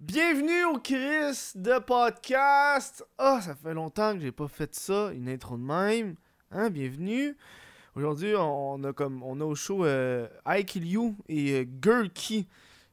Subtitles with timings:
[0.00, 3.04] Bienvenue au Chris de podcast.
[3.18, 6.16] Ah, ça fait longtemps que j'ai pas fait ça, une intro de même.
[6.50, 7.36] Hein, bienvenue.
[7.94, 12.48] Aujourd'hui, on a comme on a au show euh, I Kill You et euh, Gurky,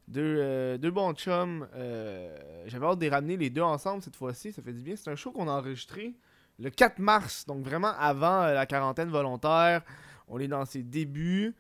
[0.09, 1.65] deux, euh, deux bons chums.
[1.75, 2.35] Euh,
[2.65, 4.97] J'avais hâte de les ramener les deux ensemble cette fois-ci, ça fait du bien.
[4.97, 6.13] C'est un show qu'on a enregistré
[6.59, 9.81] le 4 mars, donc vraiment avant euh, la quarantaine volontaire.
[10.27, 11.55] On est dans ses débuts.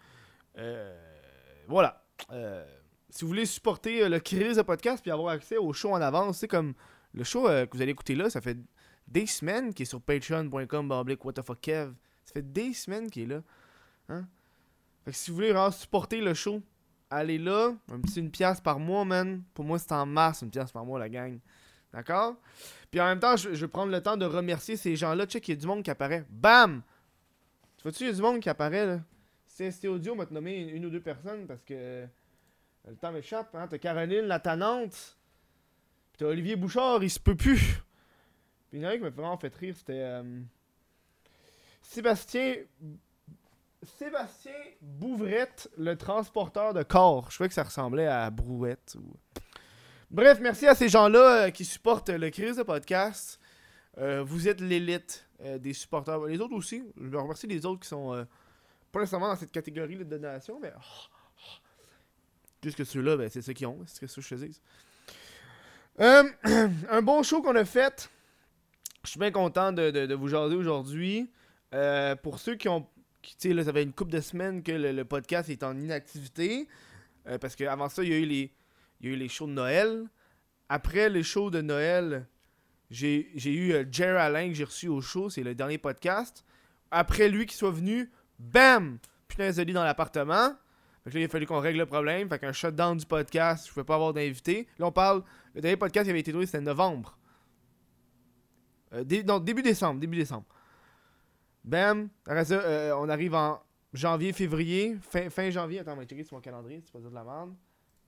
[1.69, 2.03] Voilà.
[3.09, 6.01] Si vous voulez supporter euh, le Chris de podcast puis avoir accès au show en
[6.01, 6.73] avance, c'est comme
[7.13, 8.57] le show euh, que vous allez écouter là, ça fait
[9.07, 11.15] des semaines qu'il est sur patreon.com
[11.61, 11.93] Kev.
[12.25, 13.41] Ça fait des semaines qu'il est là.
[14.09, 14.27] Hein?
[15.05, 16.61] Fait que si vous voulez vraiment supporter le show,
[17.09, 17.73] allez là.
[17.91, 19.41] Un petit une pièce par mois, man.
[19.53, 21.39] Pour moi, c'est en masse, une pièce par mois, la gang.
[21.93, 22.35] D'accord?
[22.91, 25.25] Puis en même temps, je, vais prendre le temps de remercier ces gens-là.
[25.25, 26.25] Check, il y a du monde qui apparaît.
[26.29, 26.81] Bam!
[27.77, 28.99] Tu vois-tu, il y a du monde qui apparaît, là?
[29.45, 32.05] C'était audio, te nommer une, ou deux personnes parce que
[32.89, 33.53] le temps m'échappe.
[33.55, 33.67] Hein?
[33.67, 35.17] T'as Caroline, la tanante.
[36.11, 37.83] Puis t'as Olivier Bouchard, il se peut plus.
[38.69, 40.41] Puis il y en a un qui m'a vraiment fait rire, c'était euh,
[41.81, 42.55] Sébastien.
[43.83, 47.29] Sébastien Bouvrette, le transporteur de corps.
[47.29, 48.97] Je trouvais que ça ressemblait à Brouette.
[48.99, 49.15] Ou...
[50.09, 53.39] Bref, merci à ces gens-là euh, qui supportent le Chris de podcast.
[53.99, 55.25] Euh, vous êtes l'élite
[55.59, 56.19] des supporters.
[56.25, 56.83] Les autres aussi.
[56.99, 58.25] Je veux remercier les autres qui sont
[58.91, 60.73] pas nécessairement dans cette catégorie de donation, mais.
[62.67, 63.79] Puisque ceux-là, ben, c'est ceux qui ont.
[63.85, 64.51] C'est ce que je te.
[66.01, 66.23] Euh,
[66.89, 68.09] un bon show qu'on a fait.
[69.05, 71.31] Je suis bien content de, vous jaser aujourd'hui.
[71.73, 72.85] Euh, pour ceux qui ont.
[73.21, 76.67] Tu sais, là, ça fait une couple de semaines que le, podcast est en inactivité.
[77.27, 78.53] Euh, parce qu'avant ça, il y a eu les.
[78.99, 80.03] Il y a les shows de Noël.
[80.67, 82.27] Après les shows de Noël,
[82.91, 85.29] j'ai eu euh, Jerry Alain que j'ai reçu au show.
[85.29, 86.43] C'est le dernier podcast.
[86.91, 88.99] Après lui qui soit venu, bam!
[89.29, 90.53] Putain, lit dans l'appartement.
[91.13, 92.27] Là, il a fallu qu'on règle le problème.
[92.27, 94.67] Fait qu'un shutdown du podcast, je pouvais pas avoir d'invité.
[94.77, 95.23] Là, on parle.
[95.55, 97.17] Le dernier podcast qui avait été tourné, c'était novembre.
[98.93, 100.01] Euh, non, début décembre.
[100.01, 100.45] Début décembre.
[101.63, 102.09] Bam!
[102.25, 103.61] Après ça, euh, on arrive en
[103.93, 104.97] janvier, février.
[105.01, 105.79] Fin, janvier.
[105.79, 107.53] Attends, on va sur mon calendrier, c'est pas dire de la merde.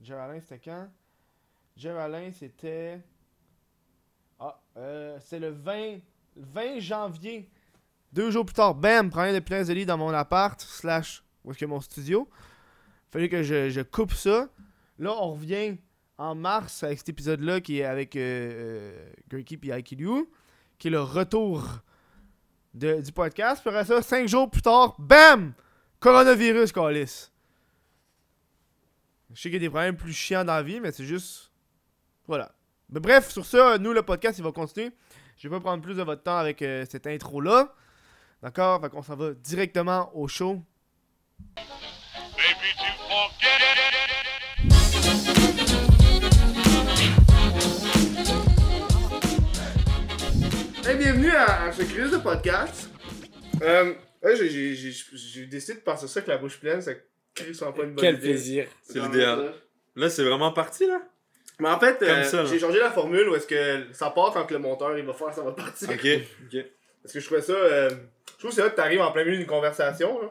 [0.02, 0.88] Jerry Alain, c'était quand?
[1.76, 3.00] Jerry Alain, c'était.
[4.38, 5.98] Ah, euh, c'est le 20,
[6.36, 7.50] 20 janvier.
[8.12, 11.50] Deux jours plus tard, bam, problème de putain de lit dans mon appart, slash, où
[11.50, 12.28] est-ce que mon studio.
[13.10, 14.48] Fallait que je, coupe ça.
[14.98, 15.76] Là, on revient
[16.18, 18.92] en mars avec cet épisode-là qui est avec euh,
[19.32, 20.26] euh, et IQU,
[20.78, 21.64] qui est le retour
[22.74, 23.62] de- du podcast.
[23.62, 25.54] Puis après ça, cinq jours plus tard, bam!
[25.98, 27.30] Coronavirus, Calis.
[29.32, 31.50] Je sais qu'il y a des problèmes plus chiants dans la vie, mais c'est juste.
[32.26, 32.52] Voilà.
[32.88, 34.90] Mais bref, sur ça, nous, le podcast, il va continuer.
[35.36, 37.74] Je vais pas prendre plus de votre temps avec euh, cette intro-là.
[38.42, 38.80] D'accord?
[38.80, 40.62] Fait qu'on s'en va directement au show.
[50.86, 52.88] Hey, bienvenue à, à ce crise de podcast.
[53.62, 56.92] Euh, ouais, j'ai- décidé de passer ça avec la bouche pleine, ça
[57.34, 58.28] crie soit pas une bonne Quel idée.
[58.28, 58.66] plaisir.
[58.82, 59.52] C'est l'idéal.
[59.96, 61.02] Là, c'est vraiment parti, là?
[61.58, 64.58] Mais en fait, euh, j'ai changé la formule où est-ce que ça part quand le
[64.58, 65.90] monteur il va faire ça va partir.
[65.90, 66.06] Ok,
[66.46, 66.64] ok.
[67.02, 67.52] Parce que je trouvais ça.
[67.52, 70.22] euh, je trouve que c'est là que t'arrives en plein milieu d'une conversation.
[70.22, 70.28] là.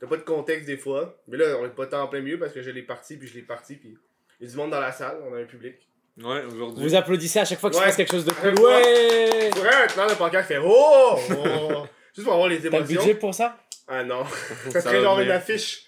[0.00, 1.16] T'as pas de contexte des fois.
[1.28, 3.26] Mais là, on est pas tant en plein milieu parce que je l'ai parti puis
[3.28, 3.96] je l'ai parti puis
[4.40, 5.76] il y a du monde dans la salle, on a un public.
[6.22, 6.82] Ouais, aujourd'hui.
[6.82, 7.82] Vous applaudissez à chaque fois que Ouais.
[7.82, 8.54] je passe quelque chose de cool.
[8.58, 8.64] Ouais.
[8.64, 11.16] Ouais Pour un plan de podcast fait Oh!
[11.30, 11.86] oh!
[12.14, 13.00] Juste pour avoir les T'as le émotions.
[13.00, 13.56] budget pour ça?
[13.88, 14.24] Ah non.
[14.64, 15.86] ça Ça serait genre une affiche.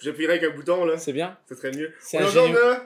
[0.00, 0.98] J'appuierais avec un bouton là.
[0.98, 1.36] C'est bien.
[1.48, 1.92] Ça serait mieux.
[2.00, 2.66] C'est un Aujourd'hui, génie.
[2.66, 2.80] on a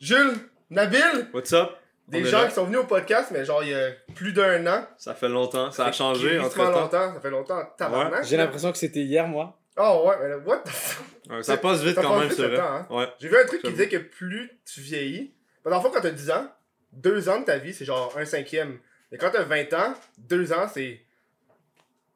[0.00, 0.34] Jules,
[0.70, 1.70] Nabil, What's up?
[2.08, 2.48] des gens là.
[2.48, 4.86] qui sont venus au podcast, mais genre il y a plus d'un an.
[4.98, 6.80] Ça fait longtemps, ça a changé entre Crissement temps.
[6.80, 7.62] longtemps, ça fait longtemps.
[7.78, 8.24] Tabarnak.
[8.24, 9.58] J'ai l'impression que c'était hier, moi.
[9.82, 11.44] Oh ouais, mais là, what the fuck?
[11.44, 12.56] ça passe vite Ça quand passe même, vite c'est le vrai.
[12.58, 12.86] temps, hein.
[12.90, 13.06] Ouais.
[13.20, 13.76] J'ai vu un truc qui J'avoue.
[13.76, 16.50] disait que plus tu vieillis, parce qu'en fait, quand t'as 10 ans,
[16.92, 18.78] 2 ans de ta vie, c'est genre un cinquième.
[19.12, 21.00] Mais quand t'as 20 ans, 2 ans, c'est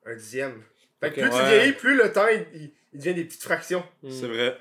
[0.07, 0.63] un dixième.
[1.01, 1.29] Fait que Ok.
[1.29, 1.49] plus tu Ouais.
[1.59, 3.85] vieillis, plus le temps, il, il- il devient des petites fractions.
[4.09, 4.57] C'est vrai.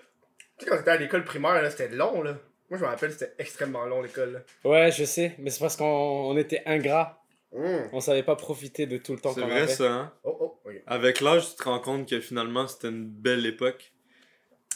[0.58, 2.38] Tu sais, quand t'étais à l'école primaire, là, c'était long, là.
[2.70, 4.40] Moi, je me rappelle, c'était extrêmement long, l'école, là.
[4.70, 7.23] Ouais, je sais, mais c'est parce qu'on on était ingrats.
[7.56, 7.88] Hum.
[7.92, 9.72] On savait pas profiter de tout le temps C'est qu'on vrai, avait.
[9.74, 10.14] ça, hein?
[10.24, 10.70] Oh, oh.
[10.88, 13.92] Avec l'âge, tu te rends compte que finalement, c'était une belle époque.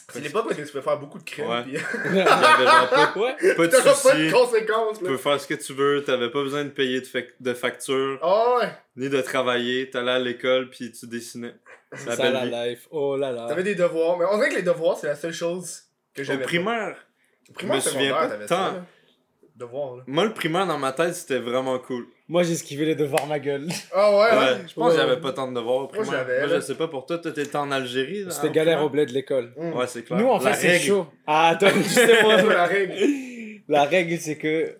[0.09, 1.63] C'est l'époque où tu pouvais faire beaucoup de crimes, Ouais.
[1.63, 1.71] pis
[2.05, 3.55] Il y avait genre pas, ouais.
[3.55, 4.31] pas de t'auras pas de soucis.
[4.31, 7.33] conséquences, Tu peux faire ce que tu veux, t'avais pas besoin de payer de, fac-
[7.41, 8.69] de facture, Oh, ouais.
[8.95, 9.89] ni de travailler.
[9.89, 11.55] T'allais à l'école, puis tu dessinais.
[11.91, 12.69] C'est C'est la ça belle la vie.
[12.69, 12.87] life.
[12.91, 13.47] Oh là là.
[13.49, 15.81] T'avais des devoirs, mais on dirait que les devoirs, c'est la seule chose
[16.13, 16.39] que Au j'avais.
[16.39, 16.45] pas.
[16.45, 16.95] primaire,
[17.49, 18.13] Au primaire, je me souviens
[18.47, 18.75] pas.
[19.57, 20.03] Devoirs, là.
[20.07, 22.05] moi, le primaire, dans ma tête, c'était vraiment cool.
[22.29, 23.67] Moi, j'ai esquivé les devoirs ma gueule.
[23.93, 24.57] Ah ouais, Ouais, ouais.
[24.67, 25.01] je pense que Ouais.
[25.07, 26.25] j'avais pas tant de devoirs au primaire.
[26.25, 26.55] Moi, là.
[26.55, 28.23] je sais pas pour toi, toi t'étais en Algérie.
[28.25, 28.85] là, C'était galère primaire?
[28.85, 29.53] au bled de l'école.
[29.57, 29.73] Hum.
[29.73, 30.19] Ouais, c'est clair.
[30.19, 31.07] Nous, en fait, c'est chaud.
[31.25, 32.37] Ah, toi, justement.
[32.37, 32.93] C'est la règle.
[33.69, 34.77] La règle, c'est que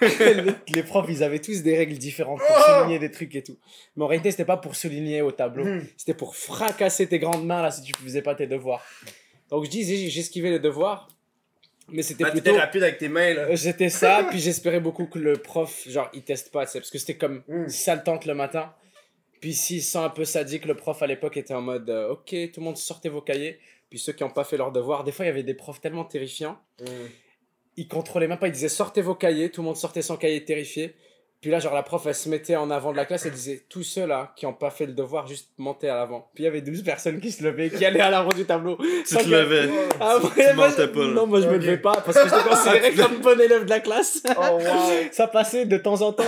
[0.68, 3.56] les profs, ils avaient tous des règles différentes pour Oh souligner des trucs et tout.
[3.96, 5.64] Mais en réalité, c'était pas pour souligner au tableau.
[5.64, 5.84] Hmm.
[5.96, 8.82] C'était pour fracasser tes grandes mains là si tu faisais pas tes devoirs.
[9.50, 11.08] Donc je dis, j'ai- j'esquivais les devoirs.
[11.88, 12.54] Mais c'était Ah, plutôt.
[12.56, 13.54] rapide avec tes mains, là.
[13.54, 16.90] J'étais ça, puis j'espérais beaucoup que le prof, genre, il teste pas, tu sais, parce
[16.90, 17.68] que c'était comme Mm.
[17.68, 18.72] saltante le matin.
[19.40, 22.28] Puis s'il sent un peu sadique, le prof à l'époque était en mode, euh, ok,
[22.52, 23.58] tout le monde sortez vos cahiers.
[23.90, 25.80] Puis ceux qui n'ont pas fait leurs devoirs, des fois il y avait des profs
[25.80, 26.58] tellement terrifiants,
[27.76, 30.44] ils contrôlaient même pas, ils disaient sortez vos cahiers, tout le monde sortait son cahier
[30.44, 30.94] terrifié.
[31.42, 33.64] Puis là, genre, la prof, elle se mettait en avant de la classe, elle disait,
[33.68, 36.30] tous ceux là qui n'ont pas fait le devoir, juste montez à l'avant.
[36.34, 38.78] Puis il y avait 12 personnes qui se levaient, qui allaient à l'avant du tableau.
[39.06, 39.68] Tu te levais.
[40.00, 41.06] Ah, Tu ouais, moi, mentais pas, là.
[41.08, 41.62] Non, moi je me Ok.
[41.62, 44.22] levais pas parce que j'étais considéré comme bon élève de la classe.
[44.38, 44.60] Oh, wow.
[45.10, 46.22] Ça passait de temps en temps.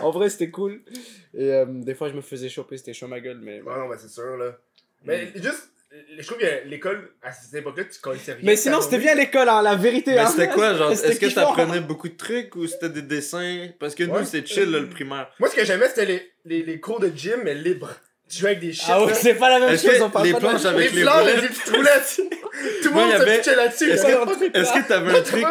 [0.00, 0.80] En vrai, c'était cool.
[1.34, 3.60] Et euh, des fois, je me faisais choper, c'était chaud ma gueule, mais.
[3.62, 4.52] Ouais, non, mais c'est sûr, là.
[5.04, 5.71] Mais juste,
[6.18, 8.40] je trouve que l'école, à cette époque-là, tu connaissais rien.
[8.44, 10.12] Mais sinon, c'était bien l'école, hein, la vérité.
[10.12, 10.26] Mais hein.
[10.26, 13.68] c'était quoi, genre, est-ce que t'apprenais beaucoup de trucs ou c'était des dessins?
[13.78, 14.24] Parce que nous, Ouais.
[14.24, 15.28] c'est chill, là, le primaire.
[15.38, 17.90] Moi, ce que j'aimais, c'était les, les, les cours de gym, mais libres.
[18.30, 20.32] Tu jouais avec des shit, Ah ouais, c'est pas la même chose, on parle les
[20.32, 21.42] pas de la planches avec les les flammes, roulettes?
[21.42, 22.16] les petites roulettes.
[22.82, 23.90] Tout le monde il y se avait- pitchait là-dessus.
[23.90, 25.42] Est-ce que- t'avais un truc?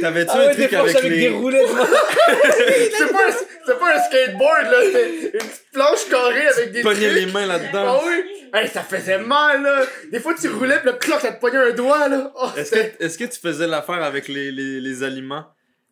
[0.00, 1.18] T'avais-tu Ah un truc planches avec, avec les.
[1.20, 1.66] des roulettes.
[2.96, 3.32] C'est pas, un-
[3.66, 4.78] c'est pas un skateboard, là.
[4.84, 7.18] C'était une petite planche carrée avec des Pogner trucs.
[7.20, 8.00] les mains Ah là-dedans.
[8.06, 8.22] oui!
[8.52, 9.82] Hey, ça faisait mal, là!
[10.10, 12.32] Des fois, tu roulais, pis le cloc, ça te pognait un doigt, là!
[12.36, 15.46] Oh, Est-ce que, est-ce que tu faisais l'affaire avec les, les, les aliments?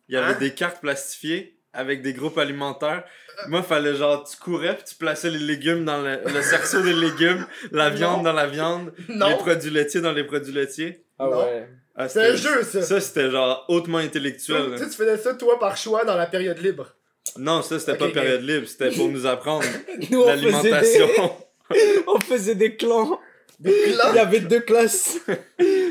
[0.09, 0.37] Il y avait Hein?
[0.39, 3.03] des cartes plastifiées avec des groupes alimentaires.
[3.47, 6.93] Moi, fallait genre, tu courais puis tu plaçais les légumes dans le, le cerceau des
[6.93, 8.23] légumes, la viande Non.
[8.23, 11.03] dans la viande, les produits laitiers dans les produits laitiers.
[11.17, 11.39] Ah Non.
[11.39, 11.67] ouais.
[11.95, 12.81] Ah, C'est un c'était- jeu, ça!
[12.83, 14.75] Ça, c'était genre hautement intellectuel.
[14.77, 16.93] Tu faisais ça, toi, par choix, dans la période libre.
[17.37, 19.65] Non, ça, c'était Ok, pas période libre, c'était pour nous apprendre
[20.11, 20.23] Nous,
[22.07, 22.75] on faisait, des...
[22.75, 23.19] clans.
[23.63, 25.19] Il y avait deux classes.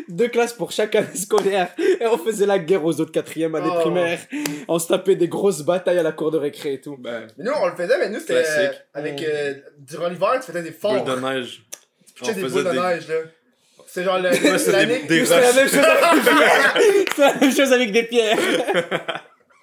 [0.09, 1.69] deux classes pour chaque année scolaire.
[1.79, 3.81] Et on faisait la guerre aux autres quatrièmes années Oh.
[3.81, 4.19] primaires.
[4.67, 6.97] On se tapait des grosses batailles à la cour de récré et tout.
[6.99, 8.43] Ben, Mais nous, on le faisait, mais nous, c'était.
[8.45, 9.23] euh, avec.
[9.23, 11.05] euh, durant l'hiver, tu faisais des forts.
[11.05, 11.63] boule de neige.
[12.17, 13.15] Tu On des boules de des- neige, là.
[13.87, 15.53] C'est genre le- Ouais, c'est la même chose avec des pierres.
[17.09, 18.39] C'était la même chose avec des pierres.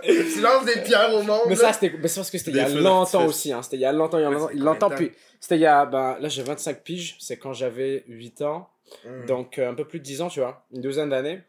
[0.33, 1.41] Tu lances des pierres au monde.
[1.47, 3.51] Mais ça, c'était mais c'est parce que c'était il y a longtemps aussi.
[3.51, 3.61] Hein.
[3.61, 4.89] C'était il y a longtemps, il y a longtemps.
[4.89, 5.85] puis c'était il y a.
[5.85, 7.15] Ben, là, j'ai 25 piges.
[7.19, 8.69] C'est quand j'avais 8 ans.
[9.05, 9.25] Mm.
[9.25, 10.65] Donc, euh, un peu plus de 10 ans, tu vois.
[10.73, 11.41] Une douzaine d'années.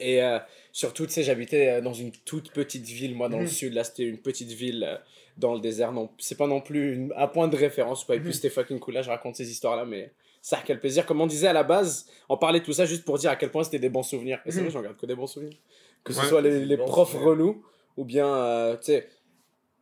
[0.00, 0.38] Et euh,
[0.70, 3.48] surtout, tu sais, j'habitais euh, dans une toute petite ville, moi, dans le Mhm.
[3.50, 3.72] sud.
[3.74, 4.96] Là, c'était une petite ville euh,
[5.38, 5.92] dans le désert.
[5.92, 8.16] Non, c'est pas non plus une- un point de référence, quoi.
[8.16, 8.34] Et puis, Mhm.
[8.34, 8.94] c'était fucking cool.
[8.94, 10.12] Là, je raconte ces histoires-là, mais
[10.42, 11.06] ça, quel plaisir.
[11.06, 13.36] Comme on disait à la base, on parlait de tout ça juste pour dire à
[13.36, 14.40] quel point c'était des bons souvenirs.
[14.44, 14.64] Et c'est Mhm.
[14.64, 15.56] vrai, j'en garde que des bons souvenirs.
[16.04, 16.26] Que ce Ouais.
[16.26, 17.28] soit les, profs souvenirs.
[17.28, 17.64] relous
[17.98, 19.08] ou bien, euh, tu sais,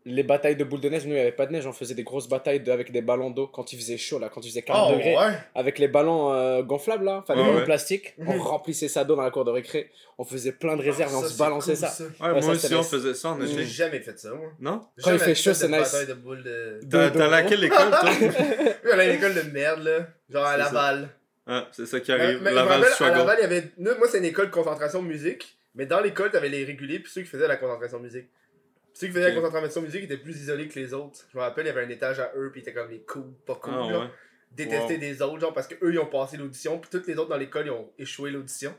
[0.08, 1.02] les batailles de boules de neige.
[1.04, 1.66] Nous, il n'y avait pas de neige.
[1.66, 4.28] On faisait des grosses batailles de- avec des ballons d'eau quand il faisait chaud, là,
[4.32, 5.34] quand il faisait 40 Oh, degrés ouais.
[5.54, 7.64] avec les ballons euh, gonflables là, enfin les Ouais, ballons ouais.
[7.64, 8.40] plastiques, on Mhm.
[8.40, 11.22] remplissait ça d'eau dans la cour de récré, on faisait plein de réserves et on
[11.22, 12.04] Ça, se balançait cool, ça.
[12.04, 14.50] Ouais, Ouais, moi ça, aussi, on faisait ça en J'ai jamais fait ça, moi.
[14.60, 14.80] Non?
[15.02, 15.78] Quand il fait chaud, c'est nice.
[15.92, 16.78] bataille de boules de.
[16.88, 17.48] T'as Deux t'as allé à dos.
[17.48, 18.10] quelle école, toi?
[18.84, 20.06] Oui, on a une école de merde, là.
[20.30, 20.56] Genre à ça.
[20.58, 21.08] Laval.
[21.48, 22.38] Ah, c'est ça qui arrive.
[22.42, 23.10] mais je me Laval à.
[23.10, 23.72] Laval, il y avait.
[23.98, 25.55] moi, c'est une école de concentration musique.
[25.76, 28.26] Mais dans l'école, t'avais les réguliers puis ceux qui faisaient la concentration musique.
[28.30, 29.34] Puis ceux qui faisaient Ok.
[29.36, 31.20] la concentration musique étaient plus isolés que les autres.
[31.32, 33.00] Je me rappelle, il y avait un étage à eux, puis ils étaient comme les
[33.02, 33.98] cool, pas cool, Ah là.
[34.00, 34.06] ouais.
[34.52, 35.00] Détester Wow.
[35.00, 37.36] des autres, genre parce que eux ils ont passé l'audition, puis tous les autres dans
[37.36, 38.74] l'école ils ont échoué l'audition.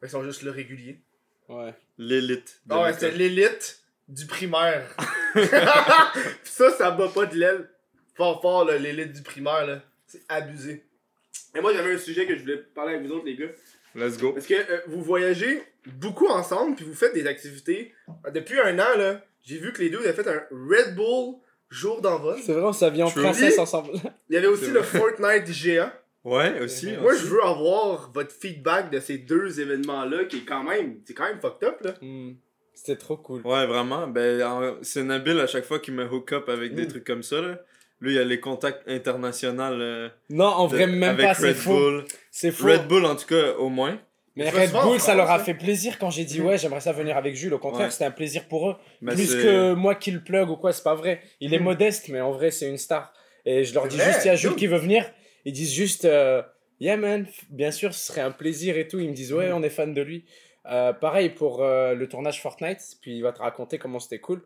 [0.00, 0.98] Qu'ils sont juste le régulier.
[1.48, 1.72] Ouais.
[1.96, 2.60] L'élite.
[2.68, 4.96] Ah ouais, c'était l'élite du primaire.
[5.34, 5.42] Puis
[6.44, 7.68] ça, ça bat pas de l'aile.
[8.14, 9.82] Fort fort, là, l'élite du primaire, là.
[10.06, 10.84] C'est abusé.
[11.54, 13.46] Et moi, j'avais un sujet que je voulais parler avec vous autres, les gars.
[13.94, 14.32] Let's go.
[14.32, 17.92] Parce que euh, vous voyagez beaucoup ensemble, puis vous faites des activités.
[18.26, 20.94] Euh, Depuis un an, là, j'ai vu que les deux vous avez fait un Red
[20.94, 21.36] Bull
[21.70, 22.38] jour d'envol.
[22.42, 23.90] C'est vrai, on s'habille en princesse ensemble.
[24.28, 24.82] Il y avait aussi le.
[24.82, 25.90] Fortnite géant.
[26.24, 26.92] Ouais, aussi.
[27.00, 27.22] Moi, aussi.
[27.22, 31.24] je veux avoir votre feedback de ces deux événements-là, qui est quand même, c'est quand
[31.24, 31.94] même fucked up, là.
[32.00, 32.34] Hmm.
[32.74, 33.42] C'était trop cool.
[33.44, 34.06] Ouais, vraiment.
[34.06, 36.88] Ben, en- c'est Nabil à chaque fois qui me hook up avec des Mm.
[36.88, 37.40] trucs comme ça.
[37.40, 37.58] Là.
[38.00, 39.62] Lui, il a les contacts internationaux.
[39.62, 41.64] euh, Non, en de- vrai, même avec pas, c'est.
[41.64, 42.04] Bull.
[42.30, 42.66] C'est faux.
[42.68, 43.98] Red Bull, en tout cas, au moins.
[44.36, 45.38] Mais Red souvent Bull, ça leur a hein.
[45.38, 46.46] fait plaisir quand j'ai dit Mhm.
[46.46, 47.52] ouais, j'aimerais ça venir avec Jules.
[47.52, 47.90] Au contraire, Ouais.
[47.90, 48.76] c'était un plaisir pour eux.
[49.06, 51.20] Plus que moi qui le plug ou quoi, c'est pas vrai.
[51.40, 51.64] Il est Mhm.
[51.64, 53.12] modeste, mais en vrai, c'est une star.
[53.44, 55.04] Et je leur dis vrai, juste, il y a Jules qui veut venir.
[55.44, 56.40] Ils disent juste, euh,
[56.80, 59.00] yeah man, bien sûr, ce serait un plaisir et tout.
[59.00, 59.54] Ils me disent, ouais, Mhm.
[59.56, 60.24] on est fan de lui.
[60.70, 64.42] Euh, pareil pour euh, le tournage Fortnite, puis il va te raconter comment c'était cool.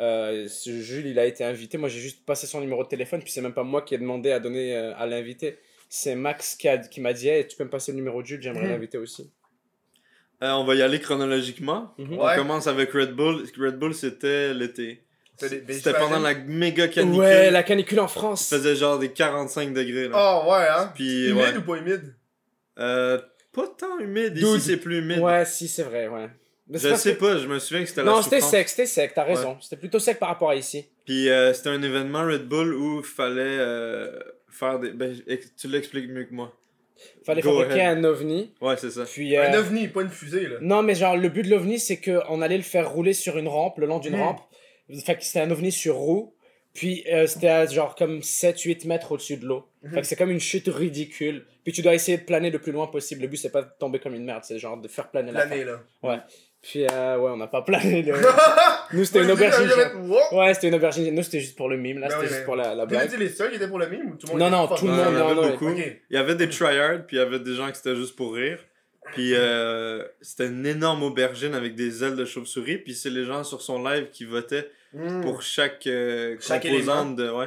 [0.00, 1.76] Euh, Jules, il a été invité.
[1.78, 3.98] Moi, j'ai juste passé son numéro de téléphone, puis c'est même pas moi qui ai
[3.98, 5.58] demandé à donner à l'invité.
[5.88, 8.26] C'est Max qui, a- qui m'a dit, hey, tu peux me passer le numéro de
[8.26, 8.70] Jules, j'aimerais Mhm.
[8.70, 9.30] l'inviter aussi.
[10.42, 11.94] Euh, on va y aller chronologiquement.
[11.98, 12.18] Mhm.
[12.18, 12.32] Ouais.
[12.32, 13.44] On commence avec Red Bull.
[13.58, 15.02] Red Bull, c'était l'été.
[15.38, 17.20] C'était pendant la méga canicule.
[17.20, 18.50] Ouais, la canicule en France.
[18.50, 20.08] Il faisait genre des 45 degrés.
[20.08, 20.14] Là.
[20.44, 20.92] Oh, ouais, hein.
[20.94, 21.56] Puis, Humide ouais.
[21.58, 22.14] ou pas humide?
[22.78, 23.20] Euh,
[23.52, 24.34] pas tant humide.
[24.34, 24.44] Dude.
[24.46, 25.18] Ici, c'est plus humide.
[25.18, 26.28] Ouais, si, c'est vrai, ouais.
[26.68, 28.86] Mais Je sais que- pas, je me souviens que c'était la Non, c'était sec, c'était
[28.86, 29.56] sec, t'as raison.
[29.60, 30.86] C'était plutôt sec par rapport à ici.
[31.04, 34.18] Puis euh, c'était un événement Red Bull où il fallait euh,
[34.56, 34.90] faire des.
[34.90, 35.16] Ben,
[35.58, 36.52] tu l'expliques mieux que moi.
[37.24, 37.98] Fallait Go fabriquer ahead.
[37.98, 38.54] un ovni.
[38.60, 39.04] Ouais, c'est ça.
[39.04, 40.56] Puis, euh, Un ovni, pas une fusée, là.
[40.62, 43.48] Non, mais genre, le but de l'ovni, c'est qu'on allait le faire rouler sur une
[43.48, 44.20] rampe, le long d'une Mm.
[44.22, 44.40] rampe.
[45.04, 46.32] Fait que c'était un ovni sur roue.
[46.72, 49.64] Puis euh, c'était à genre comme 7-8 mètres au-dessus de l'eau.
[49.82, 49.94] Mhm.
[49.94, 51.46] Fait que c'est comme une chute ridicule.
[51.64, 53.22] Puis tu dois essayer de planer le plus loin possible.
[53.22, 55.46] Le but, c'est pas de tomber comme une merde, c'est genre de faire planer la
[55.46, 55.80] L'année, là.
[56.68, 58.02] Puis euh, ouais, on n'a pas plané.
[58.02, 58.14] le-
[58.92, 59.68] Nous, c'était une aubergine.
[60.32, 61.14] Ouais, c'était une aubergine.
[61.14, 61.98] Nous, c'était juste pour le mime.
[62.00, 63.06] Là, Ben c'était juste pour la, la blague.
[63.06, 64.84] étiez les seuls qui étaient pour le mime ou tout le monde Non, non, tout
[64.86, 65.70] le monde, il y avait beaucoup.
[65.70, 68.34] Il y avait des tryhards, puis il y avait des gens qui c'était juste pour
[68.34, 68.58] rire.
[69.12, 72.78] Puis euh, c'était une énorme aubergine avec des ailes de chauve-souris.
[72.78, 75.20] Puis c'est les gens sur son live qui votaient Hmm.
[75.20, 77.28] pour chaque, euh, Chaque composante de.
[77.28, 77.46] Ouais.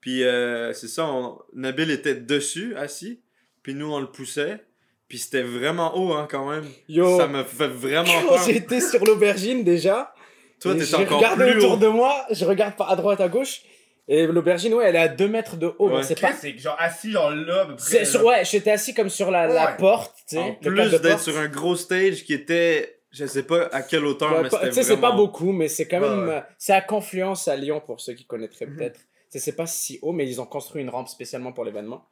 [0.00, 3.20] Puis euh, c'est ça, on- Nabil était dessus, assis.
[3.62, 4.60] Puis nous, on le poussait.
[5.08, 6.64] Puis c'était vraiment haut, hein, quand même.
[6.88, 8.40] Yo, Ça me fait vraiment peur.
[8.46, 10.12] j'étais sur l'aubergine déjà,
[10.60, 11.76] Toi, t'es je encore regarde plus autour haut.
[11.76, 13.60] de moi, je regarde pas à droite, à gauche.
[14.06, 15.88] Et l'aubergine, ouais, elle est à 2 mètres de haut.
[15.88, 15.96] Ouais.
[15.98, 16.32] mais c'est pas.
[16.32, 17.68] c'est genre assis, genre là.
[17.78, 20.42] C'est sur, ouais, j'étais assis comme sur la, la porte, tu sais.
[20.42, 22.90] En plus d'être sur un gros stage qui était.
[23.10, 25.52] Je sais pas à quelle hauteur, Ouais, mais c'était Tu sais, c'est pas vraiment- beaucoup,
[25.52, 26.26] mais c'est quand Ouais, même.
[26.28, 26.34] ouais.
[26.34, 28.76] euh, C'est à Confluence à Lyon pour ceux qui connaîtraient Mhm.
[28.76, 29.00] peut-être.
[29.30, 32.04] C'est pas si haut, mais ils ont construit une rampe spécialement pour l'événement.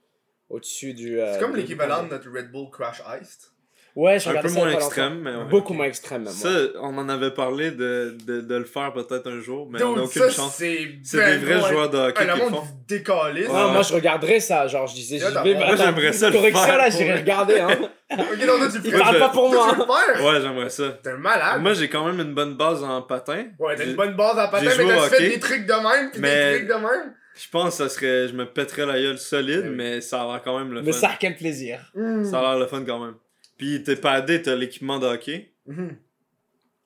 [0.53, 1.19] Au-dessus du.
[1.21, 3.49] euh, C'est comme du- l'équivalent de notre Red Bull Crash Iced.
[3.95, 5.45] Ouais, je Un peu ça moins extrême, mais ouais.
[5.51, 6.33] Beaucoup moins extrême, même.
[6.33, 6.49] Ça,
[6.81, 9.97] on en avait parlé de, de, de le faire peut-être un jour, mais on Dude,
[9.99, 10.55] n'a aucune ça, chance.
[10.57, 10.89] c'est.
[11.05, 12.63] C'est ben des vrais joueurs de hockey Ah, qui le font.
[12.63, 13.73] Non, Ouais.
[13.73, 16.79] moi je regarderais ça, genre je disais, j'y vais, moi, j'aimerais ça le correction faire
[16.79, 17.69] là, pour- j'irai regarder, hein.
[18.13, 19.75] Ok, non, tu Il parle pas pour moi.
[19.75, 20.25] faire?
[20.25, 20.89] Ouais, j'aimerais ça.
[21.03, 21.61] T'es un malade.
[21.63, 23.45] Moi, j'ai quand même une bonne base en patin.
[23.59, 26.11] Ouais, t'as une bonne base en patin, j'ai mais t'as fait des trucs de même,
[26.19, 27.15] Mais- des trucs de même.
[27.35, 28.29] Je pense que ça serait.
[28.29, 29.75] Je me pèterais la gueule solide, oui.
[29.75, 30.99] mais ça a l'air quand même le Mais fun.
[30.99, 31.91] ça, quel plaisir.
[31.95, 32.25] Hmm.
[32.25, 33.15] Ça a l'air le fun quand même.
[33.57, 35.53] Puis t'es padé, t'as l'équipement de hockey.
[35.67, 35.97] Mhm.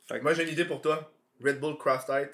[0.08, 1.12] Fait que- Moi, j'ai une idée pour toi.
[1.44, 2.30] Red Bull Crash Height.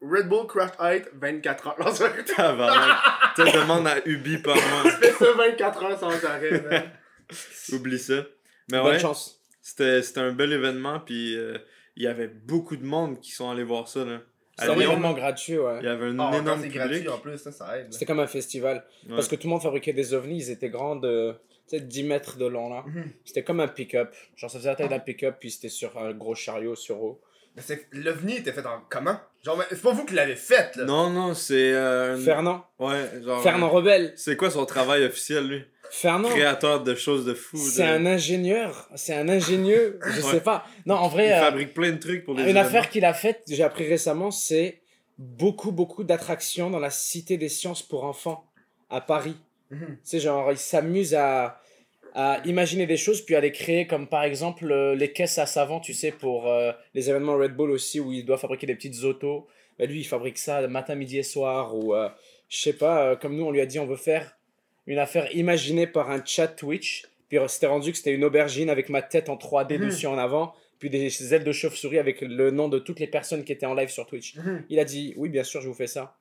[0.00, 1.76] Red Bull Crash Height, 24 heures.
[3.36, 4.90] Tu te demandes à Ubi par mois.
[4.92, 6.92] fais ça 24 heures sans arrêt.
[7.72, 8.24] Oublie ça.
[8.70, 9.40] Mais Bonne ouais, chance.
[9.60, 11.00] c'était c'était un bel événement.
[11.00, 11.58] Puis euh,
[11.96, 14.04] il y avait beaucoup de monde qui sont allés voir ça.
[14.04, 14.20] Là.
[14.58, 15.78] À C'est un Lyon, événement gratuit, ouais.
[15.80, 16.72] il y avait un Ah, énorme public.
[16.74, 17.88] gratuit en plus, ça, ça aide.
[17.90, 18.84] C'était comme un festival.
[19.06, 19.14] Ouais.
[19.16, 21.34] Parce que tout le monde fabriquait des ovnis, ils étaient grands de
[21.66, 22.84] sais, 10 mètres de long là.
[22.86, 23.10] Mhm.
[23.24, 24.14] C'était comme un pick-up.
[24.36, 27.20] Genre ça faisait la taille d'un pick-up, puis c'était sur un gros chariot sur eau.
[27.54, 30.84] Mais c'est- L'OVNI était fait en comment Genre, c'est pas vous qui l'avez fait, là.
[30.84, 31.72] Non, non, c'est.
[31.72, 32.64] euh, Fernand.
[32.78, 33.42] Ouais, genre.
[33.42, 34.12] Fernand Rebelle.
[34.16, 35.64] C'est quoi son travail officiel, lui?
[35.90, 36.28] Fernand.
[36.28, 37.56] Créateur de choses de fou.
[37.56, 38.88] C'est de- un ingénieur.
[38.94, 39.98] C'est un ingénieux.
[40.04, 40.30] Je Ouais.
[40.32, 40.64] sais pas.
[40.86, 41.32] Non, en Il vrai.
[41.32, 42.66] euh, fabrique plein de trucs pour les Une événements.
[42.68, 44.80] affaire qu'il a faite, j'ai appris récemment, c'est
[45.18, 48.44] beaucoup, beaucoup d'attractions dans la Cité des Sciences pour enfants
[48.90, 49.36] à Paris.
[49.70, 49.96] Mhm.
[50.04, 51.60] C'est genre, il s'amuse à,
[52.14, 55.46] à imaginer des choses, puis à les créer, comme par exemple euh, les caisses à
[55.46, 58.74] savon, tu sais, pour euh, les événements Red Bull aussi, où il doit fabriquer des
[58.74, 59.46] petites autos.
[59.78, 62.08] Ben, lui, il fabrique ça matin, midi et soir, ou euh,
[62.48, 64.35] je sais pas, euh, comme nous, on lui a dit, on veut faire
[64.86, 67.04] une affaire imaginée par un chat Twitch.
[67.28, 69.86] Puis euh, c'était rendu que c'était une aubergine avec ma tête en 3D Mhm.
[69.86, 73.42] dessus en avant, puis des ailes de chauve-souris avec le nom de toutes les personnes
[73.44, 74.36] qui étaient en live sur Twitch.
[74.36, 74.64] Mhm.
[74.68, 76.16] Il a dit, oui, bien sûr, je vous fais ça.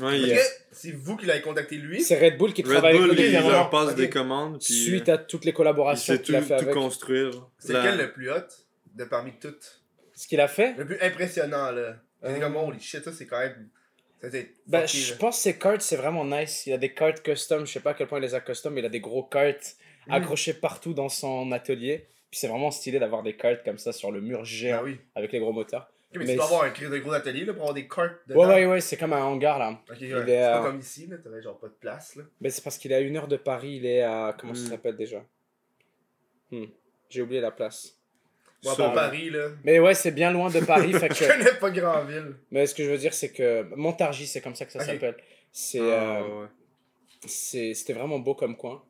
[0.00, 0.38] Ouais,
[0.72, 2.00] C'est vous qui l'avez contacté lui.
[2.02, 4.58] C'est Red Bull qui Red travaille Bull, avec lui il leur passe des commandes.
[4.62, 6.74] Puis, suite euh, à toutes les collaborations qu'il a tout, fait tout avec.
[6.74, 7.30] construire.
[7.58, 8.36] C'est La- lequel le plus hot
[8.94, 9.80] de parmi toutes?
[10.14, 10.74] Ce qu'il a fait?
[10.76, 11.96] Le plus impressionnant, là.
[12.22, 12.38] C'est Euh.
[12.40, 13.68] comme, holy shit, ça, c'est quand même.
[14.66, 16.66] Ben, je pense que ses cartes, c'est vraiment nice.
[16.66, 18.74] Il a des cartes custom, je sais pas à quel point il les a custom,
[18.74, 20.14] mais il a des gros cartes Mhm.
[20.14, 22.06] accrochées partout dans son atelier.
[22.30, 24.98] Puis c'est vraiment stylé d'avoir des cartes comme ça sur le mur Ben géant oui.
[25.14, 25.90] avec les gros moteurs.
[26.12, 28.48] Mais, Mais tu dois avoir un gros atelier là, pour avoir des cartes Ouais, dedans.
[28.48, 29.80] ouais, ouais, c'est comme un hangar là.
[29.90, 30.08] Ok, ouais.
[30.26, 32.24] C'est euh, pas comme ici, là, t'avais genre pas de place, là.
[32.40, 34.34] Mais c'est parce qu'il est à une heure de Paris, il est à.
[34.38, 34.70] Comment ça Hmm.
[34.70, 35.24] s'appelle déjà?
[36.50, 36.64] Hmm,
[37.08, 37.96] J'ai oublié la place.
[38.62, 39.48] Pour Paris, là.
[39.64, 40.92] Mais ouais, c'est bien loin de Paris.
[40.92, 41.32] fait Je que...
[41.32, 42.34] connais pas Grandville.
[42.50, 45.16] Mais ce que je veux dire, c'est que Montargis, c'est comme ça que ça s'appelle.
[45.52, 46.46] C'est, ouais.
[47.26, 48.82] c'est- C'était vraiment beau comme coin.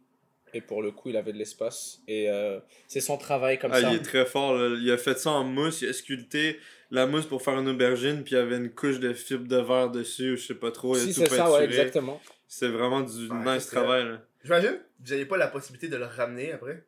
[0.52, 2.00] Et pour le coup, il avait de l'espace.
[2.08, 2.58] Et euh,
[2.88, 3.90] c'est son travail comme Ah, ça.
[3.92, 4.54] il est très fort.
[4.54, 4.76] là.
[4.80, 5.80] Il a fait ça en mousse.
[5.82, 6.58] Il a sculpté
[6.90, 8.24] la mousse pour faire une aubergine.
[8.24, 10.32] Puis il y avait une couche de fibre de verre dessus.
[10.32, 10.96] Ou je sais pas trop.
[10.96, 12.20] Il a Si, tout c'est ça, ouais, exactement.
[12.48, 14.04] C'est vraiment du Ouais, nice travail.
[14.08, 14.22] Là.
[14.42, 16.82] J'imagine, vous avez pas la possibilité de le ramener après?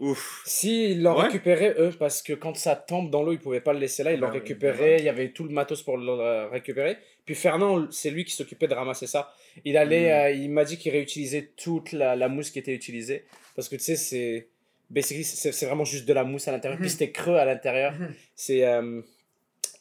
[0.00, 0.42] Ouf.
[0.46, 1.24] Si, ils l'ont Ouais.
[1.26, 4.12] récupéré, eux, parce que quand ça tombe dans l'eau, ils pouvaient pas le laisser là.
[4.12, 4.96] Ils l'ont Ben oui, récupéré.
[4.98, 6.98] Il y avait tout le matos pour le récupérer.
[7.24, 9.32] Puis Fernand, c'est lui qui s'occupait de ramasser ça.
[9.64, 10.12] Il allait, Mm.
[10.12, 13.24] euh, il m'a dit qu'il réutilisait toute la, la mousse qui était utilisée.
[13.54, 14.48] Parce que tu sais, c'est.
[14.90, 16.78] basically, C'est c'est vraiment juste de la mousse à l'intérieur.
[16.78, 17.92] Puis c'était creux à l'intérieur.
[17.94, 18.14] Mhm.
[18.34, 18.64] C'est.
[18.64, 19.00] euh,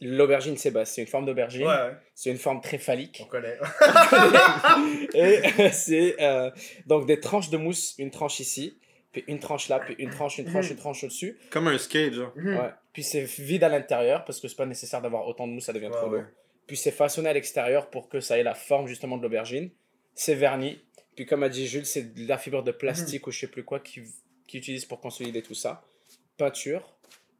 [0.02, 1.62] L'aubergine, c'est bah, c'est une forme d'aubergine.
[1.64, 3.22] Ouais, ouais, C'est une forme très phallique.
[3.24, 3.58] on connaît.
[5.14, 6.52] Et c'est euh,
[6.86, 8.78] donc des tranches de mousse, une tranche ici,
[9.22, 11.38] puis une tranche là, puis une tranche, une tranche, une tranche au-dessus.
[11.50, 12.34] Comme un skate, genre.
[12.36, 12.58] Mhm.
[12.58, 12.70] Ouais.
[12.92, 15.74] Puis c'est vide à l'intérieur parce que c'est pas nécessaire d'avoir autant de mousse, ça
[15.74, 16.20] devient trop lourd.
[16.20, 16.26] ouais.
[16.68, 19.70] Puis c'est façonné à l'extérieur pour que ça ait la forme justement de l'aubergine.
[20.16, 20.82] C'est verni.
[21.16, 23.64] Puis comme a dit Jules, c'est de la fibre de plastique ou je sais plus
[23.64, 24.02] quoi qui,
[24.48, 25.82] qui utilise pour consolider tout ça.
[26.38, 26.92] Peinture.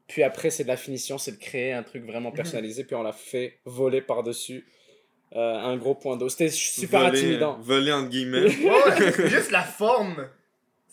[0.08, 2.86] Puis après, c'est de la finition, c'est de créer un truc vraiment personnalisé.
[2.86, 4.66] Puis on l'a fait voler par-dessus
[5.36, 6.30] euh, un gros point d'eau.
[6.30, 7.58] C'était super Voler- intimidant.
[7.60, 8.50] Voler entre guillemets.
[9.28, 10.30] Juste la forme,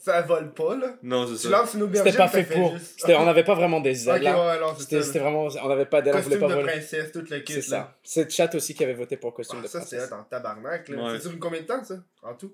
[0.04, 0.96] ça vole pas, là.
[1.02, 1.48] non, c'est Tu ça.
[1.50, 2.76] lances une aubergine, C'était pas ça fait pour.
[2.76, 4.58] juste- On n'avait pas vraiment des ailes là.
[4.58, 5.06] ouais, c'est C'était ça.
[5.06, 5.46] c'était vraiment.
[5.62, 6.72] On n'avait pas d'ailes, on voulait Costume pas de voler.
[6.72, 7.96] princesse, tout le kit, C'est ça.
[8.02, 10.10] C'est Chat aussi qui avait voté pour costume Ah, de ça, c'est princesse.
[10.10, 11.12] là, en tabarnak, là.
[11.12, 11.20] Ouais.
[11.20, 12.52] Ça dure combien de temps, ça, en tout?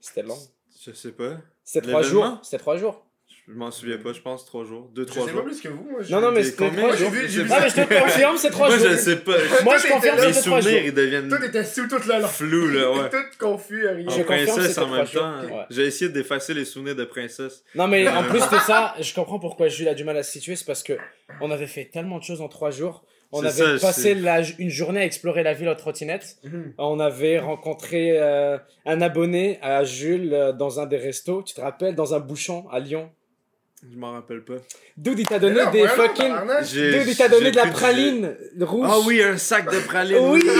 [0.00, 0.38] C'était long.
[0.84, 1.36] Je sais pas.
[1.62, 2.38] C'était trois jours.
[2.42, 3.04] C'était trois jours.
[3.52, 4.88] Je m'en souviens pas, je pense trois jours.
[4.94, 5.44] Deux, Je trois sais pas jours.
[5.44, 6.00] plus que vous, moi.
[6.08, 6.72] Non, non, mais c'était combien?
[6.82, 7.46] trois Moi, j'ai jours.
[7.50, 8.86] Ah, mais je te confirme, c'est trois Moi, jours.
[8.90, 9.32] je sais pas.
[9.64, 10.26] Moi, je confirme, t'étais là.
[10.26, 10.42] Les jours.
[10.42, 12.30] souvenirs, ils deviennent Toi, t'étais sous toute la langue.
[12.30, 13.10] flous, là, ouais.
[13.10, 14.06] Tout confus, rien.
[14.08, 15.22] Je princesse en même jours.
[15.22, 15.40] temps.
[15.46, 15.64] Ouais.
[15.70, 17.64] J'ai essayé d'effacer les souvenirs de princesse.
[17.74, 20.30] Non, mais en plus de ça, je comprends pourquoi Jules a du mal à se
[20.30, 20.54] situer.
[20.54, 20.92] C'est parce que
[21.40, 23.04] on avait fait tellement de choses en trois jours.
[23.32, 26.38] On C'est avait ça, passé c'est- la, une journée à explorer la ville en trottinette.
[26.42, 26.72] Mhm.
[26.78, 31.42] On avait rencontré euh, un abonné à Jules euh, dans un des restos.
[31.44, 33.08] Tu te rappelles, dans un bouchon à Lyon.
[33.82, 34.56] Je m'en rappelle pas.
[34.96, 36.32] Dude, il t'a donné des fucking.
[36.70, 38.86] Dude, il t'a donné de la praline rouge.
[38.90, 40.18] Ah oui, un sac de praline.
[40.30, 40.42] Oui!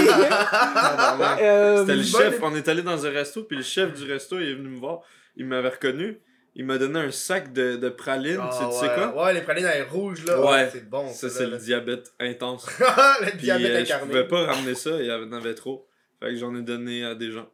[1.42, 4.38] Euh, C'était le chef, on est allé dans un resto, puis le chef du resto,
[4.38, 5.00] il est venu me voir,
[5.36, 6.18] il m'avait reconnu,
[6.54, 8.94] il m'a donné un sac de, de pralines, Ah, tu sais ouais.
[9.12, 9.24] quoi?
[9.24, 10.40] Ouais, les pralines, elles rouges, là.
[10.40, 10.68] Ouais.
[10.72, 11.08] C'est bon.
[11.12, 12.66] Ça, c'est le diabète intense.
[12.78, 14.06] le Puis diabète euh, je incarné.
[14.06, 15.86] pouvais pas ramener ça, il y en avait trop.
[16.20, 17.48] Fait que j'en ai donné à des gens.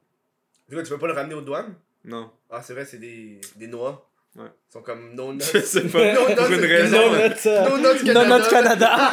[0.68, 1.75] Du coup, tu peux pas le ramener aux douanes?
[2.04, 2.30] Non.
[2.50, 4.08] Ah, c'est vrai, c'est des, des noix.
[4.37, 4.45] Ouais.
[4.69, 5.40] Ils sont comme no nuts.
[5.52, 6.97] Je sais pas, Non, non, pour une raison.
[7.09, 7.28] No hein.
[7.28, 8.38] Nut, euh, No Nuts No Canada.
[8.38, 9.11] Nut Canada.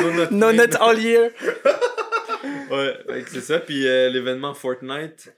[0.00, 0.56] No nut No name.
[0.66, 1.30] Nut All Year.
[2.70, 3.60] Ouais, que c'est ça.
[3.60, 5.32] Puis euh, l'événement Fortnite,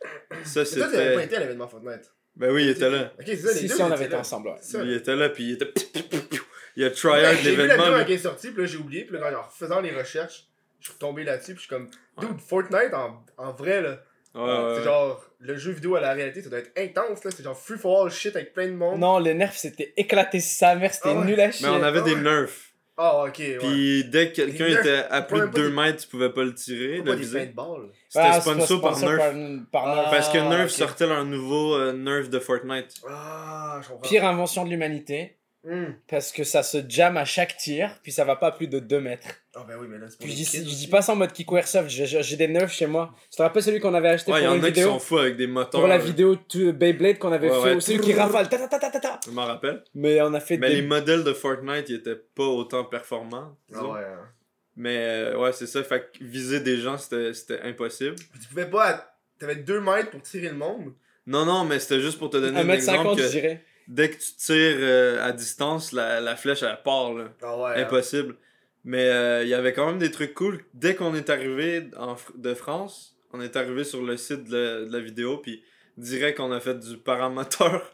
[0.44, 1.24] ça Mais toi, t'avais pas c'était.
[1.24, 2.12] été à l'événement Fortnite.
[2.36, 3.12] Ben oui, il était là.
[3.18, 3.74] Ok, c'est ça, les Si, deux.
[3.74, 4.56] si, on avait été ensemble, ouais.
[4.84, 5.72] Il était là, puis il était.
[6.76, 7.98] Il a Ouais, tryhard J'ai vu la l'événement.
[7.98, 10.46] vidéo est sortie, puis là j'ai oublié, puis là en faisant les recherches,
[10.80, 11.88] je suis retombé là-dessus, puis je suis comme,
[12.18, 12.26] Ouais.
[12.26, 14.00] dude, Fortnite en, en vrai là,
[14.34, 17.30] Ouais, ouais, c'est genre, le jeu vidéo à la réalité, ça doit être intense là,
[17.30, 18.98] c'est genre free for all shit avec plein de monde.
[18.98, 21.24] Non, les nerfs, c'était éclaté sa mère, c'était Ah ouais.
[21.26, 21.66] nul à chier.
[21.68, 22.50] Mais on avait Ah des nerfs.
[22.96, 23.58] Ah, ok, ouais.
[23.58, 26.08] Puis dès que quelqu'un était à plus pas de même pas 2 des- mètres, tu
[26.08, 27.38] pouvais pas le tirer, le viser.
[27.46, 29.32] paintballs C'était Ah, sponsor pas par Nerf.
[29.72, 30.10] par Nerf.
[30.10, 30.70] Parce que Nerf ok.
[30.70, 32.94] sortait leur nouveau euh, Nerf de Fortnite.
[33.08, 34.08] Ah, je comprends.
[34.08, 35.94] Pire invention de l'humanité, Hmm.
[36.08, 38.78] parce que ça se jam à chaque tir, puis ça va pas à plus de
[38.80, 39.26] 2 mètres.
[39.54, 41.16] Ah, ben oui, mais là, c'est pour Puis je dis, je dis pas ça en
[41.16, 43.14] mode Kiko Airsoft, j'ai- des Nerfs chez moi.
[43.30, 44.74] Tu te rappelles celui qu'on avait acheté Ouais, il y pour en une a qui
[44.74, 44.88] vidéo?
[44.90, 45.80] sont fous avec des moteurs.
[45.80, 47.74] Pour la vidéo to- Beyblade qu'on avait Ouais, fait, ouais.
[47.76, 48.48] ou celui qui rafale.
[48.50, 49.20] ta, ta, ta, ta, ta, ta.
[49.24, 49.82] Je m'en rappelle.
[49.94, 50.76] Mais on a fait Mais des...
[50.76, 53.56] les modèles de Fortnite, ils étaient pas autant performants.
[53.74, 54.00] Ah ouais.
[54.00, 54.28] hein.
[54.76, 55.82] Mais euh, ouais, c'est ça.
[55.82, 58.16] Fait que viser des gens, c'était c'était impossible.
[58.42, 59.16] Tu pouvais pas.
[59.38, 60.92] T'avais 2 mètres pour tirer le monde.
[61.26, 63.64] Non, non, mais c'était juste pour te donner un 1m50, exemple je que dirais.
[63.88, 67.24] Dès que tu tires euh, à distance, la, la flèche, elle part, là.
[67.42, 67.70] Ah ouais.
[67.76, 67.82] hein.
[67.86, 68.36] Impossible.
[68.84, 70.62] Mais euh, il y avait quand même des trucs cool.
[70.74, 74.84] Dès qu'on est arrivé en de France, on est arrivé sur le site de la,
[74.86, 75.62] de la vidéo, puis
[75.96, 77.90] direct on a fait du paramoteur.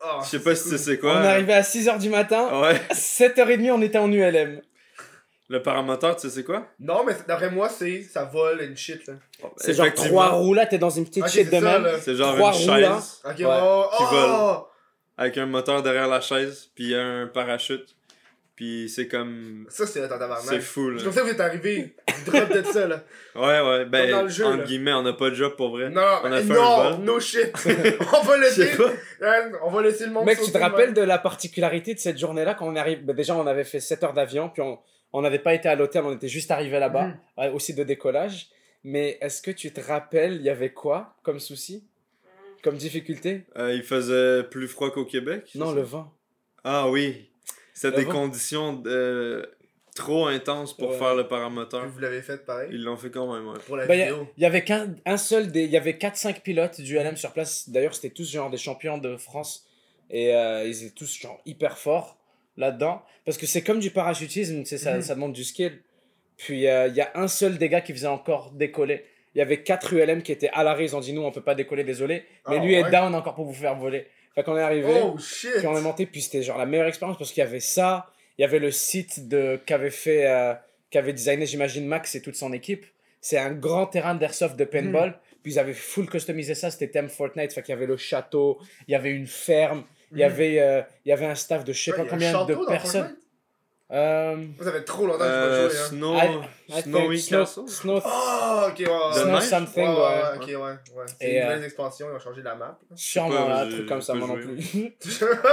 [0.00, 1.24] Ah, Je sais pas si tu sais On quoi.
[1.24, 2.74] est arrivé à 6h du matin, Ouais.
[2.92, 4.60] 7h30 on était en ULM.
[5.48, 6.68] Le paramoteur, tu sais c'est quoi?
[6.78, 8.02] Non, mais d'après moi, c'est.
[8.02, 9.14] Ça vole une shit là.
[9.56, 11.82] C'est genre trois roues là, t'es dans une petite Ok, shit c'est de ça, même.
[11.84, 12.00] là.
[12.00, 12.94] C'est genre Trois une roues, là.
[12.94, 14.66] chaise Ok, Ouais, oh, qui oh!
[15.16, 17.94] Avec un moteur derrière la chaise, puis un parachute.
[18.56, 19.66] Puis c'est comme.
[19.68, 20.44] Ça, c'est en tabarnak.
[20.44, 20.98] C'est fou, là.
[20.98, 21.96] C'est comme ça que vous êtes arrivé.
[22.24, 23.02] Drop de ça, là.
[23.34, 24.64] Ouais, ouais, ben, dans le jeu, entre là.
[24.64, 25.90] guillemets, on n'a pas de job pour vrai.
[25.90, 27.00] Non, On a fait un non, vol.
[27.04, 27.50] no shit.
[28.12, 28.70] on va laisser.
[29.64, 30.24] On va laisser le monde.
[30.24, 33.34] Mec, tu te rappelles de la particularité de cette journée-là quand on arrive bah, Déjà,
[33.34, 34.78] on avait fait 7 heures d'avion, puis on
[35.16, 37.54] on n'avait pas été à l'hôtel, on était juste arrivé là-bas, Mhm.
[37.54, 38.48] aussi de décollage.
[38.82, 41.84] Mais est-ce que tu te rappelles, il y avait quoi comme souci?
[42.64, 43.42] Comme difficulté?
[43.56, 45.50] Euh, il faisait plus froid qu'au Québec?
[45.54, 46.12] Non, c'est le vent.
[46.64, 47.28] Ah oui.
[47.74, 48.12] C'était Le des vent.
[48.12, 49.44] conditions euh,
[49.94, 50.98] trop intenses pour Ouais.
[50.98, 51.86] faire le paramoteur.
[51.88, 52.70] Vous l'avez fait pareil?
[52.72, 53.58] Ils l'ont fait quand même, ouais.
[53.66, 54.26] Pour la a- vidéo.
[54.38, 55.64] Il y avait qu'un un seul des.
[55.64, 57.68] Il y avait 4-5 pilotes du LM sur place.
[57.68, 59.66] D'ailleurs, c'était tous genre des champions de France.
[60.10, 62.18] Et euh, ils étaient tous genre hyper forts
[62.56, 63.02] là-dedans.
[63.26, 65.02] Parce que c'est comme du parachutisme, c'est ça, Mhm.
[65.02, 65.82] ça demande du skill.
[66.38, 69.04] Puis euh, il y a un seul des gars qui faisait encore décoller.
[69.34, 70.84] Il y avait 4 ULM qui étaient à l'arrêt.
[70.84, 72.24] Ils ont dit nous, on peut pas décoller, désolé.
[72.48, 74.06] Mais Ah, lui est down encore pour vous faire voler.
[74.34, 74.92] Fait qu'on est arrivé.
[75.02, 75.50] Oh shit.
[75.58, 78.06] Puis on est monté, puis c'était genre la meilleure expérience parce qu'il y avait ça,
[78.38, 80.54] il y avait le site de qu'avait fait, euh,
[80.90, 82.84] qu'avait designé, j'imagine, Max et toute son équipe.
[83.20, 85.10] C'est un grand terrain d'airsoft de paintball.
[85.10, 85.14] Hmm.
[85.42, 87.52] Puis ils avaient full customisé ça, c'était thème Fortnite.
[87.52, 90.26] Fait qu'il y avait le château, il y avait une ferme, il y Mhm.
[90.30, 93.14] avait, euh, il y avait un staff de je sais Ouais, pas combien de personnes.
[93.92, 95.84] Euh, Ça fait trop longtemps que je Euh, pas joué, hein.
[95.88, 96.40] Snow, I-
[96.78, 97.68] I Snowy Snow, Castle.
[97.68, 98.84] Snow, Oh, ok, ouais.
[98.86, 99.42] The Snow Night?
[99.42, 99.98] something, ouais, ouais.
[99.98, 101.04] ouais, ok, ouais, ouais.
[101.20, 102.78] C'est une euh, nouvelle expansion, ils ont changé la map.
[102.96, 104.56] Sûrement, un truc comme ça, pas moi non plus.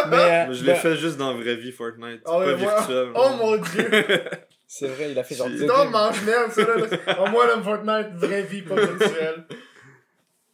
[0.09, 3.09] Mais, euh, Je l'ai fait juste dans la vraie vie Fortnite, ouais, pas virtuel.
[3.15, 3.89] Oh mon dieu!
[4.67, 5.89] C'est vrai, il a fait genre Non, games.
[5.91, 7.29] mange merde, ça là.
[7.29, 9.43] moi, là, Fortnite, vraie vie, pas virtuelle.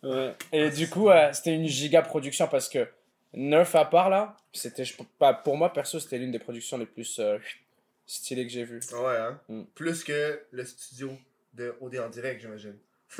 [0.01, 0.33] Ouais.
[0.51, 2.87] Et du coup, euh, c'était une giga production parce que
[3.33, 6.85] Nerf à part là, c'était, je- pas- pour moi perso, c'était l'une des productions les
[6.87, 7.19] plus
[8.07, 8.79] stylées que j'ai vues.
[8.93, 9.39] Ouais, hein.
[9.49, 9.61] Mm.
[9.75, 11.11] Plus que le studio
[11.53, 12.75] de OD en direct, j'imagine.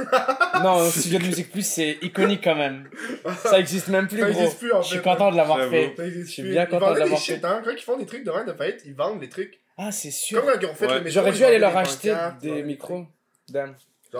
[0.63, 2.89] non, un studio de musique plus, c'est iconique quand même.
[3.43, 4.41] Ça existe même plus, Ça gros.
[4.41, 5.71] existe plus, en Je suis fait, content de l'avoir J'avoue.
[5.71, 5.93] fait.
[5.95, 6.51] Ça existe Je suis plus.
[6.51, 7.61] bien Ils content de l'avoir des shit, hein.
[7.63, 9.59] Quand ils font des trucs de rien de fête, ils vendent des trucs.
[9.77, 10.41] Ah, c'est sûr.
[10.43, 10.99] Comme quand ils ont fait Ouais.
[11.01, 11.09] le.
[11.09, 12.63] J'aurais dû aller leur acheter des ouais.
[12.63, 13.05] micros.
[13.49, 13.75] Damn.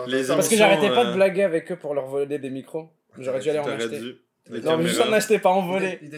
[0.06, 2.90] Les Parce que j'arrêtais pas de euh, blaguer avec eux pour leur voler des micros.
[3.18, 4.00] J'aurais dû aller en acheter.
[4.50, 5.98] Les Non, mais juste en acheter, pas en voler.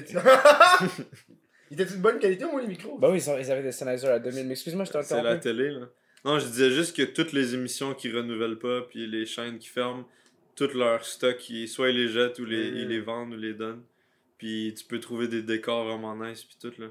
[1.71, 2.99] Il était- Il était de bonne qualité au moins les micros.
[2.99, 4.47] Bah oui, ils, ils avaient des Sennheiser à 2000.
[4.47, 5.89] Mais excuse-moi, je t'ai C'est la télé, là.
[6.25, 9.69] Non, je disais juste que toutes les émissions qui renouvellent pas, puis les chaînes qui
[9.69, 10.07] ferment,
[10.57, 12.77] tout leur stock, ils- soit ils les jettent ou les, Mm.
[12.77, 13.83] ils les vendent ou les donnent.
[14.37, 16.89] Puis tu peux trouver des décors vraiment nice, puis tout, là.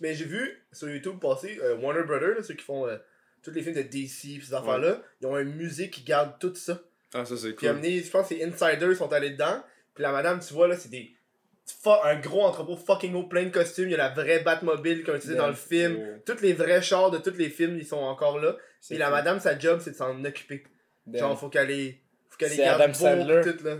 [0.00, 2.96] Mais j'ai vu sur YouTube passer euh, Warner Brothers, là, ceux qui font euh,
[3.42, 6.54] tous les films de DC pis ces affaires-là, ils ont un musée qui garde tout
[6.54, 6.80] ça.
[7.14, 7.68] Ah, ça, c'est Puis cool.
[7.68, 9.62] amené, je pense que c'est Insiders sont allés dedans.
[9.94, 11.13] Puis la madame, tu vois là, c'est des.
[12.04, 13.86] Un gros entrepôt fucking haut, plein de costumes.
[13.88, 15.96] Il y a la vraie Batmobile qu'on utilisait dans le film.
[15.98, 16.22] Oh.
[16.26, 18.56] Tous les vrais chars de tous les films, ils sont encore là.
[18.88, 20.62] Puis la madame, sa job, c'est de s'en occuper.
[21.06, 21.20] Damn.
[21.20, 22.00] Genre, faut qu'elle les.
[22.30, 23.40] Faut qu'elle les C'est garde Adam Sandler.
[23.42, 23.76] tout là.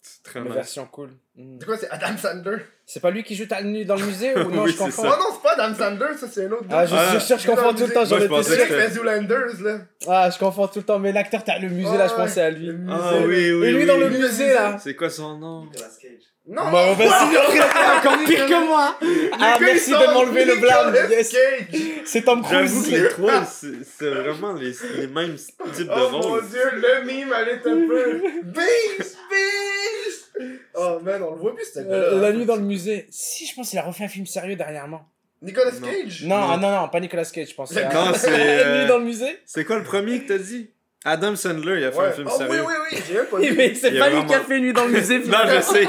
[0.00, 1.10] C'est très Une version cool.
[1.34, 1.56] Mm.
[1.60, 2.58] C'est quoi, c'est Adam Sandler?
[2.86, 5.02] C'est pas lui qui joue nu dans le musée ou non, Oui, je c'est confonds?
[5.06, 7.18] Oh non, c'est pas Adam Sandler, ça c'est un autre Ah, je, Ah.
[7.18, 9.60] je, je, je confonds tout le temps, j'en Moi, je étais pensais qui fait Zoolanders
[9.62, 9.80] là.
[10.06, 12.16] Ah, je confonds tout le temps, mais l'acteur, t'as le musée là, je Ouais.
[12.16, 12.70] pensais à lui.
[12.88, 13.86] Ah oui, oui, Et lui oui.
[13.86, 14.78] dans le musée là.
[14.78, 15.64] C'est quoi son nom?
[15.64, 16.22] Nicolas Cage.
[16.50, 16.62] Non!
[16.72, 16.96] Wow!
[16.98, 17.06] c'est
[17.98, 18.98] encore pire que moi.
[19.38, 20.92] Ah, merci de m'enlever le blâme.
[20.92, 21.28] Nicolas Yes.
[21.30, 21.80] Cage.
[22.06, 22.90] C'est Tom J'avoue Cruise.
[22.90, 23.66] que les trois, c'est
[23.98, 26.46] c'est vraiment les, les mêmes types de Oh mon rôles.
[26.48, 28.22] dieu, le mime, elle est un peu.
[28.44, 29.18] Beast!
[29.30, 30.30] Beast!
[30.74, 31.80] Oh man, on le voit plus ce.
[31.80, 33.06] Euh, la nuit dans le musée.
[33.10, 35.02] Si, je pense qu'il a refait un film sérieux dernièrement.
[35.42, 35.86] Nicolas Non.
[35.86, 36.24] Cage?
[36.24, 36.46] Non, Non.
[36.52, 37.72] ah, non, non, pas Nicolas Cage, je pense.
[37.74, 37.82] C'est.
[37.92, 39.38] La euh, nuit dans le musée.
[39.44, 40.70] C'est quoi le premier que t'as dit?
[41.04, 42.06] Adam Sandler, il a fait Ouais.
[42.06, 42.62] un film oh, sérieux.
[42.66, 43.54] oui, oui, oui, j'ai pas vu.
[43.56, 45.18] Mais c'est Il y pas lui qui a vraiment- fait Nuit dans le musée.
[45.20, 45.88] non, je sais.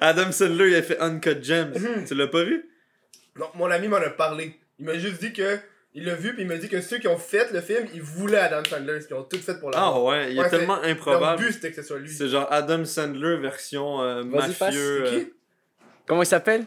[0.00, 1.72] Adam Sandler, il a fait Uncut Gems.
[1.78, 2.04] Mhm.
[2.06, 2.64] tu l'as pas vu?
[3.38, 4.54] Non, mon ami m'en a parlé.
[4.78, 5.58] Il m'a juste dit que.
[5.92, 8.00] Il l'a vu, puis il m'a dit que ceux qui ont fait le film, ils
[8.00, 10.84] voulaient Adam Sandler, ils ont tout fait pour la Ah ouais, il est tellement Leur
[10.84, 11.42] improbable.
[11.42, 12.08] but, c'était que ce soit lui.
[12.08, 14.52] C'est genre Adam Sandler version euh, mafieux.
[14.60, 15.32] C'est euh, qui?
[16.06, 16.64] Comment il s'appelle?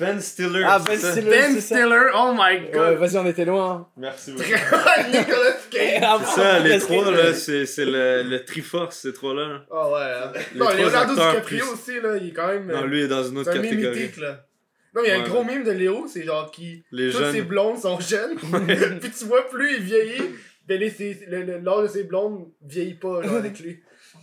[0.00, 0.64] Ben Stiller.
[0.66, 0.98] Ah, Ben?
[0.98, 1.30] Stiller.
[1.30, 1.60] Ben.
[1.60, 2.98] Stiller, oh my Ouais, god!
[2.98, 3.88] vas-y, on était loin.
[3.96, 4.44] Merci beaucoup.
[4.44, 6.00] Nicolas Cage!
[6.02, 9.64] Ah, C'est ça, les trois, là, c'est c'est le, le Triforce, ces trois-là.
[9.70, 10.00] Oh ouais.
[10.00, 10.32] hein.
[10.54, 12.66] Les Non, trois Leonardo acteurs DiCaprio plus- aussi, là, il est quand même.
[12.66, 14.00] Non, lui est dans une autre un mime catégorie.
[14.00, 14.44] mythique, là.
[14.94, 15.46] Non, mais il y a un Ouais, gros ouais.
[15.54, 16.82] mime de Léo, c'est genre qui.
[16.90, 17.46] Les Toutes ses jeunes.
[17.46, 18.36] blondes sont jeunes.
[19.00, 20.30] Puis tu vois, plus il vieillit,
[20.66, 23.80] ben les, ses- le- le- l'âge de ses blondes vieillit pas, genre, avec lui.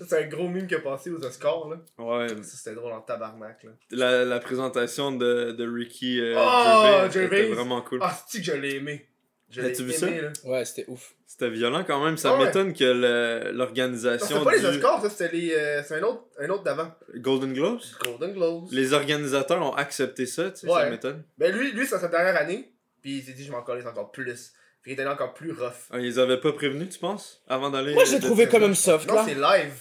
[0.08, 1.77] C'est un gros mime qui a passé aux Oscars, là.
[2.03, 2.27] Ouais.
[2.29, 3.71] Ça, c'était drôle en tabarnak, là.
[3.91, 7.99] La, la présentation de, de Ricky euh, Oh, Gervais, vraiment cool.
[8.01, 9.08] Ah, c'est que je l'ai aimé?
[9.49, 10.21] Je l'ai As-tu vu aimé, ça?
[10.21, 10.31] là.
[10.43, 11.13] Ouais, c'était ouf.
[11.27, 12.17] C'était violent quand même.
[12.17, 12.45] Ça Ah ouais.
[12.45, 15.53] m'étonne que le- Non, l'organisation c'était pas les Oscars, ça, c'était les.
[15.53, 16.91] euh, c'est un autre, un autre d'avant.
[17.15, 18.67] Golden Globes, Golden Globes.
[18.71, 21.23] les organisateurs ont accepté ça, tu sais, ça m'étonne.
[21.38, 22.71] Ben lui, lui c'est sa dernière année.
[23.01, 24.53] Puis il s'est dit, je m'en calisse encore plus.
[24.86, 25.74] Fait qu'il est allé encore plus rough.
[25.91, 27.41] Ah, ils avaient pas prévenu, tu penses?
[27.48, 27.93] Avant d'aller.
[27.93, 29.26] Moi, j'ai de- trouvé quand même soft, Non, là.
[29.28, 29.74] c'est live.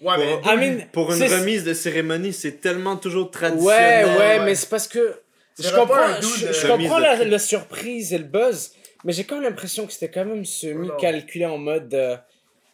[0.00, 0.40] Ouais, mais.
[0.40, 4.06] Pour- I mean, Pour une remise de cérémonie, c'est tellement toujours Ouais, traditionnel.
[4.06, 4.44] ouais, ouais.
[4.46, 5.14] mais c'est parce que.
[5.54, 8.72] C'est Je comprends, je, de- je comprends la, surprise et le buzz,
[9.04, 11.92] mais j'ai quand même l'impression que c'était quand même semi-calculé en mode.
[11.92, 12.16] euh,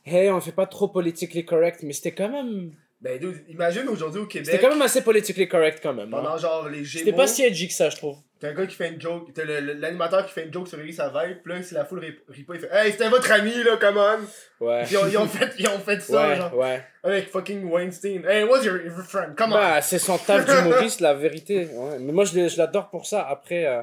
[0.04, 2.70] hey, on fait pas trop politically correct, mais c'était quand même.
[3.00, 4.46] Ben, dude, imagine aujourd'hui au Québec.
[4.46, 6.14] C'était quand même assez politically correct quand même.
[6.14, 6.18] hein.
[6.22, 7.04] Pendant genre les Gémeaux.
[7.04, 8.16] C'était pas si edgy que ça, je trouve.
[8.38, 9.32] T'as un gars qui fait une joke.
[9.34, 11.42] T'as l'animateur qui fait une joke sur Ellie Savette.
[11.42, 13.96] Puis là, si la foule rit pas, il fait Hey, c'était votre ami, là, come
[13.96, 14.64] on.
[14.66, 14.84] Ouais.
[14.84, 16.54] Puis ils ont, ils ont fait, ils ont fait ça, Ouais, genre.
[16.54, 16.84] ouais.
[17.02, 18.24] Avec fucking Weinstein.
[18.26, 19.34] Hey, what's your, friend?
[19.36, 19.56] Come on.
[19.56, 21.66] Bah, c'est son taf d'humoriste, la vérité.
[21.72, 21.98] Ouais.
[21.98, 23.26] Mais moi, je l'adore pour ça.
[23.26, 23.64] Après.
[23.66, 23.80] euh,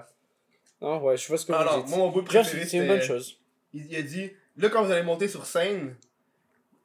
[0.82, 1.90] Non, ouais, je vois ce que vous dites.
[1.90, 3.40] moi, mon bout préféré, c'est une bonne chose.
[3.74, 5.96] Il, il a dit Là, quand vous allez monter sur scène,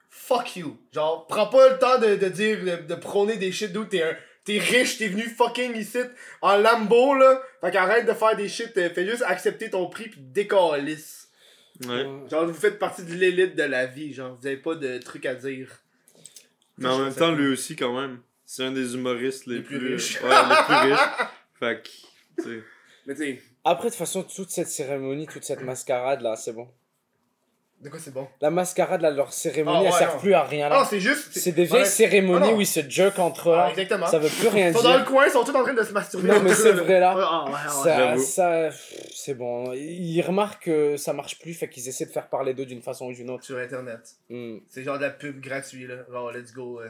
[0.09, 0.78] fuck you.
[0.92, 4.02] Genre, prends pas le temps de, de dire, de, de prôner des shit d'où t'es
[4.02, 4.16] un.
[4.48, 5.98] T'es riche, t'es venu fucking ici
[6.40, 7.42] en Lambo, là.
[7.61, 11.28] Fait qu'arrête de faire des shit, euh, fais juste accepter ton prix pis décalisse.
[11.84, 12.06] Ouais.
[12.30, 15.26] Genre, vous faites partie de l'élite de la vie, genre, vous avez pas de trucs
[15.26, 15.68] à dire.
[16.78, 18.20] Mais en même temps, lui aussi, quand même.
[18.46, 20.22] C'est un des humoristes les, Les plus plus, riches.
[20.22, 21.08] Ouais, les plus riches.
[21.58, 22.62] Fait que, tu sais.
[23.06, 26.54] Mais tu sais, Après, de toute façon, toute cette cérémonie, toute cette mascarade là, c'est
[26.54, 26.70] bon.
[27.80, 28.26] De quoi c'est bon?
[28.40, 30.18] La mascarade, là, leur cérémonie, Ah, elle ouais, sert non.
[30.20, 30.78] plus à rien, Ah, là.
[30.80, 31.28] non, c'est juste.
[31.32, 31.84] C'est des vieilles Ouais.
[31.84, 33.70] cérémonies Ah, où ils se joke entre eux, Ah, là.
[33.70, 34.06] exactement.
[34.08, 35.06] Ça veut plus rien Ils sont dans le dire.
[35.06, 36.26] coin, ils sont tous en train de se masturber.
[36.28, 36.82] Non, mais c'est eux, là.
[36.82, 37.16] vrai, là.
[37.16, 38.18] Ouais, ah, ouais, ouais.
[38.18, 38.70] Ça,
[39.14, 39.72] c'est bon.
[39.74, 43.06] Ils remarquent que ça marche plus, fait qu'ils essaient de faire parler d'eux d'une façon
[43.06, 43.44] ou d'une autre.
[43.44, 44.00] Sur internet.
[44.28, 44.56] Hmm.
[44.68, 45.98] C'est genre de la pub gratuite, là.
[46.10, 46.80] Genre, let's go.
[46.80, 46.88] euh,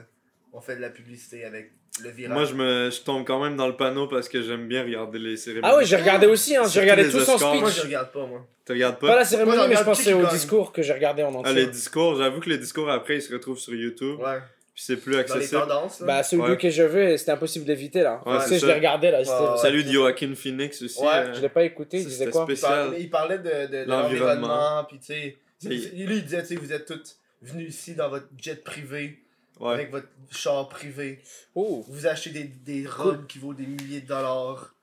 [0.54, 1.72] on fait de la publicité avec
[2.02, 2.34] le virage.
[2.34, 5.18] Moi, je, me, je tombe quand même dans le panneau parce que j'aime bien regarder
[5.18, 5.72] les cérémonies.
[5.72, 6.62] Ah ouais, j'ai regardé aussi, hein.
[6.68, 7.54] J'ai regardé tout son Oscars.
[7.56, 7.84] Moi, je speech.
[7.86, 8.46] regarde pas, moi.
[8.66, 9.06] Tu regardes Pas?
[9.08, 11.62] Pas la cérémonie, Moi, mais je pensais au discours que j'ai regardé en Ah, les
[11.62, 11.66] entier.
[11.72, 14.18] discours, j'avoue que les discours après ils se retrouvent sur YouTube.
[14.20, 14.38] Ouais.
[14.74, 15.60] Puis c'est plus Dans les accessible.
[15.62, 16.06] tendances, là.
[16.06, 16.56] Bah, celui Ouais.
[16.56, 18.20] que je veux, c'était impossible d'éviter, là.
[18.24, 19.24] Ouais, tu c'est sais, je l'ai regardé, là.
[19.24, 19.56] c'était- Ouais, ouais.
[19.58, 21.00] Salut de Joaquin Phoenix aussi.
[21.00, 22.46] Ouais, euh, Je l'ai pas écouté, il disait c'était quoi?
[22.48, 22.70] Il, spécial.
[22.84, 24.84] parlait, il parlait de, L'environnement.
[24.88, 25.36] puis tu sais.
[25.68, 29.18] Lui, il disait, tu sais, vous êtes tous venus ici dans votre jet privé,
[29.60, 29.74] Ouais.
[29.74, 31.20] avec votre char privé.
[31.54, 31.84] Oh.
[31.88, 34.74] Vous achetez des, des robes qui vaut des milliers de dollars.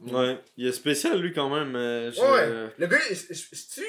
[0.00, 0.38] Ouais.
[0.56, 1.74] Il est spécial lui quand même.
[1.74, 2.70] euh, je- Ouais.
[2.76, 3.82] Le gars, tu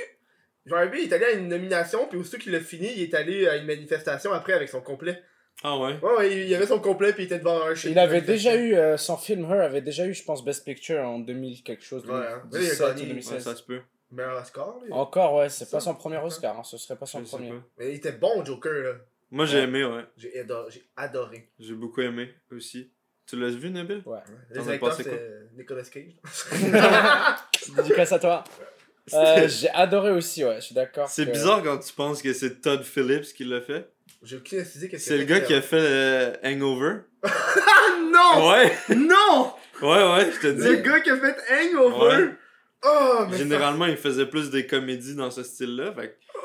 [0.66, 0.74] il
[1.10, 3.66] est allé à une nomination, puis aussitôt qu'il a fini, il est allé à une
[3.66, 5.22] manifestation après avec son complet.
[5.64, 5.98] Ah ouais.
[6.02, 7.90] Ouais, ouais, il avait son complet, puis il était devant un shit.
[7.92, 11.00] Il avait déjà eu, euh, son film Her avait déjà eu, je pense, Best Picture
[11.00, 12.06] en 2000 quelque chose.
[12.06, 12.44] Ouais, hein.
[12.52, 13.02] 2017 Il a ou gagné.
[13.02, 13.44] Ouais, 2016.
[13.44, 13.80] ça se peut.
[14.12, 14.92] Meilleur Oscar, lui.
[14.94, 17.50] Encore, ouais, c'est pas son premier Oscar, hein, ce serait pas son Je premier.
[17.50, 17.56] pas.
[17.80, 18.92] Mais il était bon, Joker, là.
[19.32, 19.64] Moi j'ai Ouais.
[19.64, 20.06] aimé, ouais.
[20.18, 20.72] J'ai adoré.
[20.72, 21.50] J'ai adoré.
[21.60, 22.92] J'ai beaucoup aimé aussi.
[23.26, 24.02] Tu l'as vu, Nabil?
[24.06, 24.20] Ouais.
[24.52, 25.12] Les acteurs, pensé quoi?
[25.14, 26.14] C'est Nicolas Cage.
[27.76, 28.44] Dédicace à toi.
[29.14, 31.08] Euh, j'ai adoré aussi, ouais, je suis d'accord.
[31.10, 33.90] C'est que- bizarre quand tu penses que c'est Todd Phillips qui l'a fait.
[34.24, 37.00] J'ai aucune idée qu'est-ce C'est le gars qui a fait euh, Hangover.
[37.24, 37.30] Ah
[38.12, 38.50] non!
[38.50, 39.54] Ouais, Non!
[39.82, 40.82] ouais, ouais, je te Le dis.
[40.84, 42.24] gars qui a fait Hangover!
[42.24, 42.30] Ouais.
[42.86, 45.94] Oh, mais Généralement, il faisait plus des comédies dans ce style-là.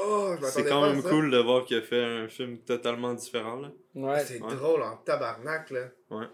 [0.01, 3.13] Oh, je c'est quand pas même cool de voir qu'il a fait un film totalement
[3.15, 3.57] différent.
[3.57, 3.71] Là.
[3.95, 4.25] Ouais.
[4.25, 4.55] C'est Ouais.
[4.57, 5.89] drôle en tabarnak, là.
[6.11, 6.27] Ouais.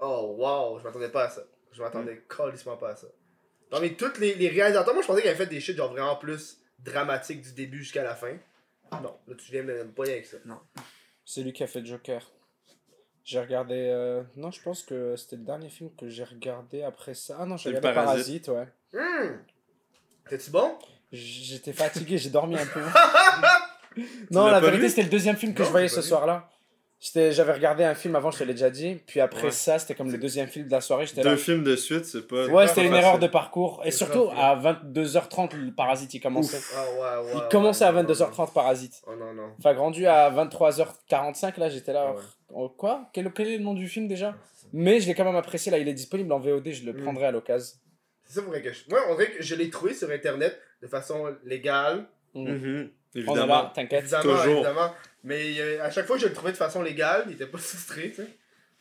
[0.00, 1.42] Oh, wow, je m'attendais pas à ça.
[1.72, 3.06] Je m'attendais calissement pas à ça.
[3.72, 5.90] Non, mais tous les, les réalisateurs, moi je pensais qu'ils avaient fait des shit genre
[5.90, 8.36] vraiment plus dramatiques du début jusqu'à la fin.
[8.92, 10.36] Non, là tu viens de me poigner avec ça.
[11.24, 12.22] C'est lui qui a fait Joker.
[13.24, 13.74] J'ai regardé.
[13.74, 17.36] euh, Non, je pense que c'était le dernier film que j'ai regardé après ça.
[17.40, 18.46] Ah non, j'ai regardé Parasite.
[18.46, 18.68] Parasite, ouais.
[18.94, 19.38] Hum!
[20.28, 20.72] T'es-tu bon?
[21.12, 22.80] J'étais fatigué, j'ai dormi un peu.
[24.30, 26.48] non, la vérité, c'était le deuxième film que Non, je voyais ce soir-là.
[26.98, 28.96] J'étais- J'avais regardé un film avant, je te l'ai déjà dit.
[29.06, 29.50] Puis après Ouais.
[29.50, 31.04] ça, c'était comme le deuxième film de la soirée.
[31.16, 31.22] Là.
[31.22, 32.46] Deux films de suite, c'est pas.
[32.46, 33.82] Ouais, c'était une erreur de parcours.
[33.84, 36.58] Et surtout, à 22h30, le Parasite, il commençait.
[36.74, 36.84] Ah
[37.22, 37.32] ouais, ouais.
[37.36, 39.02] il commençait à ouais, ouais, 22h30, Parasite.
[39.06, 39.52] Oh non, non.
[39.58, 42.06] Enfin, rendu à 23h45, là, j'étais là.
[42.08, 42.22] Ah ouais.
[42.54, 43.08] Oh, quoi?
[43.12, 44.34] Quel, quel est le nom du film déjà?
[44.72, 47.02] Mais je l'ai quand même apprécié, là, il est disponible en VOD, je le Mm.
[47.02, 47.76] prendrai à l'occasion.
[48.26, 48.80] C'est ça pour que je.
[48.90, 52.06] Moi, on dirait que je l'ai trouvé sur internet de façon légale.
[52.34, 52.46] Mm.
[52.46, 52.84] Là,
[53.14, 53.70] Évidemment.
[53.74, 54.02] t'inquiète.
[54.02, 54.54] Évidemment, Toujours.
[54.56, 54.94] évidemment.
[55.24, 57.58] Mais euh, à chaque fois que je le trouvais de façon légale, il était pas
[57.58, 58.28] frustré, tu sais.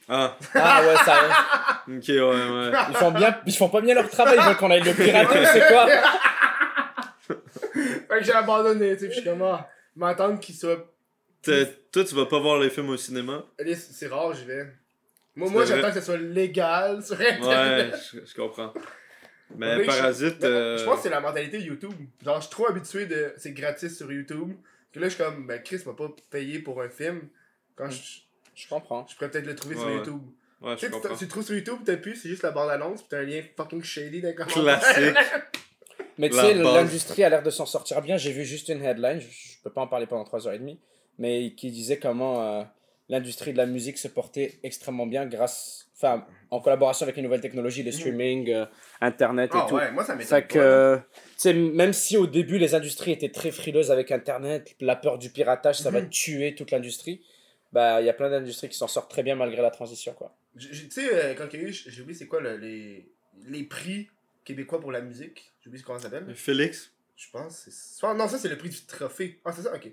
[0.08, 2.72] Ah, Ah ouais, ça ok, ouais, ouais.
[2.90, 5.46] Ils font, bien, ils font pas bien leur travail, ils veulent qu'on aille le pirater,
[5.48, 5.88] c'est quoi
[7.74, 9.08] Fait que j'ai abandonné, tu sais.
[9.08, 10.94] Puis je suis comme, ah, m'attendre qu'il soit.
[11.44, 13.46] Toi, tu vas pas voir les films au cinéma?
[13.76, 14.68] C'est rare, j'y vais.
[15.36, 17.94] Moi, moi j'attends que ce soit légal sur internet.
[17.94, 18.74] Ouais, je, je comprends.
[19.58, 20.44] Mais Parasite.
[20.44, 21.94] Euh, Je pense que c'est la mentalité YouTube.
[22.24, 23.34] Genre, je suis trop habitué de.
[23.38, 24.54] C'est gratis sur YouTube.
[24.92, 27.28] Que là, je suis comme, ben, Chris m'a pas payé pour un film.
[27.76, 28.02] Quand je.
[28.56, 29.06] Je comprends.
[29.10, 29.96] Je pourrais peut-être le trouver sur Ouais.
[29.96, 30.22] YouTube.
[30.62, 31.16] Ouais, Tu je comprends.
[31.16, 33.42] tu le trouves sur YouTube, t'as pu, c'est juste la bande-annonce, pis t'as un lien
[33.58, 34.80] fucking shady dans les commentaires.
[34.82, 35.16] Classique.
[36.18, 38.16] Mais tu sais, l'industrie a l'air de s'en sortir bien.
[38.16, 40.78] J'ai vu juste une headline, je, je peux pas en parler pendant 3h30,
[41.20, 42.64] mais qui disait comment euh,
[43.10, 47.42] l'industrie de la musique se portait extrêmement bien grâce, enfin, en collaboration avec les nouvelles
[47.42, 48.66] technologies, les streaming, euh,
[49.02, 49.76] internet et Ah tout.
[49.76, 50.98] ouais, moi ça m'étonne que, euh,
[51.54, 55.80] même si au début les industries étaient très frileuses avec Internet, la peur du piratage,
[55.80, 56.10] ça va Mhm.
[56.10, 57.22] tuer toute l'industrie,
[57.72, 60.36] bah il y a plein d'industries qui s'en sortent très bien malgré la transition, quoi.
[60.60, 63.10] Tu sais, euh, quand il y a eu, j'ai oublié c'est quoi le- les,
[63.48, 64.10] les prix
[64.46, 65.54] québécois pour la musique.
[65.62, 66.34] J'ai oublié comment ça s'appelle.
[66.36, 66.92] Félix.
[67.18, 67.58] Je pense.
[67.66, 69.40] c'est- soit- Non, ça c'est le prix du trophée.
[69.46, 69.90] Ah, c'est ça, ok.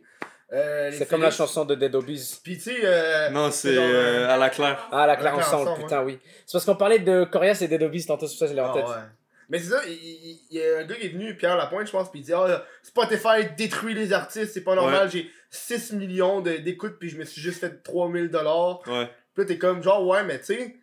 [0.52, 2.38] Euh, C'est comme la chanson de Dead Obies.
[2.44, 2.80] Puis tu sais.
[2.84, 4.86] euh, Non, c'est euh, à la claire.
[4.92, 6.18] Ah, la La claire ensemble, ensemble, putain, oui.
[6.46, 8.56] C'est parce qu'on parlait de Corias et Dead Obies tantôt, c'est pour ça que je
[8.56, 8.86] l'ai en Ah tête.
[8.86, 9.02] ouais.
[9.48, 12.10] Mais c'est ça, il, y a un gars qui est venu, Pierre Lapointe, je pense,
[12.10, 16.98] puis il dit Ah, Spotify détruit les artistes, c'est pas normal, j'ai 6 millions d'écoutes,
[16.98, 18.80] puis je me suis juste fait 3000 dollars.
[18.86, 19.06] Ouais.
[19.34, 20.76] Puis là, t'es comme, genre, ouais, mais tu sais,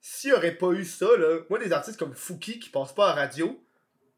[0.00, 3.10] s'il y aurait pas eu ça, là, moi, des artistes comme Fouki qui passent pas
[3.10, 3.60] à radio,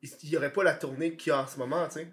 [0.03, 2.09] il il y aurait pas la tournée qu'il y a en ce moment, tu sais.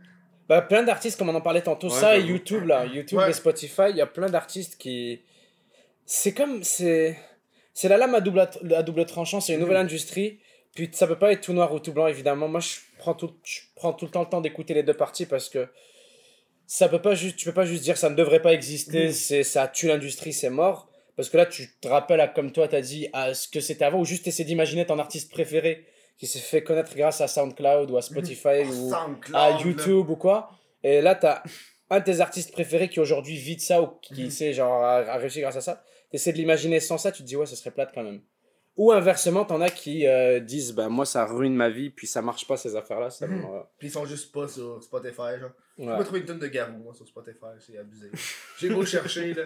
[0.49, 2.21] Bah, plein d'artistes, comme on en parlait tantôt, Ouais, ça et.
[2.21, 2.85] YouTube, là.
[2.85, 3.29] YouTube Ouais.
[3.29, 5.21] et Spotify, il y a plein d'artistes qui.
[6.05, 6.63] C'est comme.
[6.63, 7.17] C'est
[7.73, 8.39] c'est la lame à double,
[8.75, 10.39] à double tranchant, c'est une nouvelle industrie.
[10.73, 12.47] Puis ça peut pas être tout noir ou tout blanc, évidemment.
[12.47, 15.25] Moi, je prends tout, je prends tout le temps le temps d'écouter les deux parties
[15.25, 15.67] parce que
[16.65, 19.11] ça peut pas juste, tu peux pas juste dire ça ne devrait pas exister, Mhm.
[19.11, 20.89] c'est ça tue l'industrie, c'est mort.
[21.15, 23.85] Parce que là, tu te rappelles, à, comme toi, t'as dit, à ce que c'était
[23.85, 25.85] avant, ou juste essayer d'imaginer ton artiste préféré
[26.17, 28.93] qui s'est fait connaître grâce à SoundCloud ou à Spotify Oh, ou
[29.33, 29.51] à.
[29.61, 30.49] YouTube ou quoi.
[30.83, 31.43] Et là, t'as
[31.89, 34.97] un de tes artistes préférés qui aujourd'hui vit de ça ou qui, sait, genre, a,
[34.97, 35.83] a réussi grâce à ça.
[36.11, 38.21] T'essaies de l'imaginer sans ça, tu te dis, ouais, ce serait plate quand même.
[38.77, 42.21] Ou inversement, t'en as qui euh, disent, bah, moi, ça ruine ma vie, puis ça
[42.21, 43.09] marche pas, ces affaires-là.
[43.09, 43.43] Ça, Mhm.
[43.79, 45.49] Puis ils sont juste pas sur Spotify, genre.
[45.79, 45.97] Je ouais.
[45.97, 48.09] peux trouver une tonne de Garou, moi, sur Spotify, c'est abusé.
[48.59, 49.43] J'ai beau chercher, là.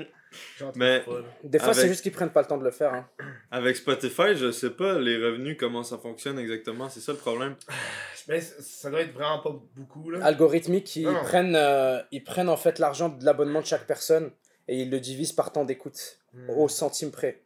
[0.58, 1.26] J'en trouve Mais- pas, là.
[1.44, 2.94] Des fois, c'est Avec- juste qu'ils prennent pas le temps de le faire.
[2.94, 3.08] hein.
[3.52, 6.90] Avec Spotify, je sais pas les revenus, comment ça fonctionne exactement.
[6.90, 7.56] C'est ça le problème?
[8.28, 10.24] Mais c- ça doit être vraiment pas beaucoup, là.
[10.26, 11.22] Algorithmiques, ils Non, non.
[11.24, 14.32] prennent, euh, ils prennent en fait l'argent de l'abonnement de chaque personne
[14.68, 16.18] et ils le divisent par temps d'écoute.
[16.34, 16.50] Hmm.
[16.52, 17.42] au centime près.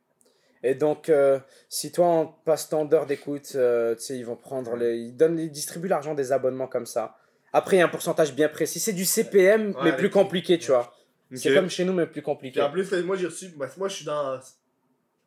[0.68, 4.76] Et donc, euh, si toi, en passe-temps d'heures d'écoute, euh, tu sais, ils vont prendre
[4.76, 4.98] les.
[4.98, 7.18] Ils, donnent, ils distribuent l'argent des abonnements comme ça.
[7.54, 8.80] Après, il y a un pourcentage bien précis.
[8.80, 10.92] C'est du CPM, Ouais, mais plus compliqué, tu vois.
[11.36, 12.62] C'est comme chez nous, mais plus Puis compliqué.
[12.62, 13.52] en plus, moi, j'ai reçu.
[13.56, 14.40] Moi, je suis dans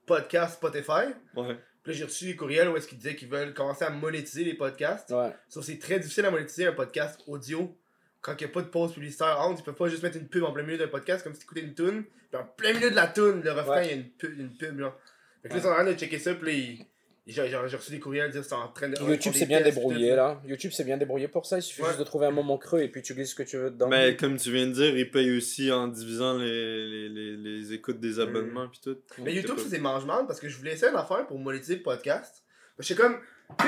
[0.06, 1.12] podcast Spotify.
[1.36, 1.56] Ouais.
[1.84, 4.44] Puis là, j'ai reçu des courriels où est-ce qu'ils disaient qu'ils veulent commencer à monétiser
[4.44, 5.10] les podcasts.
[5.10, 5.32] Ouais.
[5.48, 7.74] Sauf que c'est très difficile à monétiser un podcast audio
[8.20, 9.60] quand il n'y a pas de pause publicitaire entre.
[9.60, 11.44] Ils peuvent pas juste mettre une pub en plein milieu d'un podcast comme si tu
[11.44, 12.04] écoutais une tune.
[12.30, 13.84] Puis en plein milieu de la tune, le refrain, Ouais.
[13.86, 14.94] il y a une pub, une pub là.
[15.48, 15.54] Fait que Ouais.
[15.54, 16.34] là, ils sont en train de checker ça.
[16.34, 16.84] Puis
[17.26, 18.98] j'ai reçu des courriels dire que c'est en train de.
[19.02, 20.40] YouTube s'est des bien débrouillé là.
[20.46, 21.58] YouTube s'est bien débrouillé pour ça.
[21.58, 21.88] Il suffit Ouais.
[21.88, 23.88] juste de trouver un moment creux et puis tu glisses ce que tu veux dedans.
[23.88, 27.72] Mais comme tu viens de dire, ils payent aussi en divisant les, les, les, les
[27.74, 28.96] écoutes des abonnements puis tout.
[29.18, 31.76] Mais YouTube, C'est pas- c'est mange-mange parce que je voulais essayer une affaire pour monétiser
[31.76, 32.42] le podcast.
[32.78, 33.18] Je sais comme,
[33.58, 33.66] tu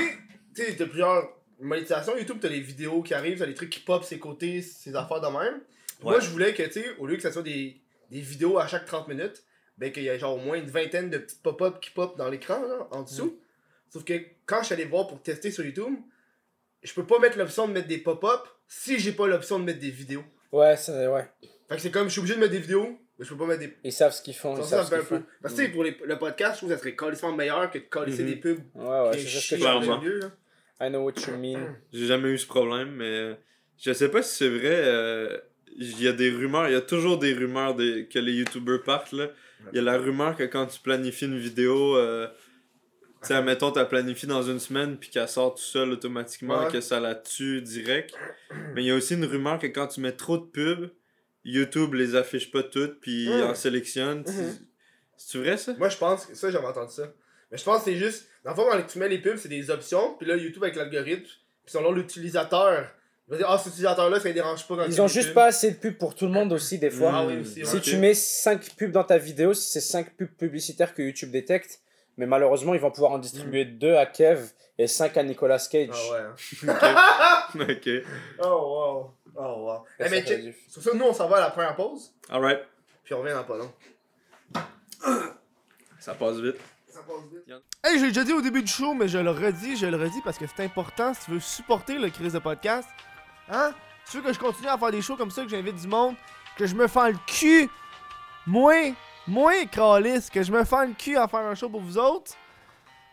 [0.64, 1.28] sais- t'as plusieurs
[1.60, 2.16] monétisations.
[2.16, 5.20] YouTube, t'as les vidéos qui arrivent, t'as les trucs qui pop ses côtés, ces affaires
[5.20, 5.60] de même.
[6.02, 7.76] Moi, je voulais que, tu sais, au lieu que ça soit des,
[8.10, 9.42] des vidéos à chaque 30 minutes,
[9.80, 12.28] ben qu'il y ait genre au moins une vingtaine de petites pop-up qui pop dans
[12.28, 13.40] l'écran, là, en dessous.
[13.92, 14.12] Sauf que
[14.46, 15.94] quand je suis allé voir pour tester sur YouTube,
[16.82, 19.80] je peux pas mettre l'option de mettre des pop-up si j'ai pas l'option de mettre
[19.80, 20.22] des vidéos.
[20.52, 21.28] Ouais, c'est ouais.
[21.68, 23.46] Fait que c'est comme, je suis obligé de mettre des vidéos, mais je peux pas
[23.46, 24.54] mettre des Ils savent ce qu'ils font.
[24.56, 25.24] ça, Ils ça, savent ça ce qu'ils un peu.
[25.24, 25.30] font.
[25.42, 27.84] Parce que pour les- le podcast, je trouve que ça serait carrément meilleur que de
[27.84, 28.26] coller Mhm.
[28.26, 28.58] des pubs.
[28.74, 30.30] Ouais, ouais, c'est chient que milieu, là.
[30.82, 31.60] I know what you mean.
[31.92, 33.34] J'ai jamais eu ce problème, mais euh,
[33.78, 34.60] je sais pas si c'est vrai.
[34.84, 35.38] euh,
[35.76, 38.82] Il y a des rumeurs, il y a toujours des rumeurs des- que les youtubeurs
[38.82, 39.12] partent.
[39.12, 39.28] Là.
[39.72, 42.26] Il y a la rumeur que quand tu planifies une vidéo, euh,
[43.22, 46.72] tu sais, admettons, t'as planifié dans une semaine puis qu'elle sort tout seul automatiquement, Ouais.
[46.72, 48.14] que ça la tue direct.
[48.74, 50.90] Mais il y a aussi une rumeur que quand tu mets trop de pubs,
[51.44, 53.42] YouTube les affiche pas toutes puis Mhm.
[53.42, 54.24] en sélectionne.
[54.24, 54.58] Tu- Mhm.
[55.16, 55.74] C'est vrai ça?
[55.78, 57.12] Moi, je pense que ça, j'avais entendu ça.
[57.52, 58.26] Mais je pense que c'est juste.
[58.44, 60.14] Dans le fond, quand tu mets les pubs, c'est des options.
[60.16, 61.24] Puis là, YouTube avec l'algorithme.
[61.24, 62.90] Puis selon l'utilisateur,
[63.36, 65.34] dire Ah, cet utilisateur-là, ça ne dérange pas quand Ils ont juste pubs.
[65.34, 67.10] pas assez de pubs pour tout le monde aussi, des fois.
[67.14, 67.64] Ah oui, aussi.
[67.64, 71.80] Si tu mets 5 pubs dans ta vidéo, c'est 5 pubs publicitaires que YouTube détecte.
[72.16, 75.88] Mais malheureusement, ils vont pouvoir en distribuer 2 à Kev et 5 à Nicolas Cage.
[75.92, 76.70] Ah ouais.
[76.70, 77.66] hein.
[77.70, 77.88] ok.
[78.44, 79.14] Oh wow.
[79.36, 79.84] Oh wow.
[79.98, 80.54] Et Eh, mais check.
[80.68, 82.12] Sur ça, nous, on s'en va à la première pause.
[82.28, 82.60] Alright.
[83.04, 83.70] Puis on revient dans pas long.
[86.00, 86.56] Ça passe vite.
[86.88, 87.54] Ça passe vite.
[87.84, 90.20] Hey, j'ai déjà dit au début du show, mais je le redis, je le redis
[90.24, 92.88] parce que c'est important si tu veux supporter le crise de podcast.
[93.50, 93.72] Hein?
[94.10, 96.14] Tu veux que je continue à faire des shows comme ça, que j'invite du monde,
[96.56, 97.68] que je me fends le cul,
[98.46, 98.92] moins,
[99.26, 102.32] moins calice, que je me fends le cul à faire un show pour vous autres.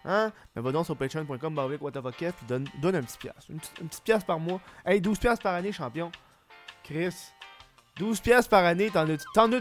[0.06, 0.32] Hein?
[0.56, 3.50] Ben va donc sur patreon.com barbic puis donne, donne un petit piastre.
[3.50, 4.62] Une, petite- piastre par mois.
[4.86, 6.12] Hey, 12 piastres par année, champion.
[6.84, 7.14] Chris.
[7.98, 9.60] 12 piastres par année, t'en as, t'en as-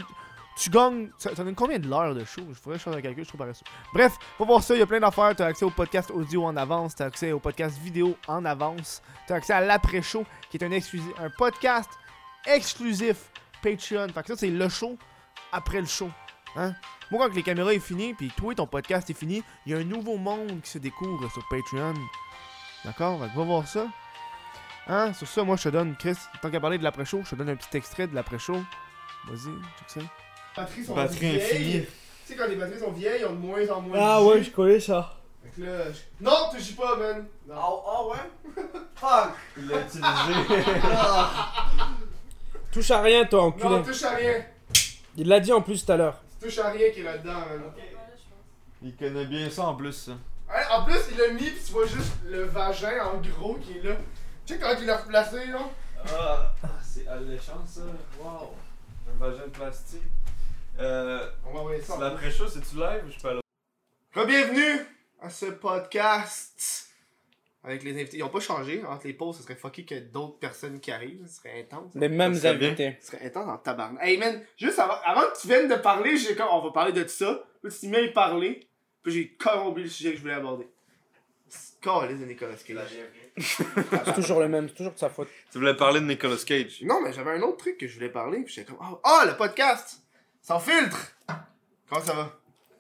[0.56, 2.42] tu gagnes, ça- as combien de l'heure de show?
[2.48, 3.64] Je je fasse un calcul, je suis trop paresseux.
[3.92, 5.36] Bref, pour voir ça, il y a plein d'affaires.
[5.36, 8.44] Tu as accès au podcast audio en avance, tu as accès au podcast vidéo en
[8.44, 11.90] avance, tu as accès à l'après-show, qui est un, exclusif, un podcast
[12.46, 13.30] exclusif
[13.62, 14.08] Patreon.
[14.08, 14.96] Fait que ça, c'est le show
[15.52, 16.10] après le show.
[16.56, 16.74] Hein?
[17.10, 19.78] Moi, quand les caméras est fini, puis toi, ton podcast est fini, il y a
[19.78, 21.94] un nouveau monde qui se découvre sur Patreon.
[22.84, 23.18] D'accord?
[23.18, 23.86] Va voir ça.
[24.88, 25.12] Hein?
[25.12, 27.50] Sur ça, moi, je te donne, Chris, tant qu'à parler de l'après-show, je te donne
[27.50, 28.56] un petit extrait de l'après-show.
[29.28, 30.00] Vas-y, check ça.
[30.56, 31.42] Les batteries sont Batterie vieilles.
[31.42, 31.80] infinie.
[32.26, 34.24] Tu sais, quand les batteries sont vieilles, ils ont de moins en moins Ah de
[34.26, 34.44] ouais, jus.
[34.44, 35.14] je connais ça.
[35.42, 37.26] Fait que là, je- Non, touche pas, man.
[37.46, 37.54] Non.
[37.56, 38.16] Ah ouais?
[38.96, 39.30] Fuck!
[39.58, 40.02] Il l'a utilisé.
[42.72, 43.68] Touche à rien, toi, enculé.
[43.68, 44.44] Non, touche à rien.
[45.16, 46.20] Il l'a dit en plus tout à l'heure.
[46.40, 47.62] Touche à rien qui est là-dedans, man.
[48.82, 50.12] Il connaît bien ça en plus, ça.
[50.12, 53.78] Ouais, en plus, il l'a mis, pis tu vois juste le vagin en gros qui
[53.78, 53.94] est là.
[54.44, 55.58] Tu sais, quand il l'a replacé, là.
[56.14, 57.80] Ah, c'est alléchant ça.
[58.22, 58.54] Wow.
[59.10, 60.02] Un vagin de plastique.
[60.78, 61.94] Euh, On va envoyer ça.
[61.94, 63.40] c'est l'après-show, c'est-tu live ou je peux aller
[64.14, 64.86] Bienvenue
[65.20, 66.90] à ce podcast.
[67.64, 68.18] Avec les invités.
[68.18, 68.84] Ils ont pas changé.
[68.84, 71.26] Entre les pauses, ce serait fucké qu'il y ait d'autres personnes qui arrivent.
[71.26, 71.92] Ce serait intense.
[71.94, 72.96] Les mêmes invités.
[73.00, 74.02] Ce serait intense en tabarnak.
[74.04, 76.48] Hey man, juste avant, avant que tu viennes de parler, j'ai comme.
[76.50, 77.42] On va parler de ça.
[77.62, 78.68] Puis tu y parler.
[79.02, 80.68] Puis j'ai carrément oublié le sujet que je voulais aborder.
[81.80, 82.98] Calice de Nicolas Cage.
[83.38, 85.28] C'est toujours le même, c'est toujours de sa faute.
[85.52, 86.82] Tu voulais parler de Nicolas Cage.
[86.82, 88.40] Non, mais j'avais un autre truc que je voulais parler.
[88.40, 88.78] Puis j'étais comme.
[88.80, 90.05] Ah, ah, le podcast!
[90.46, 90.96] Sans filtre!
[91.88, 92.30] Comment ça va?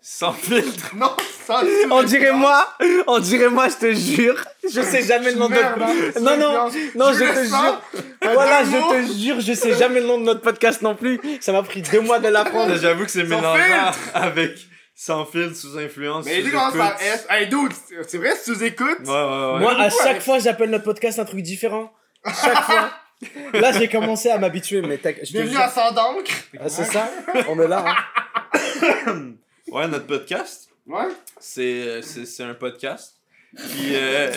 [0.00, 0.94] Sans filtre?
[0.94, 1.10] Non,
[1.44, 2.72] sans On dirait moi,
[3.08, 4.36] on dirait moi, je te jure.
[4.62, 6.12] Je sais jamais le nom de hein, notre...
[6.14, 7.82] c'est Non, non, non, je te jure.
[8.22, 11.20] Voilà, je te jure, je sais jamais le nom de notre podcast non plus.
[11.40, 12.76] Ça m'a pris deux mois de l'apprendre.
[12.76, 14.58] J'avoue que c'est Sans mélangeant avec
[14.94, 16.24] sans filtre, sous influence.
[16.24, 17.02] Mais sous dis comment ça écoute.
[17.02, 17.26] S.
[17.28, 17.72] Hey, dude,
[18.06, 19.00] c'est- vrai, nous écoutes.
[19.00, 19.58] Ouais, ouais, ouais.
[19.58, 21.92] Moi, à chaque fois, j'appelle notre podcast un truc différent.
[22.24, 22.92] Chaque fois.
[23.54, 25.58] Là, j'ai commencé à m'habituer, mais t'as- je jure.
[25.60, 26.30] à Sans d'encre.
[26.60, 27.10] Ah, c'est ça
[27.48, 29.32] On est là, hein.
[29.68, 31.08] Ouais, notre podcast, Ouais.
[31.40, 33.14] c'est c'est- c'est un podcast.
[33.56, 34.30] Puis, euh,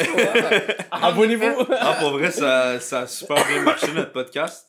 [0.91, 1.67] Abonnez-vous.
[1.79, 4.67] ah, pour vrai, ça, ça a super bien marché, notre podcast.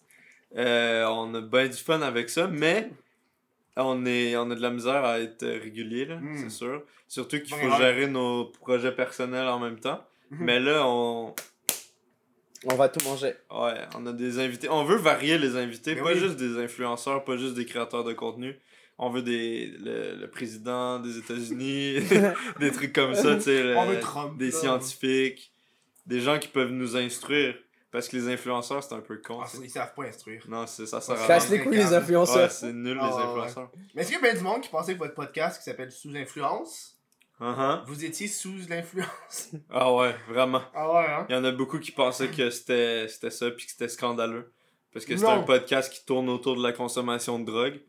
[0.56, 2.90] Euh, on a bien du fun avec ça, mais
[3.76, 6.36] on, est, on a de la misère à être régulier, là, Mm.
[6.42, 6.82] c'est sûr.
[7.06, 7.76] Surtout qu'il faut ouais.
[7.78, 10.04] gérer nos projets personnels en même temps.
[10.30, 10.44] Mhm.
[10.44, 11.34] Mais là, on,
[12.66, 13.34] On va tout manger.
[13.50, 14.68] ouais, on a des invités.
[14.68, 16.18] On veut varier les invités, Mais pas oui.
[16.18, 18.58] juste des influenceurs, pas juste des créateurs de contenu.
[18.98, 22.00] On veut des, le, le président des États-Unis,
[22.60, 24.58] des trucs comme ça, tu sais, le- On veut Trump, des là.
[24.58, 25.52] scientifiques,
[26.04, 27.54] des gens qui peuvent nous instruire.
[27.92, 29.40] Parce que les influenceurs, c'est un peu con.
[29.42, 30.44] Ah, ils savent pas instruire.
[30.48, 31.58] Non, c'est ça sert à Casse rien.
[31.58, 32.50] les couilles, les Ouais, influenceurs.
[32.52, 33.70] c'est nul, Ah, les ouais, influenceurs.
[33.96, 35.90] Mais est-ce qu'il y a bien du monde qui pensait que votre podcast qui s'appelle
[35.90, 36.99] Sous Influence,
[37.40, 37.82] Uh-huh.
[37.86, 39.50] vous étiez sous l'influence?
[39.70, 40.62] Ah ouais, vraiment.
[40.74, 41.26] Ah ouais, hein?
[41.28, 44.52] Il y en a beaucoup qui pensaient que c'était c'était ça, puis que c'était scandaleux.
[44.92, 47.80] Parce que c'est un podcast qui tourne autour de la consommation de drogue.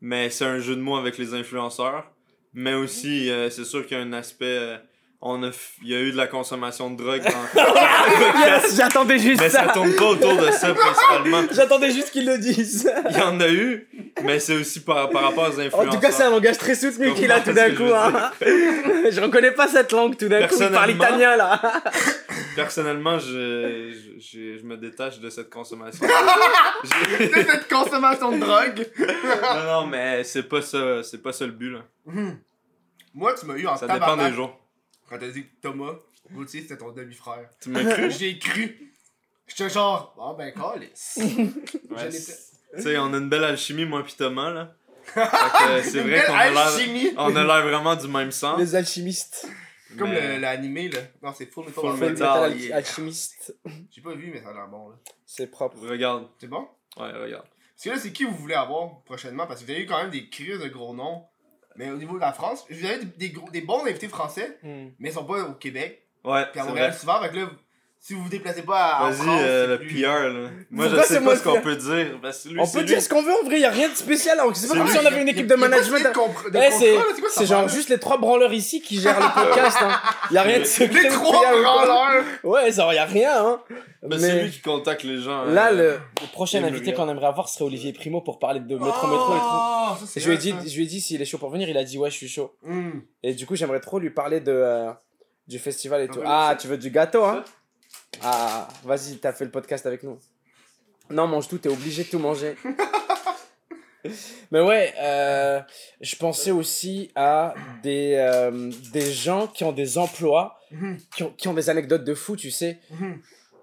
[0.00, 2.10] Mais c'est un jeu de mots avec les influenceurs.
[2.52, 4.80] Mais aussi, euh, c'est sûr qu'il y a un aspect.
[5.26, 7.60] On a, f- il y a eu de la consommation de drogue dans.
[8.44, 9.72] Yes, j'attendais juste mais ça ça.
[9.72, 11.42] tourne pas autour de ça principalement.
[11.52, 12.90] J'attendais juste qu'ils le disent.
[13.10, 13.88] Il y en a eu,
[14.22, 15.80] mais c'est aussi par, par rapport aux influenceurs.
[15.88, 17.84] En tout cas, c'est un langage très soutenu qu'il a tout d'un je coup.
[17.84, 18.30] veux Hein.
[19.10, 20.54] je reconnais pas cette langue tout d'un coup.
[20.54, 21.60] Il parle Personnellement- italien là.
[22.54, 26.06] Personnellement, je, je, je, je me détache de cette consommation.
[26.84, 28.86] J'ai- C'est cette consommation de drogue!
[28.98, 31.80] non, non, mais c'est pas ça, c'est pas ça le but là.
[32.06, 32.38] Mhm.
[33.14, 34.60] Moi, tu m'as eu en Ça dépend des jours.
[35.14, 35.94] Quand t'as dit que Thomas
[36.32, 37.48] Gauthier c'était ton demi-frère.
[37.60, 38.10] Tu m'as cru?
[38.10, 38.92] J'ai cru.
[39.46, 41.18] J'étais genre, ah ben, calice.
[41.90, 44.74] Ouais, Tu sais, on a une belle alchimie, moi pis Thomas, là.
[45.16, 47.12] Euh, c'est vrai qu'on a l'air.
[47.18, 48.56] On a l'air vraiment du même sang.
[48.56, 49.46] Les alchimistes.
[49.96, 50.98] Comme mais- l'animé, là.
[51.22, 51.92] Non, c'est Full Metal Full.
[51.92, 52.10] Metal.
[52.10, 52.76] Metal Metal, al- yeah.
[52.78, 53.54] alchimiste.
[53.92, 54.96] J'ai pas vu, mais ça a l'air bon, là.
[55.26, 55.76] C'est propre.
[55.86, 56.26] Regarde.
[56.40, 56.66] C'est bon?
[56.96, 57.44] Ouais, regarde.
[57.76, 59.46] Parce que là, c'est qui vous voulez avoir prochainement?
[59.46, 61.24] Parce que vous avez eu quand même des crises de gros noms.
[61.76, 64.58] Mais au niveau de la France, vous avez des, des gros, des bons invités français,
[64.62, 64.88] Hmm.
[64.98, 66.02] mais ils sont pas au Québec.
[66.24, 67.50] Ouais, Puis à Montréal souvent, fait que là,
[68.06, 70.50] si vous vous déplacez pas à Vas-y, France, euh, le plus- PR, là.
[70.70, 72.18] Moi, je sais pas ce qu'on peut dire.
[72.20, 72.84] Parce que lui, On peut lui.
[72.84, 74.36] dire ce qu'on veut en vrai, y a rien de spécial.
[74.52, 76.06] C'est pas comme lui, si on avait une équipe de management.
[77.30, 79.78] c'est genre juste les trois branleurs ici qui gèrent le podcast.
[79.80, 80.00] Hein.
[80.30, 81.02] Y a rien de secret.
[81.04, 82.24] Les trois branleurs!
[82.42, 83.42] Ouais, genre y a rien.
[83.46, 83.60] Hein.
[84.02, 85.44] Ben, C'est lui qui contacte les gens.
[85.46, 88.74] Là, euh, le, le prochain invité qu'on aimerait avoir serait Olivier Primo pour parler de
[88.74, 89.44] métro métro et tout.
[89.46, 91.48] Oh, ça, c'est Je lui ai dit, je lui ai dit s'il est chaud pour
[91.50, 92.54] venir, il a dit ouais, je suis chaud.
[92.62, 92.90] Hmm.
[93.22, 94.90] Et du coup, j'aimerais trop lui parler de euh,
[95.48, 96.18] du festival et tout.
[96.18, 97.42] ouais, Ah, tu veux du gâteau, hein?
[98.22, 100.18] Ah, vas-y, t'as fait le podcast avec nous.
[101.10, 102.54] Non, mange tout, t'es obligé de tout manger.
[104.50, 105.60] Mais ouais, euh,
[106.02, 110.98] je pensais aussi à des, euh, des gens qui ont des emplois, Mhm.
[111.16, 112.80] qui ont, qui ont des anecdotes de fou, tu sais.
[112.90, 113.20] Mhm.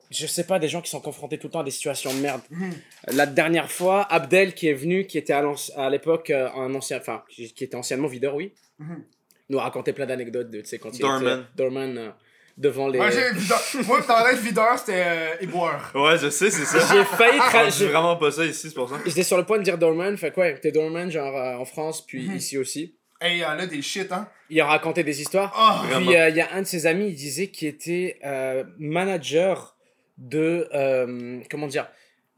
[0.10, 2.20] Je sais pas, des gens qui sont confrontés tout le temps à des situations de
[2.20, 2.41] merde.
[2.49, 2.72] Mhm.
[3.14, 7.24] La dernière fois, Abdel qui est venu, qui était à l'époque euh, un ancien, enfin,
[7.30, 8.54] qui était anciennement videur, oui,
[9.49, 11.39] nous a raconté plein d'anecdotes de, tu sais, quand il Doorman.
[11.41, 12.10] était Doorman euh,
[12.62, 12.99] devant les.
[12.99, 13.09] Moi.
[13.88, 15.91] Moi, dans l'être videur, c'était euh, éboueur.
[15.95, 16.80] Ouais, je sais, c'est ça.
[16.93, 18.95] J'ai failli Ah, tra- j'ai- vraiment pas ça ici, c'est pour ça.
[19.05, 22.05] J'étais sur le point de dire Doorman, fait quoi, t'es Doorman, genre euh, en France,
[22.05, 22.36] puis Mhm.
[22.38, 22.95] ici aussi.
[23.20, 24.28] Hey, y'en a des shit, hein.
[24.49, 25.51] Il a raconté des histoires.
[25.55, 26.05] Oh, Vraiment.
[26.07, 29.76] Puis euh, il y a un de ses amis, il disait qu'il était euh, manager
[30.18, 30.68] de.
[30.74, 31.88] euh, comment dire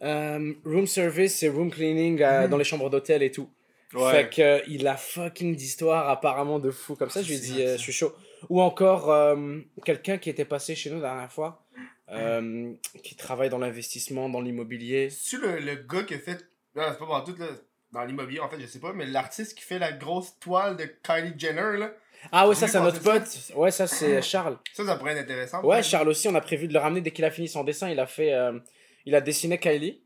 [0.02, 2.50] Room service et room cleaning Mhm.
[2.50, 3.50] dans les chambres d'hôtel et tout.
[3.94, 4.12] Ouais.
[4.12, 7.22] Fait que euh, il a fucking d'histoires apparemment de fou comme ça.
[7.22, 8.12] Je lui ai dit, je suis chaud.
[8.50, 11.66] Ou encore euh, quelqu'un qui était passé chez nous la dernière fois,
[12.12, 12.74] euh,
[13.04, 15.10] qui travaille dans l'investissement, dans l'immobilier.
[15.10, 16.46] C'est-tu le, le gars qui a fait.
[16.76, 17.48] Non, c'est pas pour tout, là.
[17.92, 20.86] Dans l'immobilier, en fait, je sais pas, mais l'artiste qui fait la grosse toile de
[21.04, 21.94] Kylie Jenner, là?
[22.32, 23.52] Ah ouais, ça c'est notre pote.
[23.56, 24.58] Ouais, ça c'est Charles.
[24.74, 25.62] Ça, ça pourrait être intéressant.
[25.62, 25.86] Ouais, peut-être.
[25.90, 27.90] Charles aussi, on a prévu de le ramener dès qu'il a fini son dessin.
[27.90, 28.58] Il a fait, euh,
[29.06, 30.02] il a dessiné Kylie,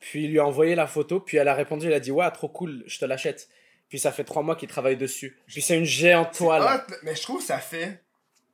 [0.00, 2.30] puis il lui a envoyé la photo, puis elle a répondu, elle a dit ouais,
[2.30, 3.48] trop cool, je te l'achète.
[3.94, 5.36] Puis ça fait trois mois qu'il travaille dessus.
[5.46, 6.62] Puis c'est une géante toile.
[6.62, 8.02] hot, mais je trouve que ça fait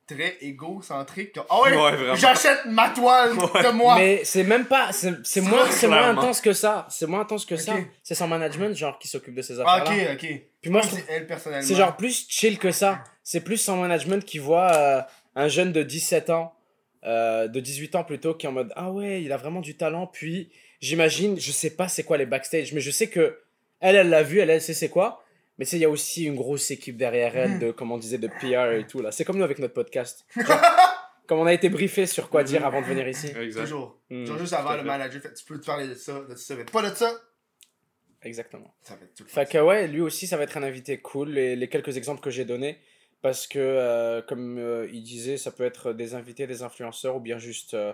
[0.05, 1.35] très égocentrique.
[1.49, 3.95] Ah ouais, Ouais, j'achète ma toile de moi.
[3.97, 6.85] Mais c'est même pas, c'est moins, c'est moins intense que ça.
[6.91, 7.73] C'est moins intense que ça.
[8.03, 10.13] C'est son management genre qui s'occupe de ces Ah, affaires-là.
[10.13, 10.41] ok, ok.
[10.61, 11.67] Puis moi, elle personnellement.
[11.67, 13.03] c'est genre plus chill que ça.
[13.23, 15.01] C'est plus son management qui voit euh,
[15.35, 16.53] un jeune de 17 ans,
[17.03, 19.75] euh, de 18 ans plutôt, qui est en mode ah ouais, il a vraiment du
[19.75, 20.05] talent.
[20.05, 23.39] Puis j'imagine, je sais pas c'est quoi les backstage, mais je sais que
[23.83, 25.20] elle, elle l'a vu, elle, elle sait c'est quoi.
[25.61, 27.99] Mais tu sais, il y a aussi une grosse équipe derrière elle de, comme on
[27.99, 29.11] disait, de PR et tout là.
[29.11, 30.25] C'est comme nous avec notre podcast.
[30.35, 30.59] Genre,
[31.27, 33.27] comme on a été briefé sur quoi dire avant de venir ici.
[33.39, 33.61] Exact.
[33.65, 33.99] Toujours.
[34.09, 34.83] Mm, Genre juste avant le fait.
[34.85, 37.13] manager, fait, tu peux te parler de ça, de ça, mais pas de ça.
[38.23, 38.73] Exactement.
[38.81, 40.97] Ça va être tout le Fait que ouais, lui aussi, ça va être un invité
[40.97, 41.29] cool.
[41.29, 42.79] Les, les quelques exemples que j'ai donnés,
[43.21, 47.19] parce que, euh, comme euh, il disait, ça peut être des invités, des influenceurs, ou
[47.19, 47.75] bien juste...
[47.75, 47.93] euh,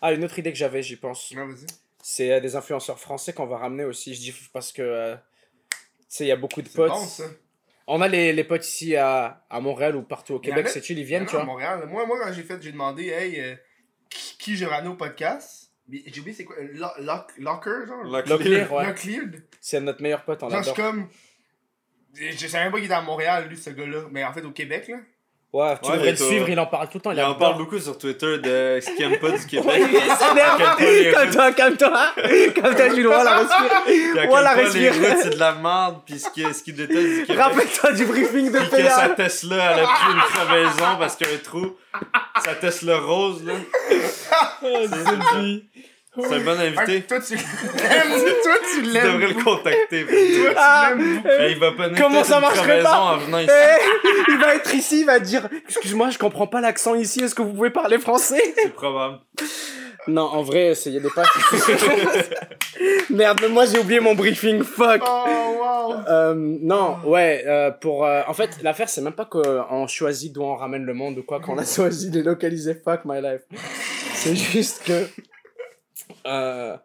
[0.00, 1.30] Ah, une autre idée que j'avais, j'y pense.
[1.32, 1.66] Ouais, vas-y.
[2.02, 4.14] C'est euh, des influenceurs français qu'on va ramener aussi.
[4.14, 5.14] Je dis parce que, euh,
[6.16, 6.90] sais, il y a beaucoup de potes.
[6.90, 7.24] bon ça.
[7.86, 10.98] On a les, les potes ici à, à Montréal ou partout au en Québec, chill,
[10.98, 11.46] ils en viennent, tu à vois?
[11.46, 11.86] Montréal.
[11.88, 13.54] Moi, moi, quand j'ai fait, j'ai demandé, hey, euh,
[14.10, 15.70] qui, qui je au podcast.
[15.88, 18.02] Mais J'ai oublié c'est quoi, euh, Lo- Lock- Locker, genre?
[18.02, 18.86] Locklear, ouais.
[18.86, 19.24] Locklear.
[19.60, 20.92] C'est notre meilleur pote, on Genre, je suis l'adore.
[20.94, 21.08] comme.
[22.14, 24.04] Je savais même pas qu'il était à Montréal, lui, ce gars-là.
[24.10, 24.98] Mais en fait, au Québec, là.
[25.52, 27.10] Ouais, tu Ouais, devrais le suivre, il en parle tout le temps.
[27.12, 29.82] Il, Il en parle beaucoup sur Twitter de ce qu'il aime pas du Québec.
[30.80, 32.12] Les Calme-toi, calme-toi.
[32.54, 34.22] Calme-toi, Jules, respire.
[34.22, 35.16] À Voilà, quel point les respire.
[35.22, 37.42] c'est de la merde, puis ce qu'il qu'il déteste du Québec.
[37.42, 39.14] Rappelle-toi du briefing de que sa PA.
[39.14, 41.76] Tesla, elle a pris une crevaison parce qu'il y a un trou.
[42.44, 43.54] Sa Tesla rose, là.
[44.60, 45.68] C'est lui.
[46.18, 47.02] C'est un bon invité.
[47.02, 47.42] toi, tu l'aimes.
[48.42, 50.04] toi, tu devrais le contacter.
[50.06, 50.90] Toi, tu Ah.
[50.96, 51.22] l'aimes.
[51.26, 53.50] Hey, il va pas Comment ça marcherait pas en venant ici.
[53.52, 57.34] Eh, il va être ici, il va dire Excuse-moi, je comprends pas l'accent ici, est-ce
[57.34, 58.40] que vous pouvez parler français?
[58.56, 59.18] C'est probable.
[60.08, 61.24] Non, en vrai, il y a des pas.
[63.10, 65.94] Merde, mais moi j'ai oublié mon briefing, fuck Oh, wow.
[66.08, 68.04] Euh, non, ouais, euh, pour.
[68.04, 71.22] euh, en fait, l'affaire, c'est même pas qu'on choisit d'où on ramène le monde ou
[71.22, 73.40] quoi, qu'on a choisi de localiser fuck my life.
[74.14, 75.06] C'est juste que.
[76.26, 76.76] Euh,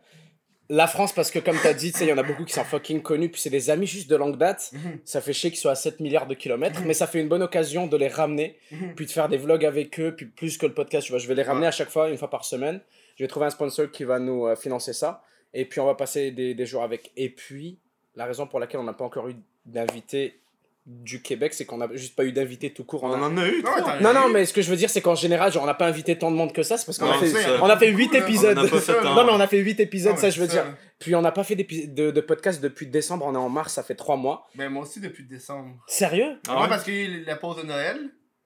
[0.70, 2.64] la France, parce que comme dit, tu sais, il y en a beaucoup qui sont
[2.64, 4.70] fucking connus, puis c'est des amis juste de longue date.
[4.72, 5.00] Mhm.
[5.04, 7.44] Ça fait chier qu'ils soient à 7 milliards de kilomètres, mais ça fait une bonne
[7.44, 8.96] occasion de les ramener, Mhm.
[8.96, 11.20] puis de faire des vlogs avec eux, puis plus que le podcast, tu vois.
[11.20, 12.80] Je vais les ramener à chaque fois, une fois par semaine.
[13.18, 15.22] Je vais trouver un sponsor qui va nous euh, financer ça,
[15.54, 17.12] et puis on va passer des, des jours avec.
[17.18, 17.78] Et puis,
[18.16, 20.41] la raison pour laquelle on n'a pas encore eu d'invité
[20.88, 23.04] du Québec, c'est qu'on n'a juste pas eu d'invité tout court.
[23.04, 23.72] On On a- en a eu, Non,
[24.02, 25.86] Non, non, mais ce que je veux dire, c'est qu'en général, genre, on n'a pas
[25.88, 27.60] invité tant de monde que ça, c'est parce qu'on a fait, c'est ça.
[27.62, 28.20] on a fait 8 beaucoup, là.
[28.24, 28.58] épisodes.
[28.58, 29.14] On n'a pas fait tant.
[29.16, 30.76] Non, mais on a fait 8 épisodes, Non, ça mais je veux c'est dire.
[30.98, 33.84] Puis on n'a pas fait de, de podcast depuis décembre, on est en mars, ça
[33.84, 34.48] fait 3 mois.
[34.56, 35.76] Ben, moi aussi, depuis décembre.
[35.88, 36.40] Sérieux?
[36.48, 36.70] Ah Moi, ouais?
[36.70, 38.00] parce qu'il y a eu la pause de Noël.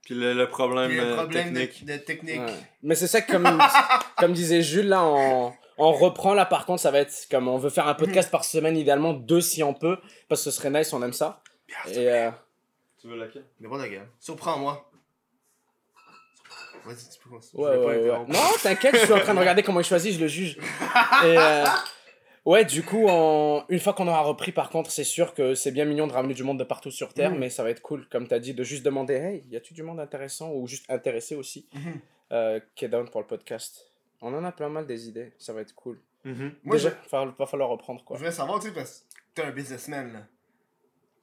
[0.04, 1.86] Puis le, le problème, Puis le euh, de, technique.
[1.86, 2.40] de technique.
[2.42, 2.54] Ouais.
[2.84, 3.48] Mais c'est ça que, comme,
[4.20, 7.58] comme disait Jules, là, on, on reprend là, par contre, ça va être comme on
[7.58, 9.98] veut faire un podcast par semaine, idéalement deux si on peut,
[10.30, 11.42] parce que ce serait nice, on aime ça.
[11.88, 12.32] Et euh,
[13.00, 14.06] Tu veux laquelle Mais bon, d'accord.
[14.20, 14.90] Surprends-moi.
[16.86, 17.64] Vas-y, tu peux continuer.
[17.64, 18.26] Ouais, Je.
[18.32, 20.58] Non, t'inquiète, je suis en train de regarder comment il choisit, je le juge.
[21.24, 21.66] Et euh,
[22.46, 25.72] ouais, du coup, en- une fois qu'on aura repris, par contre, c'est sûr que c'est
[25.72, 27.40] bien mignon de ramener du monde de partout sur Terre, Mhm.
[27.40, 29.82] mais ça va être cool, comme t'as dit, de juste demander Hey, y a-tu du
[29.82, 32.00] monde intéressant ou juste intéressé aussi Mhm.
[32.34, 33.92] euh, qui est down pour le podcast?
[34.22, 36.00] On en a plein mal des idées, ça va être cool.
[36.24, 38.18] Moi, Déjà, je, va, falloir reprendre je quoi.
[38.18, 40.20] voulais savoir, tu sais, parce que t'es un businessman, là.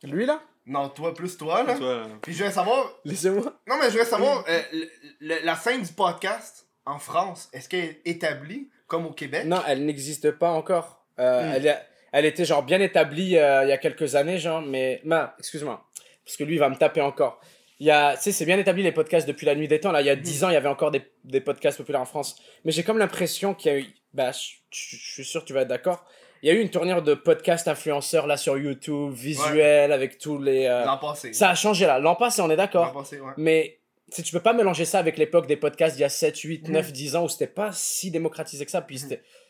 [0.05, 0.43] Lui là?
[0.67, 1.77] Non, toi, plus toi, là.
[1.77, 2.07] Toi, là.
[2.23, 2.93] Puis je voulais savoir.
[3.05, 3.43] Laissez-moi.
[3.67, 4.89] Non, mais je voulais savoir, euh, le-
[5.21, 9.45] le- la scène du podcast en France, est-ce qu'elle est établie comme au Québec?
[9.47, 11.05] Non, elle n'existe pas encore.
[11.19, 11.53] Euh, Hmm.
[11.57, 11.83] elle,
[12.13, 15.01] elle était genre bien établie euh, il y a quelques années, genre, mais.
[15.05, 15.85] Non, excuse-moi.
[16.25, 17.41] Parce que lui, il va me taper encore.
[17.81, 19.91] Il y a, tu sais, c'est bien établi les podcasts depuis la nuit des temps.
[19.91, 22.05] Là, il y a 10 ans, il y avait encore des, des podcasts populaires en
[22.07, 22.41] France.
[22.65, 23.87] Mais j'ai comme l'impression qu'il y a eu.
[24.15, 24.39] Bah, je
[24.71, 26.05] je- je suis sûr que tu vas être d'accord.
[26.43, 30.39] Il y a eu une tournure de podcasts influenceurs là sur YouTube, visuel, avec tous
[30.39, 30.67] les.
[30.67, 31.33] euh, L'an passé.
[31.33, 31.99] Ça a changé là.
[31.99, 32.93] L'an passé, on est L'an d'accord.
[32.93, 33.33] passé, ouais.
[33.37, 33.79] Mais
[34.13, 36.67] tu tu peux pas mélanger ça avec l'époque des podcasts d'il y a 7, 8,
[36.69, 36.75] Mhm.
[36.75, 38.83] 9, 10 ans où c'était pas si démocratisé que ça.
[38.83, 38.99] Puis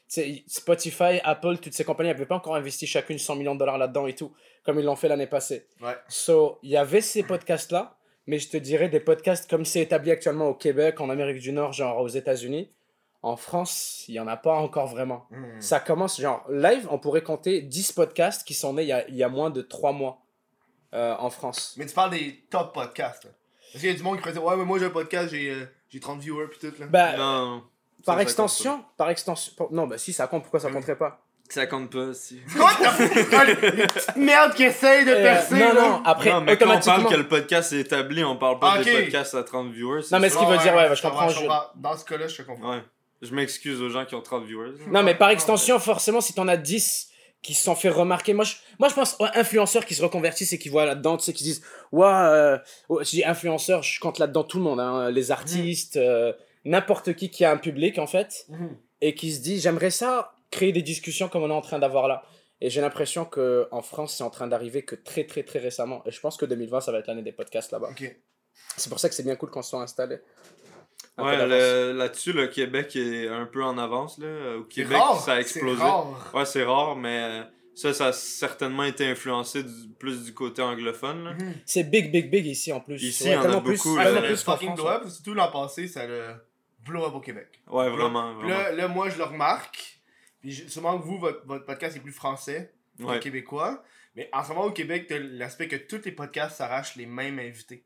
[0.07, 3.79] sais, Spotify, Apple, toutes ces compagnies n'avaient pas encore investi chacune 100 millions de dollars
[3.79, 4.33] là-dedans et tout,
[4.63, 5.67] comme ils l'ont fait l'année passée.
[5.81, 5.95] Ouais.
[6.09, 10.11] So, il y avait ces podcasts-là, mais je te dirais des podcasts comme c'est établi
[10.11, 12.71] actuellement au Québec, en Amérique du Nord, genre aux États-Unis.
[13.23, 15.27] En France, il y en a pas encore vraiment.
[15.31, 15.61] Hmm.
[15.61, 19.09] Ça commence, genre, live, on pourrait compter 10 podcasts qui sont nés il y a,
[19.09, 20.19] il y a moins de 3 mois
[20.95, 21.75] euh, en France.
[21.77, 23.31] Mais tu parles des top podcasts, là.
[23.73, 25.29] Parce qu'il y a du monde qui pourrait dire, ouais, mais moi j'ai un podcast,
[25.31, 26.87] j'ai euh, j'ai 30 viewers, pis tout, là.
[26.87, 27.63] Bah, Non.
[28.05, 29.53] par extension, par extension.
[29.57, 30.75] pour- Non, bah si, ça compte, pourquoi ça Oui.
[30.75, 31.21] compterait pas?
[31.49, 32.41] Ça compte pas, si.
[32.57, 32.71] Quoi?
[33.31, 35.75] T'as les petites merdes qui essayent de Euh, percer, Non, là?
[35.89, 36.95] non, après, non, mais quand on automatiquement.
[37.03, 39.01] parle que le podcast est établi, on parle pas Ah, des ok.
[39.05, 40.03] podcasts à 30 viewers.
[40.11, 41.63] Non, mais ce qu'il veut dire, ouais, je comprends, je je- comprends.
[41.77, 42.71] Dans ce cas-là, je te comprends.
[42.73, 42.83] Ouais.
[43.23, 44.73] Je m'excuse aux gens qui ont 30 viewers.
[44.89, 47.09] Non, mais par Non, extension, forcément, si t'en as 10
[47.41, 50.53] qui se sont fait remarquer, moi je, moi, je pense aux influenceurs qui se reconvertissent
[50.53, 52.59] et qui voient là-dedans, tu sais, qui disent, ouais, euh,
[52.89, 56.33] ouais, je dis influenceurs, je compte là-dedans tout le monde, hein, les artistes, euh,
[56.65, 58.77] n'importe qui qui a un public, en fait, Mhm.
[59.01, 62.07] et qui se dit, j'aimerais ça, créer des discussions comme on est en train d'avoir
[62.07, 62.23] là.
[62.61, 66.03] Et j'ai l'impression que en France, c'est en train d'arriver que très, très, très récemment.
[66.07, 67.89] Et je pense que 2020, ça va être l'année des podcasts là-bas.
[67.91, 68.15] Ok.
[68.77, 70.19] C'est pour ça que c'est bien cool qu'on soit installé.
[71.19, 74.19] Ouais, le- là-dessus, le Québec est un peu en avance.
[74.19, 74.57] Là.
[74.59, 75.21] Au Québec, rare.
[75.21, 75.83] ça a c'est explosé.
[75.83, 76.31] rare.
[76.35, 77.43] Ouais, c'est rare, mais euh,
[77.75, 81.25] Ça, ça a certainement été influencé du- plus du côté anglophone.
[81.25, 81.33] là.
[81.65, 83.03] C'est big, big, big ici en plus.
[83.03, 84.21] Ici, Ouais, il y en a beaucoup, Plus, là.
[84.29, 84.99] le fucking France, doit, ouais.
[84.99, 86.35] parce que surtout l'an passé, ça le
[86.85, 87.63] blow up au Québec.
[87.71, 88.35] Ouais, vraiment.
[88.43, 90.01] Là, là, moi, je le remarque.
[90.43, 93.21] Puis sûrement que vous, votre, votre podcast est plus français que Ouais.
[93.21, 93.83] québécois.
[94.17, 97.39] Mais en ce moment, au Québec, t'as l'aspect que tous les podcasts s'arrachent les mêmes
[97.39, 97.85] invités.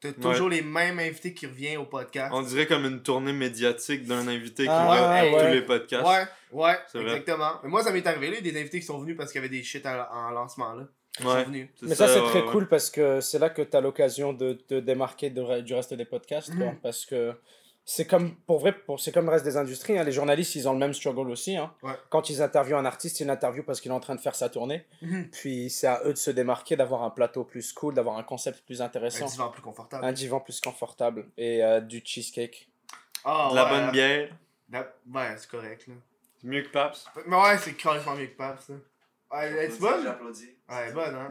[0.00, 2.30] T'as toujours les mêmes invités qui reviennent au podcast.
[2.34, 5.62] On dirait comme une tournée médiatique d'un invité qui Ah, va ouais, à tous les
[5.62, 6.06] podcasts.
[6.06, 7.52] Ouais, ouais, exactement.
[7.62, 9.54] Mais moi, ça m'est arrivé, là, des invités qui sont venus parce qu'il y avait
[9.56, 10.84] des shit en, en lancement, là.
[11.18, 11.32] Ils Ouais.
[11.32, 11.68] sont venus.
[11.80, 12.50] Mais ça, c'est ouais, très ouais.
[12.52, 15.94] cool parce que c'est là que tu as l'occasion de te démarquer de du reste
[15.94, 16.54] des podcasts.
[16.54, 16.66] quoi.
[16.66, 16.78] Mhm.
[16.82, 17.32] Parce que
[17.88, 19.96] c'est comme, pour vrai, pour, c'est comme le reste des industries.
[19.96, 20.02] hein.
[20.02, 21.56] Les journalistes, ils ont le même struggle aussi.
[21.56, 21.72] hein.
[21.84, 21.92] Ouais.
[22.10, 24.48] Quand ils interviewent un artiste, ils l'interviewent parce qu'il est en train de faire sa
[24.48, 24.84] tournée.
[25.02, 25.30] Mhm.
[25.30, 28.64] Puis c'est à eux de se démarquer, d'avoir un plateau plus cool, d'avoir un concept
[28.66, 30.04] plus Un intéressant, divan plus confortable.
[30.04, 32.68] un divan plus confortable et euh, du cheesecake.
[33.24, 34.28] Ah, De la ouais, bonne bière.
[34.72, 35.94] La- Ouais, c'est correct, là.
[36.40, 37.06] C'est mieux que Paps.
[37.26, 38.74] Mais ouais, c'est carrément mieux que ça.
[39.32, 40.02] Ouais, elle est bonne?
[40.04, 40.56] J'applaudis.
[40.68, 41.28] Ouais, elle est bonne, hein.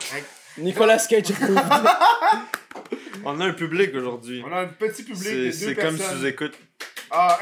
[0.58, 1.26] Nicolas Cage.
[3.26, 4.44] On a un public aujourd'hui.
[4.46, 6.18] On a un petit public de C'est deux c'est comme personnes.
[6.20, 6.54] sous-écoute.
[7.10, 7.40] Ah,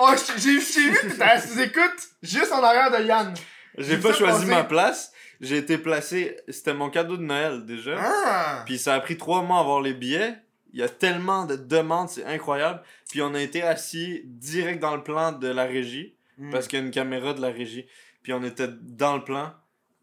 [0.00, 3.34] oh, j'ai vu que t'étais à sous-écoute juste en arrière de Yann.
[3.78, 5.12] J'ai pas choisi ma place.
[5.40, 6.36] J'ai été placé.
[6.48, 7.96] C'était mon cadeau de Noël déjà.
[7.98, 8.62] Ah!
[8.66, 10.34] Puis ça a pris trois mois à avoir les billets.
[10.72, 12.82] Il y a tellement de demandes, c'est incroyable.
[13.10, 16.14] Puis on a été assis direct dans le plan de la régie.
[16.38, 16.50] Hmm.
[16.50, 17.86] Parce qu'il y a une caméra de la régie.
[18.22, 19.52] Puis on était dans le plan.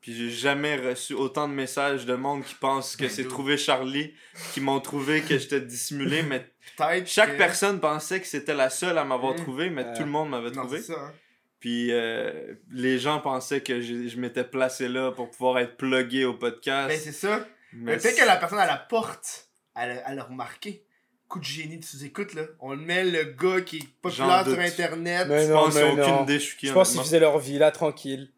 [0.07, 3.57] Puis j'ai jamais reçu autant de messages de monde qui pense que Ben, c'est trouvé
[3.57, 4.13] Charlie,
[4.53, 6.23] qui m'ont trouvé que j'étais dissimulé.
[6.23, 9.37] Mais Peut-être chaque que- personne pensait que c'était la seule à m'avoir Mm.
[9.43, 10.79] trouvé, mais Euh, tout le monde m'avait trouvé.
[10.79, 11.13] c'est ça, hein.
[11.59, 16.23] Puis euh, les gens pensaient que je, je m'étais placé là pour pouvoir être plugué
[16.23, 16.87] au podcast.
[16.87, 17.45] Ben, c'est ça.
[17.73, 20.85] mais Mais peut-être que la personne à la porte, elle, a- elle a remarqué.
[21.27, 22.43] Coup de génie de sous-écoute, là.
[22.61, 24.57] On met le gars qui est populaire sur.
[24.57, 25.27] Internet.
[25.27, 26.23] Mais je non, pense qu'il n'y a mais aucune non.
[26.23, 28.31] idée, je suis qui, Je pense qu'ils faisaient leur vie là, tranquille.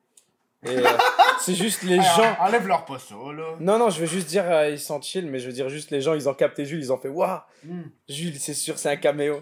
[0.66, 0.84] Et euh,
[1.42, 2.36] c'est juste les gens.
[2.40, 3.56] Enlève-leur pas ça, là.
[3.60, 5.92] Non, non, je veux juste dire, euh, ils sont chill, mais je veux dire juste
[5.92, 7.84] les gens, ils ont capté Jules, ils ont fait Waouh, Hmm.
[8.08, 9.42] Jules, c'est sûr, c'est un caméo.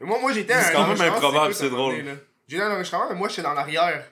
[0.00, 1.94] Mais moi, moi j'étais C'est un quand même improbable, c'est drôle.
[2.48, 4.04] J'étais dans l'enregistrement, mais moi, j'étais dans l'arrière.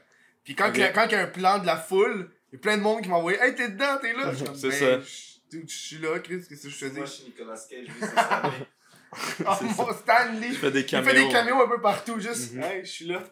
[0.44, 0.74] Puis quand, Ok.
[0.76, 2.60] il y a- quand il y a un plan de la foule, il y a
[2.60, 4.32] plein de monde qui m'a envoyé Hey, t'es dedans, t'es là.
[4.54, 5.00] C'est Ben, ça.
[5.00, 8.66] je- suis là, Chris, qu'est-ce que je faisais Moi, je suis Nicolas Cage, Stanley.
[9.46, 10.48] Oh, mon Stanley.
[10.52, 11.10] Je fais des Il caméos.
[11.10, 12.54] fait des caméos un peu partout, juste.
[12.54, 12.62] Mhm.
[12.62, 13.22] Hey, je suis là.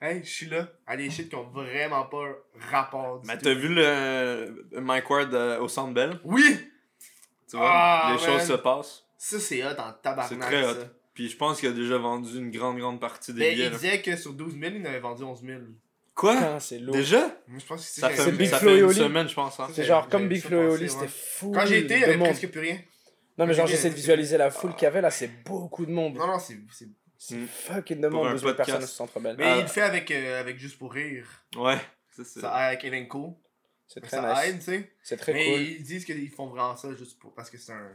[0.00, 0.68] Hey, je suis là.
[0.86, 2.24] À des shit qui ont vraiment pas
[2.70, 3.20] rapport.
[3.20, 6.20] du Mais t'as vu le euh, Mike Ward euh, au Centre Bell?
[6.24, 6.44] Oui!
[7.48, 7.70] Tu vois?
[7.72, 8.38] Ah, les man.
[8.38, 9.04] choses se passent.
[9.16, 10.26] Ça, c'est hot en tabarnak.
[10.28, 10.74] C'est très hot.
[10.74, 10.88] ça.
[11.14, 13.64] Puis je pense qu'il a déjà vendu une grande, grande partie des Mais billets.
[13.66, 13.78] il là.
[13.78, 15.60] disait que sur 12 000, il en avait vendu 11 000.
[16.14, 16.34] Quoi?
[16.34, 16.94] Putain, c'est lourd.
[16.94, 17.20] Déjà?
[17.48, 18.94] Moi, je pense que c'est Ça fait, C'est Big ça Flo fait et une Oli.
[18.96, 19.58] semaine, je pense.
[19.60, 19.68] Hein.
[19.72, 21.52] C'est genre comme Big Flo et Oli, c'était fou.
[21.52, 22.28] Quand j'ai été, il y de avait monde.
[22.28, 22.78] presque plus rien.
[23.38, 25.92] Non, mais genre, j'essaie de visualiser la foule qu'il y avait là, c'est beaucoup de
[25.92, 26.16] monde.
[26.16, 26.58] Non, non, c'est.
[26.70, 26.88] c'est-
[27.18, 27.46] C'est Mm.
[27.48, 28.78] fucking de monde, un 12 000 podcast.
[28.78, 29.36] personnes au centre belle.
[29.38, 29.56] Mais Ah.
[29.58, 31.26] il le fait avec, euh, avec Juste pour Rire.
[31.56, 31.76] Ouais.
[32.10, 32.40] Ça, c'est...
[32.40, 33.38] Ça, avec Elenco.
[33.88, 34.44] C'est très Ça nice.
[34.48, 34.92] aide, tu sais.
[35.02, 35.60] C'est très Mais cool.
[35.62, 37.92] ils disent qu'ils font vraiment ça juste pour, parce que c'est un,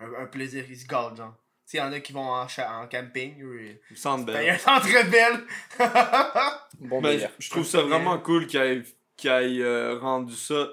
[0.00, 0.64] un, un plaisir.
[0.68, 1.34] Ils se gardent, genre.
[1.66, 3.36] Tu sais, il y en a qui vont en, cha- en camping.
[3.38, 4.42] Ils- Centre Ben, Bell.
[4.42, 5.40] il y a un centre belle.
[6.80, 8.82] Bon Ben, je trouve ça vraiment cool qu'il ait,
[9.16, 10.68] qu'il ait, euh, rendu ça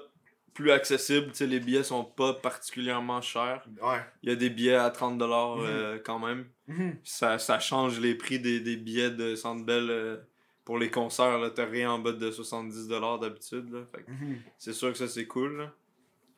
[0.54, 1.28] plus accessible.
[1.28, 3.64] Tu sais, les billets sont pas particulièrement chers.
[3.80, 4.00] ouais.
[4.22, 5.64] Il y a des billets à 30$ Mhm.
[5.66, 6.46] euh, quand même.
[6.72, 6.96] Mhm.
[7.04, 10.16] Ça, ça change les prix des, des billets de Centre Bell euh,
[10.64, 11.38] pour les concerts.
[11.38, 11.50] là.
[11.50, 13.86] T'as rien en bas de 70$ d'habitude.
[14.08, 14.40] Mhm.
[14.58, 15.58] C'est sûr que ça, c'est cool.
[15.58, 15.72] là.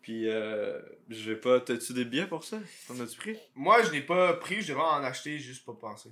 [0.03, 0.78] Puis, euh,
[1.09, 1.61] je vais pas.
[1.61, 2.59] T'as-tu des billets pour ça?
[2.89, 3.37] T'en as-tu pris?
[3.55, 6.11] Moi, je l'ai pas pris, je devrais en acheter juste pour penser.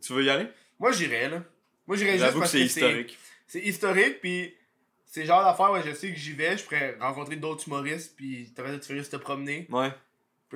[0.00, 0.46] Tu veux y aller?
[0.78, 1.42] Moi, j'irais, là.
[1.86, 3.18] Moi, j'irais juste J'avoue que parce c'est que historique.
[3.46, 4.54] C'est historique, puis
[5.04, 8.14] c'est le genre d'affaire où je sais que j'y vais, je pourrais rencontrer d'autres humoristes,
[8.16, 9.90] puis t'aurais fais juste te promener, Ouais.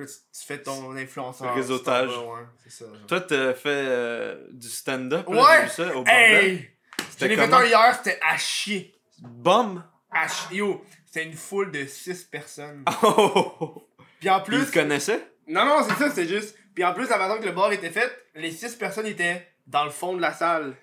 [0.05, 1.53] Tu, fais ton influenceur.
[1.53, 2.09] Réseautage.
[2.09, 2.85] ouais, ça.
[3.07, 5.27] Toi, t'as fait euh, du stand-up.
[5.27, 5.67] Ouais!
[5.69, 6.03] ça, au.
[6.07, 6.69] Hey!
[6.97, 7.57] Je C'était l'ai fait comment?
[7.57, 8.95] un hier, c'était à chier.
[9.19, 9.83] Bum!
[10.11, 10.57] À chier.
[10.57, 12.83] Yo, c'était une foule de 6 personnes.
[13.03, 13.87] Oh!
[14.19, 14.57] Puis en Plus...
[14.57, 15.25] Ils te connaissaient?
[15.47, 16.55] Non, non, c'est ça, c'est juste.
[16.75, 19.85] Puis en plus, la façon que le bar était fait, les 6 personnes étaient dans
[19.85, 20.75] le fond de la salle.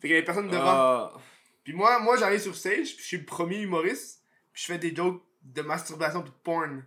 [0.00, 0.62] Fait qu'il y avait personne devant.
[0.64, 1.12] Ah.
[1.64, 4.78] Puis moi, moi j'arrive sur stage, puis je suis le premier humoriste, puis je fais
[4.78, 6.84] des jokes de masturbation puis de porn.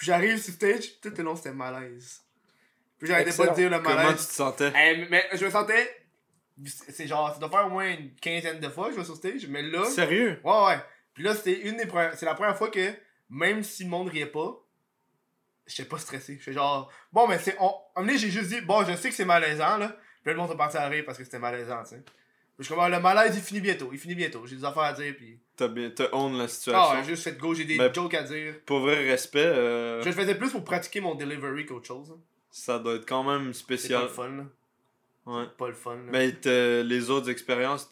[0.00, 2.22] Puis j'arrive sur stage, tout le long c'était malaise.
[2.98, 4.28] Puis j'arrêtais pas de dire le Comment tu te malaise.
[4.28, 4.72] sentais?
[4.74, 6.06] Eh, mais je me sentais.
[6.88, 9.16] C'est genre, ça doit faire au moins une quinzaine de fois que je vais sur
[9.16, 9.84] stage, mais là.
[9.84, 10.40] Sérieux?
[10.42, 10.78] Ouais, ouais.
[11.12, 12.14] Puis là, c'était une des premières.
[12.16, 12.94] C'est la première fois que,
[13.28, 14.64] même si le monde riait pas,
[15.66, 16.38] j'étais pas stressé.
[16.38, 17.58] J'étais genre, bon, mais c'est.
[17.60, 17.74] On...
[18.08, 19.88] J'ai juste dit, bon, je sais que c'est malaisant, là.
[20.22, 22.02] Puis là, le monde est parti à rire parce que c'était malaisant, tu sais.
[22.60, 23.88] Je suis comme, ah, le malaise, il finit bientôt.
[23.92, 24.46] Il finit bientôt.
[24.46, 25.38] J'ai des affaires à dire, puis.
[25.56, 25.90] T'as bien...
[25.90, 26.96] T'as own la Ah, situation.
[26.98, 28.54] ouais, juste fait go, j'ai des Ben, jokes à dire.
[28.66, 32.10] Pour vrai respect, euh, Je le faisais plus pour pratiquer mon delivery qu'autre chose.
[32.14, 32.20] hein.
[32.50, 34.02] ça doit être quand même C'est pas spécial.
[34.02, 34.44] le fun, là.
[35.26, 35.44] Ouais.
[35.58, 35.96] Pas le fun.
[35.96, 36.02] là.
[36.12, 36.34] Mais
[36.82, 37.88] les autres expériences,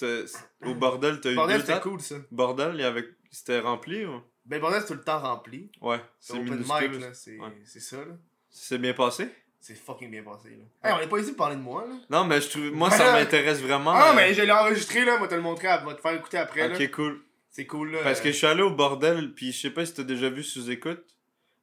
[0.64, 2.16] au bordel, t'as eu Bordel, c'était cool ça.
[2.30, 3.08] Bordel, il y avait...
[3.30, 4.20] c'était rempli ou?
[4.46, 5.70] Ben, le bordel, c'est tout le temps rempli.
[5.82, 6.96] Ouais, C'est minuscule.
[7.40, 7.52] Ouais.
[7.64, 8.16] c'est ça, là.
[8.50, 9.28] C'est bien passé?
[9.60, 10.88] C'est fucking bien passé, là.
[10.90, 11.94] Hey, on est pas ici pour parler de moi, là.
[12.10, 12.70] Non, mais je trouve...
[12.72, 13.90] Moi, ça m'intéresse vraiment.
[13.92, 15.18] Ah, euh, mais je l'ai enregistré, là.
[15.18, 16.74] Moi, te le montrer, elle va te faire écouter après, là.
[16.74, 17.20] Ok, cool.
[17.50, 17.98] C'est cool, là.
[18.04, 20.42] Parce que je suis allé au bordel, puis je sais pas si t'as déjà vu
[20.44, 21.04] sous écoute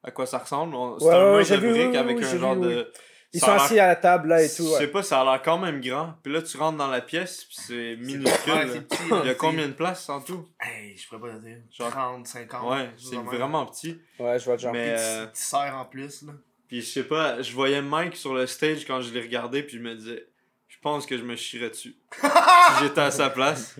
[0.04, 0.74] à quoi ça ressemble.
[0.76, 2.38] On- C'est Ouais, un ouais, mur j'ai de vu, briques oui, avec oui, un j'ai
[2.38, 2.92] genre vu, de.
[3.32, 4.62] Ils sont assis à la table là et tout.
[4.64, 4.78] Je Ouais.
[4.78, 6.14] sais pas, ça a l'air quand même grand.
[6.22, 8.52] Puis là, tu rentres dans la pièce, puis c'est minuscule.
[8.52, 10.46] Ouais, petit, Il y a combien de places en tout?
[10.60, 11.56] Hey, je pourrais pas te dire.
[11.72, 12.70] Genre- 30, 50.
[12.70, 14.00] Ouais, c'est vraiment petit.
[14.20, 14.72] Ouais, je vois le genre.
[14.72, 14.94] Mais.
[14.94, 16.32] Petit- euh, petit serre en plus, là.
[16.68, 19.76] Puis je sais pas, je voyais Mike sur le stage quand je l'ai regardé, puis
[19.76, 20.26] je me disais,
[20.68, 21.96] je pense que je me chierais dessus.
[22.20, 23.76] si j'étais à sa place.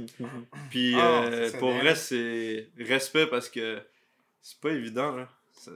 [0.70, 1.80] Puis Ah, euh, pour bien.
[1.82, 3.80] vrai, c'est respect parce que
[4.42, 5.28] c'est pas évident, là.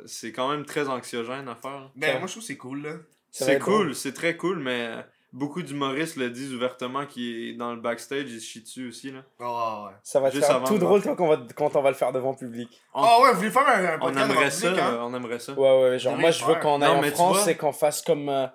[0.07, 1.91] C'est- quand même très anxiogène à faire.
[1.97, 2.93] Ben, moi, je trouve que c'est cool, là.
[3.33, 5.03] C'est cool, c'est très cool, mais euh,
[5.33, 9.11] beaucoup d'humoristes le disent ouvertement qui est dans le backstage, ils se chient dessus aussi,
[9.13, 9.21] là.
[9.39, 9.93] Oh, ouais.
[10.03, 11.91] Ça va te Juste faire avant tout drôle toi, quand, on va, quand on va
[11.91, 12.69] le faire devant le public.
[12.95, 14.99] On- Ah ouais, vous voulez faire un, un On aimerait ça, public, hein?
[15.03, 15.53] on aimerait ça.
[15.53, 16.61] Ouais, ouais, genre moi je veux faire.
[16.63, 18.47] qu'on Non, aille en mais tu France vois- et qu'on fasse comme, euh,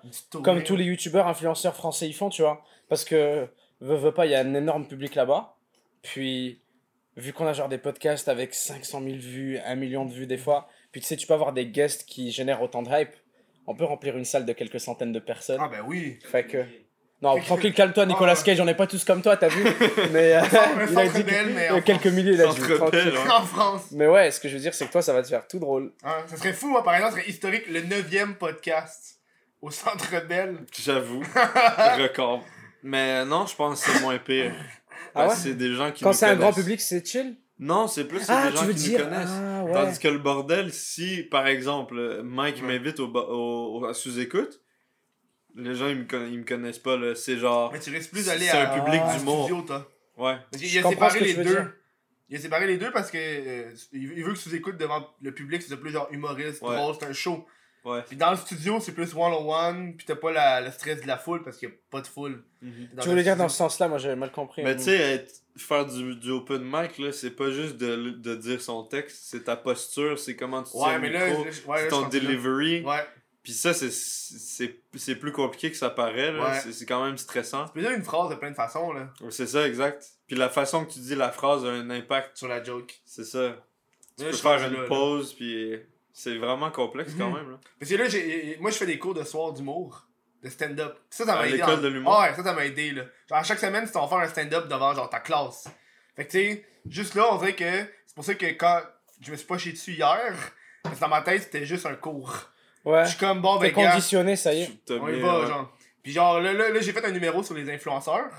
[0.42, 2.62] comme tous les youtubeurs influenceurs français ils font, tu vois.
[2.88, 3.48] Parce que,
[3.80, 5.56] veux, veux pas, il y a un énorme public là-bas.
[6.02, 6.60] Puis,
[7.16, 10.36] vu qu'on a genre des podcasts avec 500 000 vues, 1 million de vues des
[10.38, 13.14] fois, puis tu sais, tu peux avoir des guests qui génèrent autant de hype.
[13.66, 15.58] On peut remplir une salle de quelques centaines de personnes.
[15.60, 16.18] Ah, ben oui.
[16.30, 16.64] Fait que.
[17.22, 18.44] Non, tranquille, calme-toi, Nicolas Ah ouais.
[18.44, 19.64] Cage, on n'est pas tous comme toi, t'as vu
[20.12, 20.40] Mais euh,
[20.90, 22.12] il a dit belle, mais que- en quelques France.
[22.12, 23.30] milliers, ouais.
[23.30, 23.82] En France.
[23.92, 25.58] Mais ouais, ce que je veux dire, c'est que toi, ça va te faire tout
[25.58, 25.92] drôle.
[26.04, 29.18] Hein, Ça serait fou, hein, par exemple, ça serait historique, le 9 podcast
[29.62, 30.58] au Centre Bell.
[30.78, 31.22] J'avoue,
[31.98, 32.44] record.
[32.82, 34.52] Mais non, je pense que c'est moins pire.
[35.14, 35.34] Ah ouais?
[35.34, 37.36] c'est des gens qui Quand c'est un grand public, c'est chill?
[37.58, 39.28] Non, c'est plus c'est Ah, des gens qui dire nous connaissent.
[39.30, 39.72] Ah, ouais.
[39.72, 42.78] Tandis que le bordel, si par exemple Mike Ouais.
[42.78, 44.60] m'invite au, au, au- à sous-écoute,
[45.54, 46.96] les gens ils me, conna- ils me connaissent pas.
[46.98, 47.14] là.
[47.14, 47.72] C'est genre.
[47.72, 49.44] Mais tu risques plus C'est d'aller un à, public à d'humour.
[49.46, 49.90] studio, toi.
[50.18, 50.36] Ouais.
[50.50, 51.50] Parce qu'il Je a séparé que les tu veux deux.
[51.50, 51.72] dire.
[52.28, 55.32] Il a séparé les deux parce que euh, il veut que tu écoutes devant le
[55.32, 56.74] public, c'est plus genre humoriste, Ouais.
[56.76, 57.46] drôle, c'est un show.
[57.86, 58.02] Ouais.
[58.06, 61.16] Puis dans le studio, c'est plus one-on-one, puis t'as pas la, le stress de la
[61.16, 62.42] foule parce qu'il y a pas de foule.
[62.60, 62.68] Dans
[63.02, 64.62] Tu le voulais dire dans ce sens-là, moi j'avais mal compris.
[64.64, 65.24] Mais tu sais,
[65.56, 69.44] faire du, du open mic, là, c'est pas juste de, de dire son texte, c'est
[69.44, 71.84] ta posture, c'est comment tu Ouais, tiens mais le là, micro, je- ouais, là, c'est
[71.84, 72.82] je ton là- delivery.
[72.84, 73.06] Ouais.
[73.44, 76.32] Puis ça, c'est- c'est c'est plus compliqué que ça paraît.
[76.32, 76.42] là.
[76.50, 76.60] Ouais.
[76.60, 77.66] C'est- C'est quand même stressant.
[77.66, 80.04] Tu peux dire une phrase de plein de façons, là, C'est ça, exact.
[80.26, 82.36] Puis la façon que tu dis la phrase a un impact.
[82.36, 83.00] sur la joke.
[83.04, 83.54] C'est ça.
[84.18, 84.88] Tu Là, peux faire une là, là.
[84.88, 85.78] pause, puis
[86.18, 87.36] c'est vraiment complexe quand Mhm.
[87.36, 87.50] même.
[87.50, 87.58] Là.
[87.78, 90.06] Parce que là, j'ai, moi, je fais des cours de soir d'humour,
[90.42, 90.96] de stand-up.
[91.10, 91.58] Ça, ça m'a À aidé.
[91.58, 92.12] l'école en- de l'humour?
[92.18, 93.02] Ah ouais, ça, ça m'a aidé, là.
[93.28, 95.68] Genre, à chaque semaine, c'est on va faire un stand-up devant, genre, ta classe.
[96.16, 97.64] Fait que, tu sais, juste là, on dirait que
[98.06, 98.80] c'est pour ça que quand
[99.20, 100.34] je me suis pas chié dessus hier,
[100.82, 102.34] parce que dans ma tête, c'était juste un cours.
[102.86, 103.04] Ouais.
[103.04, 104.84] Je suis comme, bon, T'es ben, gars, conditionné, ça y est.
[104.86, 105.46] Tu on y va, ouais.
[105.48, 105.76] genre.
[106.02, 108.30] Puis genre, là, là, là, j'ai fait un numéro sur les influenceurs.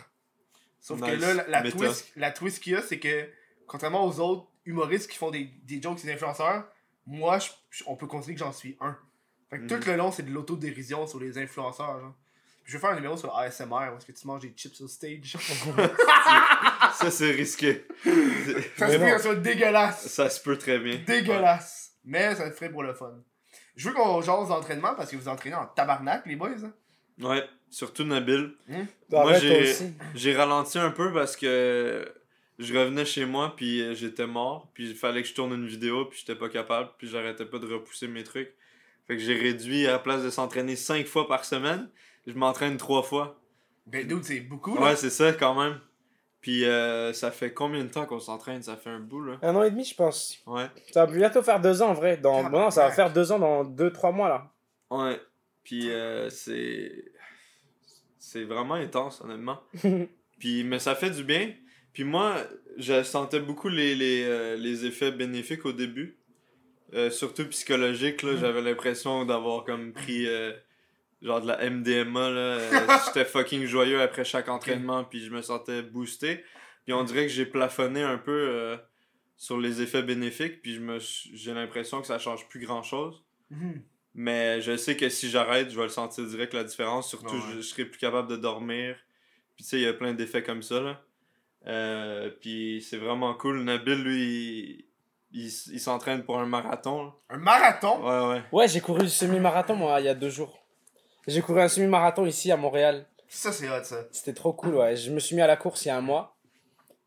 [0.79, 3.29] Sauf que là, la, twist, la twist qu'il y a, c'est que,
[3.67, 6.63] contrairement aux autres humoristes qui font des, des jokes sur les influenceurs,
[7.07, 8.95] moi, je- je- on peut considérer que j'en suis un.
[9.49, 9.67] Fait que Mhm.
[9.81, 11.99] tout le long, c'est de l'autodérision sur les influenceurs.
[11.99, 12.13] Genre.
[12.65, 14.87] Je vais faire un numéro sur le ASMR, est-ce que tu manges des chips au
[14.89, 15.37] stage.
[16.93, 17.85] Ça, c'est risqué.
[18.77, 20.07] ça se peut que ça soit dégueulasse.
[20.07, 20.99] ça se peut très bien.
[21.05, 21.93] Dégueulasse.
[22.03, 23.13] Mais ça te ferait pour le fun.
[23.75, 26.49] Je veux qu'on jase d'entraînement parce que vous entraînez en tabarnak, les boys.
[26.65, 26.73] hein.
[27.21, 28.53] Ouais, surtout Nabil.
[29.09, 29.33] Bah, Moi.
[30.15, 32.11] J'ai ralenti un peu parce que
[32.59, 35.67] je revenais chez moi, puis euh, j'étais mort, puis il fallait que je tourne une
[35.67, 38.53] vidéo, puis j'étais pas capable, puis j'arrêtais pas de repousser mes trucs.
[39.07, 41.89] Fait que j'ai réduit, à la place de s'entraîner 5 fois par semaine,
[42.25, 43.39] je m'entraîne 3 fois.
[43.85, 44.75] Ben, dude, c'est beaucoup.
[44.75, 44.81] là.
[44.81, 45.79] Ouais, c'est ça quand même.
[46.41, 48.61] Puis euh, ça fait combien de temps qu'on s'entraîne?
[48.61, 49.37] Ça fait un bout, là.
[49.41, 50.37] Un an et demi, je pense.
[50.45, 50.67] Ouais.
[50.91, 52.17] Ça va bientôt faire deux ans en vrai.
[52.17, 52.43] Dans...
[52.49, 54.51] Bon, non, ça va faire deux ans dans deux, trois mois là.
[54.89, 55.19] Ouais.
[55.63, 57.11] Puis euh, c'est.
[58.17, 59.61] C'est vraiment intense, honnêtement.
[60.39, 61.53] Puis, mais ça fait du bien.
[61.97, 62.35] Puis moi,
[62.77, 66.15] je sentais beaucoup les, les, euh, les effets bénéfiques au début.
[66.93, 68.35] Euh, surtout psychologique, là.
[68.37, 70.53] J'avais l'impression d'avoir comme pris euh,
[71.23, 72.59] genre de la MDMA, là.
[73.07, 76.43] J'étais fucking joyeux après chaque entraînement, puis je me sentais boosté.
[76.85, 78.77] Puis on dirait que j'ai plafonné un peu
[79.35, 83.23] sur les effets bénéfiques, puis je me j'ai l'impression que ça change plus grand chose.
[83.49, 83.81] Mhm.
[84.13, 87.09] Mais je sais que si j'arrête, je vais le sentir direct la différence.
[87.09, 87.41] Surtout, Ouais.
[87.53, 88.95] je, je serai plus capable de dormir.
[89.55, 90.79] Puis tu sais, il y a plein d'effets comme ça.
[90.79, 91.03] Là.
[91.67, 93.63] Euh, puis c'est vraiment cool.
[93.63, 94.85] Nabil, lui,
[95.31, 97.13] il, il, s'entraîne pour un marathon.
[97.29, 97.99] Un marathon?
[98.01, 98.41] Ouais, ouais.
[98.51, 100.57] Ouais, j'ai couru le semi-marathon moi il y a deux jours.
[101.27, 103.05] J'ai couru un semi-marathon ici à Montréal.
[103.27, 104.07] Ça, c'est hot, ça.
[104.11, 104.95] C'était trop cool, ouais.
[104.95, 106.37] Je me suis mis à la course il y a un mois.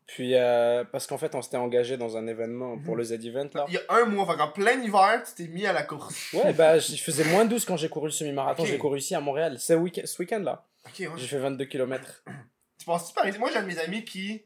[0.05, 3.65] Puis, euh, parce qu'en fait, on s'était engagé dans un événement pour le Z-Event, là.
[3.69, 6.33] Il y a un mois, fait qu'en plein hiver, tu t'es mis à la course.
[6.33, 8.65] Ouais, bah, je faisais moins 12 quand j'ai couru le semi-marathon.
[8.65, 9.55] J'ai couru ici à Montréal.
[9.57, 10.65] C'est week ce week-end, là.
[10.85, 11.07] Ok, ouais.
[11.15, 12.23] J'ai fait 22 km.
[12.77, 14.43] Tu penses-tu par exemple, moi j'ai un de mes amis qui,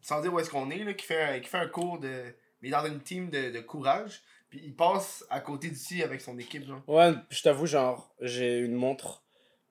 [0.00, 2.24] sans dire où est-ce qu'on est, là, qui, fait un, qui fait un cours de.
[2.62, 6.38] Mais dans une team de, de courage, puis il passe à côté d'ici avec son
[6.38, 6.82] équipe, genre.
[6.88, 9.22] Ouais, je t'avoue, genre, j'ai une montre.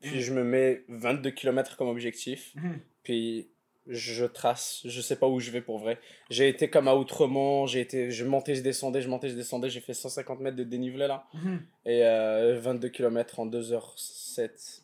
[0.02, 0.20] Puis Mhm.
[0.22, 2.54] je me mets 22 km comme objectif.
[2.56, 2.80] Mhm.
[3.04, 3.50] Puis
[3.88, 4.82] je trace.
[4.86, 5.98] Je sais pas où je vais pour vrai.
[6.30, 7.66] J'ai été comme à Outremont.
[7.66, 9.70] J'ai été, je montais, je descendais, je montais, je descendais.
[9.70, 11.26] J'ai fait 150 mètres de dénivelé là.
[11.86, 14.84] Et euh, 22 km en 2h07.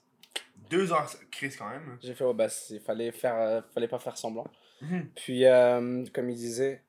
[0.70, 1.98] Deux heures, Chris quand même.
[2.02, 4.48] J'ai fait, ouais, bah, il fallait, faire, euh, fallait pas faire semblant.
[4.82, 5.09] Mhm.
[5.15, 6.82] Puis, euh, comme il disait,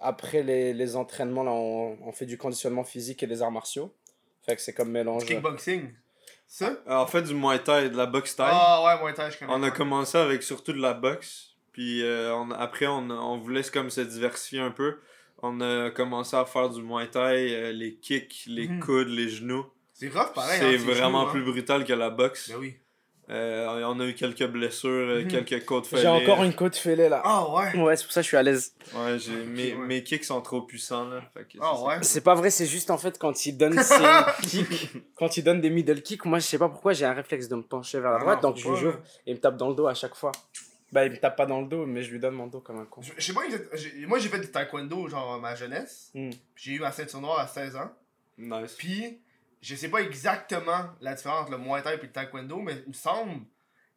[0.00, 3.94] après les, les entraînements, là, on, on fait du conditionnement physique et des arts martiaux.
[4.44, 5.24] Fait que c'est comme mélange.
[5.24, 5.90] Du kickboxing.
[6.48, 6.76] Ça?
[6.86, 8.44] En fait, du Muay Thai et de la boxe Thai.
[8.48, 9.52] Ah ouais, moi, je connais.
[9.52, 11.50] On a commencé avec surtout de la boxe.
[11.72, 14.98] Puis euh, on- après, on, on voulait comme se diversifier un peu.
[15.42, 18.80] On a commencé à faire du Muay Thai, euh, les kicks, les Mhm.
[18.80, 19.64] coudes, les genoux.
[19.94, 20.58] C'est rough pareil.
[20.60, 22.50] c'est hein, vraiment genoux, plus brutal que la boxe.
[22.50, 22.54] hein.
[22.56, 22.76] Ben oui.
[23.30, 25.28] Euh, on a eu quelques blessures, euh, Mhm.
[25.28, 26.08] quelques côtes J'ai fêlées.
[26.08, 27.22] encore une côte fêlée là.
[27.24, 27.80] Ah ouais?
[27.80, 28.74] Ouais, c'est pour ça que je suis à l'aise.
[28.94, 29.86] Ouais, j'ai, mes, ouais.
[29.86, 31.22] mes kicks sont trop puissants là.
[31.36, 31.40] Ah
[31.76, 31.94] c'est- ouais?
[32.02, 33.94] C'est pas vrai, c'est juste en fait quand il donne ses
[34.42, 37.48] kicks, quand il donne des middle kicks, moi je sais pas pourquoi j'ai un réflexe
[37.48, 38.92] de me pencher vers la Ah droite, non, donc je là.
[39.26, 40.32] et il me tape dans le dos à chaque fois.
[40.90, 42.80] Bah il me tape pas dans le dos, mais je lui donne mon dos comme
[42.80, 43.00] un con.
[43.00, 43.42] Je je sais pas,
[43.74, 46.10] j'ai- moi j'ai fait du taekwondo genre ma jeunesse.
[46.12, 46.30] Hmm.
[46.56, 47.90] J'ai eu ma ceinture noire à 16 ans.
[48.36, 48.74] Nice.
[48.76, 49.20] Puis
[49.62, 52.88] je sais pas exactement la différence entre le Muay Thai et le taekwondo, mais il
[52.88, 53.40] me semble.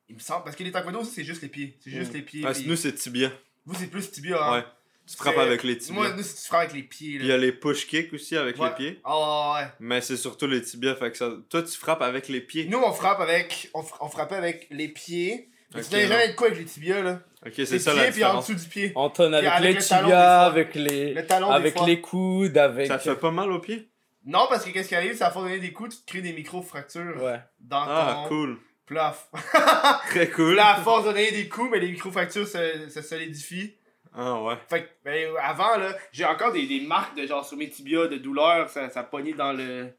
[0.07, 0.43] Il me semble.
[0.43, 1.77] Parce que les taekwondo, c'est juste les pieds.
[1.83, 2.15] C'est juste Hmm.
[2.15, 2.43] les pieds.
[2.45, 3.31] Ah, puis- nous, c'est tibia.
[3.65, 4.37] Vous, c'est plus tibia.
[4.43, 4.57] Hein?
[4.59, 4.63] Ouais.
[5.07, 5.93] Tu frappes avec les tibias.
[5.95, 7.17] Moi, nous, c'est tu frappes avec les pieds.
[7.19, 8.69] Il y a les push kicks aussi avec Ouais.
[8.69, 9.01] les pieds.
[9.03, 9.67] Ah ouais.
[9.79, 10.95] Mais c'est surtout les tibias.
[10.95, 11.31] Fait que ça...
[11.49, 12.65] Toi, tu frappes avec les pieds.
[12.65, 13.69] Nous, on frappe avec.
[13.73, 15.49] On, on frappait avec les pieds.
[15.73, 17.19] Mais tu n'avais jamais de quoi avec les tibias, là.
[17.45, 18.91] Ok, C'est ça pieds, la puis en dessous du pied.
[18.95, 22.87] Anton avec, avec les tibias, avec les, Le talon, des avec les coudes, avec.
[22.87, 23.87] Ça fait pas mal aux pieds?
[24.25, 26.07] Non, parce que qu'est-ce qui arrive, c'est à force de donner des coups, tu te
[26.11, 27.39] crées des micro-fractures Ouais.
[27.59, 28.29] dans Ah, ton.
[28.29, 28.59] cool.
[28.85, 29.15] Puis là,
[30.09, 30.55] Très cool.
[30.55, 33.75] Là, à force de donner des coups, mais les micro-fractures se, se solidifient.
[34.17, 34.55] Ah ouais.
[34.69, 38.07] Fait que, ben, avant, là, j'ai encore des, des marques de genre sur mes tibias
[38.07, 39.89] de douleur, ça, ça pognait dans le.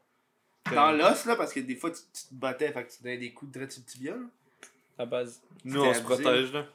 [0.73, 3.17] Dans l'os, là, parce que des fois, tu, tu te battais, fait que tu donnais
[3.17, 4.25] des coups de direct sur le tibia, là.
[4.97, 5.41] La base.
[5.63, 6.65] Nous, on se protège, là.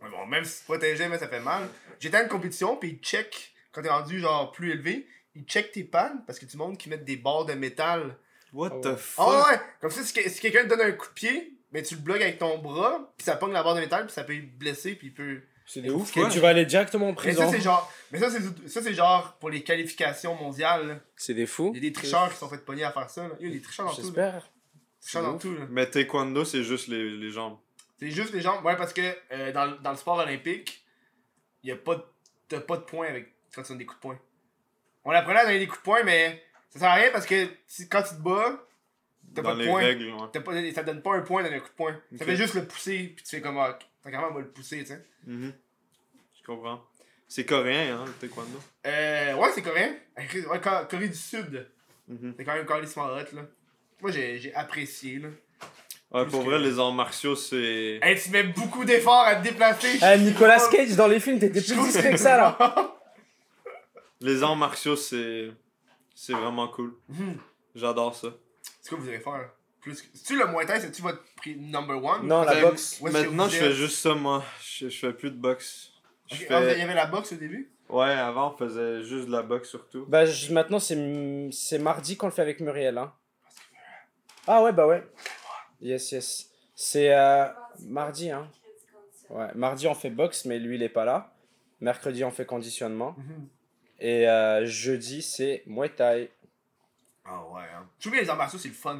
[0.00, 1.68] Ouais, bon, même si tu te protégeais, mais ça fait mal.
[2.00, 5.06] J'étais à une compétition, puis ils check, quand t'es rendu genre plus élevé,
[5.36, 8.16] ils check tes pannes, parce que tu montres qu'ils mettent des barres de métal.
[8.52, 9.26] What Ah the fuck?
[9.28, 9.60] Ah ouais!
[9.80, 12.00] Comme ça, si, que- si quelqu'un te donne un coup de pied, mais tu le
[12.00, 14.42] bloques avec ton bras, puis ça pogne la barre de métal, puis ça peut le
[14.42, 15.40] blesser, puis il peut.
[15.68, 16.12] C'est des ouf.
[16.12, 16.28] quoi?
[16.28, 17.42] Tu vas aller directement en Mais prison.
[17.42, 17.92] ça, c'est genre.
[18.12, 21.00] Mais ça, c'est ça, c'est genre pour les qualifications mondiales.
[21.16, 21.72] C'est des fous.
[21.74, 23.24] Il y a des tricheurs qui sont fait pogner à faire ça.
[23.26, 23.34] Là.
[23.40, 24.00] Il y a des tricheurs dans tout.
[24.02, 24.48] J'espère.
[25.00, 25.42] Tricheurs dans ouf.
[25.42, 25.54] tout.
[25.54, 25.66] là.
[25.68, 27.58] Mais taekwondo, c'est juste les, les jambes.
[27.98, 28.64] C'est juste les jambes.
[28.64, 29.00] Ouais, parce que
[29.32, 30.84] euh, dans, le- dans le sport olympique,
[31.64, 32.02] il y a pas de,
[32.48, 34.18] t'as pas de points avec quand tu donnes des coups de poing.
[35.06, 37.46] On apprenait à donner des coups de poing, mais ça sert à rien parce que
[37.66, 38.58] si- quand tu te bats,
[39.34, 40.26] t'as pas de les règles, ouais.
[40.32, 41.96] T'as pas, ça te donne pas un point dans un coup de poing.
[42.18, 43.56] Ça fait juste le pousser, puis tu fais comme.
[43.58, 45.04] Ah, t'as quand même à le pousser, tu sais.
[45.26, 45.52] Mhm.
[46.38, 46.82] Je comprends.
[47.28, 48.58] C'est coréen, hein, le taekwondo?
[48.86, 49.94] Euh, ouais, c'est coréen.
[50.16, 51.66] Ouais, Co- Corée du Sud.
[52.08, 52.34] Mhm.
[52.36, 53.42] C'est quand même carrément hot, là.
[54.00, 55.28] Moi, j'ai j'ai apprécié, là.
[56.12, 57.98] Ouais, Plus pour que- vrai, les arts martiaux, c'est.
[58.02, 59.98] Hey, tu mets beaucoup d'efforts à te déplacer.
[60.02, 62.56] Eh, Nicolas Cage dans les films, t'étais plus discret que ça là.
[64.20, 65.50] Les arts martiaux, c'est.
[66.14, 66.94] C'est vraiment cool.
[67.08, 67.36] Mhm.
[67.74, 68.28] J'adore ça.
[68.80, 69.50] C'est quoi vous allez faire?
[69.82, 70.08] Plus que...
[70.14, 72.26] C'est-tu le Muay Thai, c'est-tu votre pri- number one?
[72.26, 72.98] Non, la Ben, boxe.
[73.02, 74.42] Où Maintenant, vous je fais juste ça, moi.
[74.62, 75.90] Je, je fais plus de boxe.
[76.28, 77.70] Je Ok, fais- ah, il y avait la boxe au début?
[77.90, 80.06] Ouais, avant, on faisait juste de la boxe surtout.
[80.06, 82.96] Bah, je- maintenant, c'est c'est mardi qu'on le fait avec Muriel.
[82.98, 83.12] Hein.
[84.46, 85.06] Ah ouais, bah ouais.
[85.82, 86.50] Yes, yes.
[86.74, 87.46] C'est euh,
[87.80, 88.48] mardi, hein.
[89.28, 91.34] Ouais, mardi, on fait boxe, mais lui, il est pas là.
[91.80, 93.14] Mercredi, on fait conditionnement.
[93.18, 93.48] Mhm.
[94.00, 96.30] Et euh, jeudi, c'est Muay Thai.
[97.24, 97.86] Ah ouais, hein.
[97.98, 98.94] Je trouve que les arts martiaux, c'est le fun.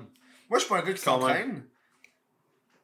[0.49, 1.64] Moi, je suis pas un gars qui s'entraîne.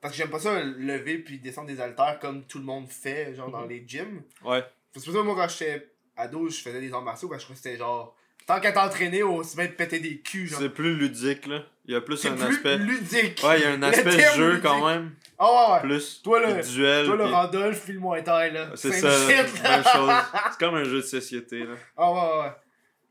[0.01, 3.35] Parce que j'aime pas ça lever puis descendre des haltères comme tout le monde fait,
[3.37, 3.53] genre Mhm.
[3.53, 4.23] dans les gyms.
[4.45, 4.65] Ouais.
[4.95, 7.43] C'est pour ça que moi, quand j'étais ado, je faisais des arts martiaux, parce que
[7.43, 8.17] je crois que c'était genre.
[8.47, 10.59] Tant qu'à t'entraîner, aussi bien de péter des culs, genre.
[10.61, 11.65] C'est plus ludique, là.
[11.87, 12.77] Il y a plus un plus aspect.
[12.79, 13.41] ludique.
[13.45, 14.63] Ouais, il y a un aspect jeu ludique.
[14.65, 15.15] quand même.
[15.45, 15.81] Ah ouais.
[15.81, 16.23] Plus.
[16.23, 17.07] Toi, le- duel.
[17.07, 18.71] Toi, le puis- Randolph, puis le Muay Thai, là.
[18.77, 19.71] C'est ça, shit, là.
[19.77, 20.11] même chose.
[20.53, 21.75] C'est comme un jeu de société, là.
[21.97, 22.53] Ah ouais, ouais, ouais.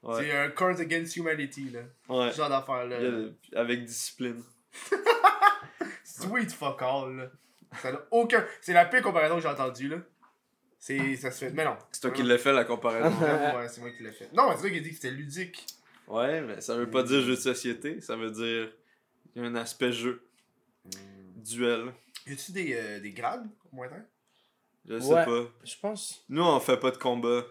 [0.03, 0.23] Ouais.
[0.23, 1.82] C'est un Cards Against Humanity, là.
[2.07, 2.32] Ouais.
[2.32, 4.41] Ce genre y a- Avec discipline.
[6.03, 7.25] Sweet fuck all, là.
[7.82, 8.45] Ça n'a aucun.
[8.61, 9.97] C'est la pire comparaison que j'ai entendue, là.
[10.79, 11.15] C'est.
[11.17, 11.51] Ça se fait.
[11.51, 11.75] Mais non.
[11.91, 13.09] C'est toi qui l'as fait, la comparaison.
[13.19, 14.29] Ouais, c'est moi qui l'ai fait.
[14.34, 15.65] Non, mais c'est toi qui as dit que c'était ludique.
[16.07, 17.99] ouais, mais ça veut pas dire jeu de société.
[18.01, 18.69] Ça veut dire.
[19.36, 20.23] Il y a un aspect jeu.
[21.36, 21.91] Duel.
[22.28, 23.95] Y a-tu des, euh, des grades au Thai
[24.88, 25.26] Je sais Ouais.
[25.26, 25.43] pas.
[25.63, 26.24] Je pense.
[26.30, 27.43] Nous, on fait pas de combat.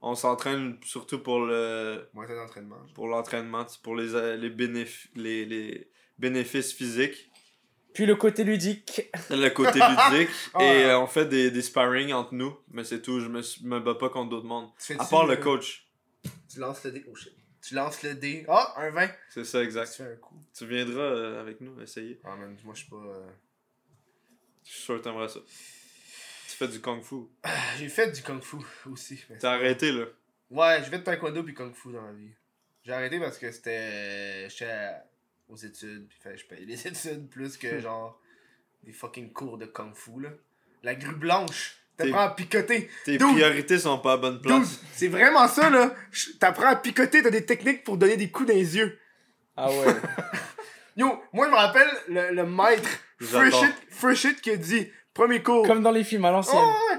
[0.00, 2.76] On s'entraîne surtout pour le Moi, t'es d'entraînement.
[2.94, 7.28] pour l'entraînement, c'est pour les, euh, les, bénéf- les, les bénéfices physiques,
[7.94, 9.10] Puis le côté ludique.
[9.30, 10.30] le côté ludique,
[10.60, 13.80] et euh, on fait des, des sparring entre nous, mais c'est tout, je me, me
[13.80, 14.70] bats pas contre d'autres mondes.
[14.78, 15.88] Tu À part le coach,
[16.48, 17.04] Tu lances le dé.
[17.10, 17.32] Oh shit.
[17.60, 18.44] Tu lances le dé.
[18.48, 19.10] Ah, un 20.
[19.30, 19.92] c'est ça Tu exact.
[19.94, 20.36] fais un coup.
[20.56, 22.20] Tu viendras euh, avec nous essayer.
[22.24, 22.96] Ah, man, moi, je suis pas.
[23.04, 23.26] euh,
[24.68, 25.40] Je suis sûr que t'aimerais ça.
[25.40, 27.14] Tu fais du kung fu.
[27.78, 28.56] J'ai fait du kung fu
[28.90, 29.18] aussi.
[29.30, 30.04] mais T'as arrêté là.
[30.50, 32.30] Ouais, j'ai fait taekwondo puis kung fu dans la vie.
[32.84, 34.48] J'ai arrêté parce que c'était.
[34.50, 35.04] J'étais à-
[35.48, 38.20] aux études, puis fallait que je paye les études plus que genre
[38.82, 40.28] des fucking cours de kung fu là.
[40.82, 42.90] La grue blanche, t'apprends à picoter.
[43.04, 43.26] Tes Dude.
[43.32, 44.80] priorités sont pas à bonne Dude, place.
[44.92, 45.94] c'est vraiment ça là.
[46.38, 48.98] T'apprends à picoter, t'as des techniques pour donner des coups dans les yeux.
[49.56, 49.86] Ah ouais.
[50.98, 53.40] Yo, moi je me rappelle le, le maître J'adore.
[53.40, 55.66] Fresh It, Fresh It qui a dit premier cours.
[55.66, 56.60] Comme dans les films à l'ancienne.
[56.60, 56.98] Oh, ouais.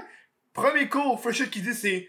[0.52, 2.08] Premier cours, Fresh It qui dit c'est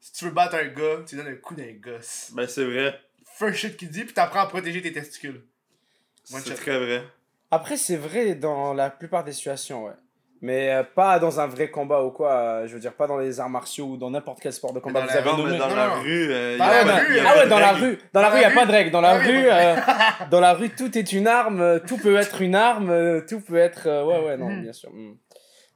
[0.00, 2.30] si tu veux battre un gars, tu lui donnes un coup d'un gosse.
[2.32, 2.98] Ben c'est vrai.
[3.40, 5.42] First shit qu'il dit, puis t'apprends à protéger tes testicules.
[6.24, 7.02] C'est très vrai.
[7.50, 9.94] Après, c'est vrai dans la plupart des situations, ouais.
[10.42, 12.32] Mais euh, pas dans un vrai combat ou quoi.
[12.32, 14.80] euh, je veux dire, pas dans les arts martiaux ou dans n'importe quel sport de
[14.80, 15.00] combat.
[15.00, 15.58] dans Vous la- avez nommé.
[15.58, 16.00] dans Non, la non.
[16.02, 17.84] rue, euh, Dans y a pas- rue, Ah ouais, dans la règles.
[17.86, 17.98] rue.
[18.14, 18.90] Dans la rue, il n'y a pas de règle.
[18.90, 19.48] Dans la Ah oui, rue, bon.
[19.52, 19.76] euh,
[20.30, 21.60] dans la rue, tout est une arme.
[21.60, 22.88] euh, Tout peut être une arme.
[22.90, 23.82] euh, Tout peut être.
[23.86, 24.62] euh, ouais, ouais, non, Mhm.
[24.62, 24.90] bien sûr.
[24.92, 25.14] mhm.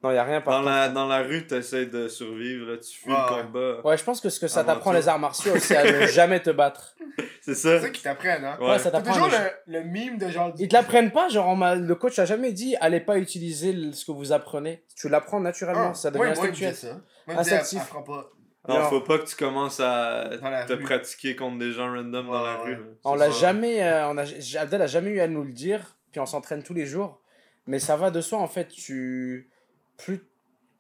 [0.05, 2.77] Non, il n'y a rien par Dans la, dans la rue, t'essayes de survivre, là,
[2.77, 3.43] tu fuis Ouais, le ouais.
[3.43, 3.81] combat.
[3.89, 6.41] Ouais, je pense que ce que ça t'apprend les arts martiaux, c'est à ne jamais
[6.41, 6.95] te battre.
[7.41, 7.79] C'est ça.
[7.79, 8.59] C'est ça qu'ils t'apprennent, hein.
[8.61, 8.69] Ouais.
[8.73, 9.13] Ouais, ça t'apprend.
[9.15, 10.53] toujours le, le mime de genre.
[10.59, 13.93] Ils te l'apprennent pas, genre on le coach a jamais dit allez pas utiliser le-
[13.93, 14.85] ce que vous apprenez.
[14.97, 16.75] Tu l'apprends naturellement, Ah, ça devient ouais, instinctuel.
[16.75, 17.01] ça.
[17.27, 17.91] Moi, Instinctif.
[18.07, 18.31] pas.
[18.69, 18.89] Non, Non.
[18.91, 20.29] faut pas que tu commences à
[20.69, 20.83] te rue.
[20.83, 22.79] pratiquer contre des gens random dans la Ouais, rue.
[23.05, 24.25] On l'a jamais, euh, on a,
[24.61, 27.21] Abdel a jamais eu à nous le dire, puis on s'entraîne tous les jours.
[27.67, 29.49] Mais ça va de soi en fait, tu
[29.97, 30.21] plus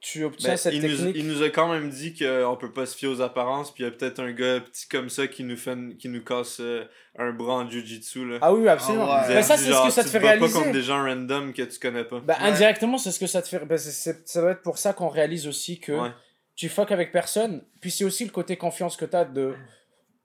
[0.00, 1.16] tu obtiens Ben, cette il, nous, technique.
[1.16, 3.86] il nous a quand même dit qu'on peut pas se fier aux apparences, puis il
[3.86, 6.84] y a peut-être un gars petit comme ça qui nous fait qui nous casse euh,
[7.18, 8.38] un bras en jujitsu là.
[8.42, 9.06] Ah oui, absolument.
[9.08, 9.28] Ah ouais.
[9.28, 10.58] Mais a ça dit, c'est ce que ça tu te fait bats pas réaliser.
[10.58, 12.18] contre des gens random que tu connais pas.
[12.18, 12.34] Ouais.
[12.38, 13.62] indirectement, c'est ce que ça te fait.
[13.78, 16.10] c'est- c'est- ça doit être pour ça qu'on réalise aussi que Ouais.
[16.54, 17.64] tu fuck avec personne.
[17.80, 19.54] Puis c'est aussi le côté confiance que t'as de.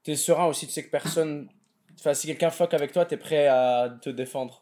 [0.03, 1.47] T'es serein aussi, tu sais que personne.
[1.99, 4.61] Enfin, si quelqu'un fuck avec toi, t'es prêt à te défendre.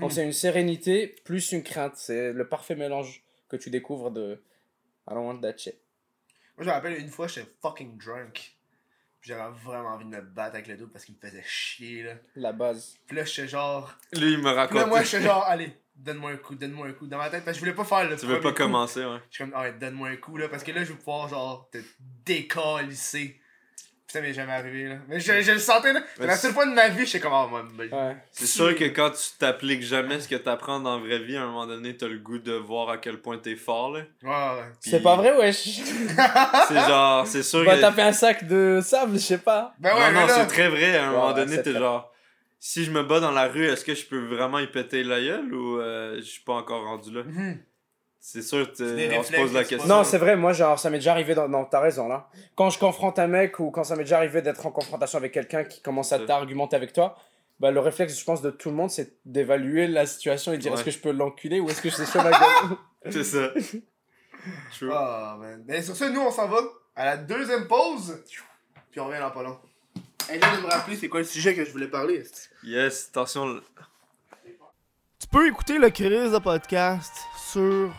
[0.00, 1.92] Donc c'est une sérénité plus une crainte.
[1.94, 3.22] C'est le parfait mélange
[3.58, 4.42] que tu découvres de.
[5.08, 5.76] I don't want that shit.
[6.56, 8.56] Moi, je me rappelle une fois, j'étais fucking drunk.
[9.20, 12.02] Puis J'avais vraiment envie de me battre avec le dos parce qu'il me faisait chier,
[12.02, 12.14] là.
[12.36, 12.96] La base.
[13.06, 13.94] Puis là, j'étais genre.
[14.12, 14.86] Lui il me Puis là, raconte.
[14.88, 17.06] moi, j'étais genre, allez, donne-moi un coup, donne-moi un coup.
[17.06, 18.58] Dans ma tête, parce que je voulais pas faire le tu veux pas coup.
[18.58, 19.18] commencer, ouais.
[19.30, 21.28] Je suis comme, ah ouais, donne-moi un coup, là, parce que là, je vais pouvoir,
[21.28, 21.78] genre, te
[22.24, 23.40] décalisser.
[24.08, 24.94] Ça m'est jamais arrivé, là.
[25.08, 26.00] Mais je, je le sentais, là.
[26.14, 28.16] C'est Mais la seule fois de ma vie, j'étais comme, oh, moi, me- Ouais.
[28.30, 31.42] C'est sûr que quand tu t'appliques jamais ce que t'apprends dans la vraie vie, à
[31.42, 34.02] un moment donné, t'as le goût de voir à quel point t'es fort, là.
[34.22, 34.28] Ouais,
[34.60, 34.68] ouais.
[34.80, 35.56] C'est pas vrai, wesh.
[36.68, 37.80] C'est genre, c'est sûr Va que...
[37.80, 39.74] taper un sac de sable, je sais pas.
[39.80, 40.96] Ben ouais, non, mais non, c'est très vrai.
[40.96, 42.12] À un Ouais, moment donné, t'es genre...
[42.58, 45.20] Si je me bats dans la rue, est-ce que je peux vraiment y péter la
[45.20, 47.22] gueule ou euh, je suis pas encore rendu là?
[47.24, 47.58] Mhm.
[48.28, 48.74] C'est sûr, on
[49.22, 49.86] se pose la question.
[49.86, 51.46] Non, c'est vrai, moi, genre, ça m'est déjà arrivé dans.
[51.48, 52.28] Non, t'as raison, là.
[52.56, 55.30] Quand je confronte un mec ou quand ça m'est déjà arrivé d'être en confrontation avec
[55.30, 57.16] quelqu'un qui commence à t'argumenter avec toi,
[57.60, 60.60] bah, le réflexe, je pense, de tout le monde, c'est d'évaluer la situation et de
[60.62, 60.76] dire Ouais.
[60.76, 62.76] est-ce que je peux l'enculer ou est-ce que je sais sur ma gueule?
[63.12, 63.50] C'est ça.
[64.72, 64.88] True.
[64.88, 65.62] Man.
[65.64, 66.58] Mais sur ça, nous, on s'en va
[66.96, 68.24] à la deuxième pause.
[68.90, 69.56] Puis on revient dans pas long.
[70.28, 72.24] Aide de me rappeler c'est quoi le sujet que je voulais parler.
[72.64, 73.60] Yes, attention.
[75.20, 77.12] Tu peux écouter le Chris de podcast
[77.52, 77.92] sur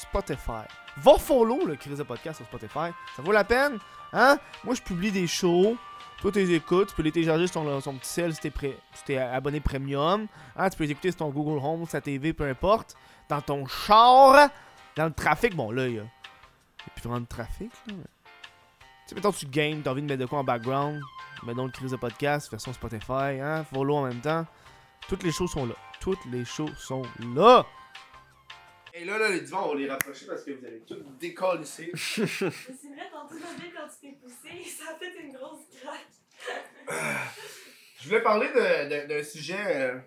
[0.00, 0.64] Spotify.
[0.96, 2.92] Va follow le Chris de podcast sur Spotify.
[3.16, 3.78] Ça vaut la peine.
[4.12, 4.38] Hein?
[4.64, 5.76] Moi, je publie des shows.
[6.20, 6.88] Toi, tu les écoutes.
[6.88, 10.26] Tu peux les télécharger sur ton, petit cell si t'es, pré- si abonné premium.
[10.56, 10.70] Hein?
[10.70, 12.96] Tu peux les écouter sur ton Google Home, sa TV, peu importe.
[13.28, 14.50] Dans ton char.
[14.96, 15.54] Dans le trafic.
[15.54, 16.04] Bon, là, il y a,
[16.94, 17.70] plus vraiment de trafic.
[17.86, 18.00] Là, Tu
[19.06, 21.00] sais, mettons, tu games, t'as envie de mettre de quoi en background.
[21.44, 23.38] Mets donc le Chris de podcast, version Spotify.
[23.40, 23.64] Hein?
[23.72, 24.44] Follow en même temps.
[25.08, 25.74] Toutes les choses sont là.
[26.00, 27.02] Toutes les choses sont
[27.34, 27.64] là.
[29.00, 31.90] Et là, là, les divans, on va les rapprocher parce que vous allez tout décalisser.
[31.94, 36.06] Mais c'est vrai, quand tu t'es poussé, ça a fait une grosse craque.
[38.00, 39.56] Je voulais parler de- de- d'un sujet.
[39.66, 39.98] euh,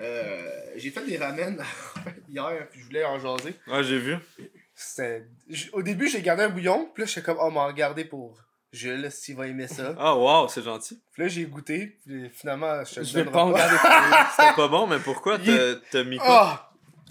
[0.00, 1.62] euh, j'ai fait des ramen
[2.28, 3.54] hier, puis je voulais en jaser.
[3.66, 4.16] Ouais, j'ai vu.
[5.72, 8.38] Au début, j'ai gardé un bouillon, puis là, j'étais comme, oh, m'en regarder pour
[8.72, 9.94] Jules, s'il va aimer ça.
[9.98, 11.02] Ah, wow, c'est gentil.
[11.12, 13.76] Puis là, j'ai goûté, puis finalement, je te Je vais pas en garder.
[14.36, 15.38] C'était pas bon, mais pourquoi
[15.90, 16.26] t'as mis quoi?
[16.28, 16.69] Ah!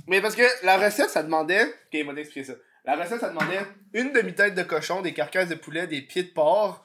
[0.10, 1.64] Mais parce que la recette, ça demandait.
[1.66, 2.54] Ok, il m'a expliqué ça.
[2.86, 3.60] La recette, ça demandait
[3.94, 6.84] une demi-tête de cochon, des carcasses de poulet, des pieds de porc,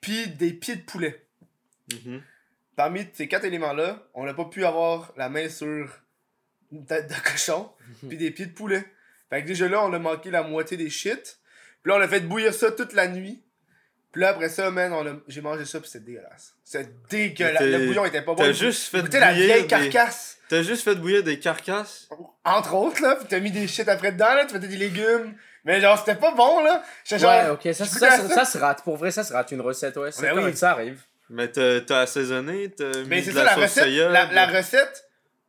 [0.00, 1.26] puis des pieds de poulet.
[1.92, 2.22] Mhm.
[2.76, 5.88] Parmi ces quatre éléments-là, on n'a pas pu avoir la main sur
[6.72, 7.70] une tête de cochon,
[8.08, 8.84] puis des pieds de poulet.
[9.30, 11.38] Fait que déjà là, on a manqué la moitié des shit.
[11.82, 13.42] Puis là, on a fait bouillir ça toute la nuit.
[14.12, 16.54] Puis là, après ça, man, a- j'ai mangé ça, puis c'était dégueulasse.
[16.64, 17.62] C'était dégueulasse.
[17.62, 18.42] Le bouillon était pas bon.
[18.42, 20.33] T'as juste fait la vieille des- carcasse.
[20.48, 22.08] T'as juste fait bouillir des carcasses.
[22.44, 23.16] Entre autres, là.
[23.16, 24.44] Puis t'as mis des shit après dedans, là.
[24.46, 25.34] Tu mettais des légumes.
[25.64, 26.82] Mais genre, c'était pas bon, là.
[27.04, 27.30] J'étais genre.
[27.32, 28.82] Ouais, ok, ça, se rate.
[28.84, 30.12] Pour vrai, ça se rate une recette, ouais.
[30.12, 30.56] C'est Ben oui.
[30.56, 31.00] ça arrive.
[31.30, 33.84] Mais t'as t'as assaisonné, t'as Mais mis c'est de ça, la la sauce recette.
[33.84, 34.08] soya.
[34.10, 35.04] La, de- recette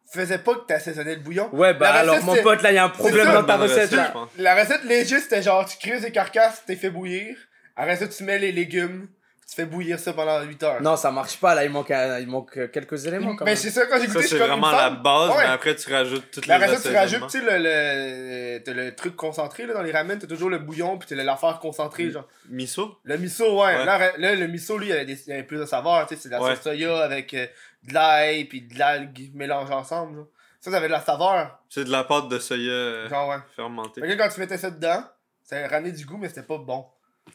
[0.09, 1.49] faisait pas que t'assaisonnais le bouillon.
[1.53, 3.33] Ouais, bah La alors, recette, mon c'est- pote, là, il y a un problème ça,
[3.33, 4.09] dans ta bonne recette, recette, là.
[4.13, 4.29] pense.
[4.37, 7.35] La recette légère, c'était genre, tu creuses les carcasses, tu les fais bouillir.
[7.75, 9.09] Après ça, tu mets les légumes.
[9.47, 10.81] Tu fais bouillir ça pendant 8 heures.
[10.81, 13.55] Non, ça marche pas, là, il manque, un- il manque euh, quelques éléments, quand mais
[13.55, 15.43] c'est ça, quand j'ai Ça, goûté, c'est vraiment la base, Ouais.
[15.43, 18.73] mais après, tu rajoutes toutes La les recette, tu rajoutes, tu sais, le, le, t'as
[18.73, 22.09] le truc concentré, là, dans les ramen, t'as toujours le bouillon, puis t'as l'affaire concentrée,
[22.09, 22.27] genre.
[22.49, 22.97] Miso?
[23.03, 23.75] Le miso, ouais.
[23.77, 23.85] Ouais.
[23.85, 26.07] Là, là, le miso, lui, il y avait, des, il y avait plus de saveur,
[26.07, 26.55] tu sais, c'est de la Ouais.
[26.55, 27.45] sauce soya avec euh,
[27.83, 30.23] de l'ail, puis de l'algue mélangé ensemble, là.
[30.59, 31.59] Ça, ça avait de la saveur.
[31.69, 33.35] C'est de la pâte de soya euh, Genre, ouais.
[33.55, 34.01] fermentée.
[34.01, 35.03] Que quand tu mettais ça dedans,
[35.43, 36.87] ça ramenait du goût, mais c'était pas bon.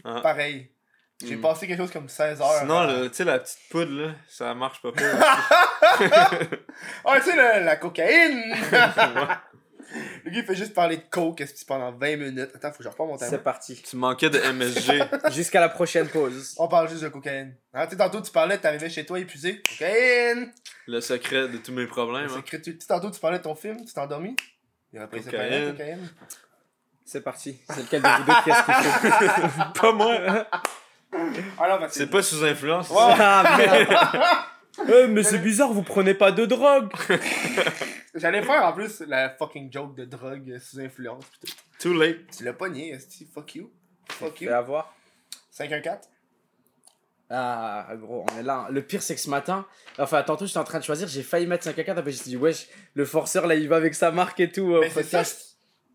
[0.04, 0.20] Ah.
[0.20, 0.72] Pareil.
[1.24, 1.40] J'ai Mm.
[1.42, 2.60] passé quelque chose comme 16 heures.
[2.60, 5.06] Sinon, le- tu sais, la petite poudre, là, ça marche pas pire.
[7.04, 8.54] Ah, tu sais, la, la cocaïne!
[10.24, 12.50] Le gars, il fait juste parler de coke pendant 20 minutes?
[12.54, 13.26] Attends, faut que je reprends mon temps.
[13.28, 13.82] C'est parti.
[13.82, 15.02] tu manquais de MSG.
[15.32, 16.54] Jusqu'à la prochaine pause.
[16.58, 17.56] On parle juste de cocaïne.
[17.74, 19.60] Hein, tu sais, tantôt, tu parlais, t'arrivais chez toi épuisé.
[19.68, 20.52] Cocaïne!
[20.86, 22.28] le secret de tous mes problèmes.
[22.28, 22.60] C'est hein.
[22.62, 24.36] tu sais, tantôt, tu parlais de ton film, tu t'es endormi?
[24.92, 25.72] Et après, Cocaïne.
[25.72, 26.08] cocaïne.
[27.04, 27.60] C'est parti.
[27.68, 29.72] C'est lequel de vous deux qui a ce qu'il faut?
[29.80, 30.46] Pas moi.
[31.12, 32.90] Ah bah, C'est pas sous influence.
[32.90, 32.96] Ouais.
[33.18, 34.88] Ah, merde.
[34.88, 36.90] Euh, mais c'est bizarre, vous prenez pas de drogue.
[38.14, 41.24] J'allais faire en plus la fucking joke de drogue sous influence.
[41.40, 41.52] putain.
[41.78, 42.36] Too late.
[42.36, 43.28] Tu l'as pogné, esti.
[43.32, 43.70] Fuck you.
[44.08, 44.50] Fuck you.
[44.50, 44.94] Avoir.
[45.50, 45.98] 514.
[47.32, 48.66] Ah, gros, on est là.
[48.70, 49.64] Le pire, c'est que ce matin,
[49.98, 52.24] enfin, tantôt, j'étais en train de choisir, j'ai failli mettre 5 à 4, après, j'ai
[52.24, 54.74] dit, wesh, le forceur, là, il va avec sa marque et tout.
[54.74, 55.24] euh, Mais c'est.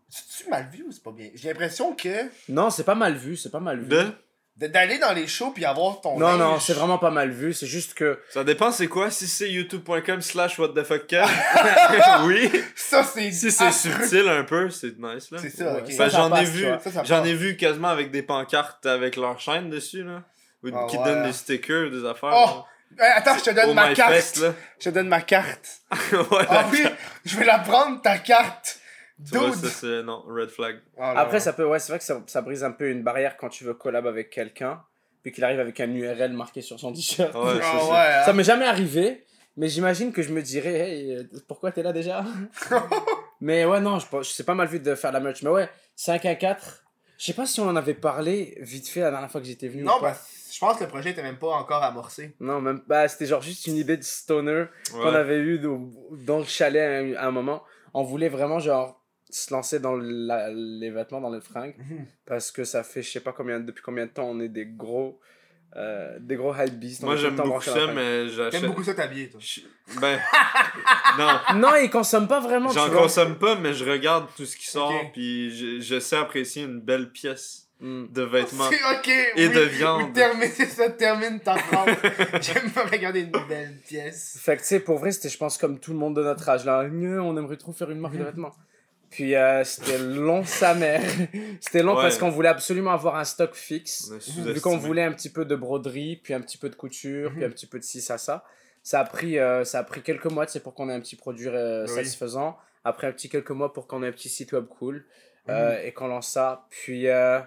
[0.08, 1.28] C'est-tu mal vu ou c'est pas bien?
[1.34, 3.88] J'ai l'impression que Non, c'est pas mal vu, c'est pas mal vu.
[3.88, 4.12] De?
[4.56, 6.18] D'aller dans les shows puis avoir ton.
[6.18, 8.20] Non, non, c'est vraiment pas mal vu, c'est juste que.
[8.30, 9.10] Ça dépend c'est quoi?
[9.10, 11.02] Si c'est youtube.com slash what the fuck
[12.24, 12.50] oui.
[12.74, 13.30] Ça, c'est.
[13.32, 15.38] Si c'est subtil un peu, c'est nice là.
[15.40, 16.66] C'est ça, Ben, ça j'en ai vu,
[17.04, 20.22] j'en ai vu quasiment avec des pancartes avec leur chaîne dessus là.
[20.64, 21.04] Ou Ah qui ouais.
[21.04, 22.32] donnent des stickers, des affaires.
[22.32, 22.64] Oh!
[22.98, 24.12] Hey, attends, je te donne ma carte.
[24.12, 24.42] Fest.
[24.78, 25.82] Je te donne ma carte.
[26.12, 26.82] ouais, Ah oui,
[27.24, 28.78] je vais la prendre, ta carte.
[29.24, 29.56] Tu vois, Dude.
[29.56, 30.76] ça c'est non, red flag.
[30.98, 33.36] Non, Après, ça peut, ouais, c'est vrai que ça, ça brise un peu une barrière
[33.36, 34.82] quand tu veux collab avec quelqu'un,
[35.22, 37.32] puis qu'il arrive avec un URL marqué sur son t-shirt.
[37.34, 38.22] Ah ouais, ça, c'est- ouais, hein.
[38.26, 39.24] Ça m'est jamais arrivé,
[39.56, 42.24] mais j'imagine que je me dirais, hey, euh, pourquoi t'es là déjà?
[43.40, 45.42] Mais ouais, non, je, pense- c'est pas mal vu de faire la merch.
[45.42, 46.84] Mais ouais, 5 à 4,
[47.18, 49.68] je sais pas si on en avait parlé vite fait la dernière fois que j'étais
[49.68, 49.82] venu.
[49.82, 50.10] Non, ou pas.
[50.12, 50.18] bah,
[50.52, 52.34] je pense que le projet était même pas encore amorcé.
[52.40, 56.38] Non, même bah, c'était genre juste une idée de stoner qu'on avait eu dans, dans
[56.38, 56.82] le chalet
[57.16, 57.62] à un, à un moment.
[57.92, 62.06] On voulait vraiment genre se lancer dans la- les vêtements, dans les fringues, Mhm.
[62.26, 64.66] parce que ça fait je sais pas combien depuis combien de temps on est des
[64.66, 65.20] gros
[65.74, 67.02] euh, des gros hype beasts.
[67.02, 68.60] Moi j'aime beaucoup ça, mais j'achète.
[68.62, 69.40] T'aimes beaucoup ça t'habiller, toi.
[69.42, 69.60] Je-
[70.00, 70.18] Ben.
[71.18, 71.38] non.
[71.56, 72.70] Non, ils consomment pas vraiment.
[72.70, 76.62] J'en consomme pas, mais je regarde tout ce qui sort, puis je, je sais apprécier
[76.64, 78.06] une belle pièce Mm.
[78.10, 78.70] de vêtements.
[78.70, 79.08] C'est ok.
[79.36, 80.02] Et oui, de viande.
[80.06, 81.94] oui, termine, c'est ça, termine ta phrase.
[82.40, 84.38] J'aime pas regarder une belle pièce.
[84.40, 86.48] Fait que tu sais, pour vrai, c'était je pense comme tout le monde de notre
[86.48, 86.86] âge là.
[86.90, 88.54] On aimerait trop faire une marque de vêtements.
[89.16, 91.00] Puis euh, c'était long sa mère.
[91.62, 92.02] c'était long Ouais.
[92.02, 94.10] parce qu'on voulait absolument avoir un stock fixe.
[94.36, 97.36] Vu qu'on voulait un petit peu de broderie, puis un petit peu de couture, Mhm.
[97.36, 98.44] puis un petit peu de ci, ça, ça.
[98.82, 101.16] Ça a pris, euh, ça a pris quelques mois, c'est pour qu'on ait un petit
[101.16, 101.94] produit euh, Oui.
[101.94, 102.58] satisfaisant.
[102.84, 105.54] Après un petit quelques mois pour qu'on ait un petit site web cool Mhm.
[105.54, 106.66] euh, et qu'on lance ça.
[106.68, 107.38] Puis euh,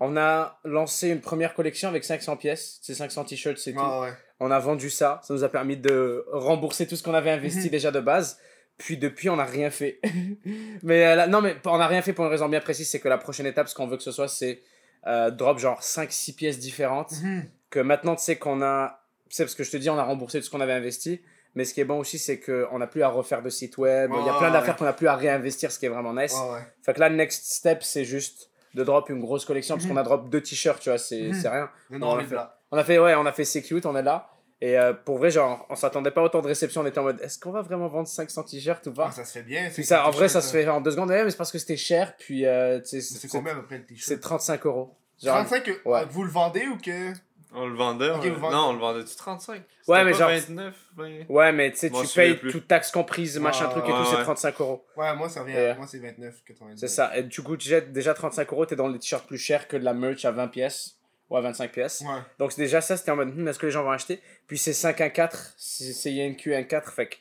[0.00, 3.80] on a lancé une première collection avec 500 pièces, c'est 500 t-shirts, c'est tout.
[3.82, 4.12] Ah ouais.
[4.40, 7.64] On a vendu ça, ça nous a permis de rembourser tout ce qu'on avait investi
[7.66, 7.68] Mhm.
[7.68, 8.38] déjà de base.
[8.78, 10.00] Puis depuis, on n'a rien fait.
[10.82, 13.00] mais euh, là, non, mais on n'a rien fait pour une raison bien précise, c'est
[13.00, 14.62] que la prochaine étape, ce qu'on veut que ce soit, c'est
[15.06, 17.12] euh, drop genre 5-6 pièces différentes.
[17.22, 17.44] Mhm.
[17.70, 19.00] Que maintenant, tu sais qu'on a.
[19.28, 21.20] C'est parce que je te dis, on a remboursé tout ce qu'on avait investi.
[21.54, 24.10] Mais ce qui est bon aussi, c'est qu'on n'a plus à refaire de site web.
[24.14, 24.52] Il y a plein ouais.
[24.52, 26.34] d'affaires qu'on n'a plus à réinvestir, ce qui est vraiment nice.
[26.34, 26.60] Ouais.
[26.84, 29.74] Fait que là, le next step, c'est juste de drop une grosse collection.
[29.74, 29.92] Parce Mhm.
[29.92, 31.46] qu'on a drop deux t-shirts, tu vois, c'est Mhm.
[31.46, 31.70] rien.
[31.90, 32.28] Le On est fait.
[32.30, 32.46] blanc.
[32.70, 34.30] On a fait, ouais, on a fait c'est cute, on est là.
[34.60, 36.80] Et euh, pour vrai, genre, on s'attendait pas à autant de réception.
[36.80, 39.24] On était en mode, est-ce qu'on va vraiment vendre 500 t-shirts ou Ah, pas ça
[39.24, 39.70] se fait bien.
[39.72, 41.10] Puis ça, en vrai, ça se fait en deux secondes.
[41.10, 42.14] Ouais, mais c'est parce que c'était cher.
[42.18, 44.08] Puis, euh, C'est c'est combien à peu près le t-shirt?
[44.08, 44.96] c'est 35 euros.
[45.22, 46.04] Genre, 35 que ouais.
[46.10, 47.12] vous le vendez ou que?
[47.54, 48.10] On le vendait.
[48.10, 48.50] Ok, on-.
[48.50, 51.10] Non, on le vendait-tu 35 Ouais, mais pas genre- 29, 20.
[51.30, 54.04] Ouais, mais tu sais, tu payes toute taxe comprise, machin Ouais, truc et ouais, tout,
[54.10, 54.22] c'est ouais.
[54.22, 54.84] 35 euros.
[54.96, 55.54] Ouais, moi, ça revient.
[55.56, 56.76] Euh, Moi, c'est 29,90.
[56.76, 57.16] C'est ça.
[57.16, 59.76] Et du coup, tu jettes déjà 35 euros, t'es dans les t-shirts plus chers que
[59.78, 60.97] de la merch à 20 pièces
[61.30, 62.00] ou à 25 pièces.
[62.02, 62.20] Ouais.
[62.38, 64.20] Donc déjà ça, c'était en mode, Hmm, est-ce que les gens vont acheter?
[64.46, 67.16] Puis c'est 5 1 4, c'est INQ 1 4, fait que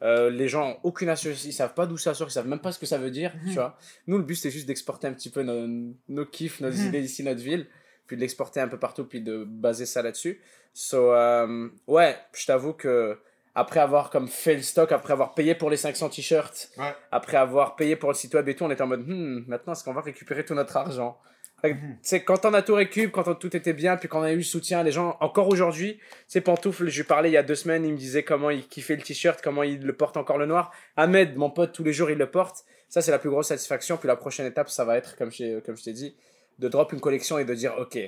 [0.00, 2.60] Euh, les gens ont aucune assurance, ils savent pas d'où ça sort, ils savent même
[2.60, 3.48] pas ce que ça veut dire, Mhm.
[3.48, 3.76] tu vois.
[4.06, 6.86] Nous, le but, c'est juste d'exporter un petit peu nos, nos kiffs, nos Mhm.
[6.86, 7.66] idées d'ici notre ville,
[8.06, 10.40] puis de l'exporter un peu partout, puis de baser ça là-dessus.
[10.72, 13.18] So, euh, ouais, je t'avoue que
[13.56, 16.94] après avoir comme fait le stock, après avoir payé pour les 500 t-shirts, Ouais.
[17.10, 19.72] après avoir payé pour le site web et tout, on était en mode, hmm, maintenant,
[19.72, 21.18] est-ce qu'on va récupérer tout notre argent?
[21.62, 21.98] Que, Mhm.
[22.24, 24.36] quand on a tout récup, quand on- tout était bien, puis quand on a eu
[24.36, 25.98] le soutien, les gens, encore aujourd'hui,
[26.28, 28.66] sais, Pantoufle, je lui parlais il y a deux semaines, il me disait comment il
[28.68, 30.72] kiffait le t-shirt, comment il le porte encore le noir.
[30.96, 32.64] Ahmed, mon pote, tous les jours, il le porte.
[32.88, 33.96] Ça, c'est la plus grosse satisfaction.
[33.96, 36.14] Puis la prochaine étape, ça va être, comme je, comme je t'ai dit,
[36.60, 37.98] de drop une collection et de dire, OK,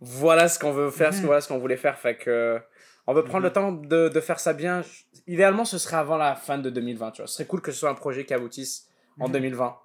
[0.00, 1.26] voilà ce qu'on veut faire, ce- Mhm.
[1.26, 1.98] voilà ce qu'on voulait faire.
[1.98, 2.60] Fait que,
[3.06, 4.82] on veut prendre le temps de, de faire ça bien.
[5.26, 7.26] Idéalement, ce serait avant la fin de 2020, tu vois.
[7.26, 8.86] Ce serait cool que ce soit un projet qui aboutisse
[9.18, 9.32] en Mhm.
[9.32, 9.76] 2020.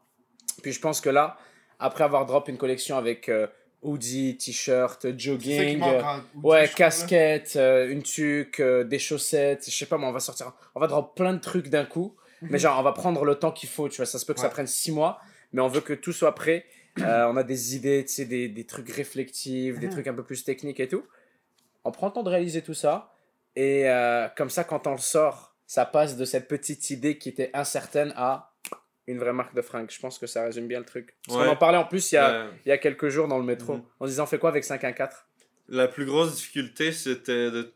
[0.64, 1.38] Puis je pense que là,
[1.82, 3.48] après avoir drop une collection avec euh,
[3.82, 6.02] hoodie, t-shirt, jogging, euh,
[6.36, 10.20] outils, ouais, casquette, euh, une tuque, euh, des chaussettes, je sais pas, mais on va
[10.20, 12.16] sortir, on va drop plein de trucs d'un coup.
[12.44, 14.08] Mais genre, on va prendre le temps qu'il faut, tu vois.
[14.08, 15.20] Ça se peut que ça prenne six mois,
[15.54, 16.66] mais on veut que tout soit prêt.
[17.00, 19.92] Euh, on a des idées, tu sais, des, des trucs réflectifs, des Mhm.
[19.94, 21.04] trucs un peu plus techniques et tout.
[21.84, 23.12] On prend le temps de réaliser tout ça.
[23.56, 27.30] Et euh, comme ça, quand on le sort, ça passe de cette petite idée qui
[27.30, 28.51] était incertaine à
[29.08, 29.90] une vraie marque de fringues.
[29.92, 31.16] Je pense que ça résume bien le truc.
[31.26, 31.46] Parce Ouais.
[31.46, 33.44] qu'on en parlait en plus il y a, il y a quelques jours dans le
[33.46, 33.76] métro.
[33.76, 33.84] Mhm.
[34.00, 35.14] On se disait, on fait quoi avec 514
[35.74, 37.72] la plus grosse difficulté, c'était de,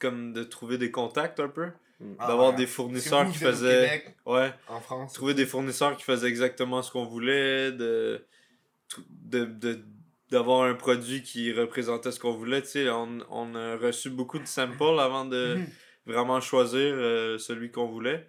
[0.00, 1.68] comme de trouver des contacts un peu.
[2.18, 2.56] Ah, D'avoir ouais.
[2.56, 3.84] des fournisseurs vous, qui faisaient.
[4.02, 4.52] Québec, Ouais.
[4.68, 5.12] en France.
[5.12, 8.26] trouver des fournisseurs qui faisaient exactement ce qu'on voulait, de,
[9.08, 9.78] de, de-
[10.30, 12.62] d'avoir un produit qui représentait ce qu'on voulait.
[12.62, 15.66] Tu sais, on, on a reçu beaucoup de samples avant de Mhm.
[16.06, 18.26] vraiment choisir euh, celui qu'on voulait.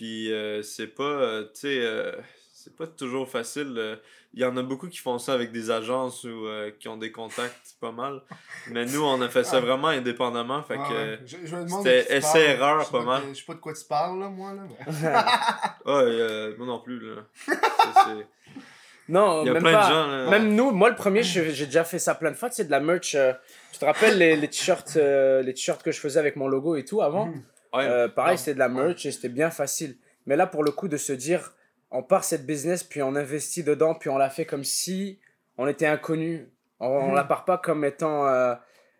[0.00, 2.12] Puis euh, c'est pas, euh, tu sais, euh,
[2.54, 3.74] c'est pas toujours facile.
[3.76, 3.96] euh.
[4.32, 6.96] Il y en a beaucoup qui font ça avec des agences ou euh, qui ont
[6.96, 8.22] des contacts pas mal.
[8.70, 9.60] Mais nous, on a fait ça Ah.
[9.60, 10.62] vraiment indépendamment.
[10.62, 13.22] Fait Ah que, je, je me demande c'était tu essai-erreur, pas mal.
[13.30, 14.54] Je sais pas de quoi tu parles, là, moi.
[14.54, 16.98] Là, mais- ouais, euh, moi non plus.
[17.00, 17.22] Là.
[17.46, 18.26] C'est-
[19.10, 19.86] Non, Il y a même plein pas.
[19.86, 20.06] de gens.
[20.06, 20.30] Là.
[20.30, 22.48] Même nous, moi le premier, j'ai déjà fait ça plein de fois.
[22.50, 23.14] C'est de la merch.
[23.16, 23.32] euh,
[23.72, 26.76] tu te rappelles les, les t-shirts, euh, les t-shirts que je faisais avec mon logo
[26.76, 27.26] et tout avant?
[27.26, 27.42] Mhm.
[27.72, 27.84] Ouais.
[27.84, 29.96] Euh, pareil, c'était de la merch et c'était bien facile.
[30.26, 31.54] Mais là, pour le coup, de se dire,
[31.90, 35.18] on part cette business, puis on investit dedans, puis on la fait comme si
[35.58, 36.48] on était inconnu.
[36.80, 37.14] On, on Mhm.
[37.14, 38.54] la part pas comme étant euh,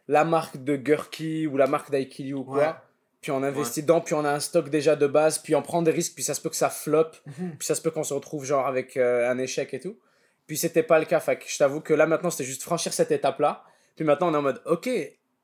[0.08, 2.58] la marque de Gurky ou la marque d'Aikili ou quoi.
[2.58, 2.72] Ouais.
[3.20, 5.82] Puis on investit dedans, puis on a un stock déjà de base, puis on prend
[5.82, 7.56] des risques, puis ça se peut que ça floppe, Mhm.
[7.58, 9.98] puis ça se peut qu'on se retrouve genre avec euh, un échec et tout.
[10.46, 12.92] Puis c'était pas le cas, fait que je t'avoue que là maintenant c'était juste franchir
[12.92, 13.62] cette étape-là.
[13.94, 14.88] Puis maintenant on est en mode, ok,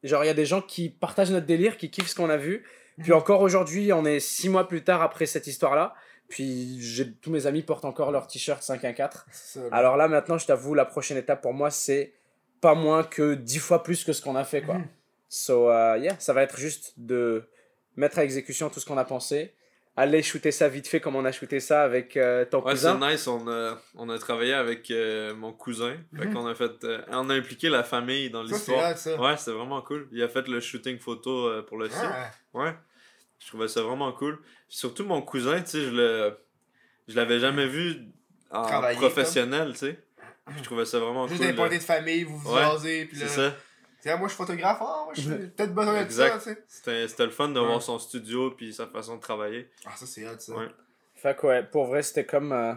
[0.02, 2.36] genre il y a des gens qui partagent notre délire, qui kiffent ce qu'on a
[2.38, 2.64] vu.
[3.02, 5.94] Puis encore aujourd'hui, on est six mois plus tard après cette histoire-là.
[6.28, 9.24] Puis j'ai- tous mes amis portent encore leur t-shirt 514.
[9.30, 9.76] C'est ça, là.
[9.76, 12.12] Alors là maintenant, je t'avoue, la prochaine étape pour moi, c'est
[12.60, 14.76] pas moins que dix fois plus que ce qu'on a fait, quoi.
[14.76, 14.86] Mhm.
[15.28, 17.48] So, uh, yeah, ça va être juste de
[17.96, 19.54] mettre à exécution tout ce qu'on a pensé.
[19.98, 22.92] Aller shooter ça vite fait comme on a shooté ça avec euh, ton Ouais, c'est
[22.92, 23.10] cousin.
[23.12, 23.26] nice.
[23.26, 25.96] On a, on a travaillé avec euh, mon cousin.
[26.18, 26.34] Fait Mhm.
[26.34, 26.84] qu'on a fait.
[26.84, 28.96] euh, on a impliqué la famille dans l'histoire.
[28.98, 29.18] ça.
[29.18, 30.06] Ouais, c'est vraiment cool.
[30.12, 31.98] Il a fait le shooting photo euh, pour le site.
[32.52, 32.62] Ouais.
[32.64, 32.74] Ouais.
[33.38, 34.38] Je trouvais ça vraiment cool.
[34.68, 36.36] Surtout mon cousin, tu sais, je le.
[37.08, 38.02] Je l'avais jamais vu
[38.50, 39.98] en Travailler, professionnel, tu sais.
[40.58, 41.46] Je trouvais ça vraiment Juste cool.
[41.50, 41.62] des là.
[41.62, 43.30] parties de famille, vous vous Ouais, jasez, puis C'est là.
[43.50, 43.56] ça.
[44.06, 46.40] Tu sais, moi je suis photographe, ah, moi je suis peut-être besoin de ça, tu
[46.40, 46.58] sais.
[46.68, 47.66] C'était c'était le fun de Ouais.
[47.66, 49.68] voir son studio puis sa façon de travailler.
[49.84, 50.54] Ah, ça c'est hot, ça.
[50.54, 50.66] Ouais.
[51.14, 52.74] Fait que ouais, pour vrai, c'était comme euh,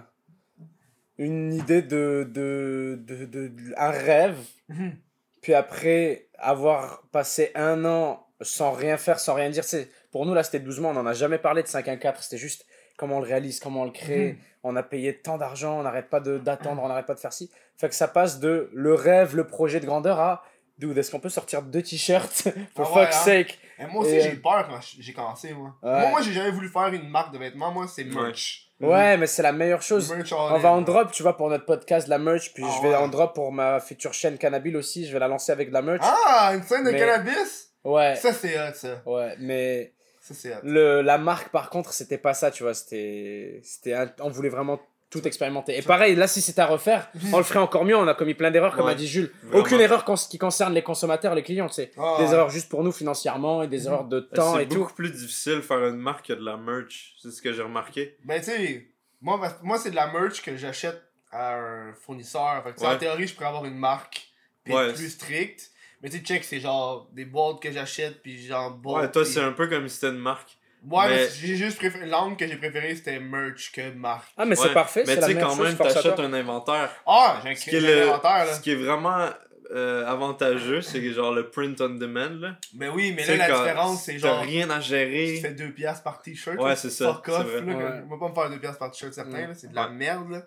[1.17, 4.37] une idée de, de, de, de- de- un rêve.
[4.69, 4.93] Mhm.
[5.41, 10.33] Puis après avoir passé un an sans rien faire, sans rien dire, c'est pour nous
[10.33, 12.65] là c'était 12 mois, on n'en a jamais parlé de 514, c'était juste
[12.97, 14.33] comment on le réalise, comment on le crée.
[14.33, 14.37] Mhm.
[14.63, 17.31] On a payé tant d'argent, on n'arrête pas de- d'attendre, on n'arrête pas de faire
[17.33, 17.49] ci.
[17.77, 20.43] Fait que ça passe de le rêve, le projet de grandeur à
[20.79, 22.31] dude, est-ce qu'on peut sortir deux t-shirts?
[22.75, 23.23] For Ah ouais, fuck's hein?
[23.25, 23.59] sake?
[23.79, 25.75] Et moi aussi Et, j'ai eu peur quand j'ai commencé, moi.
[25.83, 25.99] Ouais.
[26.01, 28.65] Moi, moi j'ai jamais voulu faire une marque de vêtements, moi c'est merch.
[28.81, 30.09] Ouais, mais c'est la meilleure chose.
[30.13, 32.53] Merch On va en drop, tu vois, pour notre podcast, la merch.
[32.53, 32.95] Puis Ah je vais ouais.
[32.95, 35.05] en drop pour ma future chaîne Cannabil aussi.
[35.05, 35.99] Je vais la lancer avec de la merch.
[36.01, 37.71] Ah, une scène de Mais- cannabis?
[37.83, 39.01] ouais, Ça c'est hot, ça.
[39.05, 40.59] ouais, mais Ça c'est hot.
[40.63, 42.73] le, la marque, par contre, c'était pas ça, tu vois.
[42.73, 44.79] C'était, c'était un- on voulait vraiment
[45.09, 45.77] tout expérimenter.
[45.77, 47.95] Et pareil, là, si c'était à refaire, on le ferait encore mieux.
[47.97, 49.31] On a commis plein d'erreurs, comme Ouais, a dit Jules.
[49.43, 49.59] vraiment.
[49.63, 51.91] Aucune erreur qui concerne les consommateurs, les clients, sais.
[51.97, 52.33] Ah, Des ouais.
[52.33, 54.75] erreurs juste pour nous financièrement et des erreurs de temps C'est et tout.
[54.79, 57.15] beaucoup plus difficile de faire une marque que de la merch.
[57.21, 58.17] C'est ce que j'ai remarqué.
[58.23, 58.87] Ben, tu sais,
[59.21, 62.63] moi, moi c'est de la merch que j'achète à un fournisseur.
[62.63, 62.87] Fait que, Ouais.
[62.87, 64.27] en théorie, je pourrais avoir une marque
[64.67, 65.71] Ouais, plus stricte.
[66.03, 69.01] Mais tu sais, check, c'est genre des boîtes que j'achète, puis genre boîtes.
[69.05, 70.57] Ouais, toi, c'est un peu comme si c'était une marque.
[70.87, 72.05] Ouais, mais, j'ai juste préféré.
[72.05, 74.29] L'angle que j'ai préféré, c'était merch que marque.
[74.37, 76.89] Ah, mais Ouais, c'est parfait, Mais c'est tu sais, même quand même, t'achètes un inventaire.
[77.05, 78.53] Ah, j'ai un le- inventaire, là.
[78.53, 79.27] Ce qui est vraiment
[79.71, 82.29] euh, avantageux, c'est genre le print on demand.
[82.39, 82.55] Là.
[82.73, 84.41] Mais oui, mais Tu là, la différence, c'est T'as genre.
[84.41, 85.39] rien à Tu gérer.
[85.43, 86.57] fais 2 piastres par t-shirt.
[86.59, 87.61] Ouais, c'est ça, Fuck c'est off, vrai.
[87.61, 87.77] là.
[87.77, 88.01] Ouais.
[88.09, 89.47] On va pas me faire 2 piastres par t-shirt, certain, Mm.
[89.49, 89.53] là.
[89.53, 89.93] C'est de la Ouais.
[89.93, 90.41] merde, là.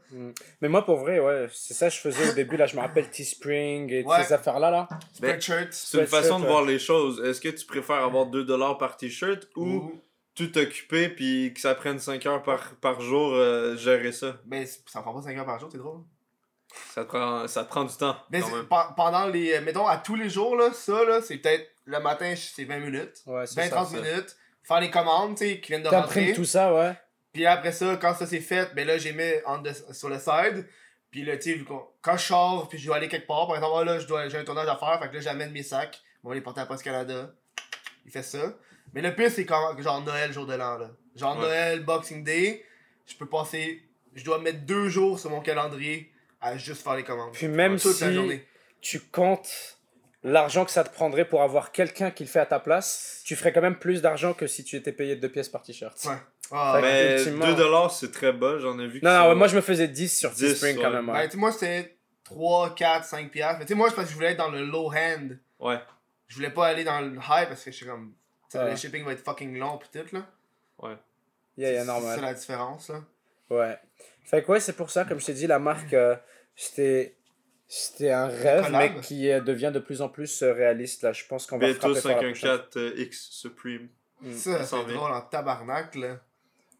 [0.61, 2.57] Mais moi, pour vrai, ouais, c'est ça que je faisais au début.
[2.57, 4.25] Là, je me rappelle Teespring et toutes Ouais.
[4.25, 4.73] ces affaires-là.
[4.73, 4.89] Là.
[4.91, 4.99] Ben,
[5.41, 5.69] Spreadshirt.
[5.73, 7.23] C'est une façon de voir les choses.
[7.25, 10.03] Est-ce que tu préfères avoir 2$ par t-shirt ou Ou.
[10.35, 14.37] Tout occuper puis que ça prenne 5 heures par, par jour euh, gérer ça?
[14.45, 16.01] Ben, c'est- ça prend pas 5 heures par jour, c'est drôle.
[16.95, 18.17] Ça te prend, ça te prend du temps.
[18.31, 18.41] Mais
[18.97, 19.55] pendant les.
[19.55, 21.69] euh, Mettons, à tous les jours, là, ça, là, c'est peut-être.
[21.85, 23.23] Le matin, c'est 20 minutes.
[23.27, 23.83] Ouais, c'est ça.
[23.85, 24.01] 20-30 ça.
[24.01, 24.37] minutes.
[24.63, 26.33] Faire les commandes, tu sais, qui viennent de rentrer.
[26.33, 26.95] tout ça, ouais.
[27.33, 30.19] Puis après ça, quand ça c'est fait, ben là, j'ai mis on the- sur le
[30.19, 30.67] side.
[31.11, 31.65] Puis là, tu sais,
[32.01, 34.69] quand je sors, puis je dois aller quelque part, par exemple, là, j'ai un tournage
[34.69, 36.01] à faire, fait que là, j'amène mes sacs.
[36.25, 37.35] On va les porter à Post Canada.
[38.07, 38.55] Il fait ça.
[38.95, 40.91] Mais le pire, c'est quand, genre Noël, jour de l'an, là.
[41.17, 41.43] Genre Ouais.
[41.45, 42.65] Noël, Boxing Day,
[43.07, 43.83] je peux passer.
[44.15, 47.33] Je dois mettre deux jours sur mon calendrier à juste faire les commandes.
[47.33, 48.47] Puis même Toute la si journée.
[48.81, 49.79] tu comptes
[50.23, 53.35] l'argent que ça te prendrait pour avoir quelqu'un qui le fait à ta place, tu
[53.37, 55.97] ferais quand même plus d'argent que si tu étais payé deux pièces par t-shirt.
[56.05, 56.17] Ouais.
[56.51, 59.49] Ah, Mais ultimement- 2$ c'est très bas, j'en ai vu que Non, non, ouais, moi
[59.49, 60.91] je me faisais 10 sur 10, Teespring quand ouais.
[60.97, 61.07] même.
[61.07, 61.25] Ben, Ouais.
[61.27, 63.59] tu sais, moi, c'était 3, 4, 5 piastres.
[63.61, 65.39] Mais tu sais, moi, c'est parce que je voulais être dans le low hand.
[65.59, 65.79] Ouais.
[66.29, 68.13] Je voulais pas aller dans le high parce que je suis comme.
[68.59, 68.71] Ouais.
[68.71, 70.27] Le shipping va être fucking long pis tout là.
[71.57, 72.17] Yeah, yeah, C'est normal.
[72.17, 73.01] ça la différence là.
[73.51, 73.79] Ouais.
[74.25, 76.17] Fait que ouais, c'est pour ça, comme je t'ai dit, la marque, euh,
[76.57, 77.17] c'était.
[77.75, 81.03] C'était un rêve, mais qui euh, devient de plus en plus euh, réaliste.
[81.05, 83.89] Là, je pense qu'on va Bientôt frapper fort la prochaine 514 euh, X Supreme.
[84.21, 84.33] Mm.
[84.35, 86.21] Ça, c'est drôle en tabarnak là.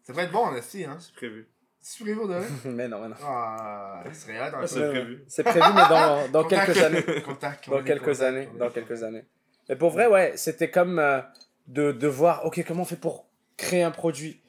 [0.03, 0.97] Ça va être bon en esti, hein.
[0.99, 1.47] C'est prévu.
[1.81, 2.39] C'est prévu de
[2.69, 3.15] mais non, mais non.
[3.23, 5.23] Ah, c'est réel dans Ah, le c'est Ouais, prévu.
[5.27, 6.65] C'est prévu, mais dans, dans Contact.
[6.67, 7.21] quelques années.
[7.23, 7.65] Contact.
[7.67, 8.49] on Dans quelques contact, années.
[8.59, 9.25] Dans quelques années.
[9.69, 11.21] Mais pour vrai, ouais, c'était comme euh,
[11.67, 13.25] de, de voir, ok, comment on fait pour
[13.57, 14.39] créer un produit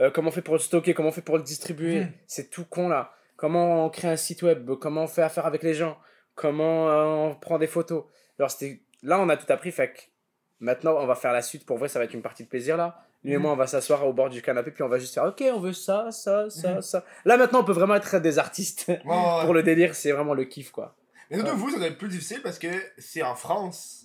[0.00, 2.12] Euh, Comment on fait pour le stocker Comment on fait pour le distribuer Mhm.
[2.26, 3.12] C'est tout con là.
[3.36, 5.96] Comment on crée un site web Comment on fait affaire avec les gens
[6.34, 8.04] Comment euh, on prend des photos
[8.38, 8.80] Alors, c'était...
[9.02, 10.10] Là, on a tout appris, fait
[10.58, 11.64] maintenant, on va faire la suite.
[11.64, 12.98] Pour vrai, ça va être une partie de plaisir là.
[13.22, 13.42] Lui et Mhm.
[13.42, 15.60] moi, on va s'asseoir au bord du canapé, puis on va juste faire, ok, on
[15.60, 16.82] veut ça, ça, ça, Mhm.
[16.82, 17.04] ça.
[17.24, 18.86] Là, maintenant, on peut vraiment être des artistes.
[18.88, 18.98] Ouais.
[19.44, 20.96] pour le délire, c'est vraiment le kiff, quoi.
[21.30, 21.56] Mais surtout, Ouais.
[21.56, 22.66] vous, ça doit être plus difficile parce que
[22.98, 24.03] c'est en France.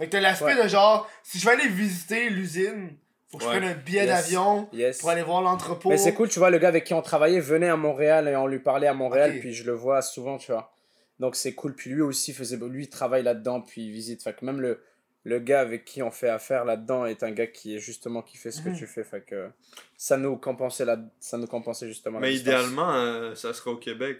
[0.00, 0.62] Fait que t'as l'aspect Ouais.
[0.64, 2.96] de genre, si je vais aller visiter l'usine,
[3.30, 4.08] faut que je prenne un billet Yes.
[4.08, 4.98] d'avion Yes.
[4.98, 5.90] pour aller voir l'entrepôt.
[5.90, 8.34] Mais c'est cool, tu vois, le gars avec qui on travaillait venait à Montréal et
[8.34, 10.72] on lui parlait à Montréal, puis je le vois souvent, tu vois.
[11.20, 11.74] Donc c'est cool.
[11.76, 14.22] Puis lui aussi faisait, lui il travaille là-dedans, puis il visite.
[14.22, 14.82] Fait que même le,
[15.24, 18.38] le gars avec qui on fait affaire là-dedans est un gars qui est justement qui
[18.38, 18.76] fait ce que Mhm.
[18.78, 19.04] tu fais.
[19.04, 19.50] Fait que
[19.98, 22.20] ça nous compensait là, ça nous compensait justement.
[22.20, 24.16] Mais idéalement, euh, ça sera au Québec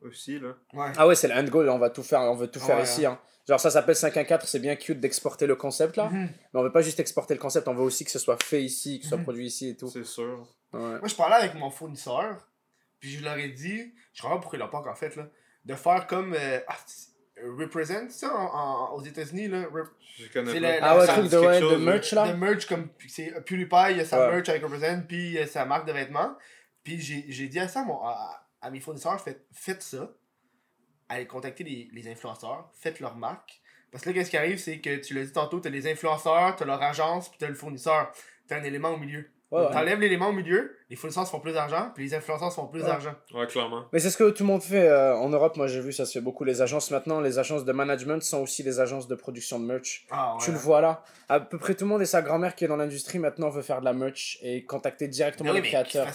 [0.00, 0.50] aussi, là.
[0.74, 0.92] Ouais.
[0.96, 2.76] Ah ouais, c'est le end goal, on va tout faire, on veut tout Ah faire
[2.76, 3.04] ouais, ici.
[3.04, 3.18] Hein.
[3.46, 6.08] Genre ça s'appelle 514, c'est bien cute d'exporter le concept là.
[6.08, 6.28] Mhm.
[6.52, 8.62] Mais on veut pas juste exporter le concept, on veut aussi que ce soit fait
[8.62, 9.24] ici, que ce soit Mhm.
[9.24, 9.88] produit ici et tout.
[9.88, 10.46] C'est sûr.
[10.72, 10.80] Ouais.
[10.98, 12.48] Moi, je parlais avec mon fournisseur,
[13.00, 15.28] puis je leur ai dit, je comprends pas pourquoi ils l'ont pas encore fait, là,
[15.66, 17.12] de faire comme euh, ah, c'est-
[17.42, 19.64] Represent, ça, en- en- aux États-Unis, là.
[19.64, 20.72] Rep- Je connais C'est pas.
[20.76, 22.28] le- Ah ouais, ça truc me de, dit quelque ouais, de chose, merch là.
[22.28, 24.34] de merch comme c'est PewDiePie, il y a sa Ouais.
[24.36, 26.36] merch avec Represent, puis il y a sa marque de vêtements.
[26.84, 30.12] Puis j'ai j'ai dit à ça, à mon- à, à mes fournisseurs, faites, faites ça.
[31.14, 33.60] Allez contacter les, influenceurs, faites leur marque.
[33.92, 36.56] Parce que là, qu'est-ce qui arrive, c'est que tu l'as dit tantôt, t'as les influenceurs,
[36.56, 38.12] t'as leur agence, puis t'as le fournisseur.
[38.48, 39.30] T'as un élément au milieu.
[39.54, 39.72] Ouais, ouais.
[39.72, 42.66] T'enlèves l'élément au milieu, les fournisseurs se font plus d'argent, puis les influenceurs se font
[42.66, 42.86] plus Ouais.
[42.86, 43.14] d'argent.
[43.34, 43.84] Ouais, clairement.
[43.92, 45.56] Mais c'est ce que tout le monde fait euh, en Europe.
[45.56, 46.44] Moi, j'ai vu, ça se fait beaucoup.
[46.44, 50.06] Les agences maintenant, les agences de management sont aussi des agences de production de merch.
[50.10, 51.02] Ah, Tu le vois là.
[51.28, 53.62] À peu près tout le monde et sa grand-mère qui est dans l'industrie maintenant veut
[53.62, 56.08] faire de la merch et contacter directement les mais créateurs.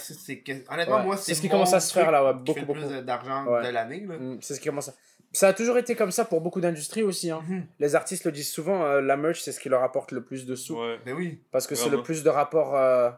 [0.72, 1.04] honnêtement, Ouais.
[1.04, 2.80] moi, C'est c'est ce qui commence à se faire là, beaucoup, beaucoup.
[2.80, 3.64] le plus d'argent Ouais.
[3.68, 4.06] de l'année.
[4.08, 4.18] là.
[4.18, 4.94] Mm, C'est ce qui commence à...
[5.32, 7.30] Ça a toujours été comme ça pour beaucoup d'industries aussi.
[7.30, 7.42] Hein.
[7.48, 7.66] Mhm.
[7.80, 10.48] Les artistes le disent souvent, euh, la merch c'est ce qui leur apporte le plus
[10.48, 10.80] de sous.
[10.80, 10.98] Ouais.
[11.06, 11.40] Ben oui.
[11.52, 12.76] Parce que c'est le plus de rapport.
[12.76, 13.12] euh,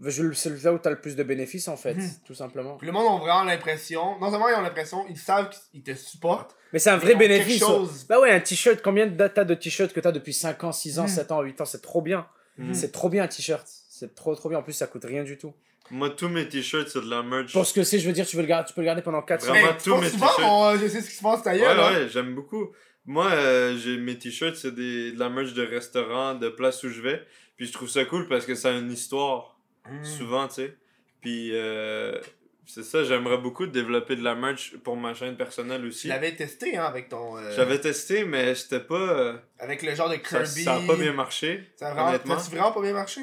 [0.00, 2.10] C'est là où tu as le plus de bénéfices en fait, Mhm.
[2.24, 2.76] tout simplement.
[2.76, 5.94] Puis le monde a vraiment l'impression, non seulement ils ont l'impression, ils savent qu'ils te
[5.94, 6.54] supportent.
[6.72, 7.58] Mais c'est un vrai bénéfice.
[7.58, 8.06] chose.
[8.08, 10.98] Bah ouais, un t-shirt, combien de data de t-shirt que t'as depuis 5 ans, 6
[10.98, 11.08] ans, Mhm.
[11.08, 12.26] 7 ans, 8 ans, c'est trop bien.
[12.58, 12.74] Mhm.
[12.74, 13.66] C'est trop bien un t-shirt.
[13.66, 14.58] C'est trop trop bien.
[14.58, 15.52] En plus, ça coûte rien du tout.
[15.90, 17.52] Moi, tous mes t-shirts, c'est de la merch.
[17.52, 19.02] Pour ce que c'est, je veux dire, tu, veux le garder, tu peux le garder
[19.02, 19.52] pendant 4 ans.
[19.52, 20.80] Vraiment, tous mes t-shirts.
[20.80, 21.80] je sais ce qui se passe Ouais, ailleurs.
[21.84, 21.92] hein.
[21.94, 22.68] ouais, j'aime beaucoup.
[23.06, 26.90] Moi, euh, j'ai mes t-shirts, c'est des, de la merch de restaurant, de place où
[26.90, 27.22] je vais.
[27.56, 29.57] Puis je trouve ça cool parce que ça a une histoire,
[29.90, 30.04] Mm.
[30.04, 30.76] souvent, tu sais.
[31.20, 32.18] Puis euh,
[32.66, 36.08] c'est ça, j'aimerais beaucoup développer de la merch pour ma chaîne personnelle Tu aussi.
[36.08, 37.36] l'avais testé hein, avec ton.
[37.36, 38.94] euh, J'avais testé, mais c'était pas.
[38.94, 40.62] euh, Avec le genre de ça, Kirby.
[40.62, 41.68] ça a pas bien marché.
[41.76, 42.36] Ça a vraiment, honnêtement.
[42.36, 43.22] t'as-tu vraiment pas bien marché?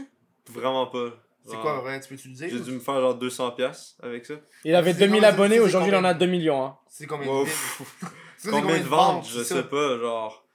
[0.50, 1.10] Vraiment pas.
[1.48, 2.48] C'est quoi, vrai Tu peux-tu le dire?
[2.50, 4.34] J'ai dû me faire genre 200$ avec ça.
[4.64, 6.66] Il avait C'est 2000 combien- abonnés, aujourd'hui il en combien a 2 millions.
[6.66, 6.78] Hein.
[6.90, 7.44] C'est combien Wow.
[7.46, 7.88] de ventes?
[8.38, 9.28] Ça, c'est Combien de ventes?
[9.30, 10.46] Je sais pas, genre.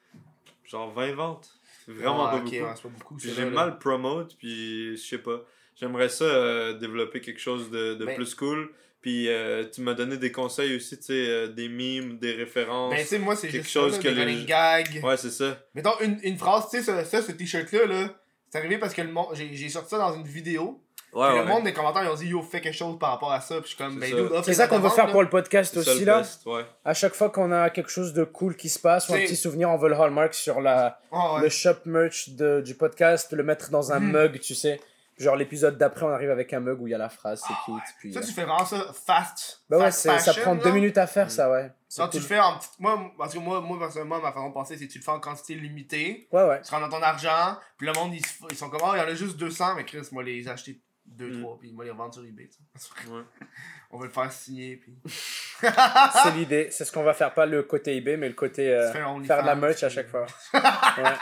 [0.64, 1.48] Genre 20 ventes.
[1.86, 2.54] C'est vraiment Ah, pas ok, beaucoup.
[2.56, 3.18] ouais, pas beaucoup.
[3.18, 5.40] J'ai mal promote, puis je sais pas.
[5.76, 8.70] J'aimerais ça euh, développer quelque chose de, de Ben- plus cool,
[9.00, 12.92] Puis euh, tu m'as donné des conseils aussi, tu sais, euh, des mimes, des références.
[12.92, 15.00] Ben, tu sais, moi, c'est quelque juste chose ça, là, que des les- gags.
[15.02, 15.56] Ouais, c'est ça.
[15.74, 18.14] Mettons, une, une phrase, tu sais, ça, ça, ce t-shirt-là, là,
[18.50, 20.82] c'est arrivé parce que le monde, j'ai sorti ça dans une vidéo.
[21.12, 21.38] Ouais, ouais.
[21.38, 23.54] le monde des commentaires, ils ont dit, yo, fais quelque chose par rapport à ça.
[23.60, 24.12] Puis je suis comme, ben,
[24.44, 25.12] C'est ça qu'on veut faire là.
[25.12, 26.18] pour le podcast aussi le là.
[26.18, 26.62] best, ouais.
[26.84, 29.34] À chaque fois qu'on a quelque chose de cool qui se passe ou un petit
[29.34, 31.42] souvenir, on veut le hallmark sur la, Ah, ouais.
[31.42, 34.10] le shop merch de, du podcast, le mettre dans un Mhm.
[34.12, 34.78] mug, tu sais.
[35.20, 37.54] Genre l'épisode d'après, on arrive avec un mug où il y a la phrase, c'est
[37.64, 37.82] cute.
[37.98, 39.62] Puis, Ça, euh, tu fais vraiment ça fast.
[39.68, 40.62] bah ouais, ça prend là.
[40.62, 41.70] deux minutes à faire, ça, ouais.
[41.96, 42.58] Quand tu le fais en.
[42.78, 45.10] Moi, parce que moi, moi, personnellement, ma façon de penser, c'est que tu le fais
[45.10, 46.28] en quantité limitée.
[46.32, 46.62] Ouais, ouais.
[46.62, 47.56] Tu rentres dans ton argent.
[47.76, 49.74] Puis le monde, ils, ils sont comme, oh, il y en a juste 200.
[49.74, 50.80] Mais Chris, moi, les acheter
[51.18, 51.56] 2-3.
[51.56, 51.58] Mm.
[51.60, 52.48] Puis moi, les revendre sur eBay.
[52.48, 53.10] tu sais.
[53.10, 53.22] Ouais.
[53.90, 54.76] On va le faire signer.
[54.76, 54.96] Puis.
[55.60, 58.90] C'est l'idée, c'est ce qu'on va faire, pas le côté eBay, mais le côté euh,
[58.92, 60.26] faire de la merch à chaque fois.
[60.54, 61.12] Ouais.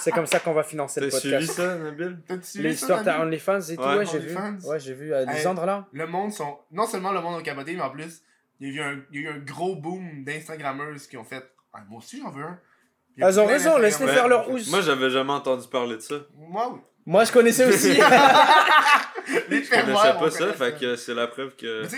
[0.00, 1.56] C'est comme ça qu'on va financer le T'as suivi podcast.
[1.56, 2.18] ça, Nabil?
[2.56, 3.20] L'histoire ça, t'as?
[3.22, 4.06] OnlyFans et tout, Ouais.
[4.06, 4.36] j'ai vu.
[4.64, 5.12] Ouais, j'ai vu.
[5.12, 5.36] Euh, Hey.
[5.36, 6.58] Lisandre là Le monde sont.
[6.72, 8.22] Non seulement le monde a capoté, mais en plus,
[8.60, 11.24] il y a eu un, il y a eu un gros boom d'Instagrammeuses qui ont
[11.24, 11.44] fait.
[11.72, 12.58] Ah, moi aussi, j'en veux un.
[13.18, 14.70] Elles ont raison, laisse-les faire leur ouse.
[14.70, 16.14] Moi, j'avais jamais entendu parler de ça.
[16.34, 16.80] Moi, oui.
[17.06, 17.88] Moi, je connaissais aussi.
[19.48, 21.88] Les Je connaissais pas ça, fait que c'est la preuve que Mais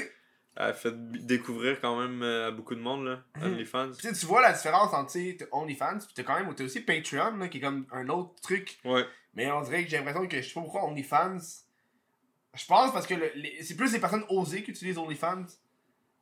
[0.57, 0.93] elle fait
[1.27, 3.53] découvrir quand même euh, à beaucoup de monde, là, Mhm.
[3.55, 3.91] OnlyFans.
[4.01, 5.17] tu vois la différence entre
[5.53, 8.79] OnlyFans, puis t'as quand même t'as aussi Patreon, là, qui est comme un autre truc.
[8.85, 9.05] Ouais.
[9.35, 11.39] Mais on dirait que j'ai l'impression que je sais pas pourquoi OnlyFans.
[12.55, 15.47] Je pense parce que le- les- c'est plus les personnes osées qui utilisent OnlyFans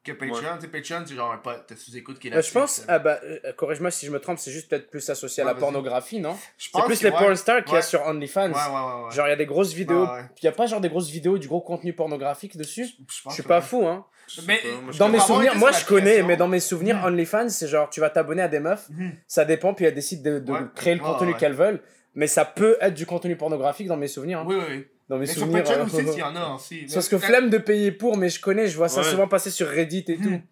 [0.05, 0.55] que Patreon.
[0.57, 2.36] Tu sais, Patreon, c'est genre un pote, t'as sous-écoute qui est là.
[2.39, 5.11] Euh, je pense, ah bah, euh, corrige-moi si je me trompe, c'est juste peut-être plus
[5.11, 6.39] associé à Ouais, la pornographie, non?
[6.57, 7.19] Je C'est pense plus que les ouais.
[7.19, 7.82] porn stars qu'il y a Ouais.
[7.82, 8.52] sur OnlyFans.
[8.52, 9.05] Ouais, ouais, ouais.
[9.07, 9.11] ouais.
[9.11, 10.05] Genre, il y a des grosses vidéos.
[10.07, 10.24] Ouais, ouais.
[10.40, 12.86] Il y a pas genre des grosses vidéos du gros contenu pornographique dessus?
[13.27, 13.61] Je suis pas ouais.
[13.62, 14.07] fou, hein.
[14.47, 14.61] Mais-
[14.98, 17.01] Dans connais- mes souvenirs, moi sur je connais, mais dans mes souvenirs.
[17.05, 19.12] OnlyFans, c'est genre tu vas t'abonner à des meufs, Mhm.
[19.27, 20.61] ça dépend, puis elles décident de, de Ouais.
[20.74, 21.39] créer le contenu ouais.
[21.39, 21.81] qu'elles veulent.
[22.15, 24.40] Mais ça peut être du contenu pornographique dans mes souvenirs.
[24.40, 24.44] hein.
[24.47, 24.86] Oui, oui, oui.
[25.09, 25.65] Dans mes Mais sur souvenirs.
[25.65, 26.85] Patreon euh, aussi, il y en a aussi.
[26.89, 29.07] C'est parce que flemme de payer pour, mais je connais, je vois ça Ouais.
[29.11, 30.23] souvent passer sur Reddit et tout.
[30.31, 30.43] Mhm.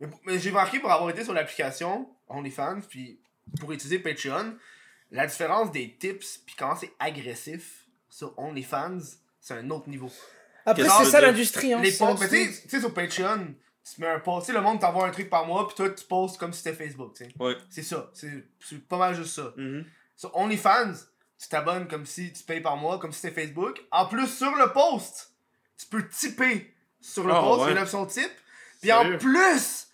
[0.00, 3.18] Mais, mais j'ai remarqué pour avoir été sur l'application OnlyFans, puis
[3.60, 4.54] pour utiliser Patreon,
[5.12, 8.98] la différence des tips, puis comment c'est agressif sur OnlyFans,
[9.40, 10.10] c'est un autre niveau.
[10.66, 11.72] Après, c'est ça l'industrie.
[11.72, 13.54] Hein, Les posts, mais tu sais- tu sais, sur Patreon,
[13.94, 15.90] tu mets un post, tu sais, le monde t'envoie un truc par mois, puis toi,
[15.90, 17.30] tu postes comme si c'était Facebook, tu sais.
[17.38, 17.56] Ouais.
[17.70, 18.30] C'est ça, c'est
[18.60, 19.52] c'est pas mal juste ça.
[19.56, 19.84] Mhm.
[20.16, 20.92] Sur OnlyFans,
[21.40, 23.82] tu t'abonnes comme si tu payes par mois, comme si c'était Facebook.
[23.90, 25.32] En plus, sur le post,
[25.78, 27.70] tu peux typer sur le Ah, post, ouais.
[27.72, 28.30] il y a l'option type.
[28.80, 29.88] Puis en plus,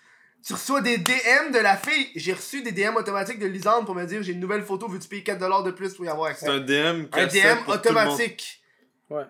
[0.47, 2.11] tu reçois des DM de la fille.
[2.17, 5.09] J'ai reçu des DM automatiques de Lisande pour me dire j'ai une nouvelle photo, veux-tu
[5.09, 6.47] payer 4$ de plus pour y avoir accès?
[6.47, 8.63] C'est un DM Un DM automatique.
[9.09, 9.25] Ouais,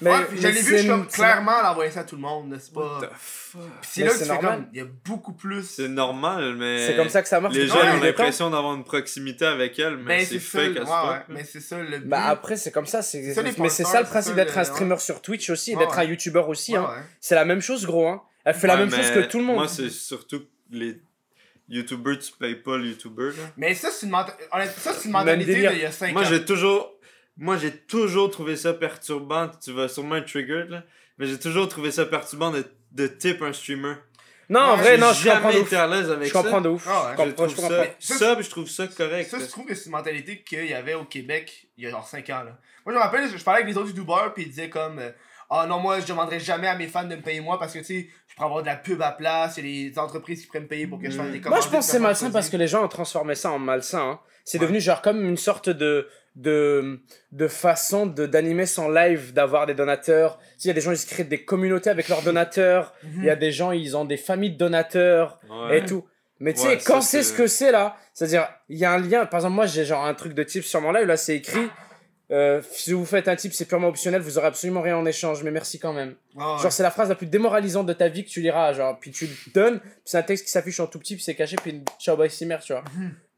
[0.00, 2.48] mais l'ai c'est vu, je suis comme clairement à l'envoyer ça à tout le monde,
[2.48, 2.80] n'est-ce pas?
[2.80, 3.62] What the fuck?
[3.82, 4.58] Puis c'est là que c'est tu fais normal.
[4.58, 5.62] comme, il y a beaucoup plus.
[5.62, 6.86] C'est normal, mais.
[6.86, 7.54] C'est comme ça que ça marche.
[7.54, 10.78] Les c'est gens comme ont l'impression d'avoir une proximité avec elle, mais Ben, c'est fake
[11.28, 12.08] mais c'est ça le but.
[12.08, 15.50] Bah après c'est comme ça, mais c'est ça le principe d'être un streamer sur Twitch
[15.50, 16.76] aussi, d'être un YouTuber aussi.
[16.76, 16.88] Hein.
[17.20, 18.08] C'est la même chose gros.
[18.08, 18.22] Hein.
[18.44, 19.56] Elle fait la même chose que tout le monde.
[19.56, 21.00] Moi, c'est surtout les
[21.68, 23.30] YouTubers, tu payes pas le YouTuber.
[23.36, 23.52] là.
[23.56, 24.12] Mais ça, c'est une,
[25.12, 26.24] mentalité d'il y a 5 Moi, ans.
[26.24, 26.91] j'ai toujours.
[27.36, 29.48] Moi, j'ai toujours trouvé ça perturbant.
[29.62, 30.82] Tu vas sûrement être triggered, là.
[31.18, 33.94] Mais j'ai toujours trouvé ça perturbant de, de tip un streamer.
[34.48, 36.42] Non, en vrai, non, je comprends jamais été à l'aise avec Je ça.
[36.42, 36.86] comprends de ouf.
[36.88, 37.16] Ah ouais.
[37.16, 37.84] Je Je comprends, je trouve comprends.
[37.84, 39.30] ça, Ça, ça, puis je trouve ça correct.
[39.30, 41.90] Ça, je trouve que c'est une mentalité qu'il y avait au Québec il y a
[41.90, 42.42] genre 5 ans.
[42.44, 42.58] Là.
[42.84, 44.98] Moi, je me rappelle, je, je parlais avec les autres youtubeurs, puis ils disaient comme
[44.98, 45.10] euh,
[45.48, 47.78] Ah non, moi, je demanderai jamais à mes fans de me payer moi parce que,
[47.78, 50.40] tu sais, je pourrais avoir de la pub à place, il y a des entreprises
[50.40, 51.58] qui pourraient me payer pour que je fasse des commandes.
[51.58, 54.00] Moi, je pense que c'est malsain parce que les gens ont transformé ça en malsain.
[54.12, 54.20] hein.
[54.44, 54.62] C'est Ouais.
[54.66, 56.98] devenu genre comme une sorte de de,
[57.30, 60.38] de façon de d'animer son live, d'avoir des donateurs.
[60.38, 62.94] Tu sais, il y a des gens, ils se créent des communautés avec leurs donateurs.
[63.18, 65.78] Il y a des gens, ils ont des familles de donateurs Ouais.
[65.80, 66.06] et tout.
[66.40, 68.98] Mais tu sais, Ouais, quand c'est- ce que c'est là, c'est-à-dire, il y a un
[68.98, 69.26] lien.
[69.26, 71.68] Par exemple, moi, j'ai genre un truc de type sur mon live, là, c'est écrit.
[72.32, 75.42] Euh, si vous faites un type, c'est purement optionnel, vous aurez absolument rien en échange,
[75.42, 76.14] mais merci quand même.
[76.34, 76.42] Ouais.
[76.62, 78.72] Genre, c'est la phrase la plus démoralisante de ta vie que tu liras.
[78.72, 81.22] Genre, puis tu le donnes, puis c'est un texte qui s'affiche en tout petit, puis
[81.22, 82.82] c'est caché, puis ciao, bye, cimer, tu vois.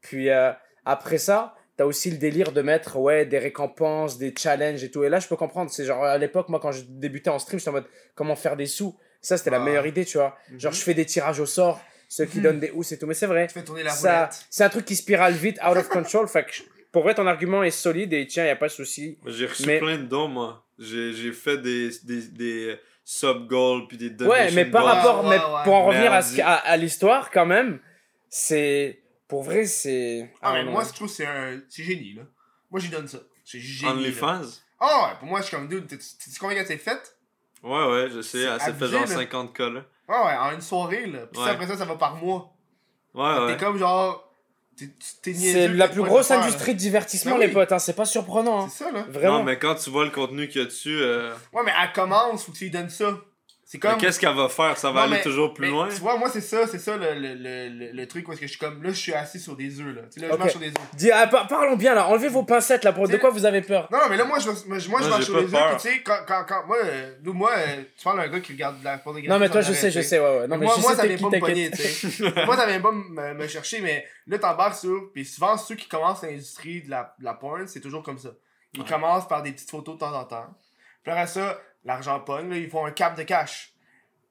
[0.01, 0.51] Puis euh,
[0.85, 5.03] après ça, t'as aussi le délire de mettre, ouais, des récompenses, des challenges et tout.
[5.03, 5.69] Et là, je peux comprendre.
[5.71, 8.55] C'est genre, à l'époque, moi, quand je débutais en stream, j'étais en mode, comment faire
[8.55, 8.97] des sous?
[9.19, 9.59] Ça, c'était la Ah.
[9.61, 10.37] meilleure idée, tu vois.
[10.57, 12.43] Genre, je fais des tirages au sort, ceux qui Mhm.
[12.43, 13.07] donnent des housses et tout.
[13.07, 13.47] Mais c'est vrai.
[13.47, 16.27] Tu fais tourner la Ça, c'est un truc qui spirale vite, out of control.
[16.29, 16.51] fait que,
[16.95, 19.17] pour vrai, ton argument est solide et tiens, y a pas de souci.
[19.25, 20.65] J'ai reçu Mais- plein de dons, moi.
[20.79, 25.43] J'ai j'ai fait des, des, des sub-goals puis des Ouais, mais par rapport, ouais, mais
[25.43, 25.63] ouais.
[25.65, 27.81] pour en revenir à, à, à l'histoire, quand même,
[28.29, 29.01] c'est.
[29.27, 30.31] Pour vrai, c'est.
[30.41, 30.71] Ah, mais non.
[30.71, 31.59] moi, je trouve que c'est un.
[31.67, 32.21] C'est génie, là.
[32.71, 33.17] Moi, j'y donne ça.
[33.43, 33.91] C'est génie.
[33.91, 33.97] là.
[33.97, 34.41] OnlyFans?
[34.79, 37.17] Ah, ouais, pour moi, je suis comme, dude, tu sais combien qu'elle s'est faite?
[37.61, 38.39] Ouais, ouais, je sais.
[38.39, 39.07] Elle s'est fait abusé, genre là.
[39.07, 39.83] 50 cas, là.
[40.07, 41.27] Ouais, ouais, en une soirée, là.
[41.27, 42.53] Puis après ça, ça va par mois.
[43.13, 43.47] Ouais, ouais.
[43.53, 44.21] T'es comme genre.
[45.33, 47.47] C'est la plus grosse industrie de divertissement, Ben oui.
[47.47, 47.71] les potes.
[47.71, 47.79] Hein.
[47.79, 48.63] C'est pas surprenant.
[48.65, 48.67] Hein.
[48.71, 49.05] C'est ça, là.
[49.09, 49.39] Vraiment.
[49.39, 51.91] Non, mais quand tu vois le contenu qu'il y a dessus, euh, Ouais, mais elle
[51.93, 53.17] commence, faut que tu lui donnes ça.
[53.67, 53.97] C'est comme.
[53.97, 54.77] Qu'est-ce qu'elle va faire?
[54.77, 55.87] Ça va Non, aller mais- toujours plus mais loin?
[55.89, 58.51] Tu vois, moi, c'est ça, c'est ça le, le, le, le, truc est-ce que je
[58.51, 58.83] suis comme.
[58.83, 60.03] Là, je suis assis sur des œufs, là.
[60.03, 60.75] Tu sais, là, je marche sur des œufs.
[60.93, 63.61] Dis, ah, par- parlons bien là, enlevez vos pincettes là, pour de quoi vous avez
[63.63, 63.87] peur?
[63.91, 65.77] Non, non, mais là, moi, je, moi, je, moi, je Moi, marche sur les œufs.
[65.81, 66.67] tu sais, quand, quand, quand.
[66.67, 69.29] Moi, euh, nous, moi, euh, tu parles d'un gars qui regarde de la pornographie.
[69.33, 70.47] Non, mais toi, je sais, je tu sais, ouais, ouais.
[70.47, 72.21] Non, mais moi, je moi sais ça vient pas me pogner, tu sais.
[72.45, 75.11] moi, ça vient pas me, me chercher, mais là, t'embarques sur.
[75.11, 78.29] Puis souvent, ceux qui commencent l'industrie de la, de la porn, c'est toujours comme ça.
[78.75, 80.53] Ils commencent par des petites photos de temps en temps.
[81.01, 83.73] Puis après ça, l'argent pogne, là, ils font un cap de cash.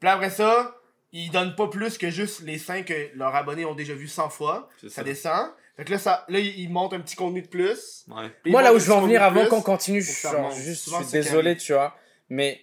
[0.01, 0.76] Puis après ça,
[1.12, 4.28] ils donnent pas plus que juste les 5 que leurs abonnés ont déjà vu 100
[4.28, 4.68] fois.
[4.81, 5.02] C'est Ça ça.
[5.05, 5.51] descend.
[5.76, 8.05] Fait que là, ça, là ils montent un petit contenu de plus.
[8.09, 8.31] Ouais.
[8.47, 11.02] Moi, là où je veux en venir avant qu'on continue, je suis genre juste, je
[11.02, 11.97] suis désolé, tu vois.
[12.28, 12.60] Mais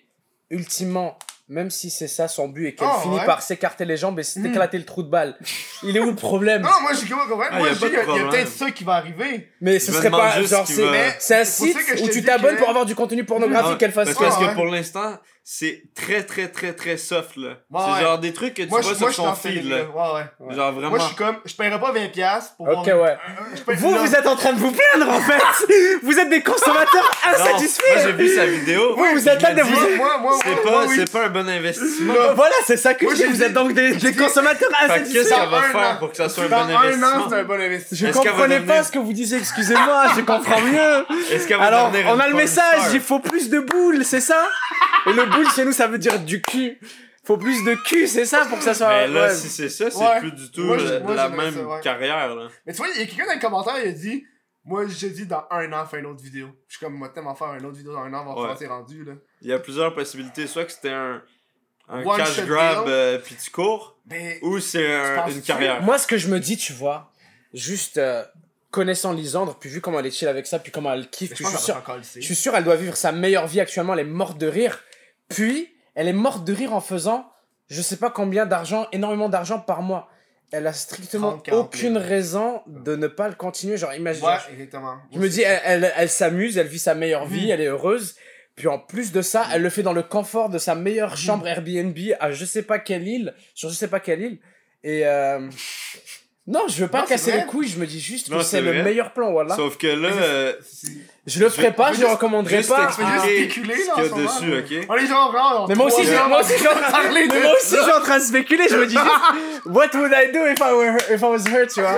[0.49, 1.17] ultimement,
[1.51, 3.25] même si c'est ça son but et qu'elle Oh, finit ouais.
[3.25, 4.43] par s'écarter les jambes et Mm.
[4.43, 5.35] s'éclater le trou de balle,
[5.83, 6.61] il est où le problème?
[6.61, 7.49] Non, moi, j'ai comment comprendre.
[7.51, 8.93] Ah, moi, y a je pas dis, de il y a, peut-être ça qui va
[8.93, 9.49] arriver.
[9.59, 10.65] Mais ce Je serait pas genre
[11.19, 14.13] c'est un site je où tu t'abonnes pour avoir du contenu pornographique Ah, qu'elle fasse
[14.13, 14.23] Parce, ça.
[14.25, 15.17] parce Ouais, que pour l'instant,
[15.53, 17.49] c'est très très très très soft là.
[17.69, 18.01] Ouais, c'est ouais.
[18.01, 19.79] genre des trucs que tu Moi, vois je, moi, sur je son feed là.
[19.83, 20.55] Ouais, ouais.
[20.55, 20.89] Genre vraiment.
[20.91, 23.01] Moi, je suis comme, je paierais pas 20$ piastres pour Ok, voir.
[23.01, 23.17] ouais.
[23.75, 23.97] Vous, non.
[23.97, 25.41] vous êtes en train de vous plaindre en fait
[26.03, 28.95] Vous êtes des consommateurs Non, moi insatisfaits j'ai vu sa vidéo.
[28.95, 30.85] Vous, vous je êtes là me de vous- Moi, moi, moi, C'est moi, pas, moi,
[30.87, 30.95] oui.
[30.97, 32.13] c'est pas un bon investissement.
[32.33, 35.33] Voilà, c'est ça que Moi, je dis, vous êtes donc des, consommateurs Fait que qu'est-ce
[35.33, 37.43] insatisfaits qu'elle va faire pour que ça soit un bon un an, investissement c'est un
[37.43, 38.09] bon investissement.
[38.13, 41.05] Je comprenais pas ce que vous disiez, excusez-moi, je comprends mieux.
[41.29, 44.47] Est-ce qu'elle va Alors, on a le message, il faut plus de boules, c'est ça?
[45.07, 46.79] Et le boule chez nous, ça veut dire du cul.
[47.23, 48.87] Faut plus de cul, c'est ça, pour que ça soit...
[48.89, 49.33] Mais là, ouais.
[49.35, 50.19] si c'est ça, c'est Ouais.
[50.19, 51.79] plus du tout Moi, je- euh, moi, la même ça, ouais.
[51.81, 52.47] carrière là.
[52.65, 54.25] Mais tu vois, il y a quelqu'un dans les commentaires, il a dit
[54.65, 56.49] Moi, j'ai dit dans un an, faire une autre vidéo.
[56.67, 58.43] Je suis comme, moi, tellement faire une autre vidéo dans un an, voir Ouais.
[58.43, 59.13] comment c'est rendu, là.
[59.41, 60.45] Il y a plusieurs possibilités.
[60.47, 61.21] Soit que c'était un,
[61.89, 63.97] un One cash grab euh, puis tu cours,
[64.43, 65.81] ou c'est un- une carrière.
[65.83, 67.11] Moi, ce que je me dis, tu vois,
[67.53, 68.23] juste euh,
[68.71, 71.45] connaissant Lisandre, puis vu comment elle est chill avec ça, puis comment elle kiffe, puis
[71.45, 71.83] suis sûr,
[72.15, 74.79] je suis sûr, elle doit vivre sa meilleure vie actuellement, elle est morte de rire.
[75.33, 77.31] Puis, elle est morte de rire en faisant,
[77.69, 80.09] je sais pas combien d'argent, énormément d'argent par mois.
[80.51, 82.05] Elle a strictement 30, 40 aucune 000.
[82.05, 83.77] raison de ne pas le continuer.
[83.77, 84.25] Genre, imagine.
[84.25, 84.97] Ouais, genre, exactement.
[85.13, 88.15] je me dis, elle, elle, elle s'amuse, elle vit sa meilleure vie, elle est heureuse.
[88.55, 91.47] Puis en plus de ça, elle le fait dans le confort de sa meilleure chambre
[91.47, 94.39] Airbnb à je sais pas quelle île, sur je sais pas quelle île.
[94.83, 95.49] Et euh...
[96.47, 98.61] non, je veux pas Non, casser les couilles, je me dis juste Non, que c'est
[98.61, 99.55] le meilleur plan, voilà.
[99.55, 100.53] Sauf que là, euh,
[101.27, 102.07] Je le ferai je- pas, je je le
[102.49, 102.87] juste pas.
[102.95, 104.57] Tu veux juste spéculer, ce là, qu'il y en moment, dessus, là.
[104.81, 104.85] ok?
[104.89, 107.07] On est genre, genre, Mais moi aussi, je, heures moi aussi, je suis en train,
[107.09, 108.67] de mais moi aussi, je suis en train de spéculer.
[108.69, 109.05] Je me dis juste,
[109.67, 111.97] what would I do if I were, if I was her, tu vois?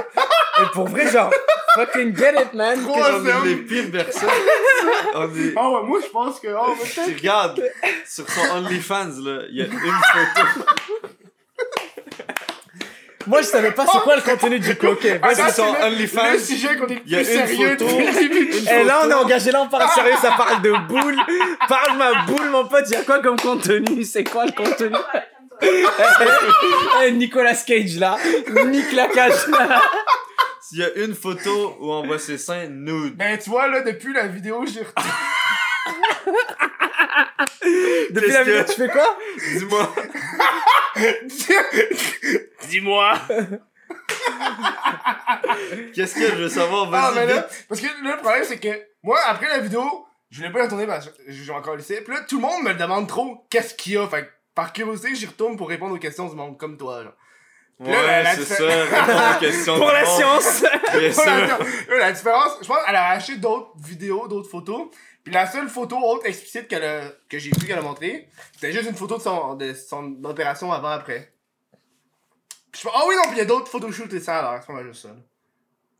[0.61, 1.31] Et pour vrai, genre,
[1.75, 2.81] fucking get it, man.
[2.83, 4.29] Trois On est les pires personnes?
[5.15, 5.53] On est...
[5.55, 6.49] Ah ouais, moi, je pense que.
[6.49, 7.05] Oh, peut-être.
[7.07, 7.63] Tu regardes,
[8.05, 10.65] sur son OnlyFans, là, il y a une photo.
[13.27, 14.87] Moi, je savais pas c'est quoi le contenu du coup.
[14.87, 15.15] Ok, vas-y.
[15.41, 17.47] Attends, sur c'est le- OnlyFans, Le sujet qu'on est le il y a plus une
[17.47, 17.85] sérieux photo.
[17.85, 18.57] depuis le début.
[18.57, 21.17] Une Et là, on est engagé, là, on parle sérieux, ça parle de boule.
[21.69, 24.03] Parle ma boule, mon pote, y a quoi comme contenu?
[24.03, 24.95] C'est quoi le contenu?
[27.03, 28.17] Eh, Nicolas Cage, là.
[28.65, 29.33] Nick la cage.
[30.71, 33.15] Il y a une photo où on voit ses seins nude.
[33.15, 34.81] Ben, tu vois, là, depuis la vidéo, j'ai
[38.11, 39.18] Depuis la vidéo, que- tu fais quoi?
[39.57, 39.95] Dis-moi.
[42.69, 43.14] Dis-moi.
[45.93, 46.89] Qu'est-ce que je veux savoir?
[46.93, 48.69] Ah, Vas-y, mais là, parce que là, le problème, c'est que
[49.03, 52.01] moi, après la vidéo, je l'ai pas retourné parce que j'ai encore laissé.
[52.01, 54.07] Puis là, tout le monde me demande trop qu'est-ce qu'il y a?
[54.07, 57.14] Fait que, par curiosité, j'y retourne pour répondre aux questions du monde comme toi, là.
[57.80, 58.64] Ouais, là, la c'est ça.
[58.64, 60.61] Réponds aux questions Pour la science.
[60.61, 61.57] Bien Voilà, sûr.
[61.89, 64.89] là, la différence, je pense qu'elle a acheté d'autres vidéos, d'autres photos.
[65.23, 68.71] Puis la seule photo autre explicite qu'elle a, que j'ai vu qu'elle a montré, c'était
[68.73, 71.31] juste une photo de son, de son opération avant-après.
[72.71, 74.59] Puis je fais, ah oui, non, puis il y a d'autres photoshoots et ça, alors,
[74.59, 75.09] c'est pas mal juste ça.
[75.09, 75.15] là.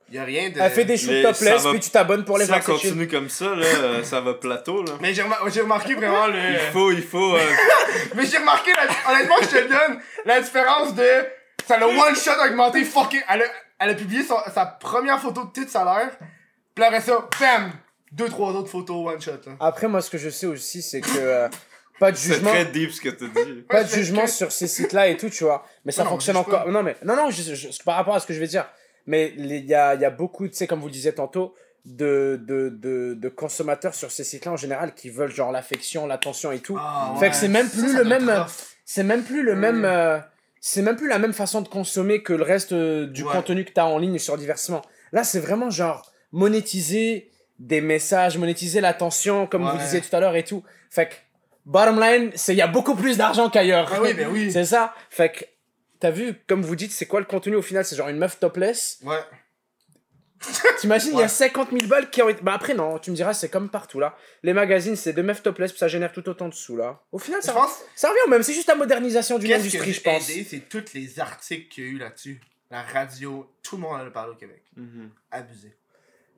[0.09, 0.59] Il y a rien de.
[0.59, 2.77] Elle fait des shoots topless, ça va- puis tu t'abonnes pour les Si ça voir,
[2.79, 2.89] chill.
[2.89, 4.91] continue comme ça, là, euh, ça va plateau, là.
[4.99, 6.37] Mais j'ai remar- j'ai remarqué vraiment le.
[6.53, 7.35] Il faut, il faut...
[7.35, 7.51] euh,
[8.15, 9.11] Mais j'ai remarqué, la...
[9.13, 11.07] honnêtement, je te le donne, la différence de.
[11.65, 13.21] Ça l'a one shot augmenté fucking.
[13.29, 13.45] Elle a,
[13.79, 16.11] elle a publié son- sa première photo de titre salaire.
[16.75, 17.71] Puis après ça, bam!
[18.14, 19.31] Deux, trois autres photos one shot.
[19.45, 19.53] Là.
[19.60, 21.49] Après, moi, ce que je sais aussi, c'est que euh,
[21.99, 22.52] pas de C'est jugement.
[22.52, 23.61] très deep ce que t'as dit.
[23.69, 25.65] pas Ouais, de c'est jugement sur ces sites-là et tout, tu vois.
[25.85, 26.68] Mais ça Non, fonctionne encore.
[26.69, 28.65] Non, mais non, non, je- je- par rapport à ce que je vais dire.
[29.07, 31.56] Mais il y a, il y a beaucoup, tu sais, comme vous le disiez tantôt,
[31.85, 36.52] de, de, de, de consommateurs sur ces sites-là en général qui veulent genre l'affection, l'attention
[36.53, 36.77] et tout.
[36.80, 38.45] Ah, Fait que c'est même plus le même-.
[38.85, 39.84] C'est même plus le même.
[39.85, 40.19] euh,
[40.61, 43.31] c'est même plus la même façon de consommer que le reste euh, du Ouais.
[43.34, 44.81] contenu que t'as en ligne sur diversement.
[45.11, 47.30] Là, c'est vraiment genre monétiser
[47.64, 50.64] des messages, monétiser l'attention, comme vous disiez tout à l'heure et tout.
[50.90, 51.14] Fait que,
[51.65, 53.90] bottom line, c'est il y a beaucoup plus d'argent qu'ailleurs.
[53.94, 54.52] Ah oui, ben oui.
[54.52, 54.94] C'est ça.
[55.10, 55.45] Fait que,
[55.99, 57.85] t'as vu, comme vous dites, c'est quoi le contenu au final?
[57.85, 58.99] C'est genre une meuf topless?
[59.03, 59.22] Ouais.
[60.80, 62.41] T'imagines, il y a 50 000 balles qui ont été.
[62.41, 64.18] Bah après, non, tu me diras, c'est comme partout là.
[64.44, 67.02] Les magazines, c'est deux meufs topless, puis ça génère tout autant de sous là.
[67.14, 70.23] Au final, ça, pense, ça revient même, c'est juste la modernisation d'une industrie, je pense.
[70.23, 72.41] c'est tous les articles qu'il y a eu là-dessus.
[72.69, 74.64] La radio, tout le monde en a parlé au Québec.
[74.76, 75.11] Mhm.
[75.31, 75.73] Abusé.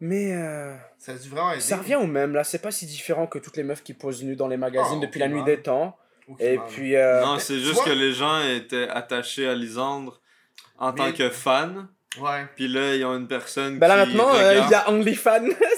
[0.07, 1.61] Mais euh, Ça a dû vraiment aider.
[1.61, 4.23] ça revient au même là, c'est pas si différent que toutes les meufs qui posent
[4.23, 5.55] nues dans les magazines Oh, depuis la nuit aucunement.
[5.57, 5.97] des temps.
[6.39, 6.63] Et là.
[6.69, 6.95] puis.
[6.95, 10.21] euh, Non, c'est juste vois- que les gens étaient attachés à Lisandre
[10.77, 11.87] en Mais- tant que fan.
[12.19, 12.45] Ouais.
[12.55, 14.67] Puis là, ils ont une personne Bah là qui maintenant, euh, regarde.
[14.67, 15.47] il y a OnlyFans.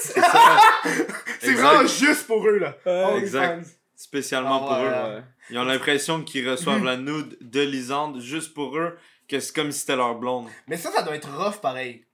[1.40, 1.62] C'est Exact.
[1.66, 2.76] vraiment juste pour eux, là.
[3.16, 3.62] Exact.
[3.64, 3.70] fans.
[3.96, 5.14] Spécialement Ah pour ouais, eux.
[5.16, 5.22] ouais.
[5.50, 8.96] Ils ont l'impression qu'ils reçoivent la nude de Lisandre juste pour eux,
[9.28, 10.46] que c'est comme si c'était leur blonde.
[10.68, 12.04] Mais ça, ça doit être rough pareil.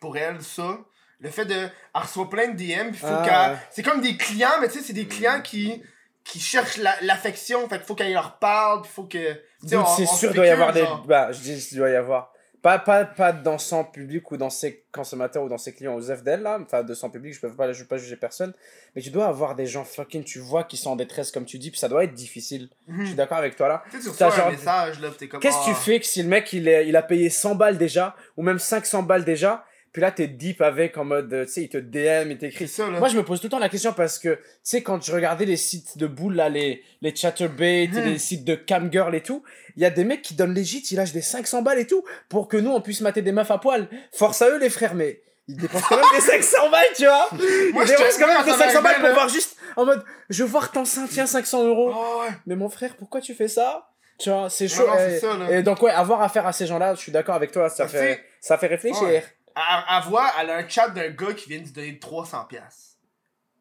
[0.00, 0.78] Pour elle, ça.
[1.20, 1.54] Le fait de.
[1.54, 3.56] Elle reçoit plein de DM, faut Ah.
[3.70, 5.82] C'est comme des clients, mais tu sais, c'est des clients qui.
[6.24, 7.68] qui cherchent la- l'affection.
[7.68, 9.40] fait qu'il faut qu'elle leur parle, pis faut que.
[9.64, 10.84] c'est sûr, il doit y avoir des.
[11.06, 12.32] Bah, je dis, il doit y avoir.
[12.60, 16.02] Pas, pas, pas dans son public ou dans ses consommateurs ou dans ses clients aux
[16.02, 18.52] FDL là, enfin de son public, je peux pas, je peux pas juger personne,
[18.96, 21.56] mais tu dois avoir des gens fucking, tu vois, qui sont en détresse comme tu
[21.58, 22.68] dis, puis ça doit être difficile.
[22.88, 23.14] Je suis Mhm.
[23.14, 23.84] d'accord avec toi là.
[23.92, 25.38] Tu sais, tu T'as reçois un genre- message, là, pis t'es comme.
[25.40, 25.74] Qu'est-ce que tu ah.
[25.76, 28.58] fais que si le mec il, est, il a payé 100 balles déjà, ou même
[28.58, 29.64] 500 balles déjà,
[29.98, 32.68] puis là t'es deep avec en mode, euh, tu sais, il te DM, il t'écrit.
[32.68, 33.00] ça, là.
[33.00, 35.10] Moi je me pose tout le temps la question parce que, tu sais, quand je
[35.12, 38.04] regardais les sites de boules là, les, les Chatterbait, Mhm.
[38.04, 39.42] les sites de Camgirl et tout,
[39.74, 42.04] il y a des mecs qui donnent legit, ils lâchent des 500 balles et tout,
[42.28, 43.88] pour que nous on puisse mater des meufs à poil.
[44.12, 47.28] Force à eux les frères, mais ils dépensent quand même des 500 balles, tu vois
[47.32, 50.04] Moi, Ils je dépensent quand même des ça 500 balles pour voir juste en mode,
[50.30, 51.92] je veux voir ton sein, tiens 500 euros.
[51.92, 52.34] Oh, ouais.
[52.46, 53.88] Mais mon frère, pourquoi tu fais ça?
[54.20, 54.86] Tu vois, c'est Ouais, chaud.
[54.86, 55.50] non, c'est et, ça, là.
[55.58, 57.88] et donc, ouais, avoir affaire à ces gens-là, je suis d'accord avec toi, ça, Ça
[57.88, 59.02] fait, fait- ça fait réfléchir.
[59.02, 59.22] Ouais.
[59.58, 62.44] Elle, elle voit, elle a un chat d'un gars qui vient de lui donner 300
[62.44, 62.98] pièces.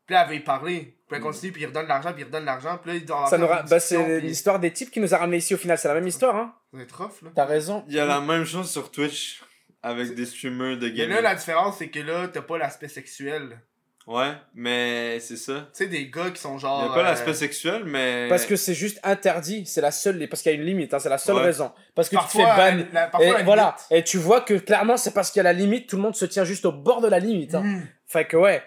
[0.06, 0.96] Puis là, elle veut y parler.
[1.08, 2.78] Puis elle continue, puis il redonne l'argent, puis il redonne l'argent.
[2.82, 5.00] Puis là, il doit avoir Ça nous ra- bah, c'est puis- l'histoire des types qui
[5.00, 6.54] nous a ramené ici au final, c'est la même histoire, hein.
[6.80, 7.32] Être rough, là.
[7.36, 7.84] T'as raison.
[7.88, 9.42] Il y a la même chose sur Twitch
[9.82, 11.16] avec des streamers de Mais gaming.
[11.16, 13.60] là, la différence, c'est que là, t'as pas l'aspect sexuel.
[14.08, 15.68] Ouais, mais c'est ça.
[15.74, 16.82] Tu sais, des gars qui sont Il genre.
[16.84, 18.28] n'y a pas euh, l'aspect sexuel, mais.
[18.30, 21.00] Parce que c'est juste interdit, c'est la seule, parce qu'il y a une limite, hein,
[21.00, 21.42] c'est la seule Ouais.
[21.44, 21.74] raison.
[21.94, 22.78] Parce que tu te fais Parfois, ban.
[22.80, 25.42] euh, la- parfois, Et la voilà, et tu vois que clairement c'est parce qu'il y
[25.42, 27.54] a la limite, tout le monde se tient juste au bord de la limite.
[27.54, 27.64] Hein.
[27.64, 27.88] Mhm.
[28.06, 28.64] Fait que ouais,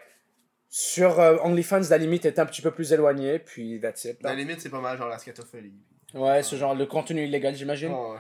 [0.69, 4.23] sur euh, OnlyFans, la limite est un petit peu plus éloignée, puis that's it.
[4.23, 4.31] là.
[4.31, 5.73] La limite, c'est pas mal genre la scatophilie.
[6.13, 7.93] Ouais, ce genre, le contenu illégal, j'imagine.
[7.95, 8.19] Oh, ouais.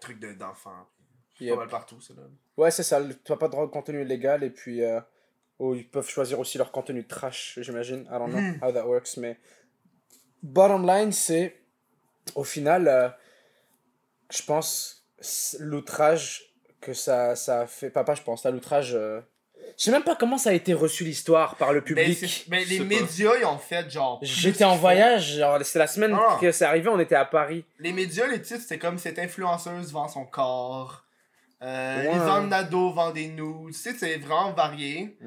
[0.00, 0.86] Truc de- d'enfant.
[1.36, 1.54] C'est Yep.
[1.54, 2.22] pas mal partout, ça, là.
[2.56, 5.00] Ouais, c'est ça, le- tu as pas de droit de contenu illégal, et puis euh,
[5.60, 8.00] oh, ils peuvent choisir aussi leur contenu trash, j'imagine.
[8.10, 8.58] I don't know Mhm.
[8.62, 9.38] how that works, mais
[10.42, 11.56] bottom line, c'est
[12.34, 13.08] au final, euh,
[14.30, 15.04] je pense,
[15.58, 16.42] l'outrage
[16.80, 17.90] que ça, ça a fait.
[17.90, 18.94] Papa, je pense, là, l'outrage.
[18.94, 19.20] euh,
[19.76, 22.18] Je sais même pas comment ça a été reçu l'histoire par le Mais, public.
[22.18, 24.18] c'est- mais Je les médias, ils ont fait genre.
[24.22, 26.38] J'étais en voyage, c'était la semaine Ah.
[26.40, 27.64] que c'est arrivé, on était à Paris.
[27.78, 31.04] Les médias, les titres, c'était comme cette influenceuse vend son corps.
[31.62, 32.12] Euh, Ouais.
[32.14, 33.66] Lisanne Nadeau vend des nudes.
[33.68, 35.18] Tu sais, c'est vraiment varié.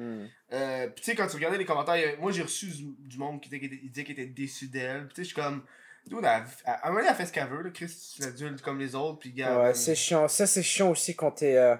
[0.52, 2.66] Euh, Puis tu sais, quand tu regardais les commentaires, avait- moi j'ai reçu
[2.98, 5.06] du, monde qui, qui disait qu'il était déçu d'elle.
[5.06, 5.62] Puis tu sais, je suis comme.
[6.10, 7.62] Elle, a- à un moment elle fait ce qu'elle veut.
[7.62, 7.70] Là.
[7.70, 9.18] Chris, c'est adulte comme les autres.
[9.20, 9.58] Puis gars.
[9.58, 10.28] Ouais, euh, c'est chiant.
[10.28, 11.76] Ça, c'est chiant aussi quand t'es euh,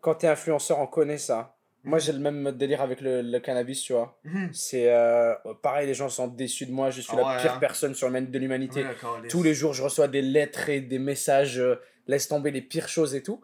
[0.00, 1.54] quand t'es influenceur, on connaît ça.
[1.84, 4.16] Moi, j'ai le même délire avec le, le cannabis, tu vois.
[4.24, 4.50] Mhm.
[4.52, 6.90] C'est euh, pareil, les gens sont déçus de moi.
[6.90, 7.58] Je suis Ah la ouais, pire hein.
[7.60, 8.84] personne sur le de l'humanité.
[9.22, 12.62] Les- Tous les jours, je reçois des lettres et des messages, euh, laisse tomber les
[12.62, 13.40] pires choses et tout.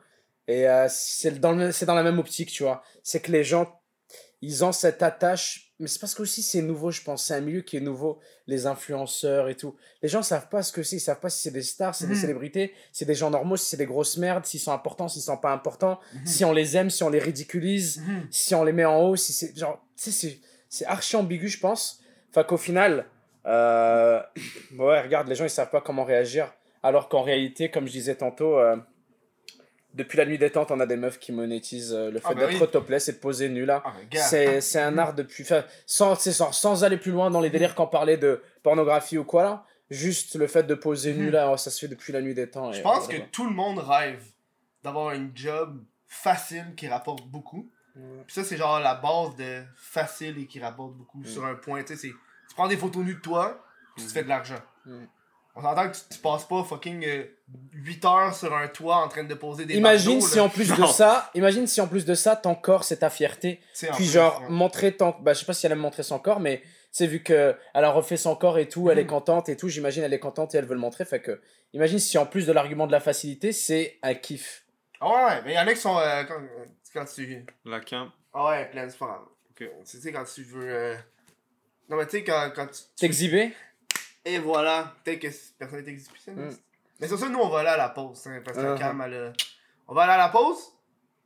[0.49, 2.83] Et euh, c'est dans, le- dans la même optique, tu vois.
[3.05, 3.81] C'est que les gens,
[4.43, 5.67] ils ont cette attache.
[5.81, 7.27] Mais c'est parce que aussi c'est nouveau, je pense.
[7.27, 8.19] C'est un milieu qui est nouveau,
[8.49, 9.77] les influenceurs et tout.
[10.03, 10.97] Les gens savent pas ce que c'est.
[10.97, 12.15] Ils savent pas si c'est des stars, si c'est Mhm.
[12.15, 15.07] des célébrités, si c'est des gens normaux, si c'est des grosses merdes, s'ils sont importants,
[15.07, 16.27] s'ils sont pas importants, Mhm.
[16.27, 18.27] si on les aime, si on les ridiculise Mhm.
[18.31, 21.61] si on les met en haut, si c'est genre, tu sais, c'est archi ambigu, je
[21.61, 22.01] pense.
[22.31, 23.07] Enfin qu'au final,
[23.47, 24.21] euh,
[24.79, 26.53] ouais, regarde, les gens ils savent pas comment réagir.
[26.83, 28.77] Alors qu'en réalité, comme je disais tantôt, euh,
[29.99, 32.47] depuis la nuit détente, on a des meufs qui monétisent euh, le fait Ah bah
[32.47, 32.71] d'être oui.
[32.71, 33.83] topless et de poser nu là.
[33.85, 33.93] Ah.
[34.19, 35.45] C'est un art depuis.
[35.87, 39.43] sans, sans, sans aller plus loin dans les délires qu'on parlait de pornographie ou quoi
[39.43, 39.65] là.
[39.91, 41.31] Juste le fait de poser nu Mhm.
[41.33, 42.73] là, oh, ça se fait depuis la nuit des temps.
[42.73, 43.21] Je pense voilà.
[43.21, 44.23] que tout le monde rêve
[44.85, 47.71] d'avoir une job facile qui rapporte beaucoup.
[48.27, 51.83] Puis ça, c'est genre la base de facile et qui rapporte beaucoup sur un point.
[51.83, 52.15] Tu sais, c'est-
[52.49, 53.65] tu prends des photos nues de toi,
[53.97, 54.61] puis tu te fais de l'argent.
[55.59, 57.05] On s'entend que tu, tu passes pas fucking
[57.73, 60.45] 8 heures sur un toit en train de poser des Imagine marteaux, si là.
[60.45, 63.61] en plus de ça, imagine si en plus de ça, ton corps c'est ta fierté.
[63.75, 64.49] Puis plus, genre ouais.
[64.51, 66.63] montrer ton bah je sais pas si elle aime montrer son corps mais
[66.93, 69.09] c'est vu que elle a refait son corps et tout, elle est Mhm.
[69.11, 71.41] contente et tout, j'imagine elle est contente et elle veut le montrer fait que
[71.73, 74.65] imagine si en plus de l'argument de la facilité, c'est un kiff.
[75.01, 75.97] Ah ouais, mais il y en a qui sont.
[75.99, 76.41] euh, quand,
[76.95, 77.45] quand tu.
[77.65, 78.09] La camp.
[78.35, 79.23] Ah ouais, plein, c'est pas grave.
[79.51, 79.69] Ok.
[79.89, 80.69] Tu sais, quand tu veux.
[80.69, 80.95] euh,
[81.89, 82.73] Non, mais tu sais, quand, quand tu.
[82.73, 83.53] tu- T'exhiber?
[84.25, 85.29] Et voilà, peut-être que
[85.59, 86.59] personne n'est exhibitionniste.
[86.61, 86.63] Mm.
[87.01, 88.27] Mais sur ça, nous, on va aller à la pause.
[88.27, 88.79] hein, parce que Uh-huh.
[88.79, 89.33] Cam, elle a-
[89.87, 90.59] On va aller à la pause,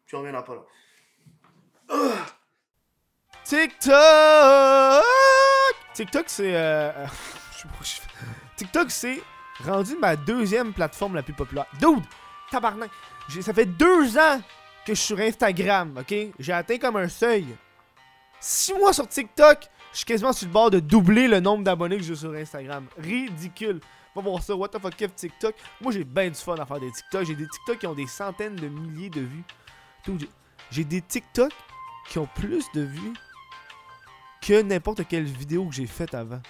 [0.06, 0.62] puis on reviendra pas là.
[3.44, 5.05] TikTok!
[5.94, 6.55] TikTok, c'est.
[6.55, 7.06] euh, euh,
[8.56, 9.20] TikTok, c'est
[9.64, 11.66] rendu ma deuxième plateforme la plus populaire.
[11.81, 12.02] Dude!
[12.51, 12.90] Tabarnak!
[13.40, 14.40] Ça fait deux ans
[14.85, 16.14] que je suis sur Instagram, ok?
[16.39, 17.47] J'ai atteint comme un seuil.
[18.40, 21.97] Six mois sur TikTok, je suis quasiment sur le bord de doubler le nombre d'abonnés
[21.98, 22.86] que j'ai sur Instagram.
[22.98, 23.81] Ridicule.
[24.14, 25.55] Va voir ça, what the fuck, Kev, TikTok.
[25.81, 27.24] Moi, j'ai bien du fun à faire des TikTok.
[27.24, 29.44] J'ai des TikTok qui ont des centaines de milliers de vues.
[30.70, 31.51] J'ai- des TikTok
[32.09, 33.14] qui ont plus de vues
[34.43, 36.40] que n'importe quelle vidéo que j'ai faite avant.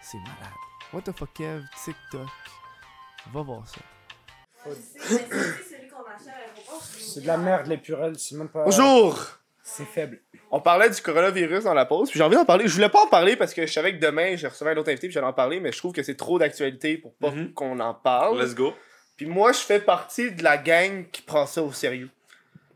[0.00, 0.54] C'est malade.
[0.92, 2.28] What the fuck, Kev, TikTok.
[3.32, 3.80] Va voir ça.
[6.98, 8.64] C'est de la merde, les purelles, c'est même pas.
[8.64, 9.18] Bonjour!
[9.64, 10.18] C'est faible.
[10.50, 12.66] On parlait du coronavirus dans la pause, puis j'ai envie d'en parler.
[12.66, 14.90] Je voulais pas en parler parce que je savais que demain, je recevais un autre
[14.90, 17.52] invité, puis j'allais en parler, mais je trouve que c'est trop d'actualité pour pas Mhm.
[17.54, 18.42] qu'on en parle.
[18.42, 18.74] Let's go.
[19.16, 22.10] Puis moi, je fais partie de la gang qui prend ça au sérieux.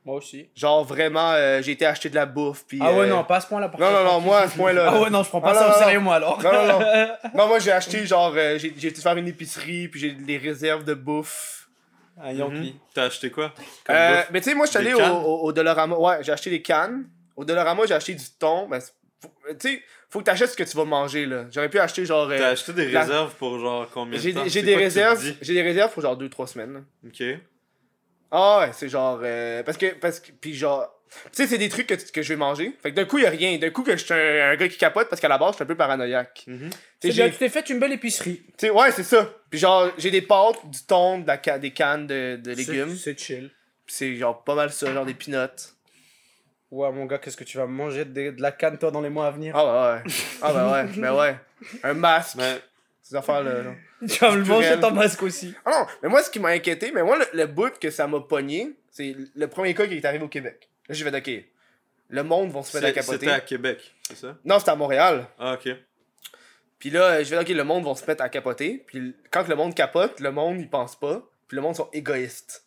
[0.05, 0.49] Moi aussi.
[0.55, 2.79] Genre vraiment, euh, j'ai été acheter de la bouffe, puis...
[2.81, 3.69] Ah ouais, euh, non, pas à ce point-là.
[3.69, 4.87] pour Non, non, non, moi, à ce point-là...
[4.89, 6.41] Ah ouais, non, je prends pas Ah, ça non, au non, sérieux, moi alors.
[6.41, 6.87] Non, non, non.
[7.35, 10.39] Non, moi, j'ai acheté, genre, euh, j'ai j'ai été faire une épicerie, puis j'ai des
[10.39, 11.66] réserves de bouffe.
[12.21, 12.55] Un Yankee.
[12.73, 12.73] Mhm.
[12.95, 13.53] T'as acheté quoi?
[13.91, 15.97] Euh, mais tu sais, moi, je suis allé au, au, au Dollarama.
[15.99, 17.09] Ouais, j'ai acheté des cannes.
[17.37, 18.67] Au Dollarama, j'ai acheté du thon.
[18.69, 18.81] Ben,
[19.21, 21.45] faut- tu sais, faut que t'achètes ce que tu vas manger, là.
[21.51, 22.29] J'aurais pu acheter, genre...
[22.31, 24.45] euh, T'as acheté des la- réserves pour genre combien de J'ai temps?
[24.45, 25.33] des- j'ai des tu réserves.
[25.43, 26.73] J'ai des réserves pour genre 2-3 semaines.
[26.75, 26.81] là.
[27.07, 27.39] Ok.
[28.31, 29.21] Ah ouais, c'est genre.
[29.23, 29.95] euh, parce que.
[29.95, 30.33] Parce que.
[30.33, 30.89] Puis genre.
[31.09, 32.77] Tu sais, c'est des trucs que, que je vais manger.
[32.83, 33.57] Fait que d'un coup, y a rien.
[33.59, 35.55] D'un coup, que je suis un, un gars qui capote parce qu'à la base, je
[35.57, 36.45] suis un peu paranoïaque.
[36.47, 36.71] Mhm.
[37.01, 38.43] Tu t'es fait une belle épicerie.
[38.47, 39.31] tu sais, ouais, c'est ça.
[39.51, 42.91] Puis genre, j'ai des pâtes, du thon, de la ca- des cannes de, de légumes.
[42.97, 43.51] C'est c'est chill.
[43.87, 45.73] Puis c'est genre pas mal ça, genre des peanuts.
[46.71, 49.09] Ouais, mon gars, qu'est-ce que tu vas manger de, de la canne, toi, dans les
[49.09, 49.55] mois à venir?
[49.57, 50.13] Ah bah ouais.
[50.43, 51.37] Ah bah ouais, ben ouais.
[51.85, 52.35] Un masque.
[52.39, 52.61] Mais
[53.03, 53.63] Ces affaires-là.
[53.63, 53.75] là.
[54.07, 55.55] Tu vas me manger ton masque aussi.
[55.65, 58.07] Ah non, mais moi, ce qui m'a inquiété, mais moi, le, le bout que ça
[58.07, 60.69] m'a pogné, c'est le premier cas qui est arrivé au Québec.
[60.89, 61.45] Là, j'ai fait, ok,
[62.09, 63.19] le monde va se mettre à capoter.
[63.19, 64.37] c'était à Québec, c'est ça?
[64.45, 65.27] Non, c'était à Montréal.
[65.39, 65.69] Ah, ok.
[66.79, 68.85] Puis là, je vais ok, le monde va se mettre à capoter.
[68.87, 71.23] Puis quand le monde capote, le monde, il pense pas.
[71.49, 72.65] Puis le monde sont égoïstes.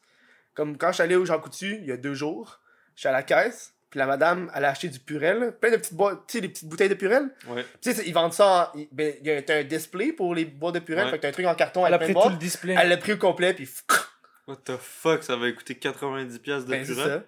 [0.55, 2.59] Comme quand je suis allé au Jean Coutu, il y a deux jours,
[2.95, 5.77] je suis à la caisse, puis la madame, elle a acheté du Purel, plein de
[5.77, 7.29] petites boîtes, tu sais, des petites bouteilles de Purel.
[7.47, 7.65] Ouais.
[7.81, 8.77] Tu sais, ils vendent ça en.
[8.77, 11.11] il- Ben, il y a un display pour les boîtes de Purel, Ouais.
[11.11, 12.39] fait que t'as un truc en carton Elle a avec pris plein de tout le
[12.39, 12.75] display.
[12.79, 13.69] Elle l'a pris au complet, puis
[14.47, 17.23] What the fuck, ça va coûter 90$ piastres de ben, ça.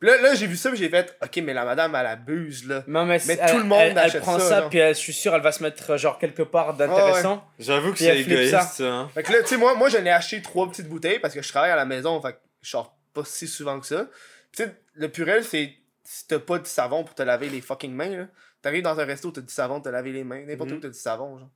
[0.00, 2.82] Puis là, là j'ai vu ça, j'ai fait, ok, mais la madame, elle abuse, là.
[2.86, 5.40] Non, mais, Mais elle- tout le monde elle, prend ça, puis je suis sûr, elle
[5.42, 7.44] va se mettre euh, genre quelque part d'intéressant.
[7.58, 8.60] J'avoue que c'est égoïste, ça.
[8.62, 8.84] ça.
[8.92, 9.08] hein.
[9.14, 11.40] Fait que là, tu sais, moi, moi j'en ai acheté trois petites bouteilles parce que
[11.42, 14.08] je travaille à la maison, fait que je sors pas si souvent que ça.
[14.52, 15.72] Tu sais, le Purel, c'est
[16.02, 18.26] si t'as pas du savon pour te laver les fucking mains, là.
[18.60, 20.44] T'arrives dans un resto, t'as du savon, te laver les mains.
[20.44, 20.76] N'importe Mhm.
[20.76, 21.50] où, t'as du savon, genre.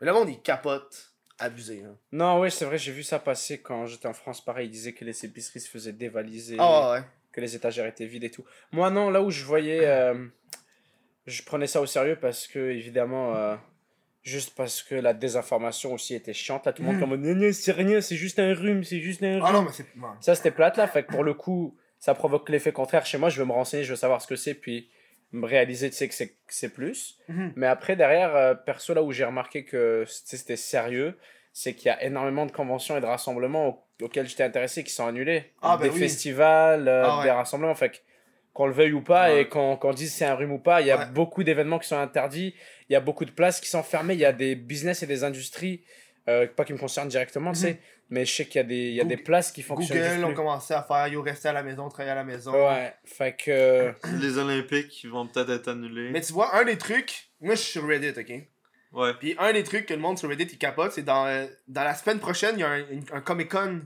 [0.00, 1.06] Mais le monde, il capote.
[1.38, 1.96] Abusé, hein.
[2.12, 4.44] Non, oui, c'est vrai, j'ai vu ça passer quand j'étais en France.
[4.44, 7.02] Pareil, ils disaient que les épiceries se faisaient dévaliser, Ah ouais.
[7.32, 8.44] Que les étagères étaient vides et tout.
[8.72, 9.80] Moi, non, là où je voyais.
[9.86, 10.26] euh,
[11.26, 13.34] je prenais ça au sérieux parce que, évidemment.
[13.36, 13.56] euh,
[14.22, 16.66] Juste parce que la désinformation aussi était chiante.
[16.66, 17.00] Là, tout le monde Mhm.
[17.08, 19.44] comme non, c'est rien, c'est juste un rhume, c'est juste un rhume.
[19.46, 19.86] Ah non, mais c'est.
[20.20, 20.86] Ça, c'était plate là.
[20.86, 23.06] Fait que pour le coup, ça provoque l'effet contraire.
[23.06, 24.90] Chez moi, je veux me renseigner, je veux savoir ce que c'est, puis
[25.32, 27.18] me réaliser, tu sais, que c'est- plus.
[27.28, 27.54] Mhm.
[27.56, 31.16] Mais après, derrière, euh, perso, là où j'ai remarqué que c'était sérieux,
[31.52, 33.68] c'est qu'il y a énormément de conventions et de rassemblements
[34.00, 35.52] au- auxquels j'étais intéressé qui sont annulés.
[35.62, 35.98] Ah, ben des oui.
[35.98, 37.24] festivals, euh, Ah ouais.
[37.24, 37.74] des rassemblements.
[37.74, 37.96] Fait que
[38.52, 39.42] qu'on le veuille ou pas Ouais.
[39.42, 41.06] et qu'on qu'on dise c'est un rhume ou pas, il y a Ouais.
[41.06, 42.54] beaucoup d'événements qui sont interdits,
[42.88, 45.06] il y a beaucoup de places qui sont fermées, il y a des business et
[45.06, 45.84] des industries,
[46.28, 47.78] euh, pas qui me concernent directement, tu sais,
[48.10, 50.24] mais je sais qu'il y a des, il y a des places qui fonctionnent Google
[50.24, 52.52] ont commencé à faire Yo, rester à la maison, travailler à la maison.
[52.52, 53.92] Ouais, fait que.
[54.20, 56.10] Les Olympiques vont peut-être être annulés.
[56.10, 57.30] Mais tu vois, un des trucs.
[57.40, 58.32] Moi, je suis sur Reddit, ok?
[58.92, 59.14] Ouais.
[59.14, 61.84] Puis un des trucs que le monde sur Reddit il capote, c'est dans, euh, dans
[61.84, 63.82] la semaine prochaine, il y a un, un Comic Con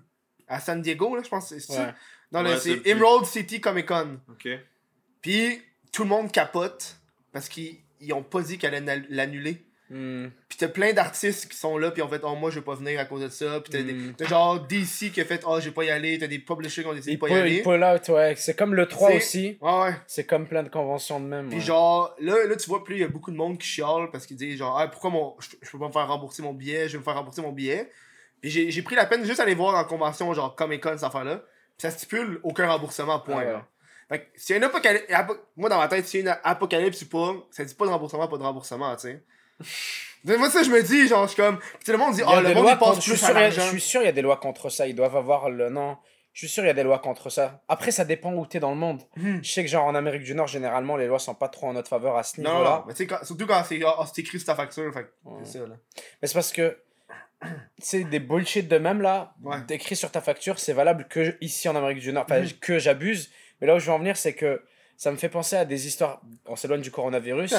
[0.49, 1.49] à San Diego, là, je pense.
[1.49, 1.87] C'est ça?
[1.87, 1.95] Ouais.
[2.33, 4.19] Non, Ouais, le- c'est c'est Emerald City Comic Con.
[4.31, 4.49] Ok.
[5.21, 5.61] Puis
[5.93, 6.97] tout le monde capote
[7.33, 9.65] parce qu'ils ils ont pas dit qu'elle allait l'annuler.
[9.91, 10.29] Hmm.
[10.49, 12.75] Puis t'as plein d'artistes qui sont là, puis ont fait, oh, moi je vais pas
[12.75, 13.61] venir à cause de ça.
[13.61, 14.15] Puis t'as, des- Mm.
[14.17, 16.19] t'as genre DC qui a fait, oh, je vais pas y aller.
[16.19, 17.63] T'as des publishers qui ont décidé de pas y aller.
[17.63, 18.35] pull out, ouais.
[18.37, 19.59] C'est comme le 3 C'est- aussi.
[19.61, 19.95] Ouais, ouais.
[20.07, 21.49] C'est comme plein de conventions de même.
[21.49, 21.65] Puis ouais.
[21.65, 24.25] genre, là, là, tu vois, plus il y a beaucoup de monde qui chiale parce
[24.27, 26.89] qu'ils disent genre, ah, pourquoi mon, je, je peux pas me faire rembourser mon billet,
[26.89, 27.91] je vais me faire rembourser mon billet.
[28.41, 31.05] Puis j'ai j'ai pris la peine juste aller voir la convention, genre Comic Con, cette
[31.05, 31.37] affaire-là.
[31.37, 33.35] Puis ça stipule aucun remboursement, point.
[33.37, 33.53] Ah ouais.
[33.53, 33.67] là.
[34.09, 36.33] Fait que s'il y a une apocalypse, apo- moi dans ma tête, s'il y a
[36.33, 39.23] une apocalypse ou pas, ça dit pas de remboursement, pas de remboursement, tu sais.
[40.25, 41.59] Moi, ça, je me dis, genre, je suis comme.
[41.59, 42.67] Puis tout le monde dit, oh, le monde,
[42.97, 44.87] il suis plus je suis sûr il y a des lois contre ça.
[44.87, 45.69] Ils doivent avoir le.
[45.69, 45.99] Non.
[46.33, 47.63] Je suis sûr il y a des lois contre ça.
[47.69, 49.03] Après, ça dépend où t'es dans le monde.
[49.17, 49.39] Hmm.
[49.43, 51.75] Je sais que, genre, en Amérique du Nord, généralement, les lois sont pas trop en
[51.75, 52.79] notre faveur à ce niveau-là.
[52.79, 52.85] non.
[52.89, 55.41] Mais tu sais, surtout quand c'est oh, c'est écrit sur ta facture, fait que Ouais.
[55.45, 55.77] c'est ça, là.
[56.21, 56.79] Mais c'est parce que.
[57.79, 59.61] C'est des bullshit de même là, Ouais.
[59.69, 62.25] d'écrit sur ta facture, c'est valable que ici en Amérique du Nord.
[62.25, 62.53] Enfin, Mhm.
[62.61, 63.31] que j'abuse.
[63.61, 64.63] Mais là où je veux en venir, c'est que
[65.05, 66.23] ça me fait penser à des histoires.
[66.47, 67.53] On s'éloigne du coronavirus.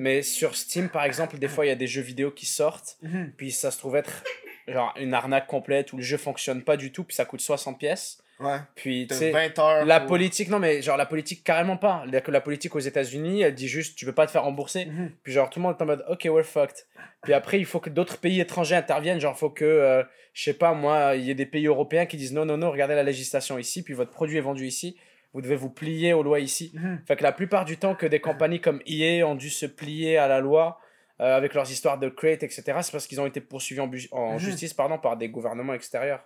[0.00, 2.96] Mais sur Steam, par exemple, des fois, il y a des jeux vidéo qui sortent,
[3.02, 3.32] Mhm.
[3.36, 4.24] puis ça se trouve être
[4.66, 7.78] genre une arnaque complète où le jeu fonctionne pas du tout, puis ça coûte 60
[7.78, 8.18] pièces.
[8.40, 8.58] Ouais.
[8.74, 9.84] Puis, tu sais, 20 heures.
[9.84, 12.02] la politique, non, mais genre la politique, carrément pas.
[12.10, 14.86] La, la politique aux États-Unis, elle dit juste, tu peux pas te faire rembourser.
[14.86, 15.12] Mhm.
[15.22, 16.84] Puis, genre, tout le monde est en mode, ok, we're fucked.
[17.22, 19.20] Puis après, il faut que d'autres pays étrangers interviennent.
[19.20, 20.02] Genre, faut que, euh,
[20.34, 22.70] je sais pas, moi, il y ait des pays européens qui disent, non, non, non,
[22.72, 24.96] regardez la législation ici, puis votre produit est vendu ici.
[25.34, 26.70] Vous devez vous plier aux lois ici.
[26.74, 27.00] Mhm.
[27.06, 30.16] Fait que la plupart du temps que des compagnies comme EA ont dû se plier
[30.16, 30.80] à la loi
[31.20, 34.32] euh, avec leurs histoires de crate, etc., c'est parce qu'ils ont été poursuivis en, en
[34.34, 34.38] Mhm.
[34.38, 36.22] justice pardon, par des gouvernements extérieurs.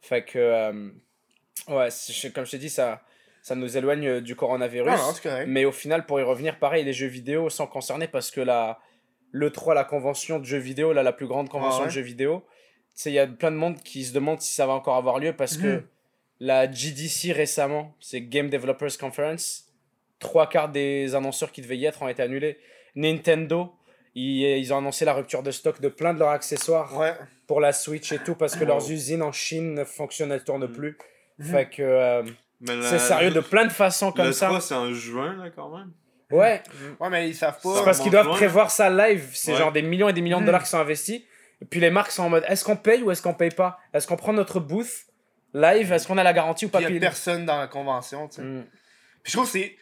[0.00, 0.90] Fait que, euh,
[1.68, 1.88] ouais,
[2.34, 3.02] comme je t'ai dit, ça,
[3.42, 4.90] ça nous éloigne euh, du coronavirus.
[5.46, 8.80] Mais au final, pour y revenir, pareil, les jeux vidéo sont concernés parce que la,
[9.32, 11.88] l'E3, la convention de jeux vidéo, là, la plus grande convention Ah ouais.
[11.88, 12.44] de jeux vidéo,
[13.06, 15.34] il y a plein de monde qui se demande si ça va encore avoir lieu
[15.34, 15.82] parce que Mhm.
[16.44, 19.66] La GDC récemment, c'est Game Developers Conference,
[20.18, 22.58] trois quarts des annonceurs qui devaient y être ont été annulés.
[22.96, 23.72] Nintendo,
[24.14, 27.14] ils, ils ont annoncé la rupture de stock de plein de leurs accessoires Ouais.
[27.46, 30.70] pour la Switch et tout parce que leurs usines en Chine ne fonctionnent, elles tournent
[30.70, 30.98] plus.
[31.38, 31.46] Mhm.
[31.46, 32.22] Fait que euh,
[32.82, 34.46] c'est sérieux de plein de façons comme le ça.
[34.46, 35.92] 3, c'est en juin, là, quand même.
[36.30, 36.62] Ouais,
[36.98, 37.76] Ouais, mais ils savent pas.
[37.78, 38.34] c'est parce qu'ils doivent loin.
[38.36, 39.30] prévoir ça live.
[39.34, 39.58] C'est Ouais.
[39.58, 40.46] genre des millions et des millions de Mhm.
[40.46, 41.20] dollars qui sont investis.
[41.60, 43.78] Et puis les marques sont en mode est-ce qu'on paye ou est-ce qu'on paye pas?
[43.94, 45.06] Est-ce qu'on prend notre booth
[45.54, 48.28] live Est-ce qu'on a la garantie ou pas Il y a personne dans la convention,
[48.28, 48.42] tu sais.
[48.42, 48.64] Mm.
[49.22, 49.76] Puis je trouve que c'est.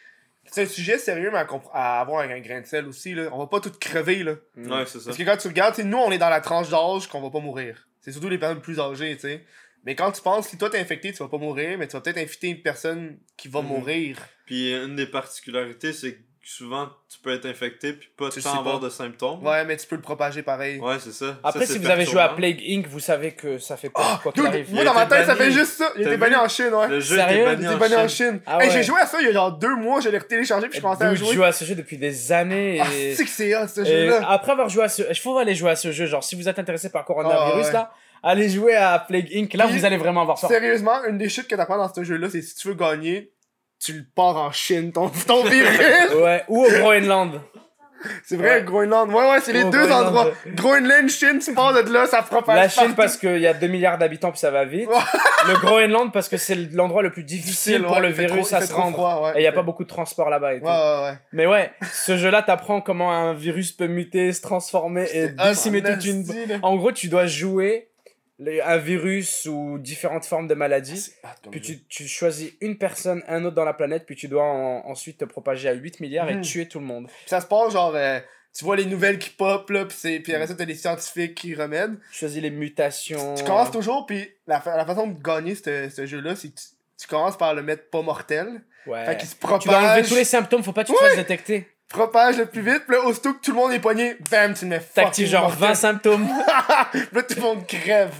[0.45, 1.37] C'est un sujet sérieux, mais
[1.71, 3.13] à, avoir un grain de sel aussi.
[3.13, 3.29] Là.
[3.31, 4.23] On va pas tout crever.
[4.23, 4.35] Là.
[4.55, 4.71] Mm.
[4.71, 5.05] Ouais, c'est ça.
[5.05, 7.39] Parce que quand tu regardes, nous, on est dans la tranche d'âge qu'on va pas
[7.39, 7.87] mourir.
[8.01, 9.45] C'est surtout les personnes plus âgées, tu sais.
[9.85, 12.01] Mais quand tu penses, si toi t'es infecté, tu vas pas mourir, mais tu vas
[12.01, 13.67] peut-être infecter une personne qui va Mhm.
[13.67, 14.17] mourir.
[14.45, 18.57] Puis une des particularités, c'est que souvent, tu peux être infecté puis pas Tu tant
[18.59, 18.85] avoir pas.
[18.85, 19.45] de symptômes.
[19.45, 20.79] Ouais, mais tu peux le propager pareil.
[20.79, 21.37] Ouais, c'est ça.
[21.43, 22.29] Après, Ça, si vous avez joué à.
[22.29, 24.73] Plague Inc., vous savez que ça fait peur, Ah, quoi qu'il arrive.
[24.73, 25.91] moi dans ma tête, ça fait juste ça.
[25.95, 26.87] Il était banni en Chine, ouais.
[26.87, 27.41] Le jeu Sérieux?
[27.41, 28.31] était Il banni était en banni en Chine.
[28.31, 28.41] Chine.
[28.45, 30.67] Ah Hey, j'ai joué à ça il y a genre deux mois, je l'ai téléchargé
[30.67, 31.27] puis je commençais à jouer.
[31.29, 32.79] je joue à ce jeu depuis des années.
[32.81, 34.21] Ah, c'est que c'est hot ce jeu-là.
[34.29, 35.03] après avoir joué à ce...
[35.09, 36.05] Il faut aller jouer à ce jeu.
[36.05, 37.91] Genre, si vous êtes intéressé par coronavirus, Ah, là,
[38.23, 39.53] allez jouer à Plague Inc.
[39.53, 40.49] Là, Puis, vous allez vraiment avoir peur.
[40.49, 43.31] Sérieusement, une des chutes que t'apprends dans ce jeu-là, c'est si tu veux gagner,
[43.83, 46.13] tu le pars en Chine, ton, ton virus.
[46.15, 47.41] Ouais, ou au Groenland.
[48.23, 48.63] c'est vrai, Ouais.
[48.63, 49.09] Groenland.
[49.11, 50.07] Ouais, ouais, c'est les deux Groenland.
[50.07, 50.31] endroits.
[50.55, 52.95] Groenland, Chine, tu pars de là, ça propage La Chine partout.
[52.95, 54.89] parce qu'il y a 2 milliards d'habitants puis ça va vite.
[55.47, 58.61] le Groenland parce que c'est l'endroit le plus difficile Ouais, pour le virus trop- à
[58.61, 58.93] se rendre.
[58.97, 59.31] froid, ouais.
[59.35, 60.65] Et il n'y a pas beaucoup de transport là-bas et tout.
[60.65, 61.17] Ouais, ouais, ouais.
[61.31, 66.03] Mais ouais, ce jeu-là t'apprend comment un virus peut muter, se transformer et décimer toute
[66.05, 66.25] une...
[66.63, 67.89] En gros, tu dois jouer
[68.41, 71.13] les- un virus ou différentes formes de maladies.
[71.43, 74.43] Comme Puis tu, tu choisis une personne, un autre dans la planète, puis tu dois
[74.43, 76.41] en- ensuite te propager à 8 milliards et Mhm.
[76.41, 77.05] tuer tout le monde.
[77.07, 78.19] Puis ça se passe genre, euh,
[78.53, 81.35] tu vois les nouvelles qui pop, là, puis c'est- puis après ça, t'as les scientifiques
[81.35, 81.97] qui remèdent.
[82.11, 83.35] Tu choisis les mutations.
[83.35, 86.55] Tu commences toujours, puis la, fa- la façon de gagner ce ce jeu-là, c'est que
[86.59, 86.65] tu,
[86.99, 88.61] tu commences par le mettre pas mortel.
[88.87, 89.05] Ouais.
[89.05, 90.99] Fait qu'il se Tu dois enlever propage, tous les symptômes, faut pas que tu te
[90.99, 91.67] fasses détecter.
[91.91, 94.65] Propage le plus vite, puis là, aussitôt que tout le monde est pogné, bam, tu
[94.65, 95.59] le mets T'actives genre mortel.
[95.69, 96.27] 20 symptômes.
[96.91, 98.13] Puis là, tout le monde crève.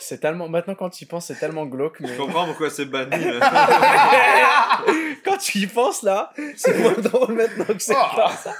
[0.00, 0.48] C'est tellement.
[0.48, 2.00] Maintenant, quand tu y penses, c'est tellement glauque.
[2.00, 2.08] Mais...
[2.08, 3.22] Je comprends pourquoi c'est banni.
[3.24, 4.80] là.
[5.24, 8.10] quand tu y penses là, c'est moins drôle maintenant que c'est Ah.
[8.16, 8.54] pas ça.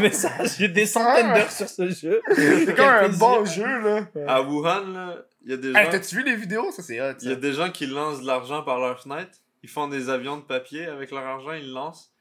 [0.00, 1.38] Mais ça, j'ai des centaines Ah.
[1.38, 2.20] d'heures sur ce jeu.
[2.34, 4.00] C'est comme un bon jeu, là.
[4.28, 5.78] à Wuhan, là, il y a des gens.
[5.78, 6.70] Hey, t'as-tu vu les vidéos?
[6.72, 9.30] Ça, c'est hot, Il y a des gens qui lancent de l'argent par leur fenêtre.
[9.62, 12.11] Ils font des avions de papier avec leur argent, ils le lancent.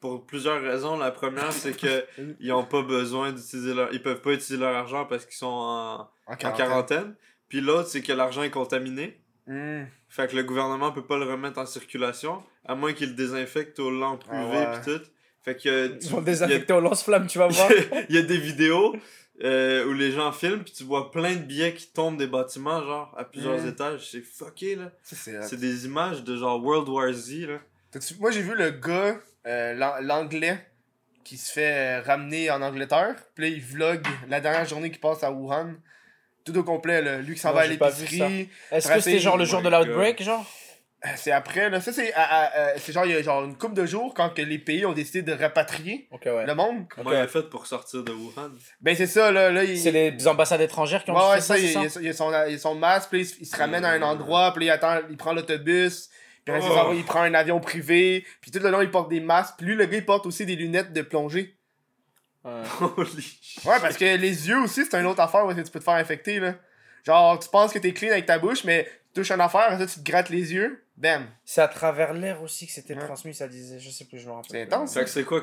[0.00, 0.96] Pour plusieurs raisons.
[0.96, 2.04] La première, c'est que
[2.40, 3.92] ils ont pas besoin d'utiliser leur.
[3.92, 7.14] Ils peuvent pas utiliser leur argent parce qu'ils sont en, en quarantaine.
[7.48, 9.20] Puis l'autre, c'est que l'argent est contaminé.
[9.46, 9.84] Hmm.
[10.08, 12.42] Fait que le gouvernement peut pas le remettre en circulation.
[12.64, 14.80] À moins qu'il le désinfecte aux lampes Ah ouais.
[14.80, 15.02] pis tout.
[15.42, 15.92] Fait que.
[15.94, 17.70] Ils tu- vont a- désinfecter au lance-flamme, tu vas voir.
[18.08, 18.94] il y a des vidéos
[19.42, 22.82] euh, où les gens filment puis tu vois plein de billets qui tombent des bâtiments
[22.82, 23.68] genre à plusieurs Mm.
[23.68, 27.58] étages c'est fucké là c'est des images de genre World War Z là
[28.18, 30.58] Moi, j'ai vu le gars, euh, l'an- l'anglais,
[31.24, 33.14] qui se fait euh, ramener en Angleterre.
[33.34, 35.74] Puis là, il vlog la dernière journée qu'il passe à Wuhan.
[36.44, 37.18] Tout au complet, là.
[37.18, 38.48] Lui qui s'en va à l'épicerie.
[38.70, 40.46] Est-ce que c'était c'est- genre le Oh jour my de l'outbreak, genre?
[41.04, 41.80] Euh, C'est après, là.
[41.80, 44.30] Ça, c'est à- à- c'est genre, il y a genre une couple de jours quand
[44.30, 46.46] que les pays ont décidé de rapatrier ouais.
[46.46, 46.86] le monde.
[46.88, 48.50] comment il a fait pour sortir de Wuhan?
[48.80, 49.50] Ben, c'est ça, là.
[49.50, 49.78] là il...
[49.78, 52.00] C'est les ambassades étrangères qui ont Ouais, fait ça, ça, c'est il, ça?
[52.00, 54.64] il, a son, il a son masque, puis il, se- ramène à un endroit, puis
[54.64, 56.08] il attend, il prend l'autobus,
[56.52, 56.92] puis Oh.
[56.94, 59.74] il prend un avion privé, puis tout le long, il porte des masques, puis lui,
[59.74, 61.56] le gars, il porte aussi des lunettes de plongée.
[62.44, 62.62] Ouais.
[62.96, 63.64] holy shit.
[63.64, 65.94] Ouais, parce que les yeux aussi, c'est une autre affaire où tu peux te faire
[65.94, 66.54] infecter, là.
[67.04, 68.84] Genre, tu penses que t'es clean avec ta bouche, mais
[69.14, 71.26] tu touches une affaire, après ça, tu te grattes les yeux, bam.
[71.44, 73.04] C'est à travers l'air aussi que c'était Ouais.
[73.04, 73.78] transmis, ça disait.
[73.78, 74.50] Je sais plus, je me rappelle.
[74.50, 74.94] C'est intense.
[74.94, 75.42] fait que c'est quoi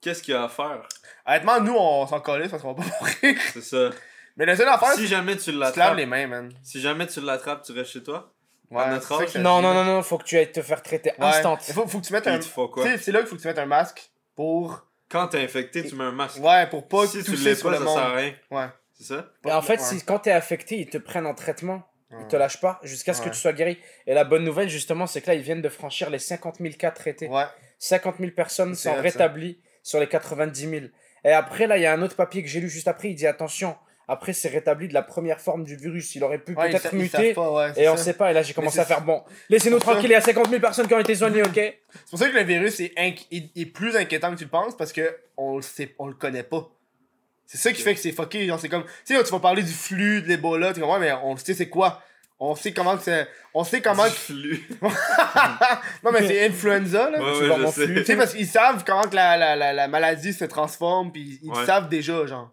[0.00, 0.86] qu'est-ce qu'il y a à faire?
[1.26, 3.38] Honnêtement, nous, on s'en calisse parce qu'on va pas mourir.
[3.52, 3.90] c'est ça
[4.36, 6.26] Mais la seule affaire, si c'est jamais tu que tu te laves l'attrapes les mains,
[6.26, 6.52] man.
[6.62, 8.31] si jamais tu l'attrapes tu restes chez toi?
[8.72, 9.32] Ouais, notre âge.
[9.32, 11.26] que Non, non, non, non, faut que tu ailles te faire traiter Ouais.
[11.26, 11.58] instant.
[11.68, 12.40] Il faut, faut que tu mettes un.
[12.40, 14.86] c'est là qu'il faut que tu mettes un masque pour.
[15.10, 16.38] Quand t'es infecté, tu mets un masque.
[16.42, 18.16] Ouais, pour pas si tu l'es pas, le ça sert à monde.
[18.16, 18.34] rien.
[18.50, 18.66] Ouais.
[18.94, 19.26] C'est ça?
[19.46, 19.78] Et en fait, Ouais.
[19.86, 21.82] si, quand t'es affecté, ils te prennent en traitement.
[22.20, 23.78] Ils te lâchent pas jusqu'à ce que tu sois guéri.
[24.06, 26.74] Et la bonne nouvelle, justement, c'est que là, ils viennent de franchir les 50 000
[26.78, 27.26] cas traités.
[27.26, 27.46] Ouais.
[27.78, 29.00] 50 000 personnes sont ça.
[29.00, 30.84] rétablies sur les 90 000.
[31.24, 33.08] Et après, là, il y a un autre papier que j'ai lu juste après.
[33.08, 33.76] Il dit attention,
[34.08, 36.14] après, c'est rétabli de la première forme du virus.
[36.14, 37.32] Il aurait pu Ouais, peut-être muter.
[37.34, 38.04] pas, ouais, Et on ça.
[38.04, 38.30] sait pas.
[38.30, 39.22] Et là, j'ai commencé à faire bon.
[39.48, 40.06] Laissez-nous tranquilles.
[40.10, 41.54] Il y a 50 000 personnes qui ont été soignées, ok?
[41.54, 45.16] C'est pour ça que le virus est, plus inquiétant que tu le penses parce que
[45.36, 46.68] on le sait, on le connaît pas.
[47.46, 48.46] C'est ça qui fait que c'est fucké.
[48.46, 51.12] Genre, c'est comme, tu sais, tu vas parler du flux, de l'Ebola, tu comprends, mais
[51.22, 52.02] on sait c'est quoi.
[52.44, 53.28] On sait comment que c'est.
[53.54, 54.04] On sait comment.
[54.04, 54.68] Du que- flux.
[56.02, 57.22] non, mais c'est influenza, là.
[57.22, 58.16] Ouais, tu ouais, sais.
[58.16, 61.64] parce qu'ils savent comment que la, la, la, la maladie se transforme, puis ils Ouais.
[61.66, 62.50] savent déjà, genre.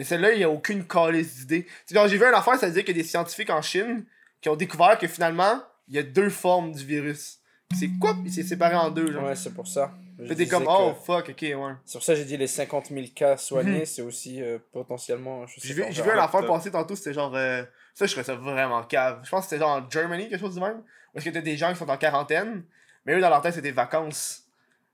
[0.00, 1.64] Mais celle-là, il n'y a aucune calice d'idée.
[1.64, 3.60] Tu sais, genre, j'ai vu un affaire, ça disait qu'il y a des scientifiques en
[3.60, 4.06] Chine
[4.40, 7.38] qui ont découvert que finalement, il y a deux formes du virus.
[7.78, 8.14] C'est quoi?
[8.22, 9.24] Puis c'est séparé en deux, genre.
[9.24, 9.92] Ouais, c'est pour ça.
[10.18, 11.72] Disais comme, oh fuck, ok, ouais.
[11.84, 15.44] C'est pour ça que j'ai dit les 50 000 cas soignés, c'est aussi euh, potentiellement.
[15.58, 16.46] J'ai vu, un affaire Top.
[16.46, 17.34] passer tantôt, c'était genre.
[17.36, 17.62] euh,
[17.92, 19.20] ça, je trouvais ça vraiment cave.
[19.22, 20.82] Je pense que c'était genre en Germany, quelque chose du même.
[21.12, 22.64] Parce que t'as des gens qui sont en quarantaine,
[23.04, 24.44] mais eux, dans leur tête, c'est des vacances.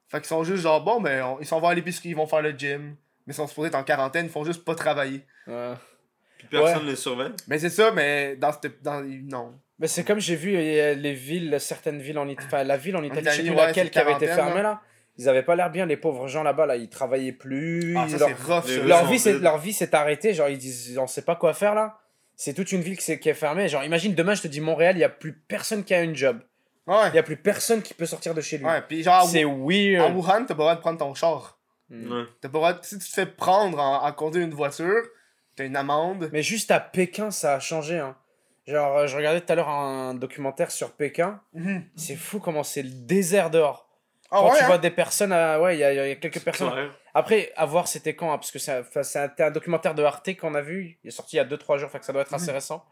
[0.08, 2.26] Fait qu'ils sont juste genre, bon, ben, on- ils s'en vont à l'épicerie, ils vont
[2.26, 2.96] faire le gym.
[3.27, 5.24] Mais sont supposés être en quarantaine, ils font juste pas travailler.
[5.47, 5.73] Ouais.
[6.39, 7.32] Puis personne les surveille.
[7.48, 8.82] Mais c'est ça, mais dans cette.
[8.82, 9.55] Dans, non.
[9.78, 12.97] Mais c'est comme j'ai vu euh, les villes, certaines villes en Italie, enfin la ville
[12.97, 14.81] en Italie, je sais plus ouais, laquelle qui avait été fermée là.
[15.19, 17.97] Ils avaient pas l'air bien, les pauvres gens là-bas, là, ils travaillaient plus.
[17.97, 18.66] Ah, ça, leur, rough,
[19.11, 21.98] vie, c'est- leur vie s'est arrêtée, genre ils disent on sait pas quoi faire là.
[22.36, 23.66] C'est toute une ville qui, est fermée.
[23.69, 26.15] Genre imagine demain je te dis Montréal, il y a plus personne qui a une
[26.15, 26.40] job.
[26.86, 27.09] Ouais.
[27.12, 28.66] Il y a plus personne qui peut sortir de chez lui.
[28.66, 30.16] Ouais, pis genre, à, C'est Wu- à weird.
[30.16, 31.55] Wuhan, t'as pas le droit de prendre ton char.
[31.90, 32.12] Mm.
[32.12, 32.24] Ouais.
[32.40, 35.02] T'as pas droit Si tu te fais prendre en, en conduire une voiture,
[35.54, 36.28] t'as une amende.
[36.32, 37.98] Mais juste à Pékin, ça a changé.
[37.98, 38.16] Hein.
[38.66, 41.40] Genre, euh, je regardais tout à l'heure un documentaire sur Pékin.
[41.54, 41.84] Mhm.
[41.94, 43.88] C'est fou comment c'est le désert dehors.
[44.28, 44.66] Ah Quand ouais, tu hein?
[44.66, 46.72] vois des personnes, à- ouais, il y, a- il y a quelques personnes.
[46.72, 46.90] Clair.
[47.14, 50.02] Après, à voir c'était quand, hein, parce que c'est un, enfin, c'est un, documentaire de
[50.02, 50.98] Arte qu'on a vu.
[51.04, 52.84] Il est sorti il y a 2-3 jours, fait que ça doit être assez récent.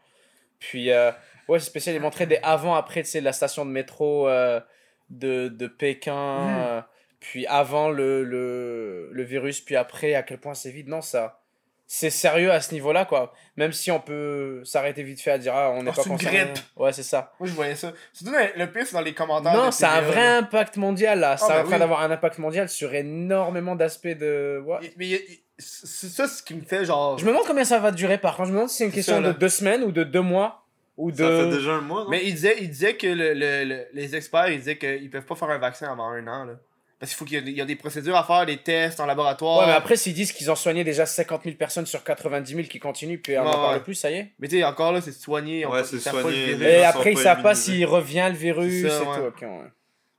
[0.59, 1.11] Puis, euh,
[1.49, 1.93] ouais, c'est spécial.
[1.93, 4.61] Il montrait des avant-après, tu sais, la station de métro euh,
[5.09, 6.85] de, de Pékin.
[7.31, 10.87] Puis avant le, le, le virus, puis après, à quel point c'est vide.
[10.87, 11.41] Non, ça.
[11.87, 13.31] C'est sérieux à ce niveau-là, quoi.
[13.57, 16.11] Même si on peut s'arrêter vite fait à dire, ah, on n'est Oh, pas une
[16.13, 16.37] concerné.
[16.39, 16.57] grippe.
[16.75, 17.31] Ouais, c'est ça.
[17.39, 17.93] Moi, je voyais ça.
[18.11, 19.53] Surtout le pire, c'est dans les commentaires.
[19.53, 21.37] Non, ça a un vrai impact mondial, là.
[21.37, 21.79] ça ben est en train oui.
[21.79, 24.63] d'avoir un impact mondial sur énormément d'aspects de.
[24.97, 25.21] Mais
[25.59, 27.17] c'est ça ce qui me fait genre.
[27.19, 28.47] Je me demande combien ça va durer par contre.
[28.47, 30.65] Je me demande si c'est une question ça, de deux semaines ou de deux mois
[30.97, 31.17] ou de.
[31.17, 32.09] Ça fait déjà un mois, non?
[32.09, 35.25] Mais il disait, il disait que le, le- le- les experts ils disaient qu'ils peuvent
[35.25, 36.45] pas faire un vaccin avant un an.
[36.45, 36.53] Là.
[36.99, 39.59] Parce qu'il faut qu'il y, y a des procédures à faire, des tests en laboratoire.
[39.59, 42.67] Ouais, mais après, s'ils disent qu'ils ont soigné déjà 50 000 personnes sur 90 000
[42.67, 43.83] qui continuent, puis on Ouais, en parle ouais.
[43.83, 44.31] plus, ça y est.
[44.39, 45.65] Mais tu sais, encore là, c'est soigné.
[45.65, 46.53] on Ouais, c'est soigné.
[46.53, 46.61] virus.
[46.63, 49.15] Et après, ils savent pas s'il revient le virus C'est ça, et ouais.
[49.17, 49.23] tout.
[49.23, 49.71] ok, ouais.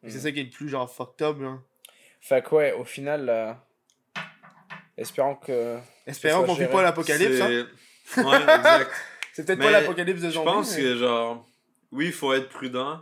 [0.04, 1.38] Et C'est ça qui est le plus genre fucked up.
[1.40, 1.58] Là.
[2.20, 3.52] Fait que, ouais, au final, euh,
[4.96, 5.78] espérons que.
[6.06, 7.40] Espérons qu'on vit pas l'apocalypse.
[7.40, 7.66] hein.
[8.04, 8.90] C'est- Ouais, exact.
[9.32, 10.46] C'est peut-être pas l'apocalypse de Je zombie.
[10.46, 11.46] pense mais- que, genre,
[11.92, 13.00] oui, il faut être prudent,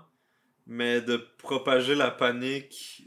[0.66, 3.02] mais de propager la panique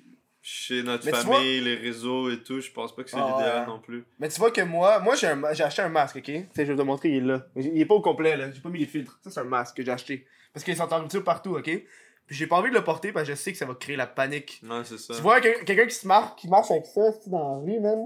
[0.49, 3.60] chez notre Mais famille, les réseaux et tout, je pense pas que c'est Ah, l'idéal
[3.61, 3.65] ouais.
[3.68, 4.06] non plus.
[4.18, 6.24] Mais tu vois que moi, moi j'ai un j'ai acheté un masque, ok?
[6.24, 7.45] Tu sais, je vais te montrer, il est là.
[7.53, 8.49] Mais Il est pas au complet, là.
[8.49, 9.19] J'ai pas mis les filtres.
[9.24, 10.26] Ça, c'est un masque que j'ai acheté.
[10.53, 11.64] Parce qu'ils sont en rupture partout, ok?
[11.65, 13.98] Puis j'ai pas envie de le porter parce que je sais que ça va créer
[13.98, 14.61] la panique.
[14.64, 15.14] Non, c'est ça.
[15.15, 17.80] Tu vois quel- quelqu'un qui se marche, qui marche avec ça, c'est dans la rue,
[17.82, 18.06] man.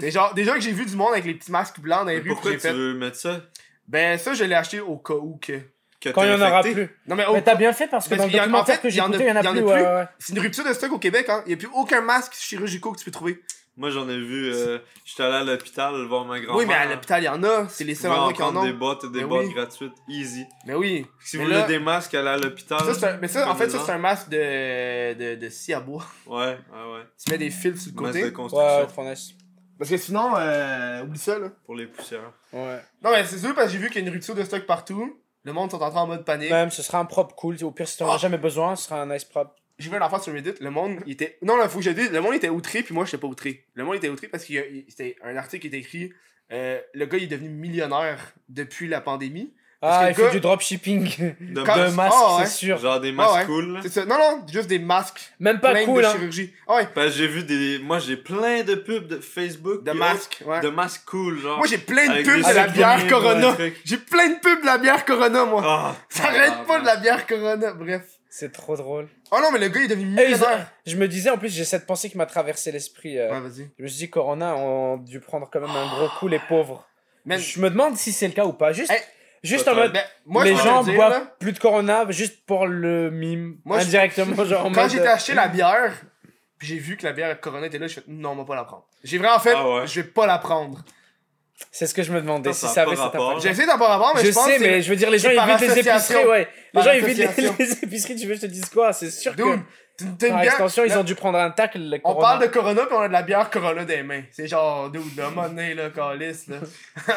[0.00, 0.10] Ouais.
[0.10, 2.28] Genre, déjà que j'ai vu du monde avec les petits masques blancs dans les rues,
[2.30, 2.72] pourquoi tu fait.
[2.72, 3.42] veux mettre ça?
[3.86, 5.60] Ben, ça, je l'ai acheté au cas où que.
[6.00, 6.88] Que Quand il t'es y en aura plus.
[7.06, 8.74] Non, mais au Mais t'as bien fait parce que Parce dans le a- en documentaire
[8.76, 9.50] fait, que il y j'ai en a- écouté, il y en a il y en
[9.50, 9.60] a plus.
[9.64, 9.70] plus.
[9.72, 10.04] ouais, ouais.
[10.18, 11.42] C'est une rupture de stock au Québec, hein.
[11.46, 13.42] Il y a plus aucun masque chirurgicaux que tu peux trouver.
[13.76, 16.56] Moi, j'en ai vu, euh, j'étais allé à l'hôpital voir ma grand-mère.
[16.58, 17.68] Oui, mais à l'hôpital, il y en a.
[17.68, 18.64] C'est les seuls endroits en qui en prendre ont.
[18.64, 19.52] des boîtes et des Mais oui.
[19.54, 19.92] gratuites.
[20.08, 20.44] Easy.
[20.66, 21.06] Mais oui.
[21.20, 22.80] Si Mais vous là- voulez des masques, allez à l'hôpital.
[23.20, 26.04] Mais ça, en fait, ça, c'est un masque de, de, de scie à bois.
[26.26, 27.02] Ouais, ouais, ouais.
[27.22, 28.24] Tu mets des fils sur le Masque côté.
[28.24, 29.14] de construction Ouais.
[29.78, 31.48] Parce que sinon, euh, oublie ça, là.
[31.64, 32.32] pour les poussières.
[32.52, 32.80] Ouais.
[33.02, 34.66] Non, mais c'est sûr, parce que j'ai vu qu'il y a une rupture de stock
[34.66, 35.16] partout.
[35.44, 36.50] Le monde sont entrés en mode panique.
[36.50, 37.56] Même, ce sera un prop cool.
[37.64, 38.18] Au pire, si t'en as Ah.
[38.18, 39.54] jamais besoin, ce sera un nice prop.
[39.78, 41.38] J'ai vu un enfant sur Reddit, le monde, il était.
[41.40, 43.64] Non, là, faut que je dise, le monde était outré, puis moi, j'étais pas outré.
[43.72, 46.12] Le monde était outré parce qu'il y a- il- c'était un article qui était écrit.
[46.52, 49.54] euh, le gars, il est devenu millionnaire depuis la pandémie.
[49.82, 51.34] Ah, il fait du dropshipping.
[51.40, 51.94] De masques.
[51.96, 52.44] masques, Ah, ouais.
[52.46, 52.76] c'est sûr.
[52.78, 53.44] Genre des masques ouais.
[53.46, 53.80] cool.
[53.90, 54.04] ça.
[54.04, 55.20] Non, non, juste des masques.
[55.40, 56.12] Même pas cool, de hein.
[56.12, 56.52] chirurgie.
[56.68, 57.78] Ah ouais, Parce que j'ai vu des.
[57.78, 59.82] Moi, j'ai plein de pubs de Facebook.
[59.84, 60.42] de masques.
[60.44, 60.60] Ouais.
[60.60, 61.56] De masques cool, genre.
[61.58, 63.56] Moi, j'ai plein de pubs de la bière Corona.
[63.84, 65.62] J'ai plein de pubs de la bière Corona, moi.
[65.64, 67.72] Ah, Ça arrête pas de la bière Corona.
[67.72, 68.02] Bref.
[68.32, 69.08] C'est trop drôle.
[69.32, 70.70] Oh non, mais le gars, il est devenu millionnaire.
[70.86, 73.18] Je me disais, en plus, j'ai cette pensée qui m'a traversé l'esprit.
[73.18, 73.70] euh, Ouais, vas-y.
[73.76, 76.86] Je me suis dit, Corona ont dû prendre quand même un gros coup, les pauvres.
[77.26, 78.72] Man, Je me demande si c'est le cas ou pas.
[78.72, 79.00] Juste, Hey.
[79.42, 79.96] Juste en mode.
[80.26, 83.56] Moi, les je gens dire, boivent là, plus de Corona juste pour le mime.
[83.64, 85.94] Moi, je- indirectement, genre en Quand j'ai acheté la bière,
[86.58, 88.54] puis j'ai vu que la bière Corona était là, je fais non, on va pas
[88.56, 88.86] la prendre.
[89.02, 89.86] J'ai vraiment fait, Ah ouais.
[89.86, 90.82] je vais pas la prendre.
[91.72, 92.52] C'est ce que je me demandais.
[92.52, 93.30] Si ça avait rapport.
[93.30, 93.42] impact.
[93.44, 95.10] J'ai essayé d'en pas avoir, mais je je, pense sais, que mais je veux dire,
[95.10, 96.48] les gens par évitent les épiceries, ouais.
[96.74, 97.26] Les gens évitent les,
[97.58, 99.42] les épiceries, tu veux que je te dise quoi C'est sûr que.
[99.42, 99.46] Dude,
[100.00, 101.78] une- une Par bière- extension, ils ont dû prendre un tacle.
[101.78, 102.28] le On Corona.
[102.28, 104.22] parle de Corona puis on a de la bière Corona des mains.
[104.30, 106.56] C'est genre, dude, là, monnaie, là, calice, là.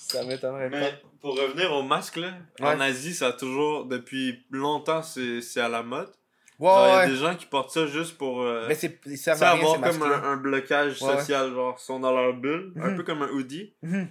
[0.00, 0.76] Ça m'étonnerait pas.
[0.78, 5.60] Mais pour revenir au masque, là, en Asie, ça a toujours, depuis longtemps, c'est c'est
[5.60, 6.10] à la mode.
[6.60, 7.06] Ouais, Genre, il y a ouais.
[7.08, 9.52] des gens qui portent ça juste pour euh, Mais c'est, ils tu servent sais, à
[9.54, 11.16] rien, avoir comme un, un blocage Ouais, ouais.
[11.18, 12.96] social, genre, ils sont dans leur bulle, un Mhm.
[12.96, 13.74] peu comme un hoodie.
[13.82, 14.08] Mhm.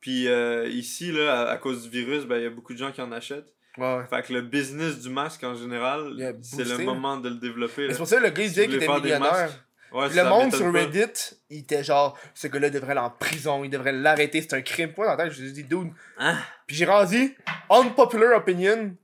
[0.00, 2.78] Puis euh, ici, là, à, à cause du virus, ben, il y a beaucoup de
[2.78, 3.52] gens qui en achètent.
[3.78, 4.04] Ouais, ouais.
[4.08, 7.28] Fait que le business du masque en général, Il a c'est le boosté, moment de
[7.28, 7.82] le développer.
[7.82, 7.92] Mais là.
[7.94, 9.50] C'est pour ça que le gars, il disait qu'il était faire des millionnaire.
[9.92, 10.78] Ouais, ça le monde m'étonne sur pas.
[10.80, 14.60] Reddit, il était genre, ce gars-là devrait aller en prison, il devrait l'arrêter, c'est un
[14.62, 14.92] crime.
[14.96, 15.90] Moi, dans la tête, je me suis dit, dude.
[16.18, 16.36] Hein?
[16.66, 17.36] Puis j'ai rendu,
[17.70, 18.94] unpopular opinion,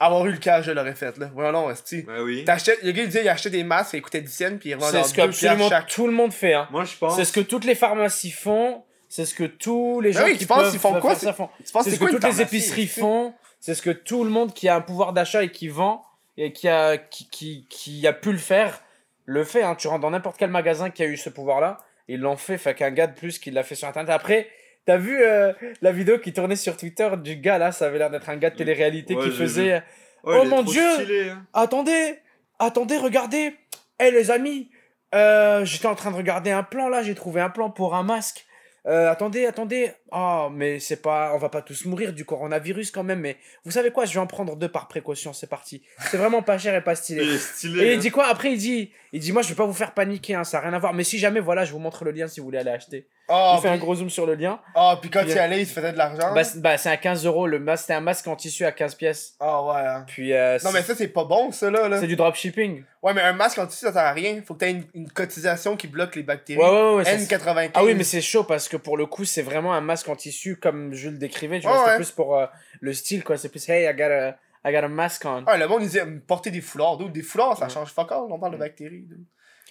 [0.00, 1.30] avoir eu le cash, je l'aurais fait, là.
[1.34, 2.02] Voilà, non, esti.
[2.02, 2.44] Ben oui.
[2.44, 4.74] T'achètes, le gars, il disait, il achetait des masques, il coûtait 10 cents, puis il
[4.74, 5.86] revendait C'est ce que 2 piastres absolument chaque.
[5.88, 6.54] tout le monde fait.
[6.54, 6.68] Hein.
[6.70, 7.16] Moi, je pense.
[7.16, 8.82] C'est ce que toutes les pharmacies font.
[9.08, 11.14] C'est ce que tous les Ben gens oui, qui tu penses peuvent qu'ils font quoi,
[11.16, 11.50] ça font.
[11.64, 13.34] Tu penses C'est ce que toutes les épiceries font.
[13.58, 16.04] C'est ce que tout le monde qui a un pouvoir d'achat et qui vend
[16.38, 18.80] et qui a, qui, qui, qui a pu le faire
[19.26, 19.62] le fait.
[19.62, 19.74] Hein.
[19.74, 21.78] Tu rentres dans n'importe quel magasin qui a eu ce pouvoir-là.
[22.08, 22.56] Ils l'ont fait.
[22.56, 24.10] Fait qu'un gars de plus qui l'a fait sur Internet.
[24.10, 24.48] Après,
[24.86, 25.52] t'as vu euh,
[25.82, 28.50] la vidéo qui tournait sur Twitter du gars là Ça avait l'air d'être un gars
[28.50, 29.82] de télé-réalité Ouais, qui faisait.
[30.24, 30.92] Ouais, Oh mon Dieu!
[30.94, 31.46] stylé, hein.
[31.52, 32.18] Attendez,
[32.58, 33.54] attendez, regardez.
[33.98, 34.70] Eh les amis,
[35.14, 38.02] euh, j'étais en train de regarder un plan là, j'ai trouvé un plan pour un
[38.02, 38.46] masque.
[38.86, 39.92] Euh, attendez, attendez.
[40.10, 43.20] Oh, mais c'est pas, on va pas tous mourir du coronavirus quand même.
[43.20, 45.32] Mais vous savez quoi, je vais en prendre deux par précaution.
[45.32, 45.82] C'est parti.
[46.10, 47.24] C'est vraiment pas cher et pas stylé.
[47.24, 47.84] Il stylé.
[47.84, 47.92] Et hein.
[47.94, 48.26] il dit quoi?
[48.26, 50.60] Après, il dit, il dit, moi, je vais pas vous faire paniquer, hein, ça a
[50.62, 50.94] rien à voir.
[50.94, 53.06] Mais si jamais, voilà, je vous montre le lien si vous voulez aller acheter.
[53.30, 54.60] Ah, il fait un gros zoom sur le lien.
[54.74, 56.34] Ah, puis quand il allait, il se faisait de l'argent.
[56.34, 57.46] Bah, c'est bah, c'est à 15 euros.
[57.46, 59.34] Le masque, c'était un masque en tissu à 15 pièces.
[59.40, 59.72] Ah, ouais.
[59.86, 60.04] hein.
[60.06, 61.88] Puis, euh, Non, mais ça, c'est pas bon, ça, là.
[61.88, 62.00] là.
[62.00, 62.82] c'est du dropshipping.
[63.02, 64.42] Ouais, mais un masque en tissu, ça sert à rien.
[64.44, 66.60] Faut que t'aies une, une cotisation qui bloque les bactéries.
[66.60, 67.04] Ouais, ouais, ouais.
[67.04, 67.70] c'est- N95.
[67.74, 70.16] Ah oui, mais c'est chaud parce que pour le coup, c'est vraiment un masque en
[70.16, 71.60] tissu comme je le décrivais.
[71.60, 72.46] Tu vois, Ouais, plus pour euh,
[72.80, 73.36] le style, quoi.
[73.36, 74.28] C'est plus, hey, I got a,
[74.68, 75.44] I got a mask on.
[75.46, 76.98] Ah, le monde, il disait, porter des foulards.
[76.98, 77.70] Des foulards, ça Ouais.
[77.70, 78.18] change fuck all.
[78.28, 79.02] On parle de bactéries.
[79.08, 79.24] dude.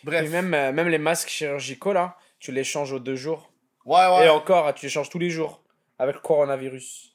[0.03, 0.25] Bref.
[0.25, 3.51] Et même, euh, même les masques chirurgicaux, là, tu les changes aux deux jours.
[3.85, 4.25] Ouais, ouais.
[4.25, 5.61] Et encore, tu les changes tous les jours
[5.97, 7.13] avec le coronavirus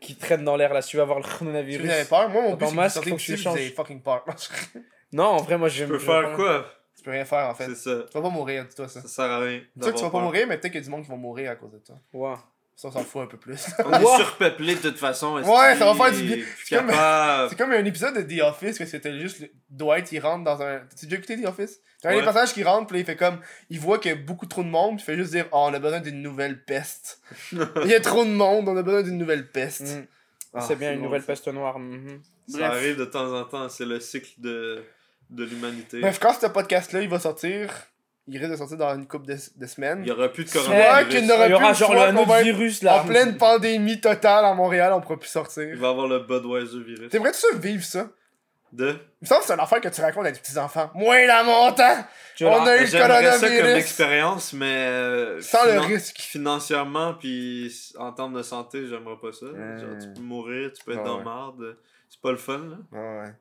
[0.00, 0.80] qui traîne dans l'air, là.
[0.82, 1.84] Si tu vas avoir le Si coronavirus.
[1.86, 3.72] vous avez peur, moi, mon but, masque, faut que tu changes.
[3.74, 4.24] fucking peur.
[5.12, 6.66] Non, en vrai, moi, je Tu peux faire quoi?
[6.96, 7.66] Tu peux rien faire, en fait.
[7.66, 8.04] C'est ça.
[8.10, 9.00] Tu vas pas mourir, dis-toi ça.
[9.02, 9.60] Ça sert à rien.
[9.60, 10.22] Tu sais que tu vas pas peur.
[10.22, 11.96] mourir, mais peut-être qu'il y a du monde qui va mourir à cause de toi.
[12.12, 12.34] Ouais.
[12.80, 13.66] Ça, on s'en fout un peu plus.
[13.84, 15.34] On est surpeuplé de toute façon.
[15.38, 16.44] Ouais, ça va faire du bien.
[16.64, 17.56] C'est comme- capable?
[17.58, 20.78] Comme un épisode de The Office que c'était juste le- Dwight il rentre dans un.
[20.96, 21.80] Tu as déjà écouté The Office?
[22.00, 22.18] T'as un Ouais.
[22.18, 23.40] des personnages qui rentre, puis là, il fait comme.
[23.68, 25.66] Il voit qu'il y a beaucoup trop de monde, puis il fait juste dire Oh,
[25.68, 27.20] on a besoin d'une nouvelle peste.
[27.52, 29.82] il y a trop de monde, on a besoin d'une nouvelle peste.
[29.98, 30.06] Mm.
[30.54, 31.26] Ah, c'est bien une nouvelle ça.
[31.26, 31.80] peste noire.
[31.80, 32.22] mhm.
[32.46, 32.70] Ça Bref.
[32.70, 33.68] arrive de temps en temps.
[33.68, 34.84] C'est le cycle de,
[35.30, 36.00] de l'humanité.
[36.00, 37.70] Bref, quand ce podcast-là il va sortir,
[38.28, 40.00] il risque de sortir dans une couple de, de semaines.
[40.02, 41.14] Il y aura plus de Soit coronavirus.
[41.14, 43.02] qu'il n'aura Il y aura plus genre le autre virus, là.
[43.02, 45.64] En pleine pandémie totale à Montréal, on pourra plus sortir.
[45.64, 47.10] Il va avoir le Budweiser virus.
[47.10, 48.08] T'aimerais-tu ça vivre ça?
[48.70, 48.88] De?
[48.90, 50.90] Il me semble que c'est une affaire que tu racontes à tes petits-enfants.
[50.94, 52.04] Moins la montant!
[52.36, 53.76] Tu On a eu le J'aimerais ça comme coronavirus!
[53.78, 54.66] expérience, mais.
[54.86, 56.18] euh, Sans le risque.
[56.18, 59.46] Financièrement, puis en termes de santé, j'aimerais pas ça.
[59.46, 61.24] Genre, tu peux mourir, tu peux être Ouais, dans ouais.
[61.24, 61.76] marde.
[62.10, 62.76] C'est pas le fun, là.
[62.92, 63.32] Ouais, ouais.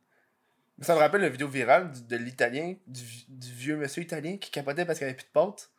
[0.81, 4.51] Ça me rappelle la vidéo virale du- de l'italien, du, du vieux monsieur italien qui
[4.51, 5.69] capotait parce qu'il avait plus de pâtes.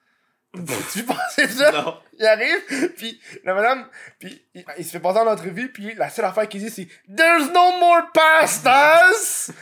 [0.93, 1.71] tu pensais ça?
[1.73, 1.99] Non.
[2.19, 3.87] Il arrive, puis la madame,
[4.19, 6.89] puis il, il se fait passer en entrevue, puis la seule affaire qu'il dit c'est
[7.15, 9.53] There's no more pastas!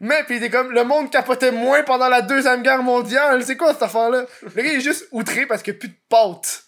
[0.00, 3.56] Mais puis il était comme le monde capotait moins pendant la deuxième guerre mondiale, c'est
[3.56, 4.26] quoi cette affaire-là?
[4.42, 6.64] Le gars il est juste outré parce qu'il n'y a plus de pâtes.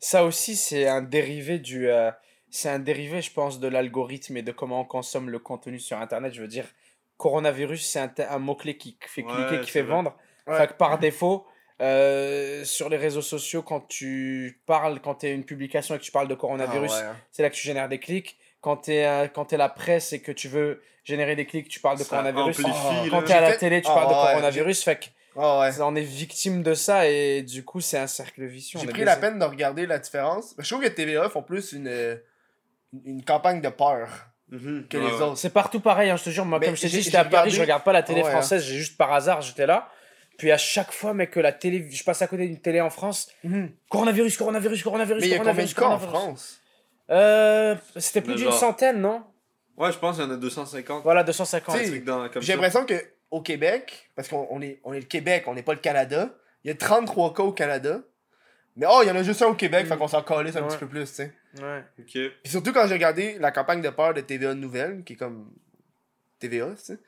[0.00, 1.88] Ça aussi, c'est un dérivé du.
[1.88, 2.10] euh,
[2.50, 5.98] c'est un dérivé, je pense, de l'algorithme et de comment on consomme le contenu sur
[6.00, 6.34] Internet.
[6.34, 6.66] Je veux dire,
[7.16, 9.92] coronavirus, c'est un, mot-clé qui fait Ouais, cliquer, qui fait vrai.
[9.92, 10.16] vendre.
[10.46, 10.56] Ouais.
[10.58, 11.46] Fait que par défaut,
[11.80, 16.04] euh, sur les réseaux sociaux, quand tu parles, quand tu es une publication et que
[16.04, 17.16] tu parles de coronavirus, Ah ouais.
[17.30, 18.38] c'est là que tu génères des clics.
[18.60, 21.80] Quand tu es, quand t'es la presse et que tu veux générer des clics, tu
[21.80, 22.60] parles de Ça coronavirus.
[22.60, 23.10] amplifie.
[23.10, 24.84] Quand tu es à la télé, tu Ah parles de coronavirus.
[24.84, 25.06] Fait que
[25.36, 25.80] Ah ouais.
[25.80, 28.78] on est victime de ça et du coup, c'est un cercle vicieux.
[28.80, 30.54] J'ai pris la peine de regarder la différence.
[30.58, 32.16] Je trouve que TVA font plus une, euh,
[33.04, 34.08] une campagne de peur
[34.52, 34.86] Mhm.
[34.88, 35.22] que Ouais, les ouais.
[35.22, 35.38] autres.
[35.38, 36.44] C'est partout pareil, hein, je te jure.
[36.44, 38.22] Moi, Mais comme je t'ai dit, j'étais à Paris, regardé- je regarde pas la télé
[38.22, 39.88] ouais, française, j'ai juste par hasard, j'étais là.
[40.38, 42.90] Puis à chaque fois, mec, que la télé, je passe à côté d'une télé en
[42.90, 43.28] France,
[43.90, 46.20] coronavirus, coronavirus, coronavirus, Mais il y a combien de coronavirus, cas en coronavirus.
[46.20, 46.58] France
[47.10, 49.22] Euh, c'était plus Mais d'une genre- centaine, non?
[49.76, 51.02] Ouais, je pense qu'il y en a 250.
[51.02, 51.74] Voilà, 250.
[51.76, 52.52] Tu sais, Un truc dans- comme J'ai ça.
[52.54, 52.94] l'impression que
[53.30, 56.30] au Québec, parce qu'on on est, on est le Québec, on n'est pas le Canada,
[56.64, 58.00] il y a 33 cas au Canada,
[58.74, 59.88] Mais oh, il y en a juste un au Québec, Mm.
[59.90, 60.68] fait qu'on s'en calisse un Ouais.
[60.68, 61.32] petit peu plus, tu sais.
[61.60, 61.84] Ouais.
[61.98, 62.06] Ok.
[62.12, 65.50] Puis surtout quand j'ai regardé la campagne de peur de TVA Nouvelle, qui est comme
[66.38, 66.98] TVA, tu sais.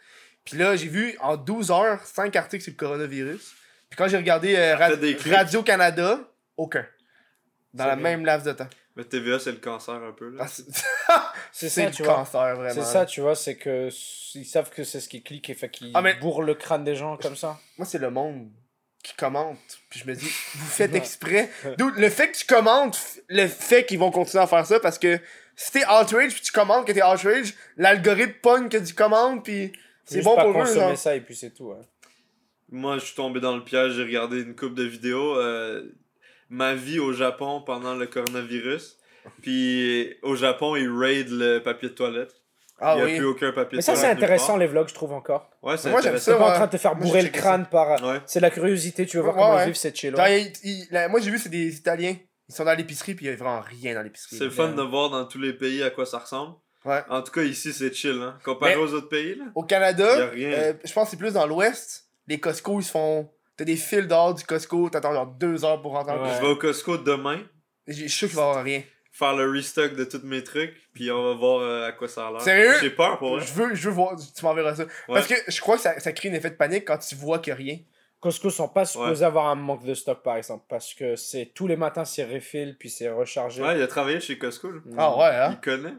[0.45, 3.55] Puis là, j'ai vu en 12 heures 5 articles sur le coronavirus.
[3.89, 4.91] Puis quand j'ai regardé euh, Ra-.
[5.37, 6.21] Radio-Canada,
[6.57, 6.87] aucun.
[7.73, 8.03] Dans la bien.
[8.03, 8.69] même laps de temps.
[8.97, 10.45] Mais TVA, c'est le cancer un peu, là.
[11.09, 12.15] Ah, c'est ça, le tu vois.
[12.17, 12.75] cancer, vraiment.
[12.75, 13.89] C'est ça, tu vois, c'est que
[14.37, 16.85] ils savent que c'est ce qui clique et fait qu'ils Ah, mais- bourrent le crâne
[16.85, 17.59] des gens comme ça.
[17.79, 18.51] Moi, c'est le monde
[19.05, 19.59] qui commente.
[19.91, 21.51] Puis je me dis, vous faites exprès.
[21.79, 22.99] Le fait que tu commentes,
[23.29, 25.21] le fait qu'ils vont continuer à faire ça, parce que
[25.55, 29.71] si t'es outrage puis tu commentes que t'es outrage, l'algorithme pogne que tu commentes, puis
[30.05, 30.75] c'est bon pas pour eux.
[30.75, 30.99] genre.
[30.99, 31.67] ça et puis c'est tout.
[31.67, 31.77] ouais.
[32.71, 35.37] Moi, je suis tombé dans le piège, j'ai regardé une coupe de vidéos.
[35.39, 35.85] euh,
[36.49, 38.99] ma vie au Japon pendant le coronavirus.
[39.43, 42.35] Puis au Japon, ils raident le papier de toilette.
[42.81, 43.17] Ah Il n'y a oui.
[43.19, 45.49] plus aucun papier Mais de ça, c'est intéressant les vlogs, je trouve encore.
[45.63, 46.19] Ouais, c'est Moi, j'aime.
[46.19, 48.03] T'es pas en train de te faire bourrer le crâne par.
[48.03, 48.21] Ouais.
[48.27, 49.67] C'est de la curiosité, tu veux voir Ouais, comment ouais.
[49.67, 50.13] vivent, c'est chill.
[50.13, 52.17] Moi, j'ai vu, c'est des Italiens.
[52.49, 54.37] Ils sont dans l'épicerie, puis il y a vraiment rien dans l'épicerie.
[54.37, 56.57] C'est le fun de voir dans tous les pays à quoi ça ressemble.
[56.85, 57.01] Ouais.
[57.09, 58.21] En tout cas, ici, c'est chill.
[58.21, 58.37] Hein.
[58.45, 59.45] Comparé Mais- aux autres pays, là.
[59.55, 60.49] Au Y a Canada, rien.
[60.51, 62.05] euh, je pense que c'est plus dans l'Ouest.
[62.27, 63.31] Les Costco, ils se font.
[63.57, 66.15] T'as des fils dehors du Costco, t'attends genre deux heures pour rentrer.
[66.37, 67.41] Je vais au Costco demain,
[67.87, 68.83] Je suis sûr qu'il va y avoir rien.
[69.15, 72.27] Faire le restock de tous mes trucs, puis on va voir euh, à quoi ça
[72.27, 72.41] a l'air.
[72.41, 72.75] Sérieux?
[72.81, 73.47] J'ai peur pour vrai.
[73.47, 74.87] Je veux, je veux voir, tu m'enverras ça.
[75.07, 77.39] Parce que je crois que ça, ça crée un effet de panique quand tu vois
[77.39, 77.79] qu'il n'y a rien.
[78.19, 81.67] Costco sont pas supposés avoir un manque de stock par exemple parce que c'est tous
[81.67, 83.63] les matins c'est refill puis c'est rechargé.
[83.63, 84.71] Ouais, il a travaillé chez Costco.
[84.71, 84.81] là.
[84.97, 85.51] Ah ouais, hein?
[85.53, 85.95] Il connaît.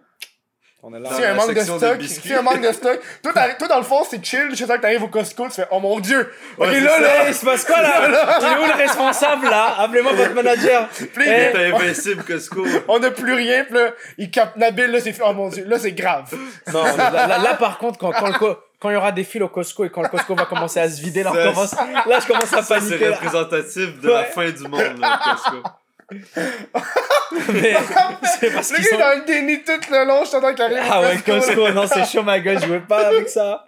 [0.88, 1.10] On est là.
[1.10, 4.04] A un manque de stock, a un manque de stock, toi, toi, dans le fond,
[4.08, 6.32] c'est chill, jusqu'à temps que t'arrives au Costco, tu fais, oh mon dieu!
[6.60, 7.02] Ouais, ok, c'est là, ça.
[7.02, 8.38] là, il se passe quoi là?
[8.40, 9.76] Il est où le responsable là?
[9.80, 10.88] Appelez-moi votre manager.
[11.12, 12.64] puis là, T'es invincible, Costco.
[12.88, 15.80] on n'a plus rien, puis là, il capte Nabil, là, c'est oh mon dieu, là,
[15.80, 16.32] c'est grave.
[16.72, 19.42] Non, là, là- là, par contre quand quand, le quand il y aura des fils
[19.42, 22.20] au Costco et quand le Costco va commencer à se vider là, on commence- là
[22.22, 23.10] je commence à Ça, c'est paniquer.
[23.10, 23.16] là.
[23.16, 25.64] représentatif de la fin du monde, là, Costco.
[26.12, 27.74] Mais
[28.40, 28.98] c'est parce Le gars, sont...
[29.00, 30.78] dans le déni tout le long, je t'entends qu'il arrive.
[30.78, 31.70] au Ah ouais, Costco.
[31.72, 33.66] Non, c'est chaud ma gueule, je veux pas avec ça.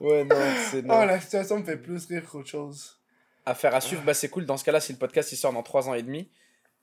[0.00, 0.36] Ouais, non,
[0.70, 1.00] c'est non.
[1.02, 2.98] Oh, la situation me fait plus rire qu'autre chose.
[3.46, 4.46] Affaire à suivre, bah c'est cool.
[4.46, 6.28] Dans ce cas-là, si le podcast il sort dans 3 ans et demi,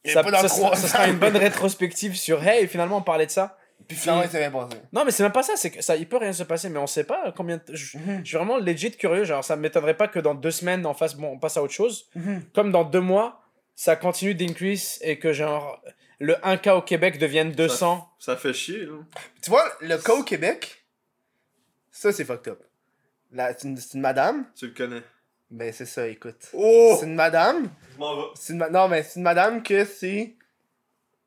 [0.03, 3.31] Et ça, ça sera, ça sera une bonne rétrospective sur Hey, finalement on parlait de
[3.31, 3.57] ça.
[3.87, 4.75] Puis finalement, il s'est bien passé.
[4.91, 6.79] Non, mais c'est même pas ça, c'est que ça, il peut rien se passer, mais
[6.79, 7.57] on sait pas combien.
[7.57, 8.25] de- Je, Mhm.
[8.25, 11.29] suis vraiment legit curieux, genre ça m'étonnerait pas que dans deux semaines on fasse, bon,
[11.31, 12.09] on passe à autre chose.
[12.15, 12.43] Mhm.
[12.53, 13.41] Comme dans deux mois,
[13.81, 15.81] ça continue d'increase et que genre
[16.19, 18.09] le 1 cas au Québec devienne 200.
[18.19, 18.97] Ça fait chier, là.
[19.41, 20.83] Tu vois, le cas au Québec,
[21.89, 22.61] ça, c'est fucked up.
[23.31, 24.45] La- C'est une, c'est une madame.
[24.53, 25.01] Tu le connais.
[25.49, 26.49] Ben, c'est ça, écoute.
[26.51, 26.97] Oh!
[26.99, 27.69] C'est une madame.
[27.93, 28.27] Je m'en vais.
[28.35, 30.35] C'est une Non, mais c'est une madame que c'est.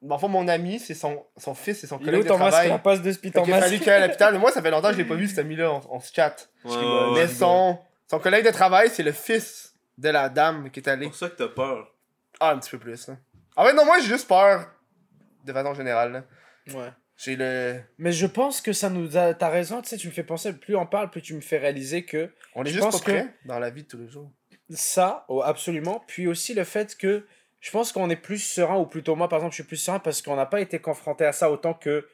[0.02, 2.28] Bon, enfin, mon ami, c'est son, son fils et son Il est où collègue de
[2.28, 2.68] ton masque travail.
[2.68, 4.34] La passe de qu'il a fallu aille à l'hôpital.
[4.34, 5.72] Mais moi, ça fait longtemps que je l'ai pas vu, cet ami-là.
[5.72, 6.50] On, on se chatte.
[6.66, 6.76] Ouais,
[7.14, 7.28] mais ouais.
[7.28, 7.78] son,
[8.10, 11.06] son collègue de travail, c'est le fils de la dame qui est C'est allée.
[11.06, 11.91] pour ça que t'as peur.
[12.44, 13.08] Ah, un petit peu plus.
[13.08, 13.18] Hein.
[13.56, 14.66] Ah ouais, non, moi, j'ai juste peur.
[15.44, 16.12] De façon générale.
[16.12, 16.24] là.
[16.74, 16.88] Ouais.
[17.16, 17.80] J'ai le.
[17.98, 19.32] Mais je pense que ça nous a.
[19.34, 21.58] T'as raison, tu sais, tu me fais penser, plus on parle, plus tu me fais
[21.58, 23.98] réaliser que On est Je juste pense pas que- prêt dans la vie de tous
[23.98, 24.30] les jours.
[24.70, 26.02] ça, oh, absolument.
[26.08, 27.26] Puis aussi le fait que
[27.60, 30.00] je pense qu'on est plus serein, ou plutôt moi, par exemple, je suis plus serein
[30.00, 32.08] parce qu'on n'a pas été confronté à ça autant que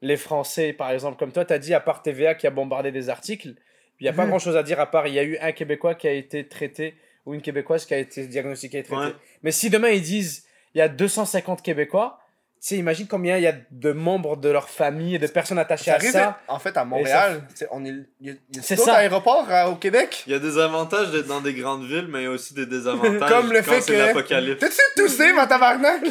[0.00, 1.18] les Français, par exemple.
[1.18, 3.54] Comme toi, t'as dit, à part TVA qui a bombardé des articles,
[4.00, 4.30] il n'y a pas Mhm.
[4.30, 6.48] grand chose à dire à part il y a eu un Québécois qui a été
[6.48, 6.96] traité
[7.26, 9.00] ou une Québécoise qui a été diagnostiquée et traitée.
[9.02, 9.14] Ouais.
[9.42, 12.18] Mais si demain ils disent il y a 250 Québécois,
[12.60, 15.60] tu sais, imagine combien il y a de membres de leur famille et de personnes
[15.60, 16.40] attachées Ça à ça.
[16.48, 18.88] en fait, à Montréal, c'est- on est, il y a, il y a C'est d'autres
[18.90, 18.96] ça.
[18.96, 20.24] aéroports euh, au Québec.
[20.26, 22.54] Il y a des avantages d'être dans des grandes villes, mais il y a aussi
[22.54, 23.28] des désavantages.
[23.30, 24.58] Comme le quand fait que- l'apocalypse.
[24.60, 26.02] T'as-tu toussé, ma tabarnak?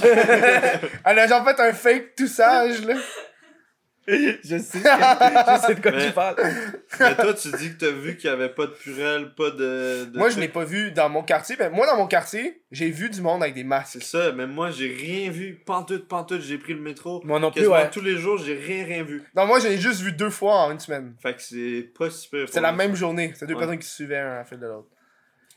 [1.05, 2.95] Elle a genre fait un fake toussage, là.
[4.09, 6.35] Je sais, je sais de quoi Mais- tu parles.
[6.99, 10.05] Mais toi, tu dis que t'as vu qu'il y avait pas de purelle, pas de.
[10.05, 11.57] de Moi, je n'ai pas vu dans mon quartier.
[11.57, 13.97] Ben, moi, dans mon quartier, j'ai vu du monde avec des masques.
[13.99, 15.55] C'est ça, mais moi, j'ai rien vu.
[15.65, 17.21] Pantoute, pantoute, j'ai pris le métro.
[17.25, 17.89] Moi non plus, ouais.
[17.89, 19.23] tous les jours, j'ai rien, rien vu.
[19.35, 21.13] Non, moi, j'en ai juste vu deux fois en une semaine.
[21.21, 22.47] Fait que c'est pas super.
[22.49, 23.33] C'est la même journée.
[23.35, 23.59] C'est deux Ouais.
[23.59, 24.87] personnes qui se suivaient un à la file de l'autre.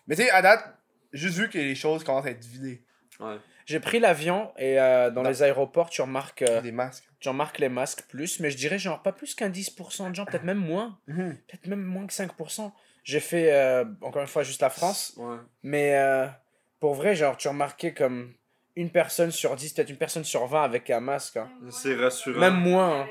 [0.09, 0.75] Mais tu sais, à date,
[1.13, 2.83] juste vu que les choses commencent à être vidées.
[3.21, 3.37] Ouais.
[3.71, 5.29] J'ai pris l'avion et euh, dans Non.
[5.29, 7.05] les aéroports, tu remarques, euh, Des masques.
[7.21, 10.25] tu remarques les masques plus, mais je dirais genre pas plus qu'un 10% de gens,
[10.25, 11.37] peut-être même moins, Mhm.
[11.47, 12.73] peut-être même moins que 5%.
[13.05, 15.37] J'ai fait, euh, encore une fois, juste la France, Ouais.
[15.63, 16.27] mais euh,
[16.81, 18.33] pour vrai, genre, tu remarquais comme
[18.75, 21.37] une personne sur 10, peut-être une personne sur 20 avec un masque.
[21.37, 21.49] hein.
[21.71, 22.41] C'est rassurant.
[22.41, 23.03] Même moins.
[23.03, 23.07] hein.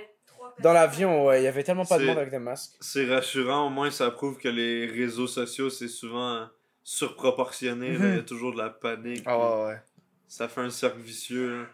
[0.59, 2.73] Dans l'avion, ouais, il y avait tellement pas de monde avec des masques.
[2.81, 6.49] C'est rassurant, au moins ça prouve que les réseaux sociaux, c'est souvent
[6.83, 7.91] surproportionné.
[7.91, 8.09] Mhm.
[8.09, 9.23] Il y a toujours de la panique.
[9.25, 9.81] Ah ouais, ouais.
[10.29, 11.59] Ça fait un cercle vicieux.
[11.59, 11.65] là.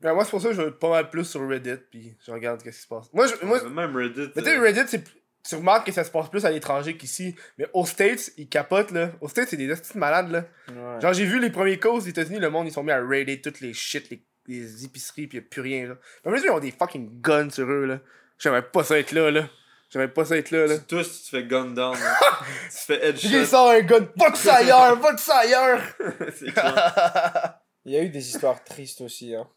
[0.00, 2.32] Ben, moi, c'est pour ça que je vais pas mal plus sur Reddit, puis je
[2.32, 3.12] regarde qu'est-ce qui se passe.
[3.12, 4.30] Moi, je, moi Même Reddit.
[4.34, 5.04] mais tu sais, euh, Reddit, c'est.
[5.48, 7.36] tu remarques que ça se passe plus à l'étranger qu'ici.
[7.56, 9.12] Mais aux States, ils capotent, là.
[9.20, 10.44] Aux States, c'est des de malades, là.
[10.68, 11.00] Ouais.
[11.00, 13.40] Genre, j'ai vu les premiers cas aux États-Unis, le monde, ils sont mis à raider
[13.40, 15.94] toutes les shit, les, les épiceries, pis y'a plus rien, là.
[16.24, 18.00] Mais ils ont des fucking guns sur eux, là.
[18.38, 19.48] J'aimerais pas ça être là, là.
[19.88, 20.78] J'aimerais pas ça être là, là.
[20.78, 22.18] Toi, si tu te fais gun down, là,
[22.64, 23.44] tu te fais J'ai headshot.
[23.44, 25.80] sort un gun, va de ça ailleurs, va de ça ailleurs!
[26.34, 27.58] c'est clair.
[27.84, 29.48] Il y a eu des histoires tristes aussi, hein.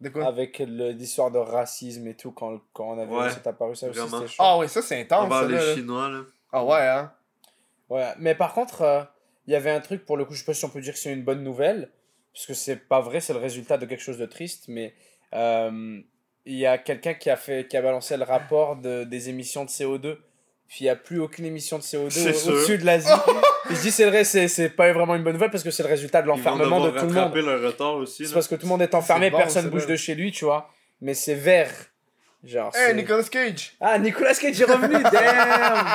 [0.00, 0.26] De quoi?
[0.26, 4.00] Avec le- l'histoire de racisme et tout, quand, quand on avait Ouais, apparu, ça aussi,
[4.00, 4.34] c'était chaud.
[4.42, 5.74] Ah ouais, ça c'est intense, Envers ça, les là, là.
[5.74, 6.24] Chinois, là.
[6.52, 7.12] Ah ouais, hein?
[7.90, 9.02] Ouais, mais par contre, euh,
[9.46, 10.94] il y avait un truc, pour le coup, je sais pas si on peut dire
[10.94, 11.90] que c'est une bonne nouvelle,
[12.32, 14.94] parce que c'est pas vrai, c'est le résultat de quelque chose de triste, mais
[15.34, 16.00] euh,
[16.46, 19.64] il y a quelqu'un qui a fait, qui a balancé le rapport de, des émissions
[19.64, 20.18] de CO2,
[20.70, 22.52] puis il n'y a plus aucune émission de CO2 C'est au- sûr.
[22.54, 23.10] au-dessus de l'Asie.
[23.70, 25.88] Je dis c'est vrai, c'est c'est pas vraiment une bonne nouvelle, parce que c'est le
[25.90, 27.34] résultat de l'enfermement de tout le monde.
[27.64, 28.26] retard aussi.
[28.26, 29.92] C'est parce que tout le monde est enfermé, bon, personne bouge vrai.
[29.92, 30.70] de chez lui, tu vois.
[31.02, 31.70] Mais c'est vert.
[32.42, 33.74] Genre, Hey, Nicolas Cage!
[33.82, 35.86] ah, Nicolas Cage est revenu, damn!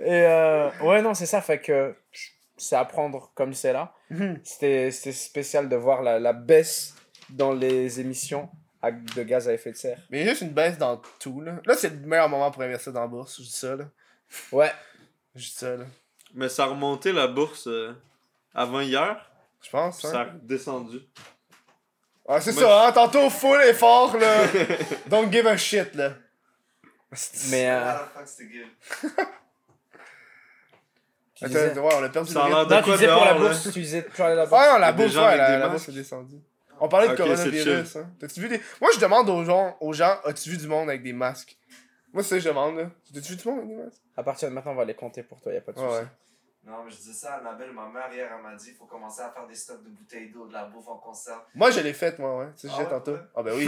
[0.00, 1.94] Et euh, ouais, non, c'est ça, fait que
[2.56, 3.92] c'est à prendre comme c'est là.
[4.10, 4.40] Mhm.
[4.42, 6.94] C'était c'était spécial de voir la, la baisse
[7.28, 8.48] dans les émissions
[8.82, 9.98] de gaz à effet de serre.
[10.10, 11.56] Mais il y a juste une baisse dans tout, là.
[11.66, 13.84] Là, c'est le meilleur moment pour investir dans la bourse, je dis ça, là.
[14.52, 14.72] Ouais,
[15.34, 15.84] Je dis ça, là.
[16.34, 17.92] Mais ça a remonté la bourse euh,
[18.54, 19.30] avant hier,
[19.62, 20.10] Je pense, hein.
[20.10, 21.00] ça a descendu.
[22.28, 22.92] Ah, c'est ça, hein.
[22.92, 24.44] Tantôt, full effort, là.
[25.08, 26.14] Don't give a shit, là.
[27.50, 28.08] mais euh, Ah,
[31.42, 32.70] Attends, ouais, on a perdu Ça a le rythme.
[32.70, 34.60] Non, tu quoi disais pour la bourse, tu disais pour la bourse.
[34.60, 36.40] Ouais, non, la bourse, ouais, la, la bourse est descendue.
[36.80, 38.10] On parlait de coronavirus, hein.
[38.18, 38.60] T'as-tu vu des...
[38.80, 41.56] Moi, je demande aux gens, aux gens, as-tu vu du monde avec des masques?
[42.12, 42.90] Moi, c'est ça que je demande, là.
[43.14, 44.02] T'as-tu vu du monde avec des masques?
[44.16, 45.86] À partir de maintenant, on va les compter pour toi, y a pas de Ouais,
[45.88, 45.98] souci.
[46.00, 46.06] ouais.
[46.62, 49.22] Non, mais je disais ça à Annabelle, ma mère hier, elle m'a dit faut commencer
[49.22, 51.40] à faire des stocks de bouteilles d'eau, de la bouffe en conserve.
[51.54, 52.46] Moi, je l'ai fait, moi, ouais.
[52.54, 53.12] Tu sais, Ah ouais, tantôt.
[53.12, 53.18] ouais.
[53.34, 53.64] Ah, ben oui.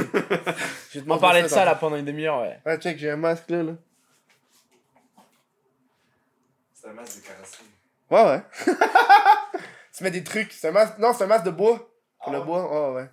[0.91, 2.61] Je vais te On parlait de ça là pendant une demi-heure, ouais.
[2.67, 3.73] Ouais, check, j'ai un masque là, là.
[6.75, 7.65] C'est un masque de carrosserie.
[8.11, 8.43] Ouais, ouais.
[9.97, 10.53] tu mets des trucs.
[10.53, 10.99] C'est un masque.
[10.99, 11.89] Non, c'est un masque de bois.
[12.23, 12.47] Pour Ah le ouais?
[12.47, 12.91] bois?
[12.93, 13.11] Ouais, ouais.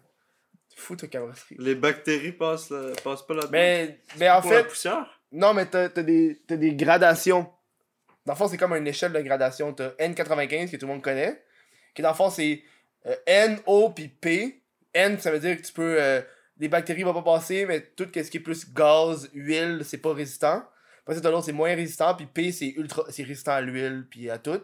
[0.73, 1.55] Tu fous ta carrosserie.
[1.59, 3.51] Les bactéries passent, là- passent pas là-dedans.
[3.51, 5.19] Mais, mais en Pour la fait, poussière?
[5.31, 7.51] non, mais t'as t'as des, t'as des gradations.
[8.25, 9.73] Dans le fond, c'est comme une échelle de gradation.
[9.73, 11.43] T'as N95 que tout le monde connaît.
[11.95, 12.61] Qui dans le fond, c'est
[13.07, 14.61] euh, N, O, puis P.
[14.93, 15.97] N, ça veut dire que tu peux.
[15.99, 16.21] euh,
[16.59, 20.13] les bactéries vont pas passer, mais tout ce qui est plus gaz, huile, c'est pas
[20.13, 20.63] résistant.
[21.07, 22.13] Ça, t'as l'autre, c'est moins résistant.
[22.13, 23.03] Puis P, c'est ultra.
[23.09, 24.61] C'est résistant à l'huile, puis à tout.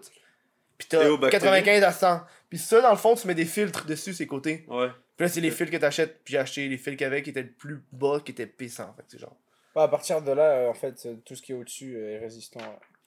[0.78, 1.44] Puis t'as Et aux bactéries?
[1.44, 2.22] 95 à 100.
[2.50, 4.66] Puis ça, dans le fond, tu mets des filtres dessus, ces côtés.
[4.68, 4.90] Ouais.
[5.18, 6.22] Puis là, c'est les fils que t'achètes.
[6.24, 8.46] Puis j'ai acheté les fils qu'il y avait qui étaient le plus bas, qui étaient
[8.46, 8.96] P100.
[8.96, 9.36] Fait que c'est genre.
[9.76, 12.16] Ouais, à partir de là, euh, en fait, euh, tout ce qui est au-dessus euh,
[12.16, 12.60] est résistant.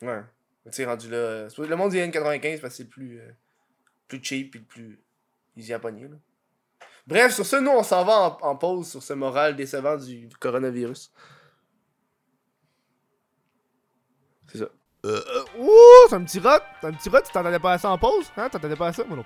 [0.03, 0.09] ouais.
[0.09, 0.21] Ouais.
[0.67, 1.17] Tu sais, rendu là.
[1.17, 3.31] euh, c'est- Le monde dit N95 parce que c'est le plus, euh,
[4.07, 4.99] plus cheap puis le plus
[5.57, 6.09] easy à pogner.
[6.09, 6.17] Là.
[7.07, 10.29] Bref, sur ça, nous, on s'en va en, en pause sur ce moral décevant du
[10.41, 11.11] coronavirus.
[14.49, 14.69] C'est ça.
[15.07, 16.59] Euh, euh, ouh, c'est un petit rot.
[16.81, 17.21] C'est un petit rot.
[17.25, 18.31] Tu t'entendais pas à ça en pause?
[18.37, 18.49] Hein?
[18.49, 19.05] T'entendais pas à ça?
[19.05, 19.25] Moi non.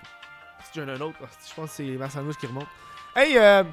[0.64, 2.68] Si j'en ai un autre, je pense que c'est ma sandwich qui remonte.
[3.16, 3.64] Hey, euh,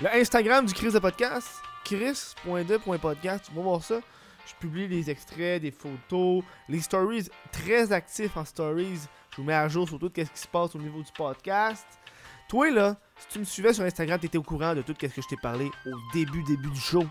[0.00, 1.48] le Instagram du Chris de podcast,
[1.84, 4.00] chris.de.podcast, tu vas voir ça.
[4.46, 9.00] Je publie des extraits, des photos, les stories, très actifs en stories.
[9.30, 11.86] Je vous mets à jour sur tout ce qui se passe au niveau du podcast.
[12.48, 15.20] Toi, là, si tu me suivais sur Instagram, t'étais au courant de tout ce que
[15.20, 17.04] je t'ai parlé au début, début du show.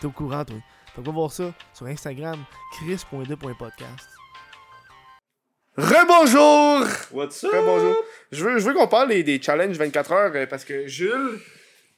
[0.00, 0.56] T'es au courant, toi.
[0.98, 4.08] Que va voir ça sur Instagram, chris.2.podcast.
[5.76, 6.86] Rebonjour!
[7.12, 7.52] What's up?
[7.52, 7.96] Rebonjour.
[8.32, 11.38] Je veux, je veux qu'on parle des, des challenges 24 heures euh, parce que Jules,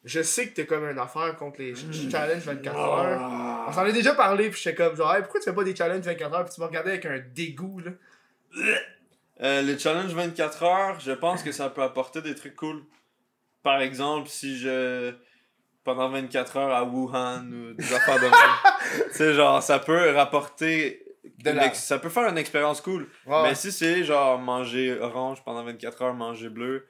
[0.05, 3.65] je sais que t'es comme une affaire contre les ch- challenges 24 heures.
[3.69, 5.75] On s'en a déjà parlé, puis j'étais comme genre, Hey, pourquoi tu fais pas des
[5.75, 7.93] challenges 24 heures, puis tu m'as regardé avec un dégoût, là?
[9.43, 12.83] Euh, les challenges 24 heures, je pense que ça peut apporter des trucs cool.
[13.63, 15.15] Par exemple, si je.
[15.85, 18.33] Pendant 24 heures à Wuhan ou des affaires de même.
[19.11, 21.05] tu sais, genre, ça peut rapporter.
[21.39, 23.09] De la- Ça peut faire une expérience cool.
[23.27, 23.43] Ouais.
[23.45, 26.87] Mais si c'est genre manger orange pendant 24 heures, manger bleu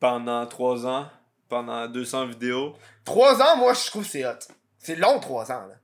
[0.00, 1.08] pendant 3 ans,
[1.48, 2.74] pendant 200 vidéos,
[3.04, 4.32] 3 ans, moi, je trouve c'est hot.
[4.78, 5.74] C'est long, 3 ans, là.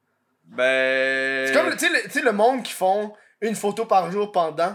[0.44, 1.46] ben.
[1.46, 4.74] C'est comme, tu sais, le- le monde qui font une photo par jour pendant.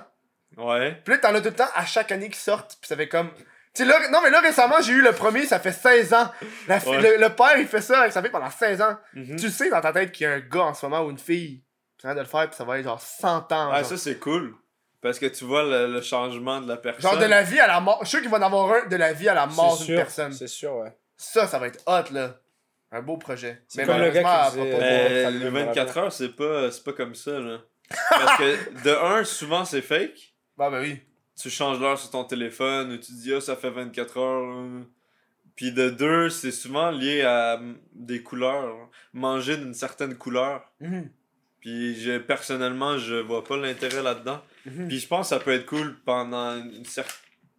[0.58, 1.02] Ouais.
[1.04, 3.08] Puis là, t'en as tout le temps à chaque année qui sortent, puis ça fait
[3.10, 3.30] comme.
[3.80, 6.30] Là, non, mais là, récemment, j'ai eu le premier, ça fait 16 ans.
[6.68, 7.02] La fi- Ouais.
[7.18, 8.98] le, le père, il fait ça avec sa fille pendant 16 ans.
[9.16, 9.36] Mhm.
[9.38, 11.18] Tu sais dans ta tête qu'il y a un gars en ce moment ou une
[11.18, 11.64] fille
[11.98, 13.70] qui vient de le faire, puis ça va être genre 100 ans.
[13.72, 13.86] Ah, genre.
[13.86, 14.54] ça c'est cool.
[15.02, 17.02] Parce que tu vois le, le changement de la personne.
[17.02, 17.98] Genre de la vie à la mort.
[18.02, 19.86] Je suis sûr qu'il va en avoir un de la vie à la mort C'est
[19.86, 20.32] d'une sûr, personne.
[20.34, 20.96] C'est sûr, ouais.
[21.18, 22.36] Ça, ça va être hot, là.
[22.92, 23.64] Un beau projet.
[23.68, 25.50] C'est comme le gars malheureusement, qui elle va faisait- pas Mais pouvoir- ça le le
[25.66, 27.58] 24 heures, c'est pas, c'est pas comme ça, là.
[28.12, 30.36] Parce que, de un, souvent, c'est fake.
[30.58, 31.02] Bah, bah oui.
[31.40, 34.66] Tu changes l'heure sur ton téléphone ou tu dis, ah, ça fait 24 heures.
[35.56, 38.90] Puis de deux, c'est souvent lié à mm, des couleurs.
[39.14, 40.64] Manger d'une certaine couleur.
[40.80, 41.10] Mhm.
[41.60, 44.42] Puis je, personnellement, je vois pas l'intérêt là-dedans.
[44.66, 44.88] Mhm.
[44.88, 46.84] Puis je pense que ça peut être cool pendant une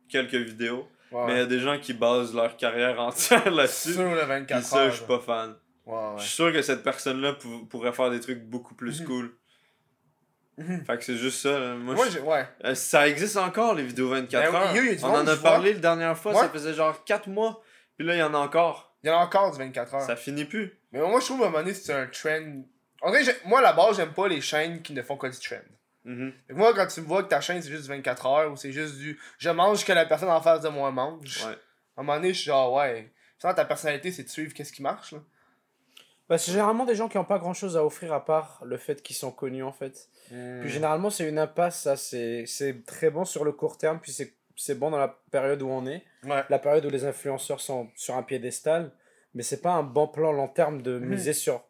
[0.08, 0.86] quelques vidéos.
[1.12, 3.92] Mais il y a des gens qui basent leur carrière entière là-dessus.
[3.94, 4.90] Sur le Puis 24 ça, heures.
[4.90, 5.54] je suis pas fan.
[5.86, 5.96] Ouais.
[6.18, 9.06] Je suis sûr que cette personne-là pou- pourrait faire des trucs beaucoup plus Mhm.
[9.06, 9.30] cool.
[10.56, 10.84] Mhm.
[10.84, 11.58] Fait que c'est juste ça.
[11.58, 11.74] là.
[11.74, 12.46] Moi, Moi, je- ouais.
[12.64, 14.74] Euh, ça existe encore, les vidéos 24 Ben heures.
[14.76, 16.38] y a On en a parlé la dernière fois, Ouais.
[16.40, 17.62] ça faisait genre 4 mois.
[17.96, 18.94] Puis là, il y en a encore.
[19.02, 20.02] Il y en a encore du 24 heures.
[20.02, 20.72] Ça finit plus.
[20.92, 22.62] Mais moi, je trouve à un moment donné, c'est un trend.
[23.02, 25.26] En vrai, j'ai- moi, à la base, j'aime pas les chaînes qui ne font que
[25.26, 25.56] du trend.
[26.04, 26.32] Mhm.
[26.48, 28.56] Que moi, quand tu me vois que ta chaîne, c'est juste du 24 heures ou
[28.56, 31.52] c'est juste du je mange que la personne en face de moi mange, Ouais.
[31.96, 33.10] à un moment donné, je suis genre, ouais.
[33.38, 35.18] Ça, ta personnalité, c'est de suivre qu'est-ce qui marche, là.
[36.28, 38.78] Bah, c'est généralement des gens qui n'ont pas grand chose à offrir à part le
[38.78, 40.08] fait qu'ils sont connus en fait.
[40.30, 40.60] Hmm.
[40.60, 41.96] Puis généralement, c'est une impasse, ça.
[41.96, 42.46] C'est
[42.86, 44.12] très bon sur le court terme, puis
[44.56, 46.02] c'est bon dans la période où on est.
[46.24, 46.42] Ouais.
[46.48, 48.92] La période où les influenceurs sont sur un piédestal.
[49.34, 51.08] Mais c'est pas un bon plan long terme de Mhm.
[51.08, 51.64] miser sur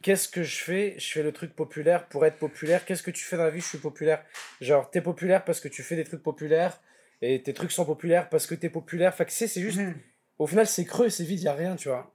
[0.00, 0.94] qu'est-ce que je fais?
[0.98, 2.84] Je fais le truc populaire pour être populaire.
[2.84, 3.60] Qu'est-ce que tu fais dans la vie?
[3.60, 4.24] Je suis populaire.
[4.60, 6.80] Genre, t'es populaire parce que tu fais des trucs populaires.
[7.20, 9.12] Et tes trucs sont populaires parce que t'es populaire.
[9.14, 9.78] Fait que c'est juste.
[9.78, 9.94] Mhm.
[10.38, 12.14] Au final, c'est creux, c'est vide, y a rien, tu vois.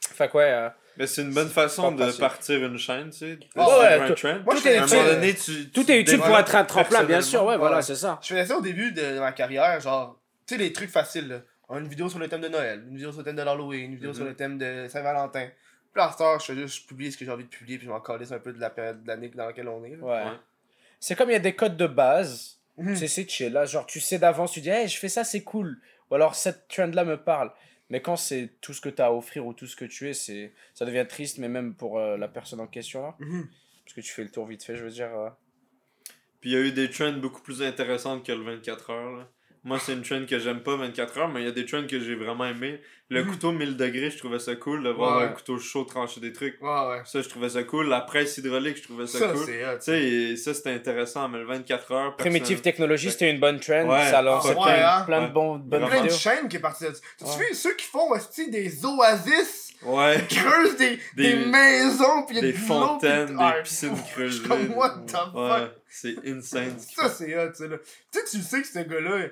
[0.00, 0.44] Fait que ouais.
[0.44, 3.38] euh, Mais c'est une bonne façon de partir une chaîne, tu sais.
[3.56, 4.38] Ah suivre ouais, un trend.
[4.44, 7.20] Moi, je À moment donné, tu, Tout tu est utile pour être un tremplin, bien
[7.20, 8.18] sûr, ouais, voilà, c'est ça.
[8.22, 11.40] Je faisais ça au début de ma carrière, genre, tu sais, les trucs faciles, là.
[11.78, 13.94] Une vidéo sur le thème de Noël, une vidéo sur le thème de l'Halloween, une
[13.94, 14.14] vidéo Mhm.
[14.16, 15.48] sur le thème de Saint-Valentin.
[15.92, 18.00] Puis là, je fais juste publier ce que j'ai envie de publier, puis je m'en
[18.00, 19.96] calisse un peu de la période de l'année dans laquelle on est.
[19.96, 20.02] là.
[20.04, 20.12] Ouais.
[20.30, 20.36] Ouais.
[21.00, 22.94] C'est comme il y a des codes de base, Mhm.
[22.96, 23.52] c'est c'est chill.
[23.52, 25.78] Là, genre, tu sais d'avance, tu dis, hey, je fais ça, c'est cool.
[26.10, 27.50] Ou alors, cette trend-là me parle.
[27.94, 30.08] Mais quand c'est tout ce que tu as à offrir ou tout ce que tu
[30.08, 33.14] es, c'est ça devient triste, mais même pour euh, la personne en question, là.
[33.20, 33.48] Mhm.
[33.84, 35.16] Parce que tu fais le tour vite fait, je veux dire.
[35.16, 35.30] euh.
[36.40, 39.16] Puis il y a eu des trends beaucoup plus intéressantes que le 24 heures.
[39.18, 39.30] Là.
[39.64, 41.86] Moi, c'est une trend que j'aime pas 24 heures, mais il y a des trends
[41.86, 42.80] que j'ai vraiment aimé.
[43.08, 43.30] Le Mhm.
[43.30, 45.24] couteau 1000 degrés, je trouvais ça cool de voir Ouais.
[45.24, 46.60] un couteau chaud trancher des trucs.
[46.62, 47.02] Ouais, ouais.
[47.06, 47.88] Ça, je trouvais ça cool.
[47.88, 49.44] La presse hydraulique, je trouvais ça, Ça, cool.
[49.46, 49.76] c'est hot.
[49.76, 52.16] Tu sais, et ça, c'était intéressant, mais le 24 heures.
[52.16, 53.88] Primitive personne- Technologie, c'était une bonne trend.
[53.88, 54.10] Ouais.
[54.10, 55.02] Ça lance plein, ouais, hein?
[55.06, 57.00] plein de bons, bonnes plein de chaînes qui est partie de ça.
[57.18, 57.48] T'as-tu Ouais.
[57.48, 60.22] vu ceux qui font aussi des oasis, Ouais.
[60.28, 63.54] creusent des, des, Des- maisons, puis il y a Des de fontaines, puis- des Ah,
[63.62, 64.48] piscines creusées.
[64.48, 65.34] comme, what the fuck?
[65.34, 66.78] Ouais, c'est insane.
[66.78, 67.50] Ça, c'est hot.
[67.52, 67.64] Tu
[68.10, 69.26] sais, tu sais que ce gars-là,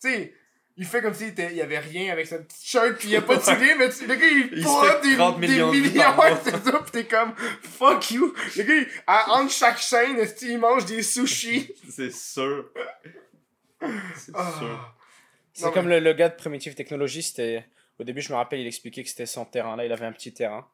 [0.00, 0.34] tu sais,
[0.78, 3.16] il fait comme s'il était- il y avait rien avec sa petite shirt, pis il
[3.16, 5.78] a pas tiré, mais tu- le gars, il, Il up des, 30 des millions de
[5.78, 6.02] millions,
[6.44, 8.34] c'est ça, pis t'es comme, fuck you.
[8.56, 11.72] Le gars, il- à- entre chaque chaîne, il mange des sushis?
[11.90, 12.70] C'est sûr.
[14.16, 14.52] C'est Ah.
[14.58, 14.94] sûr.
[15.52, 17.64] C'est comme le, le gars de Primitive Technologie, c'était.
[17.98, 19.74] Au début, je me rappelle, il expliquait que c'était son terrain.
[19.76, 20.68] Là, il avait un petit terrain.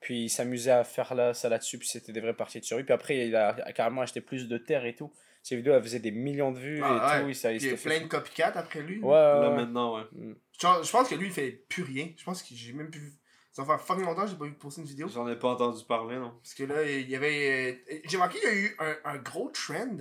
[0.00, 2.84] Puis il s'amusait à faire là, ça là-dessus, puis c'était des vraies parties de survie.
[2.84, 5.10] Puis après, il a carrément acheté plus de terre et tout.
[5.48, 7.22] Ses vidéos, elles faisaient des millions de vues Ah, et ouais.
[7.22, 7.28] tout.
[7.28, 8.98] Il, ça, il Il y a plein fait- de copycat après lui.
[8.98, 9.54] Ouais, ouais, Là, ouais.
[9.56, 10.02] maintenant, ouais.
[10.12, 12.08] Je, je pense que lui, il fait plus rien.
[12.16, 13.12] Je pense que j'ai même plus.
[13.52, 15.06] Ça faire fucking longtemps que j'ai pas vu poster une vidéo.
[15.08, 16.32] J'en ai pas entendu parler, non.
[16.42, 17.78] Parce que là, il y avait.
[17.92, 19.96] euh, J'ai remarqué qu'il y a eu un, un gros trend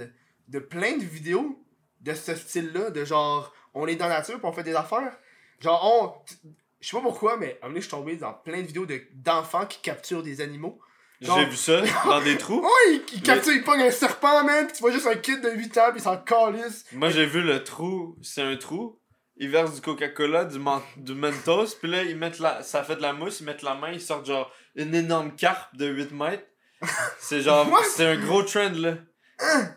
[0.47, 1.63] de plein de vidéos
[2.01, 5.15] de ce style-là, de genre, on est dans la nature puis on fait des affaires.
[5.59, 6.49] Genre, on.
[6.81, 8.67] Je sais pas pourquoi, mais à un moment donné, je suis tombé dans plein de
[8.67, 10.79] vidéos de- d'enfants qui capturent des animaux.
[11.21, 12.61] J'ai vu ça dans des trous.
[12.63, 15.41] Ouais, ils, ils capturent, ils pognent un serpent, man, pis tu vois juste un kid
[15.41, 16.85] de 8 ans, pis ils s'en calissent.
[16.91, 18.17] Moi, j'ai vu le trou.
[18.21, 18.99] C'est un trou.
[19.37, 20.59] Ils versent du Coca-Cola, du,
[20.97, 22.63] du Mentos, puis là, ils mettent la...
[22.63, 25.75] ça fait de la mousse, ils mettent la main, ils sortent genre une énorme carpe
[25.75, 26.45] de 8 mètres.
[27.19, 28.93] C'est genre, c'est un gros trend, là.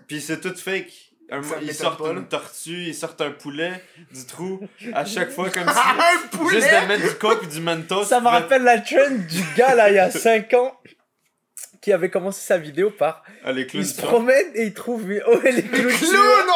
[0.07, 0.93] Puis c'est tout fake.
[1.31, 3.85] Un- ils sortent pas, une tortue, ils sortent un poulet
[4.15, 4.61] du trou,
[4.95, 5.79] à chaque fois comme si...
[5.79, 6.61] un poulet!
[6.61, 8.05] Juste de mettre du coke et du Mentos.
[8.05, 10.81] Ça me rappelle la trend du gars là, il y a 5 ans,
[11.81, 13.23] qui avait commencé sa vidéo par.
[13.45, 15.03] Ah, les clowns Il se promène et il trouve.
[15.27, 16.47] Oh, les clowns Clown, tueurs.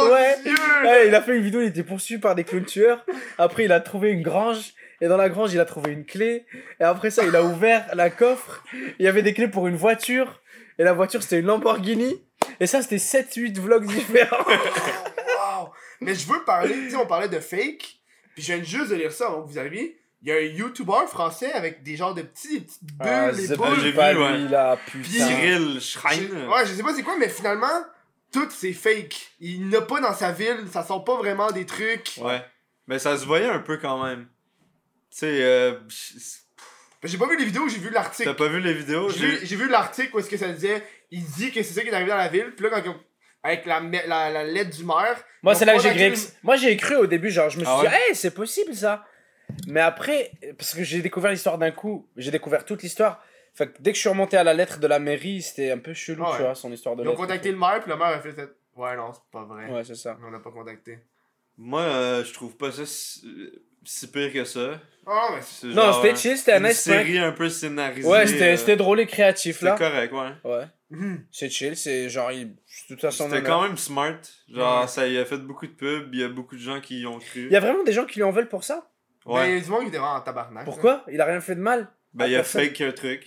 [0.00, 0.36] oh Ouais.
[0.84, 3.04] Ouais, il a fait une vidéo, il était poursuivi par des clowns tueurs.
[3.38, 4.72] Après, il a trouvé une grange.
[5.00, 6.46] Et dans la grange, il a trouvé une clé.
[6.80, 8.62] Et après ça, il a ouvert la coffre.
[8.98, 10.40] Il y avait des clés pour une voiture.
[10.78, 12.22] Et la voiture, c'était une Lamborghini.
[12.60, 14.44] Et ça, c'était 7-8 vlogs différents.
[14.46, 15.70] wow!
[16.00, 17.98] Mais je veux parler, tu sais, on parlait de fake,
[18.34, 19.98] puis je viens juste de lire ça avant que vous arriviez.
[20.22, 23.30] Il y a un YouTuber français avec des genres de petits, des petites bulles, Ah,
[23.34, 23.80] c'est boules.
[23.82, 24.38] j'ai pas vu, ouais.
[24.38, 25.08] lui, là, putain.
[25.26, 26.48] Cyril Je- Schrein.
[26.48, 27.66] Ouais, je sais pas c'est quoi, mais finalement,
[28.32, 29.16] tout c'est fake.
[29.40, 32.12] Il n'a pas dans sa ville, ça sort pas vraiment des trucs.
[32.18, 32.40] Ouais.
[32.86, 34.26] Mais ça se voyait un peu quand même.
[35.10, 35.74] Tu sais, euh,
[37.02, 38.34] J'ai pas vu les vidéos, j'ai vu t'as l'article.
[38.36, 39.08] pas vu les vidéos?
[39.10, 41.82] J'ai vu, j'ai vu l'article où est-ce que ça disait, il dit que c'est ça
[41.82, 43.00] qui est arrivé dans la ville, puis là, quand ils ont-
[43.42, 45.16] avec la, la, la lettre du maire.
[45.42, 46.14] Moi, c'est là que j'ai cru.
[46.44, 49.04] Moi, j'ai cru au début, genre, je me suis Ah dit, hey, c'est possible ça.
[49.66, 53.22] Mais après, parce que j'ai découvert l'histoire d'un coup, j'ai découvert toute l'histoire.
[53.54, 55.78] Fait que dès que je suis remonté à la lettre de la mairie, c'était un
[55.78, 56.36] peu chelou, Ah ouais.
[56.36, 57.20] tu vois, son histoire de Ils ont lettre.
[57.22, 59.66] contacté le maire, puis le maire a fait cette- Ouais, non, c'est pas vrai.
[59.70, 60.16] Ouais, c'est ça.
[60.26, 60.98] On l'a pas contacté.
[61.58, 63.22] Moi, euh, je trouve pas ça si,
[63.84, 64.80] si pire que ça.
[65.06, 68.08] Ah, mais C'est Non, c'était chill, c'était un série un peu scénarisée.
[68.08, 69.76] Ouais, c'était euh, c'était drôle et créatif C'est là.
[69.76, 70.30] correct, ouais.
[70.50, 71.24] Ouais, Mhm.
[71.30, 72.32] c'est chill, c'est genre.
[72.32, 72.54] Il...
[72.54, 72.56] De
[72.88, 74.16] toute façon, C'était quand même smart.
[74.48, 74.86] Genre, Ouais.
[74.88, 77.06] ça y a fait beaucoup de pubs, il y a beaucoup de gens qui y
[77.06, 77.44] ont cru.
[77.46, 78.88] Il y a vraiment des gens qui lui en veulent pour ça?
[79.26, 79.40] Ouais.
[79.42, 80.64] Mais il y a du monde qui était vraiment en tabarnak.
[80.64, 81.04] Pourquoi?
[81.10, 81.88] Il a rien fait de mal.
[82.14, 82.62] Ben, il a personne.
[82.66, 83.26] fake un truc.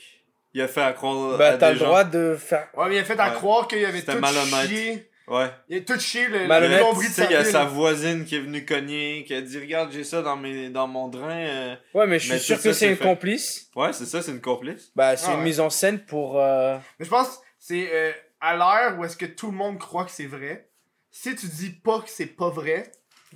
[0.54, 1.86] Il a fait à croire Bah, à t'as le gens.
[1.88, 2.68] droit de faire.
[2.76, 3.36] Ouais, mais il a fait à Ouais.
[3.36, 4.68] croire qu'il avait tout malhonnête.
[4.70, 5.10] chié.
[5.28, 5.50] Ouais.
[5.70, 6.78] Il a tout chié le, Malhonnête.
[6.78, 9.24] le Tu nombril de sais, sa il y a sa voisine qui est venue cogner,
[9.26, 11.32] qui a dit Regarde, j'ai ça dans, mes, dans mon drain.
[11.32, 11.76] euh.
[11.96, 13.04] Ouais, mais je suis sûr que c'est une fait.
[13.04, 13.70] complice.
[13.76, 14.92] Ouais, c'est ça, c'est une complice.
[14.96, 15.44] Bah, c'est Ah une ouais.
[15.46, 16.40] mise en scène pour.
[16.40, 20.06] euh, Mais je pense c'est euh, à l'heure où est-ce que tout le monde croit
[20.06, 20.68] que c'est vrai.
[21.10, 22.92] Si tu dis pas que c'est pas vrai,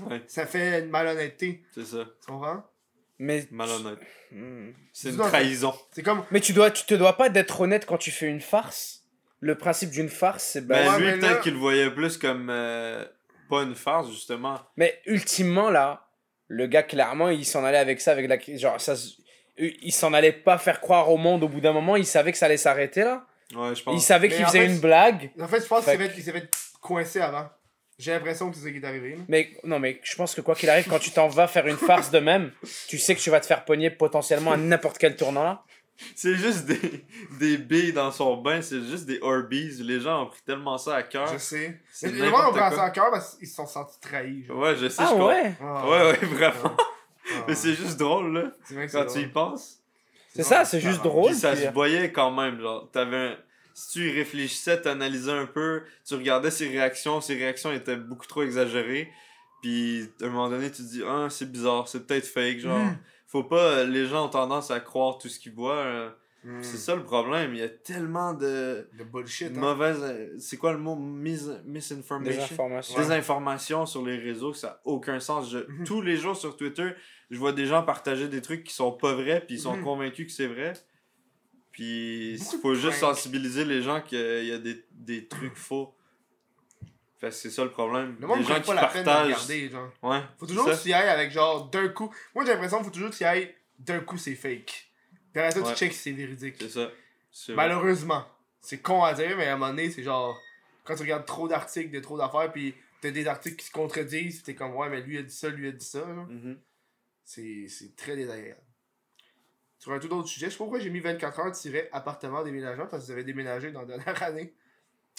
[0.08, 1.64] Ouais, ça fait une malhonnêteté.
[1.74, 2.06] c'est ça.
[2.22, 2.64] Tu comprends?
[3.18, 3.46] Mais.
[3.52, 4.00] Malhonnête.
[4.32, 4.70] Hmm.
[4.94, 5.74] C'est une trahison.
[5.92, 6.24] C'est comme.
[6.32, 9.04] Mais tu dois, tu te dois pas d'être honnête quand tu fais une farce.
[9.42, 11.92] Le principe d'une farce, c'est bah, Mais Ouais, lui, mais peut-être là- qu'il le voyait
[11.92, 12.50] plus comme.
[12.50, 13.06] euh,
[13.50, 14.60] pas une farce, justement.
[14.78, 16.08] Mais ultimement, là,
[16.48, 18.38] le gars, clairement, il s'en allait avec ça, avec la.
[18.58, 18.96] Genre, ça.
[19.58, 22.38] Il s'en allait pas faire croire au monde au bout d'un moment, il savait que
[22.38, 23.26] ça allait s'arrêter là.
[23.56, 24.06] Ouais, je Il pense.
[24.06, 25.32] savait Mais qu'il faisait fait, une blague.
[25.42, 26.50] En fait, je pense Fait qu'il s'est fait, il s'est fait
[26.80, 27.50] coincer avant.
[28.00, 29.12] J'ai l'impression que c'est ça qui est arrivé.
[29.12, 29.24] là.
[29.28, 31.78] Mais non, mais je pense que quoi qu'il arrive, quand tu t'en vas faire une
[31.78, 32.52] farce de même,
[32.88, 35.64] tu sais que tu vas te faire pogner potentiellement à n'importe quel tournant là.
[36.16, 37.06] C'est juste des,
[37.40, 39.72] des billes dans son bain, c'est juste des Orbeez.
[39.82, 41.28] Les gens ont pris tellement ça à cœur.
[41.34, 41.78] Je sais.
[42.04, 44.46] Mais les gens ont pris ça à cœur parce qu'ils se sont sentis trahis.
[44.46, 44.58] genre.
[44.60, 45.54] Ouais, je sais, Ah je ouais?
[45.62, 46.78] Ah, Ouais, ouais, vraiment.
[46.78, 49.80] ah, Mais c'est juste drôle, là, c'est vrai que quand tu y penses.
[50.34, 51.32] C'est ça, c'est juste drôle.
[51.32, 53.36] Puis ça puis- se voyait quand même, genre, t'avais un...
[53.80, 58.28] Si tu y réfléchissais, t'analysais un peu, tu regardais ses réactions, ses réactions étaient beaucoup
[58.28, 59.10] trop exagérées.
[59.62, 62.78] Puis, à un moment donné, tu te dis, ah, c'est bizarre, c'est peut-être fake, genre.
[62.80, 62.98] Mhm.
[63.28, 63.84] Faut pas...
[63.84, 65.76] Les gens ont tendance à croire tout ce qu'ils voient.
[65.78, 66.10] euh,
[66.42, 66.64] Hmm.
[66.64, 68.88] C'est ça le problème, il y a tellement de...
[68.98, 69.50] De bullshit.
[69.54, 69.60] hein.
[69.60, 70.00] mauvaises...
[70.02, 70.96] euh, C'est quoi le mot?
[70.96, 71.38] Mis...
[71.66, 72.42] Misinformation?
[72.44, 72.98] informations.
[72.98, 75.52] des informations sur les réseaux, ça n'a aucun sens.
[75.52, 75.84] Je- Mhm.
[75.84, 76.92] Tous les jours sur Twitter,
[77.30, 80.28] je vois des gens partager des trucs qui sont pas vrais, puis ils sont convaincus
[80.28, 80.72] que c'est vrai.
[81.80, 85.96] Puis il faut juste sensibiliser les gens qu'il y a des, des trucs faux.
[87.20, 88.18] Fait que c'est ça le problème.
[88.20, 89.26] Le monde les gens prend qui pas la peine de partagent.
[89.28, 89.92] regarder, genre.
[90.04, 90.22] Ouais.
[90.38, 90.84] Faut toujours c'est que ça.
[90.84, 92.14] tu y ailles avec genre d'un coup.
[92.36, 94.90] Moi j'ai l'impression qu'il faut toujours que tu y ailles d'un coup c'est fake.
[95.32, 95.72] Puis après ça Ouais.
[95.74, 96.56] tu check si c'est véridique.
[96.60, 96.90] C'est ça.
[97.54, 98.26] Malheureusement.
[98.62, 100.38] C'est con à dire, mais à un moment donné, c'est genre.
[100.84, 104.44] Quand tu regardes trop d'articles, de trop d'affaires, puis t'as des articles qui se contredisent,
[104.44, 106.04] t'es comme ouais, mais lui a dit ça, lui a dit ça.
[107.24, 108.60] C'est c'est très désagréable.
[109.80, 112.44] Sur un tout autre sujet, je sais pas pourquoi j'ai mis 24 heures tiré appartement
[112.44, 114.54] déménagement parce que vous avez déménagé dans la dernière année.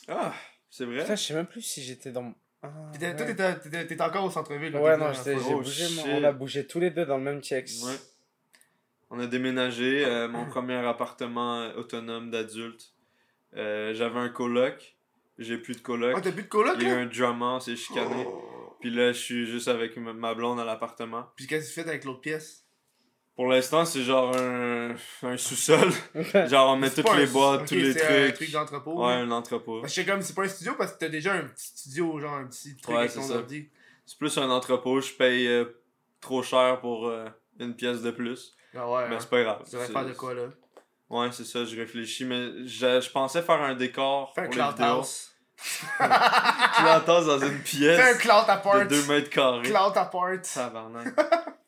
[0.07, 0.35] Ah,
[0.69, 1.01] c'est vrai?
[1.01, 2.35] Putain, je sais même plus si j'étais dans.
[2.63, 3.33] Ah, T'étais- Toi, ouais.
[3.35, 4.71] t'étais- t'étais t'étais encore au centre-ville.
[4.73, 7.43] là, Ouais, non, j'ai Oh, bougé, on a bougé tous les deux dans le même
[7.43, 7.67] check.
[7.85, 7.97] Ouais.
[9.09, 12.93] On a déménagé, euh, mon premier appartement euh, autonome d'adulte.
[13.57, 14.95] Euh, J'avais un coloc,
[15.39, 16.15] j'ai plus de coloc.
[16.17, 17.01] Ah, t'as plus de coloc, Il y a eu là?
[17.03, 18.25] un drama, on s'est chicané.
[18.27, 18.77] Oh.
[18.81, 21.25] Puis là, je suis juste avec ma- ma blonde à l'appartement.
[21.37, 22.67] Puis qu'est-ce que tu fais avec l'autre pièce?
[23.41, 25.91] Pour l'instant, c'est genre un, un sous-sol.
[26.47, 28.35] genre, on met toutes les boîtes, tous les c'est un trucs.
[28.35, 29.07] truc d'entrepôt.
[29.07, 29.81] Ouais, un entrepôt.
[29.81, 31.69] Parce que je sais comme, c'est pas un studio parce que t'as déjà un petit
[31.69, 33.71] studio, genre un petit truc Ouais, avec c'est ton ordi.
[34.05, 35.65] C'est plus un entrepôt, je paye euh,
[36.21, 37.25] trop cher pour euh,
[37.59, 38.55] une pièce de plus.
[38.75, 39.21] Ah ouais, Mais hein.
[39.21, 39.63] c'est pas grave.
[39.65, 40.43] Tu devrais faire de quoi, là?
[41.09, 42.27] Ouais, c'est ça, je réfléchis.
[42.27, 44.87] Mais je, je pensais faire un décor Fais un pour les cloud vidéos.
[44.87, 45.30] house.
[45.99, 48.87] Tu l'entends dans une pièce Fais un cloud de apart.
[48.89, 49.63] 2 mètres carrés.
[49.63, 50.39] Cloud apart.
[50.45, 51.09] Ça Tabarnak.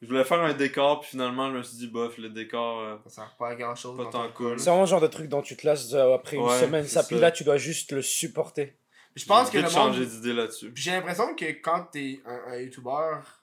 [0.01, 2.97] je voulais faire un décor, puis finalement, je me suis dit, bof, le décor, euh,
[3.09, 3.97] sert pas à grand chose.
[3.97, 4.59] Pas tant cool.
[4.59, 6.85] C'est vraiment le genre de truc dont tu te lasses euh, après une semaine.
[6.85, 7.23] c'est Ça, puis ça.
[7.23, 8.77] là, tu dois juste le supporter.
[9.14, 10.73] Je pense que j'ai d'idée là-dessus.
[10.74, 13.43] J'ai l'impression que quand t'es un, un youtubeur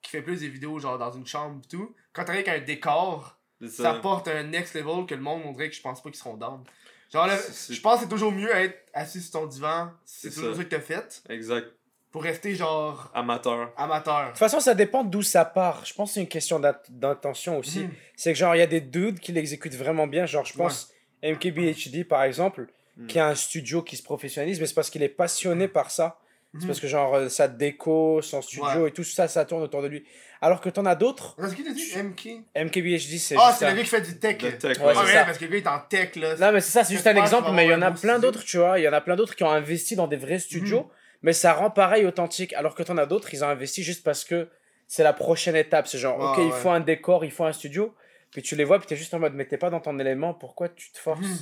[0.00, 2.64] qui fait plus des vidéos genre dans une chambre et tout, quand t'arrives avec un
[2.64, 3.90] décor, C'est ça ça.
[3.92, 6.38] apporte un next level que le monde on dirait que je pense pas qu'ils seront
[6.38, 6.64] down.
[7.12, 7.36] Genre là,
[7.70, 10.62] je pense que c'est toujours mieux être assis sur ton divan, c'est C'est toujours ça.
[10.64, 11.66] que t'as fait, Exact.
[12.12, 13.72] pour rester genre Amateur.
[13.76, 14.22] amateur.
[14.26, 15.84] De toute façon, ça dépend d'où ça part.
[15.84, 17.80] Je pense que c'est une question d'intention aussi.
[17.80, 17.90] Mhm.
[18.16, 20.26] C'est que genre, il y a des dudes qui l'exécutent vraiment bien.
[20.26, 20.92] Genre, je pense
[21.22, 22.66] MKBHD par exemple,
[22.96, 23.06] Mhm.
[23.06, 26.18] qui a un studio qui se professionnalise, mais c'est parce qu'il est passionné par ça.
[26.58, 28.88] C'est parce que genre, euh, sa déco, son studio Ouais.
[28.88, 30.04] et tout ça, ça tourne autour de lui.
[30.42, 33.76] Alors que t'en as d'autres, Qu'est-ce qu'il t'a dit MK MKBHD, c'est Ah, c'est le
[33.76, 34.40] gars qui fait du tech.
[34.42, 35.24] Le tech, Ouais, Ah ça.
[35.26, 36.36] parce que le gars il est en tech là.
[36.36, 38.18] Non, mais c'est ça, c'est juste un exemple, mais il y en a plein studio.
[38.20, 38.78] d'autres, tu vois.
[38.78, 40.90] Il y en a plein d'autres qui ont investi dans des vrais studios,
[41.22, 42.52] mais ça rend pareil authentique.
[42.54, 44.48] Alors que t'en as d'autres, ils ont investi juste parce que
[44.88, 45.86] c'est la prochaine étape.
[45.88, 47.94] C'est genre, Ouais, ok, il faut un décor, il faut un studio.
[48.32, 50.32] Puis tu les vois, puis t'es juste en mode, mais t'es pas dans ton élément,
[50.34, 51.20] pourquoi tu te forces?
[51.20, 51.38] Mhm.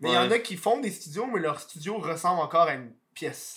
[0.00, 2.74] Mais il y en a qui font des studios, mais leur studio ressemble encore à
[2.74, 3.56] une pièce.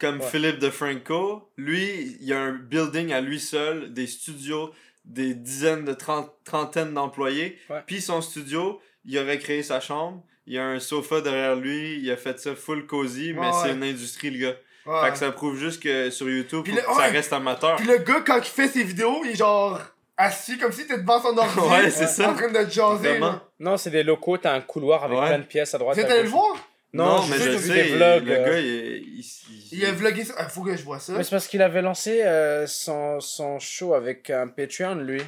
[0.00, 0.26] Comme Ouais.
[0.28, 4.70] Philippe DeFranco, lui, il y a un building à lui seul, des studios,
[5.04, 7.58] des dizaines de trente- trentaines d'employés.
[7.70, 7.82] Ouais.
[7.86, 10.22] Puis son studio, il aurait créé sa chambre.
[10.46, 13.52] Il y a un sofa derrière lui, il a fait ça full cozy, mais Ouais,
[13.62, 13.74] c'est ouais.
[13.74, 14.56] une industrie, le gars.
[14.86, 15.06] Ouais.
[15.06, 17.76] Fait que ça prouve juste que sur YouTube, le- que ça reste amateur.
[17.76, 19.80] Puis le gars, quand il fait ses vidéos, il est genre
[20.16, 21.58] assis comme si t'étais devant son ordi.
[21.60, 22.30] Ouais, c'est ça.
[22.30, 23.18] En train de jaser.
[23.60, 25.26] Non, c'est des locaux, t'as un couloir avec Ouais.
[25.28, 25.96] plein de pièces à droite.
[25.96, 26.54] Vous êtes allé le voir?
[26.94, 28.24] Non, mais je vu sais, des vlogs.
[28.26, 30.34] le euh, gars, il, il, il- Il a vlogué ça.
[30.38, 31.12] Ah, faut que je vois ça.
[31.14, 35.20] Mais c'est parce qu'il avait lancé euh, son, son show avec un Patreon, lui.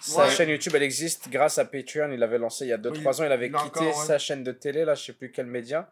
[0.00, 0.30] Sa Ouais.
[0.30, 2.10] chaîne YouTube, elle existe grâce à Patreon.
[2.12, 3.24] Il l'avait lancé il y a 2-3 ans.
[3.24, 4.06] Il avait il quitté encore, ouais.
[4.06, 5.90] sa chaîne de télé, là, je sais plus quel média.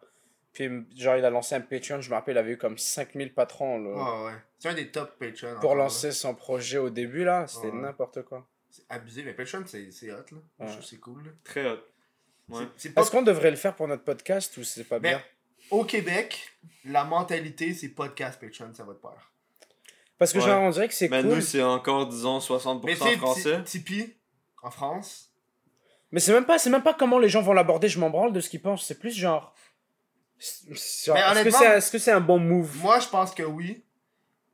[0.53, 2.01] Puis, genre, il a lancé un Patreon.
[2.01, 4.39] Je me rappelle, il avait eu comme 5000 patrons là, Ouais, ouais.
[4.59, 5.61] C'est un des top Patreon.
[5.61, 5.85] pour là.
[5.85, 7.47] lancer son projet au début, là.
[7.47, 7.81] C'était Ouais.
[7.81, 8.45] n'importe quoi.
[8.69, 10.39] C'est abusé, mais Patreon, c'est c'est hot, là.
[10.61, 11.31] Je trouve que c'est cool, là.
[11.45, 11.79] Très hot.
[12.51, 12.65] Ouais.
[12.97, 15.23] Est-ce qu'on devrait le faire pour notre podcast ou c'est pas bien?
[15.71, 16.49] Au Québec,
[16.85, 19.31] la mentalité, c'est podcast Patreon, ça va te plaire.
[20.19, 20.45] Parce que, Ouais.
[20.47, 21.37] genre, on dirait que c'est Mais cool.
[21.37, 23.63] nous, c'est encore, disons, 60% Mais français.
[23.65, 24.17] Ti- Tipeee,
[24.63, 25.29] en France,
[26.13, 27.89] Mais c'est même pas, c'est même pas comment les gens vont l'aborder.
[27.89, 28.85] Je m'en branle de ce qu'ils pensent.
[28.85, 29.55] C'est plus genre.
[30.41, 32.77] Est-ce que c'est un bon move?
[32.79, 33.85] moi, je pense que oui.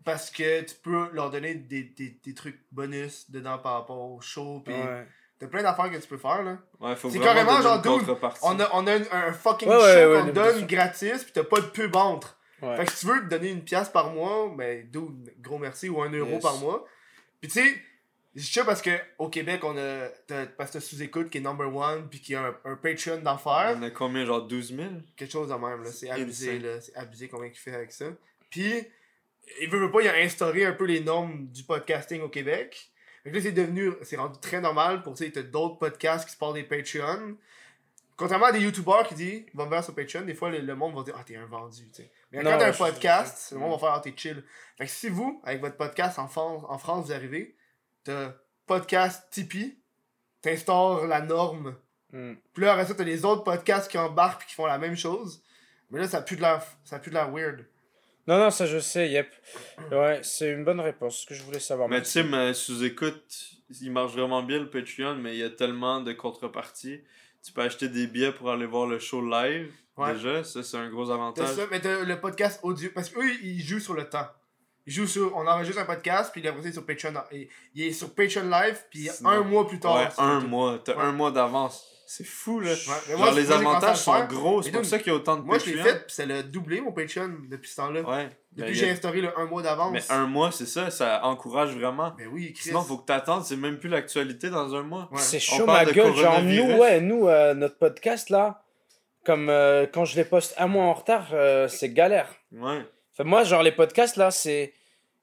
[0.05, 4.21] Parce que tu peux leur donner des, des, des trucs bonus dedans par rapport au
[4.21, 4.61] show.
[4.65, 5.07] Puis Ouais.
[5.39, 6.59] T'as plein d'affaires que tu peux faire, là.
[6.81, 8.41] Ouais, faut C'est carrément genre, une dude, contrepartie.
[8.43, 11.25] On a, on a un, un fucking Ouais, show ouais, ouais, qu'on ouais, donne gratis,
[11.25, 12.39] puis t'as pas de pub entre.
[12.63, 12.77] Ouais.
[12.77, 15.89] Fait que si tu veux te donner une pièce par mois, ben, dude, gros merci,
[15.89, 16.43] ou un euro Yes.
[16.43, 16.87] par mois.
[17.41, 17.75] Puis tu sais,
[18.35, 20.09] je sais parce que au Québec, on a.
[20.27, 23.19] t'as- Parce que t'as sous-écoute qui est number one, puis qui a un, un Patreon
[23.23, 23.77] d'enfer.
[23.79, 25.91] On a combien, genre 12 000 Quelque chose de même, là.
[25.93, 26.81] C'est abusé, là.
[26.81, 28.07] C'est abusé combien il fait avec ça.
[28.51, 28.73] Puis,
[29.61, 32.91] il veut, veut pas, il a instauré un peu les normes du podcasting au Québec.
[33.27, 36.33] Fait que là, c'est devenu, c'est rendu très normal pour, tu sais, d'autres podcasts qui
[36.33, 37.37] se parlent des Patreon.
[38.17, 40.75] Contrairement à des YouTubers qui disent, va me voir sur Patreon, des fois, le, le
[40.77, 42.11] monde va dire, ah, t'es un vendu, tu sais.
[42.31, 44.45] Mais quand t'as un podcast, le monde va faire, ah, t'es chill.
[44.79, 47.57] Fait que si vous, avec votre podcast en France, en France vous arrivez,
[48.05, 48.33] t'as
[48.65, 49.77] podcast Tipeee,
[50.41, 51.77] t'instaures la norme
[52.13, 52.35] Hmm.
[52.55, 54.97] puis là, après ça, t'as les autres podcasts qui embarquent et qui font la même
[54.97, 55.43] chose.
[55.91, 57.67] Mais là, ça de l'air, ça pue de l'air weird.
[58.29, 59.29] Non, non, ça je sais, yep.
[59.93, 61.21] Ouais, c'est une bonne réponse.
[61.21, 61.89] Ce que je voulais savoir.
[61.89, 63.23] Mais tu sais, mais sous-écoute,
[63.81, 67.01] il marche vraiment bien le Patreon, mais il y a tellement de contreparties.
[67.45, 69.71] Tu peux acheter des billets pour aller voir le show live.
[69.97, 70.13] Ouais.
[70.15, 71.49] Déjà, ça, c'est un gros T'as avantage.
[71.55, 72.91] ça, mais t'as le podcast audio.
[72.95, 74.27] Parce qu'eux, ils jouent sur le temps.
[74.87, 75.35] Ils jouent sur.
[75.37, 77.15] On enregistre un podcast, puis après, c'est sur Patreon.
[77.33, 79.97] Il, il est sur Patreon Live, puis Sinon- un mois plus tard.
[79.97, 80.81] Ouais, un mois.
[80.85, 81.03] T'as Ouais.
[81.05, 81.87] un mois d'avance.
[82.09, 82.71] C'est fou, là.
[82.71, 82.77] Ouais,
[83.09, 84.29] mais Genre, les avantages sont faire.
[84.29, 84.63] gros.
[84.63, 85.93] C'est Mais pour ça qu'il y a autant de Moi, je l'ai Patreon.
[85.93, 88.03] fait, puis ça l'a doublé mon Patreon depuis ce temps-là.
[88.03, 88.29] Ouais.
[88.53, 89.93] Depuis Ben, j'ai instauré le un mois d'avance.
[89.93, 92.15] Mais un mois, c'est ça, ça encourage vraiment.
[92.17, 92.69] Ben oui, Chris.
[92.69, 95.09] Sinon, faut que t'attendes, c'est même plus l'actualité dans un mois.
[95.11, 95.19] Ouais.
[95.21, 96.15] C'est chaud ma gueule.
[96.15, 98.63] Genre, nous, ouais, nous, euh, notre podcast là,
[99.25, 102.29] comme euh, quand je les poste un mois en retard, euh, c'est galère.
[102.53, 102.87] Ouais.
[103.17, 104.73] Fait, moi, genre, les podcasts là, c'est.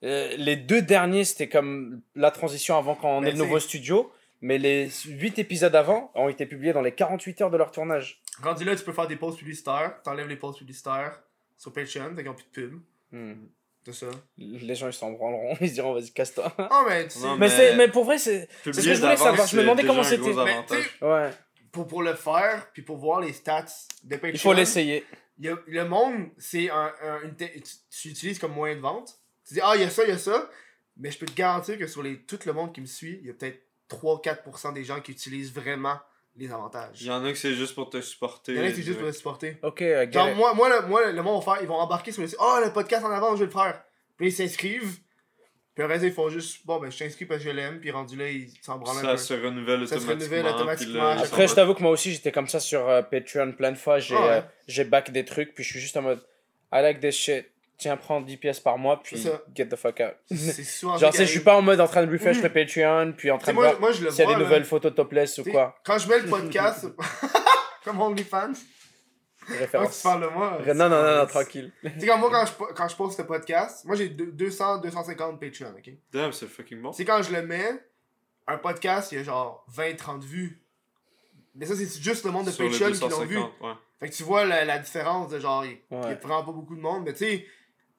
[0.03, 4.11] euh, les deux derniers, c'était comme la transition avant qu'on Ben, ait le nouveau studio.
[4.45, 8.22] Mais les 8 épisodes avant ont été publiés dans les 48 heures de leur tournage.
[8.41, 10.02] Rendu là, tu peux faire des pauses publicitaires.
[10.03, 11.24] T'enlèves les pauses publicitaires
[11.57, 12.80] sur Patreon, ont plus de pub.
[13.86, 14.07] C'est ça.
[14.38, 16.53] Les gens ils s'en branleront, ils se diront vas-y casse-toi.
[16.57, 17.26] Oh, mais tu sais.
[17.26, 18.49] Non, mais, Mais- pour vrai, c'est.
[18.65, 19.48] Ce que je voulais savoir.
[19.48, 20.34] Je me demandais comment c'était.
[21.02, 21.30] Ouais,
[21.72, 23.65] pour, pour le faire, puis pour voir les stats
[24.03, 24.32] de Patreon.
[24.34, 25.06] il faut l'essayer.
[25.40, 29.20] le monde, c'est un, un- une te- tu, tu l'utilises comme moyen de vente.
[29.48, 30.49] Tu dis, ah, il y a ça, il y a ça.
[30.98, 33.28] Mais je peux te garantir que sur les, tout le monde qui me suit, il
[33.28, 35.97] y a peut-être 3-4% des gens qui utilisent vraiment
[36.35, 37.01] les avantages.
[37.01, 38.53] Il y en a que c'est juste pour te supporter.
[38.53, 39.57] Il y en a qui c'est juste pour le supporter.
[39.61, 40.35] Ok, Genre, it.
[40.35, 42.38] moi, moi, le, moi, le monde va faire, ils vont embarquer sur le site.
[42.41, 43.84] Oh, le podcast en avant, je vais le faire.
[44.18, 44.97] Puis ils s'inscrivent.
[45.76, 47.80] Puis le reste, ils font juste, bon, ben, je t'inscris parce que je l'aime.
[47.80, 49.18] Puis rendu là, ils s'en branlent un Ça peu.
[49.18, 50.35] se renouvelle Ça se automatiquement.
[50.38, 52.88] renouvelle automatiquement, puis là, ils Après, je t'avoue que moi aussi, j'étais comme ça sur
[52.88, 53.99] euh, Patreon plein de fois.
[53.99, 54.27] J'ai Ah ouais.
[54.33, 56.24] euh, j'ai back des trucs, puis je suis juste en mode
[56.72, 57.45] I like this shit.
[57.84, 60.14] Tiens, prends 10 pièces par mois, puis get the fuck out.
[60.32, 62.44] Genre, tu sais, je suis pas en mode en train de refresh Mhm.
[62.44, 64.64] le Patreon, puis en train de voir moi, je le s'il y a des nouvelles
[64.64, 65.76] photos topless ou quoi.
[65.84, 66.88] Quand je mets le podcast,
[67.84, 70.02] comme OnlyFans, quand tu Référence.
[70.02, 70.60] parles de moi.
[70.74, 71.74] Non, non, non, tranquille.
[71.84, 74.78] Tu sais, comme moi, quand je, quand je poste ce podcast, moi j'ai deux- 200,
[74.78, 75.94] 250 Patreon, ok?
[76.14, 76.92] Damn, c'est fucking bon.
[76.92, 77.74] Tu sais, quand je le mets,
[78.48, 80.62] un podcast, il y a genre 20, 30 vues.
[81.56, 83.36] Mais ça, c'est juste le monde de Sur Patreon qui l'ont vu.
[83.36, 83.74] 250, ouais.
[84.00, 86.16] Fait que tu vois la, la différence de genre, il il y a Ouais.
[86.16, 87.03] vraiment pas beaucoup de monde.
[87.06, 87.45] Mais tu sais,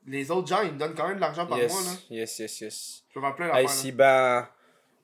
[0.07, 1.91] les autres gens, ils me donnent quand même de l'argent par mois, là.
[2.11, 3.05] Yes, yes, yes, yes.
[3.09, 3.77] Je peux faire plein Ah, d'affaires.
[3.77, 4.49] ici, ben.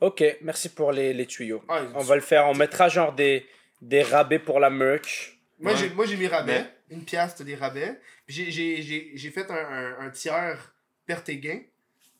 [0.00, 1.62] Ok, merci pour les, les tuyaux.
[1.68, 3.46] Ouais, On va le faire, on mettra genre des,
[3.82, 5.38] des rabais pour la merch.
[5.58, 5.78] Moi, Ouais.
[5.78, 6.62] j'ai, moi, j'ai mis rabais.
[6.88, 8.00] Mais- Une pièce, t'as des rabais.
[8.26, 10.74] Puis j'ai, j'ai, j'ai, j'ai fait un, un, un tiers
[11.06, 11.60] perte et gain.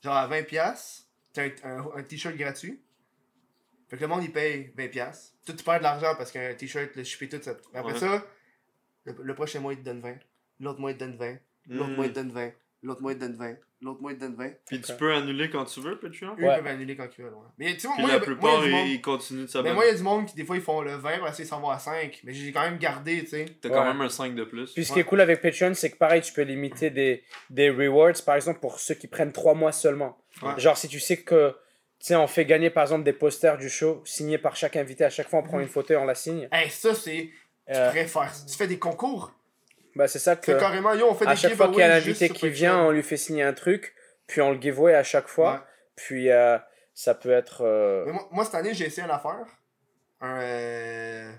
[0.04, 2.80] Genre à 20 pièces T'as un, un, un t-shirt gratuit.
[3.88, 6.52] Fait que le monde, il paye 20 pièces Toi, tu perds de l'argent parce qu'un
[6.54, 7.52] t-shirt, le shipper tout, ça.
[7.74, 7.98] Après Ouais.
[7.98, 8.24] ça,
[9.06, 10.16] le, le prochain mois, il te donne 20.
[10.60, 11.38] L'autre mois, il te donne 20.
[11.68, 11.94] L'autre Mm.
[11.96, 12.52] mois, il te donne 20.
[12.82, 13.56] L'autre mois, il te donne 20.
[13.82, 14.50] l'autre mois, ils te donnent 20.
[14.66, 16.34] Puis tu peux annuler quand tu veux, Patreon?
[16.38, 16.54] Eux, Ouais.
[16.54, 17.32] ils peuvent annuler quand ils veulent.
[17.34, 17.40] Ouais.
[17.58, 18.70] Mais tu vois, Puis moi, il y la a- moi, il y a plupart, du
[18.70, 19.74] monde- ils, continuent de Mais s'abonner.
[19.74, 21.44] moi, il y a du monde qui, des fois, ils font le 20 pour essayer
[21.44, 22.20] de s'en va à 5.
[22.24, 23.46] Mais j'ai quand même gardé, tu sais.
[23.60, 23.86] T'as quand Ouais.
[23.86, 24.72] même un 5 de plus.
[24.72, 27.70] Puis ce qui est cool avec Patreon, c'est que pareil, tu peux limiter des, des
[27.70, 30.18] rewards, par exemple, pour ceux qui prennent 3 mois seulement.
[30.42, 30.58] Ouais.
[30.58, 33.68] Genre, si tu sais que, tu sais, on fait gagner, par exemple, des posters du
[33.68, 35.64] show, signés par chaque invité, à chaque fois, on prend Mhm.
[35.64, 36.48] une photo et on la signe.
[36.52, 37.30] Hey, ça, c'est.
[37.66, 38.32] Tu Euh, pourrais faire.
[38.48, 39.32] Tu fais des concours?
[39.96, 41.92] Bah, c'est ça que, carrément, yo, on fait à des chaque fois qu'il y a
[41.92, 43.94] un invité qui vient, on lui fait signer un truc,
[44.26, 45.52] puis on le giveaway à chaque fois.
[45.54, 45.58] Ouais.
[45.96, 46.58] Puis, euh,
[46.94, 47.62] ça peut être...
[47.64, 49.46] euh, Mais moi, moi, cette année, j'ai essayé une affaire.
[50.20, 51.32] Un, euh,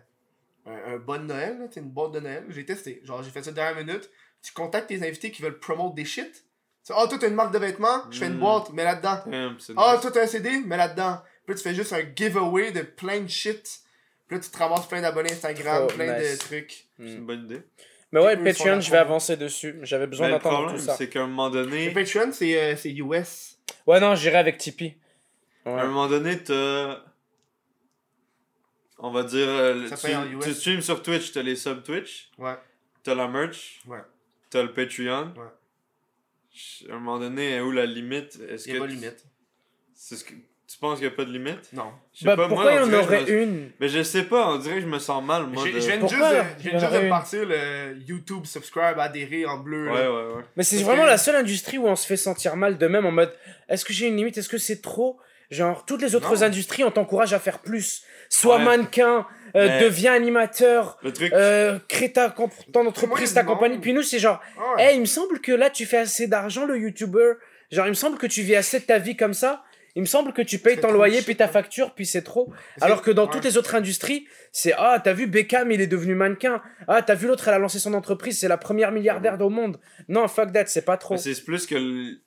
[0.66, 2.46] un, un bon de Noël, là, une boîte de Noël.
[2.50, 3.02] J'ai testé.
[3.04, 4.10] Genre, j'ai fait ça dernière minute.
[4.42, 6.46] Tu contactes tes invités qui veulent promote des shit.
[6.86, 8.40] Tu ah, toi, t'as une marque de vêtements, je fais une Mm.
[8.40, 9.22] boîte, mets là-dedans.
[9.32, 9.50] Ah,
[9.94, 10.02] nice.
[10.02, 11.20] toi, t'as un CD, mets là-dedans.
[11.46, 13.82] Puis là, tu fais juste un giveaway de plein de shit.
[14.28, 16.32] Puis là, tu te ramasses plein d'abonnés Instagram, Oh, plein nice.
[16.34, 16.86] de trucs.
[16.98, 17.62] C'est une bonne idée.
[18.12, 19.80] Mais ouais, Patreon, je vais avancer dessus.
[19.84, 20.96] J'avais besoin Mais le d'entendre tout problème, ça.
[20.98, 23.58] c'est qu'à un moment Le donné, Patreon, c'est euh, c'est US.
[23.88, 24.96] Ouais, non, j'irai avec Tipeee.
[25.66, 27.00] à un moment donné, t'as.
[29.00, 29.48] On va dire.
[29.48, 32.56] euh, Ça tu, tu streams sur Twitch, t'as les sub Twitch, Ouais.
[33.04, 34.02] t'as la merch, Ouais.
[34.50, 35.34] t'as le Patreon.
[35.38, 36.90] Ouais.
[36.90, 38.38] À un moment donné, où la limite?
[38.50, 39.26] Est-ce Il y a que pas de tu- limite.
[39.94, 40.34] c'est ce que-
[40.72, 41.74] Tu penses qu'il n'y a pas de limite?
[41.74, 41.92] Non.
[42.14, 43.70] Je sais Bah, pas, pourquoi moi, il on y en aurait me- une?
[43.80, 45.64] Mais je sais pas, on dirait que je me sens mal, moi.
[45.66, 49.58] De- Je viens Pourquoi juste, de, viens juste de partir le YouTube subscribe adhérer en
[49.58, 49.92] bleu.
[49.92, 50.12] Ouais, là.
[50.12, 50.44] ouais, ouais.
[50.56, 53.06] Mais c'est vraiment que- la seule industrie où on se fait sentir mal de même
[53.06, 53.34] en mode
[53.70, 54.38] est-ce que j'ai une limite?
[54.38, 55.20] Est-ce que c'est trop?
[55.50, 56.44] Genre, toutes les autres Non.
[56.44, 58.04] industries, on t'encourage à faire plus.
[58.30, 58.64] Sois Ouais.
[58.64, 59.28] mannequin,
[59.58, 61.34] euh, Mais- deviens animateur, Le truc.
[61.34, 63.78] euh, crée ta comp- ton entreprise, ta compagnie.
[63.78, 64.96] Puis nous, c'est genre, Ah hey, ouais.
[64.96, 67.34] il me semble que là, tu fais assez d'argent, le YouTuber.
[67.72, 69.64] Genre, il me semble que tu vis assez de ta vie comme ça.
[69.96, 72.54] Il me semble que tu payes ton loyer, puis ta facture, puis c'est trop.
[72.80, 73.32] Alors que dans ouais.
[73.32, 76.62] toutes les autres industries, c'est ah, t'as vu Beckham, il est devenu mannequin.
[76.88, 79.80] Ah, t'as vu l'autre, elle a lancé son entreprise, c'est la première milliardaire au monde.
[80.08, 81.18] Non, fuck that, c'est pas trop.
[81.18, 81.76] C'est plus que.
[81.76, 82.20] le-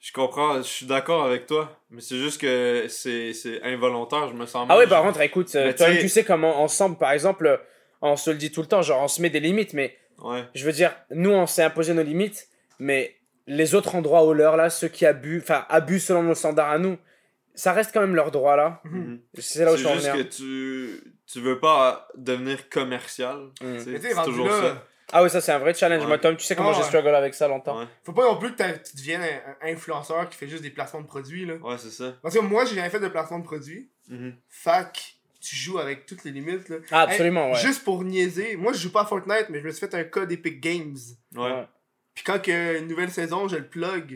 [0.00, 4.34] Je comprends, je suis d'accord avec toi, mais c'est juste que c'est c'est involontaire, je
[4.34, 4.76] me sens mal.
[4.76, 7.46] Ah ouais, par contre, écoute, euh, toi, tu sais- tu sais comment ensemble, par exemple,
[7.48, 7.56] euh,
[8.00, 10.44] on se le dit tout le temps, genre on se met des limites, mais Ouais.
[10.54, 13.16] je veux dire, nous on s'est imposé nos limites, mais
[13.48, 16.70] les autres ont droit aux leurs là, ceux qui abusent, enfin abusent selon nos standards
[16.70, 16.96] à nous,
[17.54, 18.80] ça reste quand même leur droit là.
[18.84, 19.20] Mhm.
[19.38, 23.48] C'est là où je en juste que tu, tu veux pas devenir commercial.
[23.60, 23.78] Mm.
[23.78, 24.84] sais, C'est toujours là, ça.
[25.10, 26.06] Ah ouais, ça c'est un vrai challenge, Ouais.
[26.08, 26.86] moi Tom, tu sais comment Ah j'ai ouais.
[26.86, 27.78] struggle avec ça longtemps.
[27.80, 30.70] Ouais, faut pas non plus que tu deviennes un, un influenceur qui fait juste des
[30.70, 31.46] placements de produits.
[31.46, 31.54] Là.
[31.54, 32.14] ouais c'est ça.
[32.22, 33.88] Parce que moi, j'ai jamais fait de placement de produits.
[34.08, 34.34] Mhm.
[34.48, 36.68] Fac, tu joues avec toutes les limites.
[36.68, 36.76] Là.
[36.90, 37.58] Ah, absolument, Hey, ouais.
[37.60, 40.04] Juste pour niaiser, moi je joue pas à Fortnite, mais je me suis fait un
[40.04, 40.96] code Epic Games.
[41.34, 41.64] Ouais.
[42.18, 44.06] Puis quand il y a une nouvelle saison, je le plug.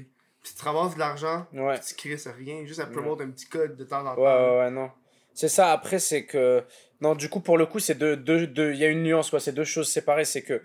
[0.43, 1.47] Puis tu te ramasses de l'argent.
[1.53, 1.79] Ouais.
[1.87, 4.21] Tu crées ça rien, juste à promote un petit code de temps en temps.
[4.21, 4.91] Ouais, ouais, ouais, non.
[5.35, 6.65] C'est ça, après, c'est que.
[7.01, 8.17] Non, du coup, pour le coup, c'est deux.
[8.17, 8.73] deux, deux...
[8.73, 9.39] Il y a une nuance, quoi.
[9.39, 10.25] C'est deux choses séparées.
[10.25, 10.63] C'est que.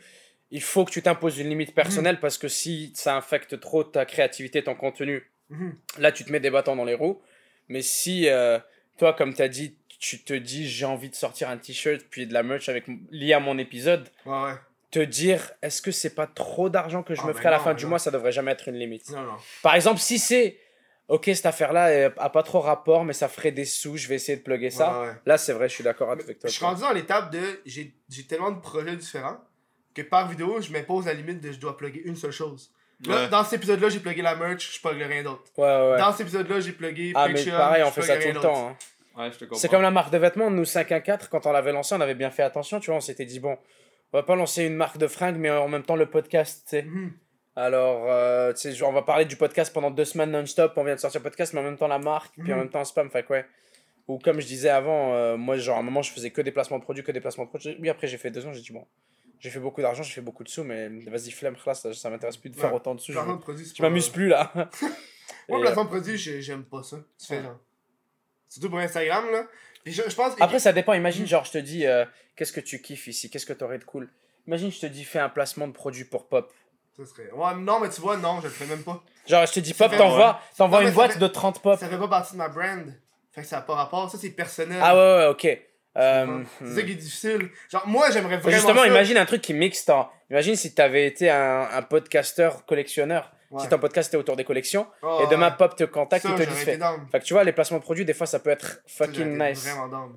[0.50, 4.06] Il faut que tu t'imposes une limite personnelle parce que si ça infecte trop ta
[4.06, 5.76] créativité, ton contenu, Mhm.
[6.00, 7.22] là, tu te mets des bâtons dans les roues.
[7.68, 8.58] Mais si, euh,
[8.98, 12.26] toi, comme tu as dit, tu te dis j'ai envie de sortir un t-shirt puis
[12.28, 14.54] de la merch avec, lié à mon épisode, Ouais, ouais.
[14.92, 17.52] Te dire est-ce que c'est pas trop d'argent que je Ah, me ben ferai à
[17.52, 17.90] la non, fin du non.
[17.92, 19.10] mois, ça devrait jamais être une limite.
[19.12, 19.36] Non, non.
[19.62, 20.58] Par exemple, si c'est
[21.10, 24.16] ok, cette affaire-là euh, a pas trop rapport, mais ça ferait des sous, je vais
[24.16, 25.00] essayer de plugger ça.
[25.02, 25.14] Ouais, ouais.
[25.26, 26.50] Là, c'est vrai, je suis d'accord avec toi.
[26.50, 27.62] Je suis rendu dans l'étape de.
[27.66, 29.38] J'ai j'ai tellement de projets différents
[29.94, 32.72] que par vidéo, je m'impose la limite de je dois plugger une seule chose.
[33.06, 33.28] Là, Ouais.
[33.30, 35.44] Dans cet épisode-là, j'ai plugué la merch, je plug rien d'autre.
[35.58, 35.98] Ouais, ouais, ouais.
[36.00, 38.70] Dans cet épisode-là, j'ai plugué Ah, mais pareil, on je fait ça tout le temps.
[38.70, 38.76] hein.
[39.16, 39.58] Ouais, je te comprends.
[39.60, 42.32] C'est comme la marque de vêtements, nous 514, quand on l'avait lancé, on avait bien
[42.32, 43.58] fait attention, tu vois, on s'était dit, bon,
[44.14, 46.70] on va pas lancer une marque de fringues, mais en même temps le podcast, tu
[46.72, 46.84] sais.
[46.84, 47.14] Mhm.
[47.56, 50.94] Alors, euh, tu sais, on va parler du podcast pendant deux semaines non-stop, on vient
[50.96, 52.62] de sortir le podcast, mais en même temps la marque, puis en Mhm.
[52.64, 53.42] même temps spam, fait quoi.
[54.08, 56.52] Ou comme je disais avant, euh, moi, genre, à un moment, je faisais que des
[56.52, 57.76] placements de produits, que des placements de produits.
[57.82, 58.86] Oui, après, j'ai fait deux ans, j'ai dit, bon,
[59.40, 62.10] j'ai fait beaucoup d'argent, j'ai fait beaucoup de sous, mais vas-y, flemme, là, ça, ça
[62.10, 62.76] m'intéresse plus de faire Ouais.
[62.78, 63.12] autant de sous.
[63.12, 64.52] Je, m'amuse plus, là.
[65.50, 66.98] Moi, Et, placement de produit, j'ai- j'aime pas ça.
[67.20, 67.44] Tu fais Ouais.
[67.44, 67.60] genre.
[68.50, 69.44] Surtout pour Instagram, là.
[69.88, 70.34] Puis je, je pense.
[70.42, 70.92] Après, ça dépend.
[70.92, 72.04] Imagine, genre, je te dis, euh,
[72.36, 73.30] qu'est-ce que tu kiffes ici?
[73.30, 74.10] Qu'est-ce que t'aurais de cool?
[74.46, 76.52] Imagine, je te dis, fais un placement de produit pour Pop.
[76.98, 77.32] Ça serait...
[77.32, 79.02] Ouais, non, mais tu vois, non, je le fais même pas.
[79.28, 80.42] Genre, je te dis, Pop, t'envoies
[80.82, 81.80] mais une boîte fait- de 30 Pop.
[81.80, 82.94] Ça fait pas partie de ma brand.
[83.32, 84.12] Fait que ça a pas rapport.
[84.12, 84.80] Ça, c'est personnel.
[84.82, 85.46] Ah ouais, ouais, ok.
[85.98, 87.50] Euh, C'est ça qui est difficile.
[87.72, 88.58] Genre, moi, j'aimerais vraiment.
[88.58, 88.88] Justement, ça.
[88.88, 89.86] imagine un truc qui mixe.
[90.30, 93.32] Imagine si t'avais été un, un podcasteur collectionneur.
[93.50, 93.64] Ouais.
[93.64, 94.88] Si ton podcast était autour des collections.
[95.02, 95.52] Oh, et demain.
[95.52, 96.78] Pop te contacte Ça, et te dit fait.
[97.12, 99.36] Fait que tu vois, les placements de produits, des fois, ça peut être Ça, fucking
[99.36, 99.70] été nice.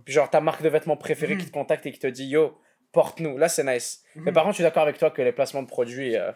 [0.04, 1.40] Puis genre, ta marque de vêtements préférée Mhm.
[1.40, 2.58] qui te contacte et qui te dit, yo,
[2.92, 3.38] porte-nous.
[3.38, 4.02] Là, c'est nice.
[4.16, 4.32] Mais Mhm.
[4.34, 6.32] par contre, je suis d'accord avec toi que les placements de produits, euh,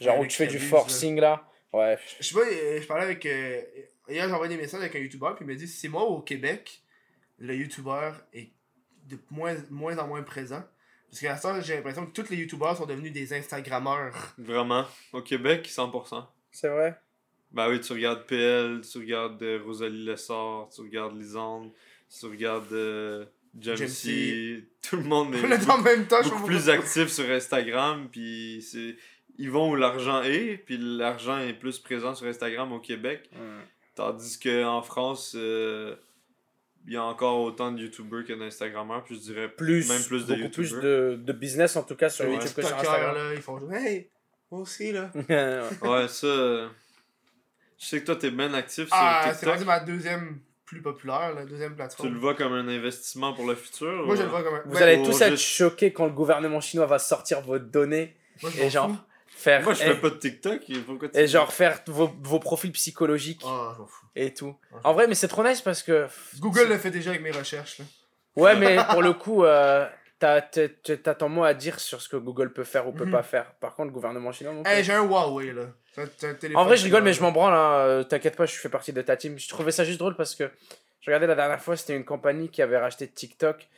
[0.00, 1.42] genre où tu fais du forcing là.
[1.72, 1.98] Ouais.
[2.18, 3.24] Je sais pas, euh, je parlais avec.
[3.26, 3.60] euh,
[4.08, 6.20] Hier, j'ai envoyé des messages avec un youtubeur, puis il m'a dit c'est moi au
[6.20, 6.80] Québec,
[7.38, 8.50] le youtubeur est
[9.06, 10.64] de moins, moins en moins présent.
[11.10, 14.34] Parce qu'à ça, j'ai l'impression que tous les youtubeurs sont devenus des Instagrammeurs.
[14.38, 14.86] Vraiment.
[15.12, 16.24] Au Québec, 100%.
[16.52, 17.00] C'est vrai.
[17.52, 21.72] Bah oui, tu regardes PL, tu regardes euh, Rosalie Lessard, tu regardes Lisande,
[22.08, 23.24] tu regardes euh,
[23.58, 28.96] Jamesy, tout le monde est en même temps, beaucoup plus actif sur Instagram, puis c'est
[29.36, 33.28] ils vont où l'argent est, puis l'argent est plus présent sur Instagram au Québec,
[33.96, 35.96] tandis que en France euh,
[36.86, 40.26] il y a encore autant de YouTubers que d'Instagrammeurs, puis je dirais Plus, même plus
[40.26, 40.82] de beaucoup plus YouTubers.
[40.82, 43.14] de, de business en tout cas sur Les YouTube que sur Instagram.
[43.14, 44.08] là, ils font hey,
[44.50, 45.10] moi aussi, là.
[45.82, 46.68] Ouais, ça.
[47.78, 49.54] Je sais que toi, t'es bien actif Ah, sur c'est TikTok.
[49.54, 52.12] rendu ma deuxième plus populaire, la deuxième Tu plateforme.
[52.12, 54.62] le vois comme un investissement pour le futur Moi, je le vois comme un.
[54.66, 57.58] Vous Ben, allez ou tous juste- être choqués quand le gouvernement chinois va sortir vos
[57.58, 58.96] données moi, et genre fous.
[59.40, 60.60] Faire Moi, je et, fais pas de TikTok.
[60.68, 64.06] et Pourquoi tu et genre faire vos, vos profils psychologiques Ah, je m'en fous.
[64.16, 64.54] et tout.
[64.72, 64.80] Ouais.
[64.84, 66.06] En vrai, mais c'est trop nice parce que
[66.38, 67.84] Google le fait déjà avec mes recherches, là.
[68.36, 69.86] ouais, mais pour le coup, euh,
[70.18, 72.92] t'as t'as- t'as- t'as ton mot à dire sur ce que Google peut faire ou
[72.92, 73.12] peut Mhm.
[73.12, 73.52] pas faire.
[73.54, 74.52] Par contre, le gouvernement chinois.
[74.66, 75.62] Hey, j'ai un Huawei, là.
[75.96, 77.52] Un En vrai, je rigole, mais je m'en branle.
[77.54, 77.72] Hein.
[77.86, 79.38] euh, T'inquiète pas, je fais partie de ta team.
[79.38, 80.44] Je trouvais ça juste drôle parce que
[81.00, 83.68] je regardais la dernière fois, c'était une compagnie qui avait racheté TikTok.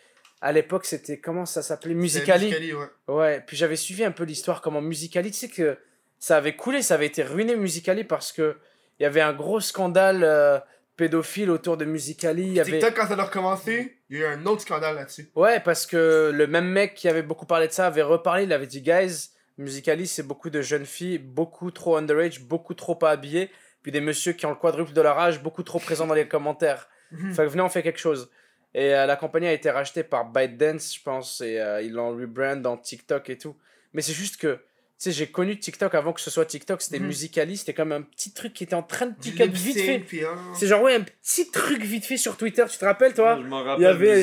[0.43, 1.95] À l'époque, c'était comment ça s'appelait?
[1.95, 2.47] Musicali.
[2.47, 2.87] Musicali, ouais.
[3.09, 5.79] Ouais, puis j'avais suivi un peu l'histoire, comment Musicali, tu sais que
[6.19, 8.57] ça avait coulé, ça avait été ruiné Musicali parce que
[8.99, 10.59] il y avait un gros scandale euh,
[10.97, 12.51] pédophile autour de Musicali.
[12.51, 12.73] Y avait...
[12.73, 15.31] TikTok, quand ça a recommencé, il y a eu un autre scandale là-dessus.
[15.35, 18.53] Ouais, parce que le même mec qui avait beaucoup parlé de ça avait reparlé, il
[18.53, 23.11] avait dit, guys, Musicali, c'est beaucoup de jeunes filles, beaucoup trop underage, beaucoup trop pas
[23.11, 23.51] habillées,
[23.83, 26.29] puis des messieurs qui ont le quadruple de leur âge, beaucoup trop présents dans les
[26.29, 26.89] commentaires.
[27.35, 28.31] Fait que venez, on fait quelque chose.
[28.75, 32.17] Et euh, la compagnie a été rachetée par ByteDance, je pense, et euh, ils l'ont
[32.17, 33.55] rebrand dans TikTok et tout.
[33.92, 34.60] Mais c'est juste que, tu
[34.97, 36.99] sais, j'ai connu TikTok avant que ce soit TikTok, c'était.
[37.07, 39.99] Musicali, c'était comme un petit truc qui était en train de pick up vite fait.
[40.25, 40.36] hein.
[40.55, 43.39] C'est genre, ouais, un petit truc vite fait sur Twitter, tu te rappelles, toi?
[43.42, 44.23] Je m'en rappelle, y avait-.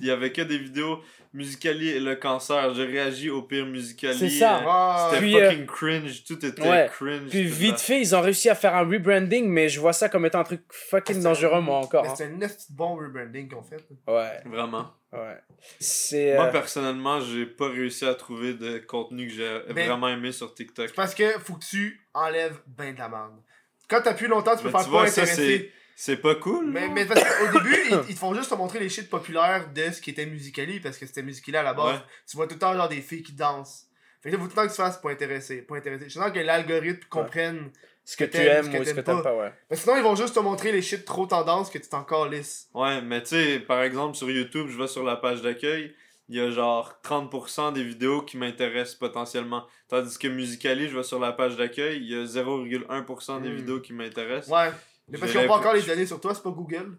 [0.00, 0.98] Il y avait que des vidéos
[1.32, 2.74] Musicali et le cancer.
[2.74, 4.18] J'ai réagi au pire Musicali.
[4.18, 4.58] C'est ça.
[4.58, 6.24] euh, Ah, C'était euh, fucking cringe.
[6.24, 6.88] Tout était ouais.
[6.92, 7.28] cringe.
[7.30, 10.26] Puis vite fait, ils ont réussi à faire un rebranding, mais je vois ça comme
[10.26, 12.04] étant un truc fucking dangereux, un- moi, encore.
[12.06, 12.14] hein.
[12.16, 12.38] C'est un
[12.70, 13.76] bon rebranding qu'on fait.
[14.08, 14.90] Ouais, Vraiment.
[15.12, 15.36] ouais.
[15.78, 16.34] C'est.
[16.34, 20.32] Moi, euh, personnellement, j'ai pas réussi à trouver de contenu que j'ai Ben- vraiment aimé
[20.32, 20.92] sur TikTok.
[20.94, 23.40] Parce que faut que tu enlèves ben de la merde.
[23.88, 25.72] Quand t'appuies longtemps, tu peux Mais faire tu pas vois, ça, intéresser.
[26.02, 26.66] C'est pas cool.
[26.70, 29.68] Mais, mais parce qu'au début, ils, ils te font juste te montrer les shit populaires
[29.72, 31.94] de ce qui était Musicali, parce que c'était Musicali à la base.
[31.96, 32.00] Ouais.
[32.28, 33.86] Tu vois tout le temps genre des filles qui dansent.
[34.22, 35.62] Fait que là, faut tout le temps que tu fasses pour intéresser.
[35.62, 36.08] Pour intéresser.
[36.08, 37.70] Je sens que l'algorithme comprenne.
[38.04, 39.34] ce que tu aimes ou ce que t'aimes pas.
[39.36, 39.52] ouais.
[39.68, 42.68] Que sinon, ils vont juste te montrer les shit trop tendances que tu t'en calisses.
[42.74, 45.94] Ouais, mais tu sais, par exemple, sur YouTube, je vais sur la page d'accueil,
[46.28, 49.66] il y a genre 30% des vidéos qui m'intéressent potentiellement.
[49.88, 53.54] Tandis que Musicali, je vais sur la page d'accueil, il y a 0,1% des Hmm.
[53.56, 54.48] vidéos qui m'intéressent.
[54.50, 54.70] Ouais.
[55.10, 56.96] Mais parce qu'ils ont pas encore les données sur toi, c'est pas Google.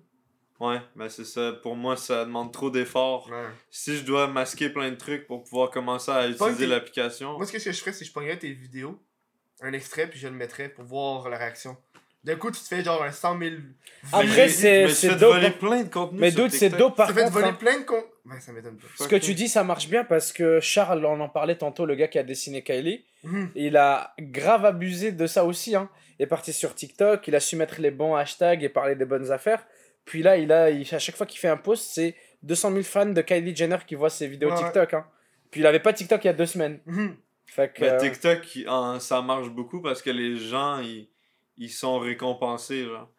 [0.60, 1.54] Ouais, ben c'est ça.
[1.64, 3.28] Pour moi, ça demande trop d'efforts.
[3.32, 3.48] Ouais.
[3.72, 7.34] Si je dois masquer plein de trucs pour pouvoir commencer à utiliser l'application.
[7.38, 9.00] Moi, ce que je ferais, c'est que je prendrais tes vidéos,
[9.62, 11.76] un extrait, puis je le mettrais pour voir la réaction.
[12.24, 13.52] D'un coup, tu te fais genre un 100 000
[14.14, 15.54] Après, c'est- dope, voler hein.
[15.60, 17.34] plein de contenu Mais dude, c'est dope par Ça fait contre.
[17.34, 17.54] voler hein.
[17.60, 18.04] plein de con.
[18.28, 18.86] Ouais, ça m'étonne pas.
[19.04, 21.96] Ce que tu dis, ça marche bien parce que Charles, on en parlait tantôt, le
[21.96, 23.50] gars qui a dessiné Kylie, Mhm.
[23.56, 25.76] il a grave abusé de ça aussi.
[25.76, 25.90] Hein.
[26.22, 29.06] Il est parti sur TikTok, il a su mettre les bons hashtags et parler des
[29.06, 29.66] bonnes affaires.
[30.06, 32.84] Puis là, il a, il- à chaque fois qu'il fait un post, c'est 200 000
[32.84, 34.56] fans de Kylie Jenner qui voient ses vidéos Ouais.
[34.58, 34.94] TikTok.
[34.94, 35.08] Hein.
[35.50, 36.80] Puis il avait pas TikTok il y a deux semaines.
[36.86, 37.16] Mhm.
[37.48, 41.10] Fait que, Mais euh, TikTok, il- en- ça marche beaucoup parce que les gens, ils,
[41.58, 42.84] ils sont récompensés.
[42.84, 43.10] Genre.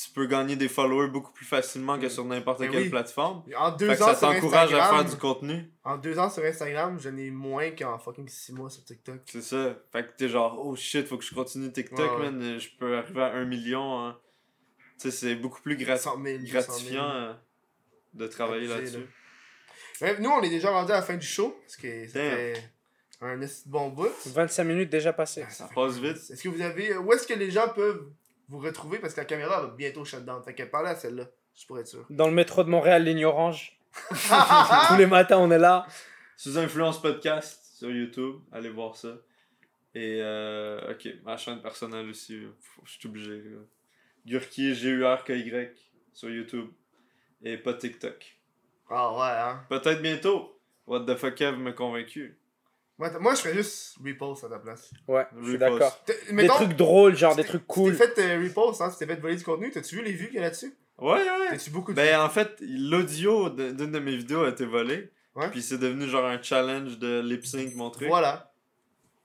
[0.00, 2.88] Tu peux gagner des followers beaucoup plus facilement que sur n'importe Ben quelle oui.
[2.88, 3.42] plateforme.
[3.56, 5.72] En deux Fait que ans ça sur t'encourage à Instagram, faire du contenu.
[5.82, 9.18] en deux ans sur Instagram, j'en ai moins qu'en fucking six mois sur TikTok.
[9.26, 9.76] C'est ça.
[9.90, 12.30] Fait que t'es genre, oh shit, faut que je continue TikTok, Ouais, ouais.
[12.30, 12.60] man.
[12.60, 13.98] Je peux arriver à un million.
[14.06, 14.16] hein.
[15.00, 16.52] Tu sais, c'est beaucoup plus grat- 100 000, 200 000.
[16.52, 17.32] gratifiant euh,
[18.14, 19.04] de travailler là-dessus.
[20.00, 22.54] Mais nous, on est déjà rendu à la fin du show, parce que fait
[23.20, 23.36] un
[23.66, 24.08] bon bout.
[24.26, 25.44] 25 minutes déjà passées.
[25.44, 26.18] Ah, Ça passe vite.
[26.30, 26.96] Est-ce que vous avez.
[26.96, 28.06] Où est-ce que les gens peuvent
[28.48, 30.42] vous retrouver Parce que la caméra va bientôt shut down.
[30.42, 32.06] Fait que parlez à celle-là, juste pour être sûr.
[32.10, 33.78] Dans le métro de Montréal, ligne orange.
[34.88, 35.86] Tous les matins, on est là.
[36.36, 39.16] Sous Influence Podcast sur YouTube, allez voir ça.
[39.94, 42.40] Et euh, ok, ma chaîne personnelle aussi,
[42.84, 43.42] je suis obligé.
[44.24, 45.74] Gurki, G-U-R-K-Y
[46.12, 46.68] sur YouTube.
[47.42, 48.38] Et pas TikTok.
[48.90, 49.64] Ah ouais, hein.
[49.68, 50.60] Peut-être bientôt.
[50.86, 52.37] What the fuck Kev m'a convaincu.
[52.98, 54.90] Moi, moi, je ferais juste repost à ta place.
[55.06, 56.00] Ouais, je suis d'accord.
[56.32, 57.92] Des trucs drôles, genre des trucs cool.
[57.92, 59.70] Tu t'es fait euh, repost, hein, tu t'es fait voler du contenu.
[59.70, 60.74] T'as-tu vu les vues qu'il y a là-dessus?
[60.98, 61.22] Ouais, ouais.
[61.50, 65.10] T'as-tu beaucoup de Ben en fait, l'audio de- d'une de mes vidéos a été volé.
[65.36, 65.48] Ouais.
[65.50, 68.08] Puis c'est devenu genre un challenge de lip sync montré.
[68.08, 68.50] Voilà.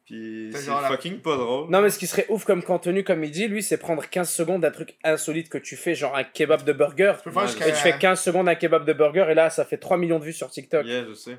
[0.05, 1.69] Puis C'est la- fucking pas drôle.
[1.71, 4.29] Non, mais ce qui serait ouf comme contenu, comme il dit, lui, c'est prendre 15
[4.29, 7.13] secondes d'un truc insolite que tu fais, genre un kebab de burger.
[7.17, 7.67] Tu peux faire Ouais, jusqu'à.
[7.69, 10.19] Et tu fais 15 secondes un kebab de burger, et là, ça fait 3 millions
[10.19, 10.85] de vues sur TikTok.
[10.85, 11.37] Yeah, je sais.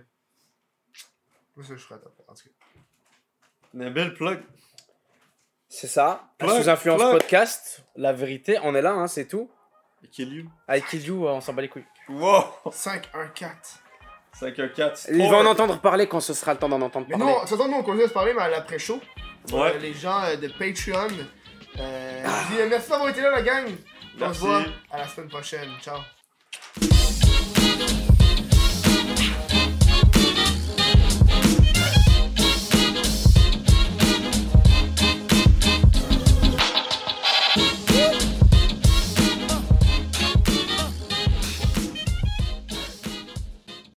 [1.56, 2.00] Moi, ça, je ferais.
[2.28, 2.50] En tout cas.
[3.74, 4.42] Une belle plug.
[5.68, 6.28] C'est ça.
[6.38, 7.12] Plug, Sous influence plug.
[7.12, 9.50] podcast, la vérité, on est là, hein, c'est tout.
[10.12, 10.50] Kill you.
[10.68, 11.86] Avec Kill You, on s'en bat les couilles.
[12.08, 12.44] Wow!
[12.70, 13.56] 5, 1, 4.
[14.34, 15.06] 5 1 4.
[15.12, 17.32] Il va en entendre parler quand ce sera le temps d'en entendre Mais parler.
[17.32, 19.00] non, façon, nous on continue à se parler, mais à l'après-show.
[19.52, 19.74] Ouais.
[19.74, 21.08] Euh, les gens euh, de Patreon.
[21.78, 23.64] Euh, je dis, euh, merci d'avoir été là, la gang.
[23.66, 24.40] On se Merci.
[24.40, 25.70] voit à la semaine prochaine.
[25.80, 25.98] Ciao.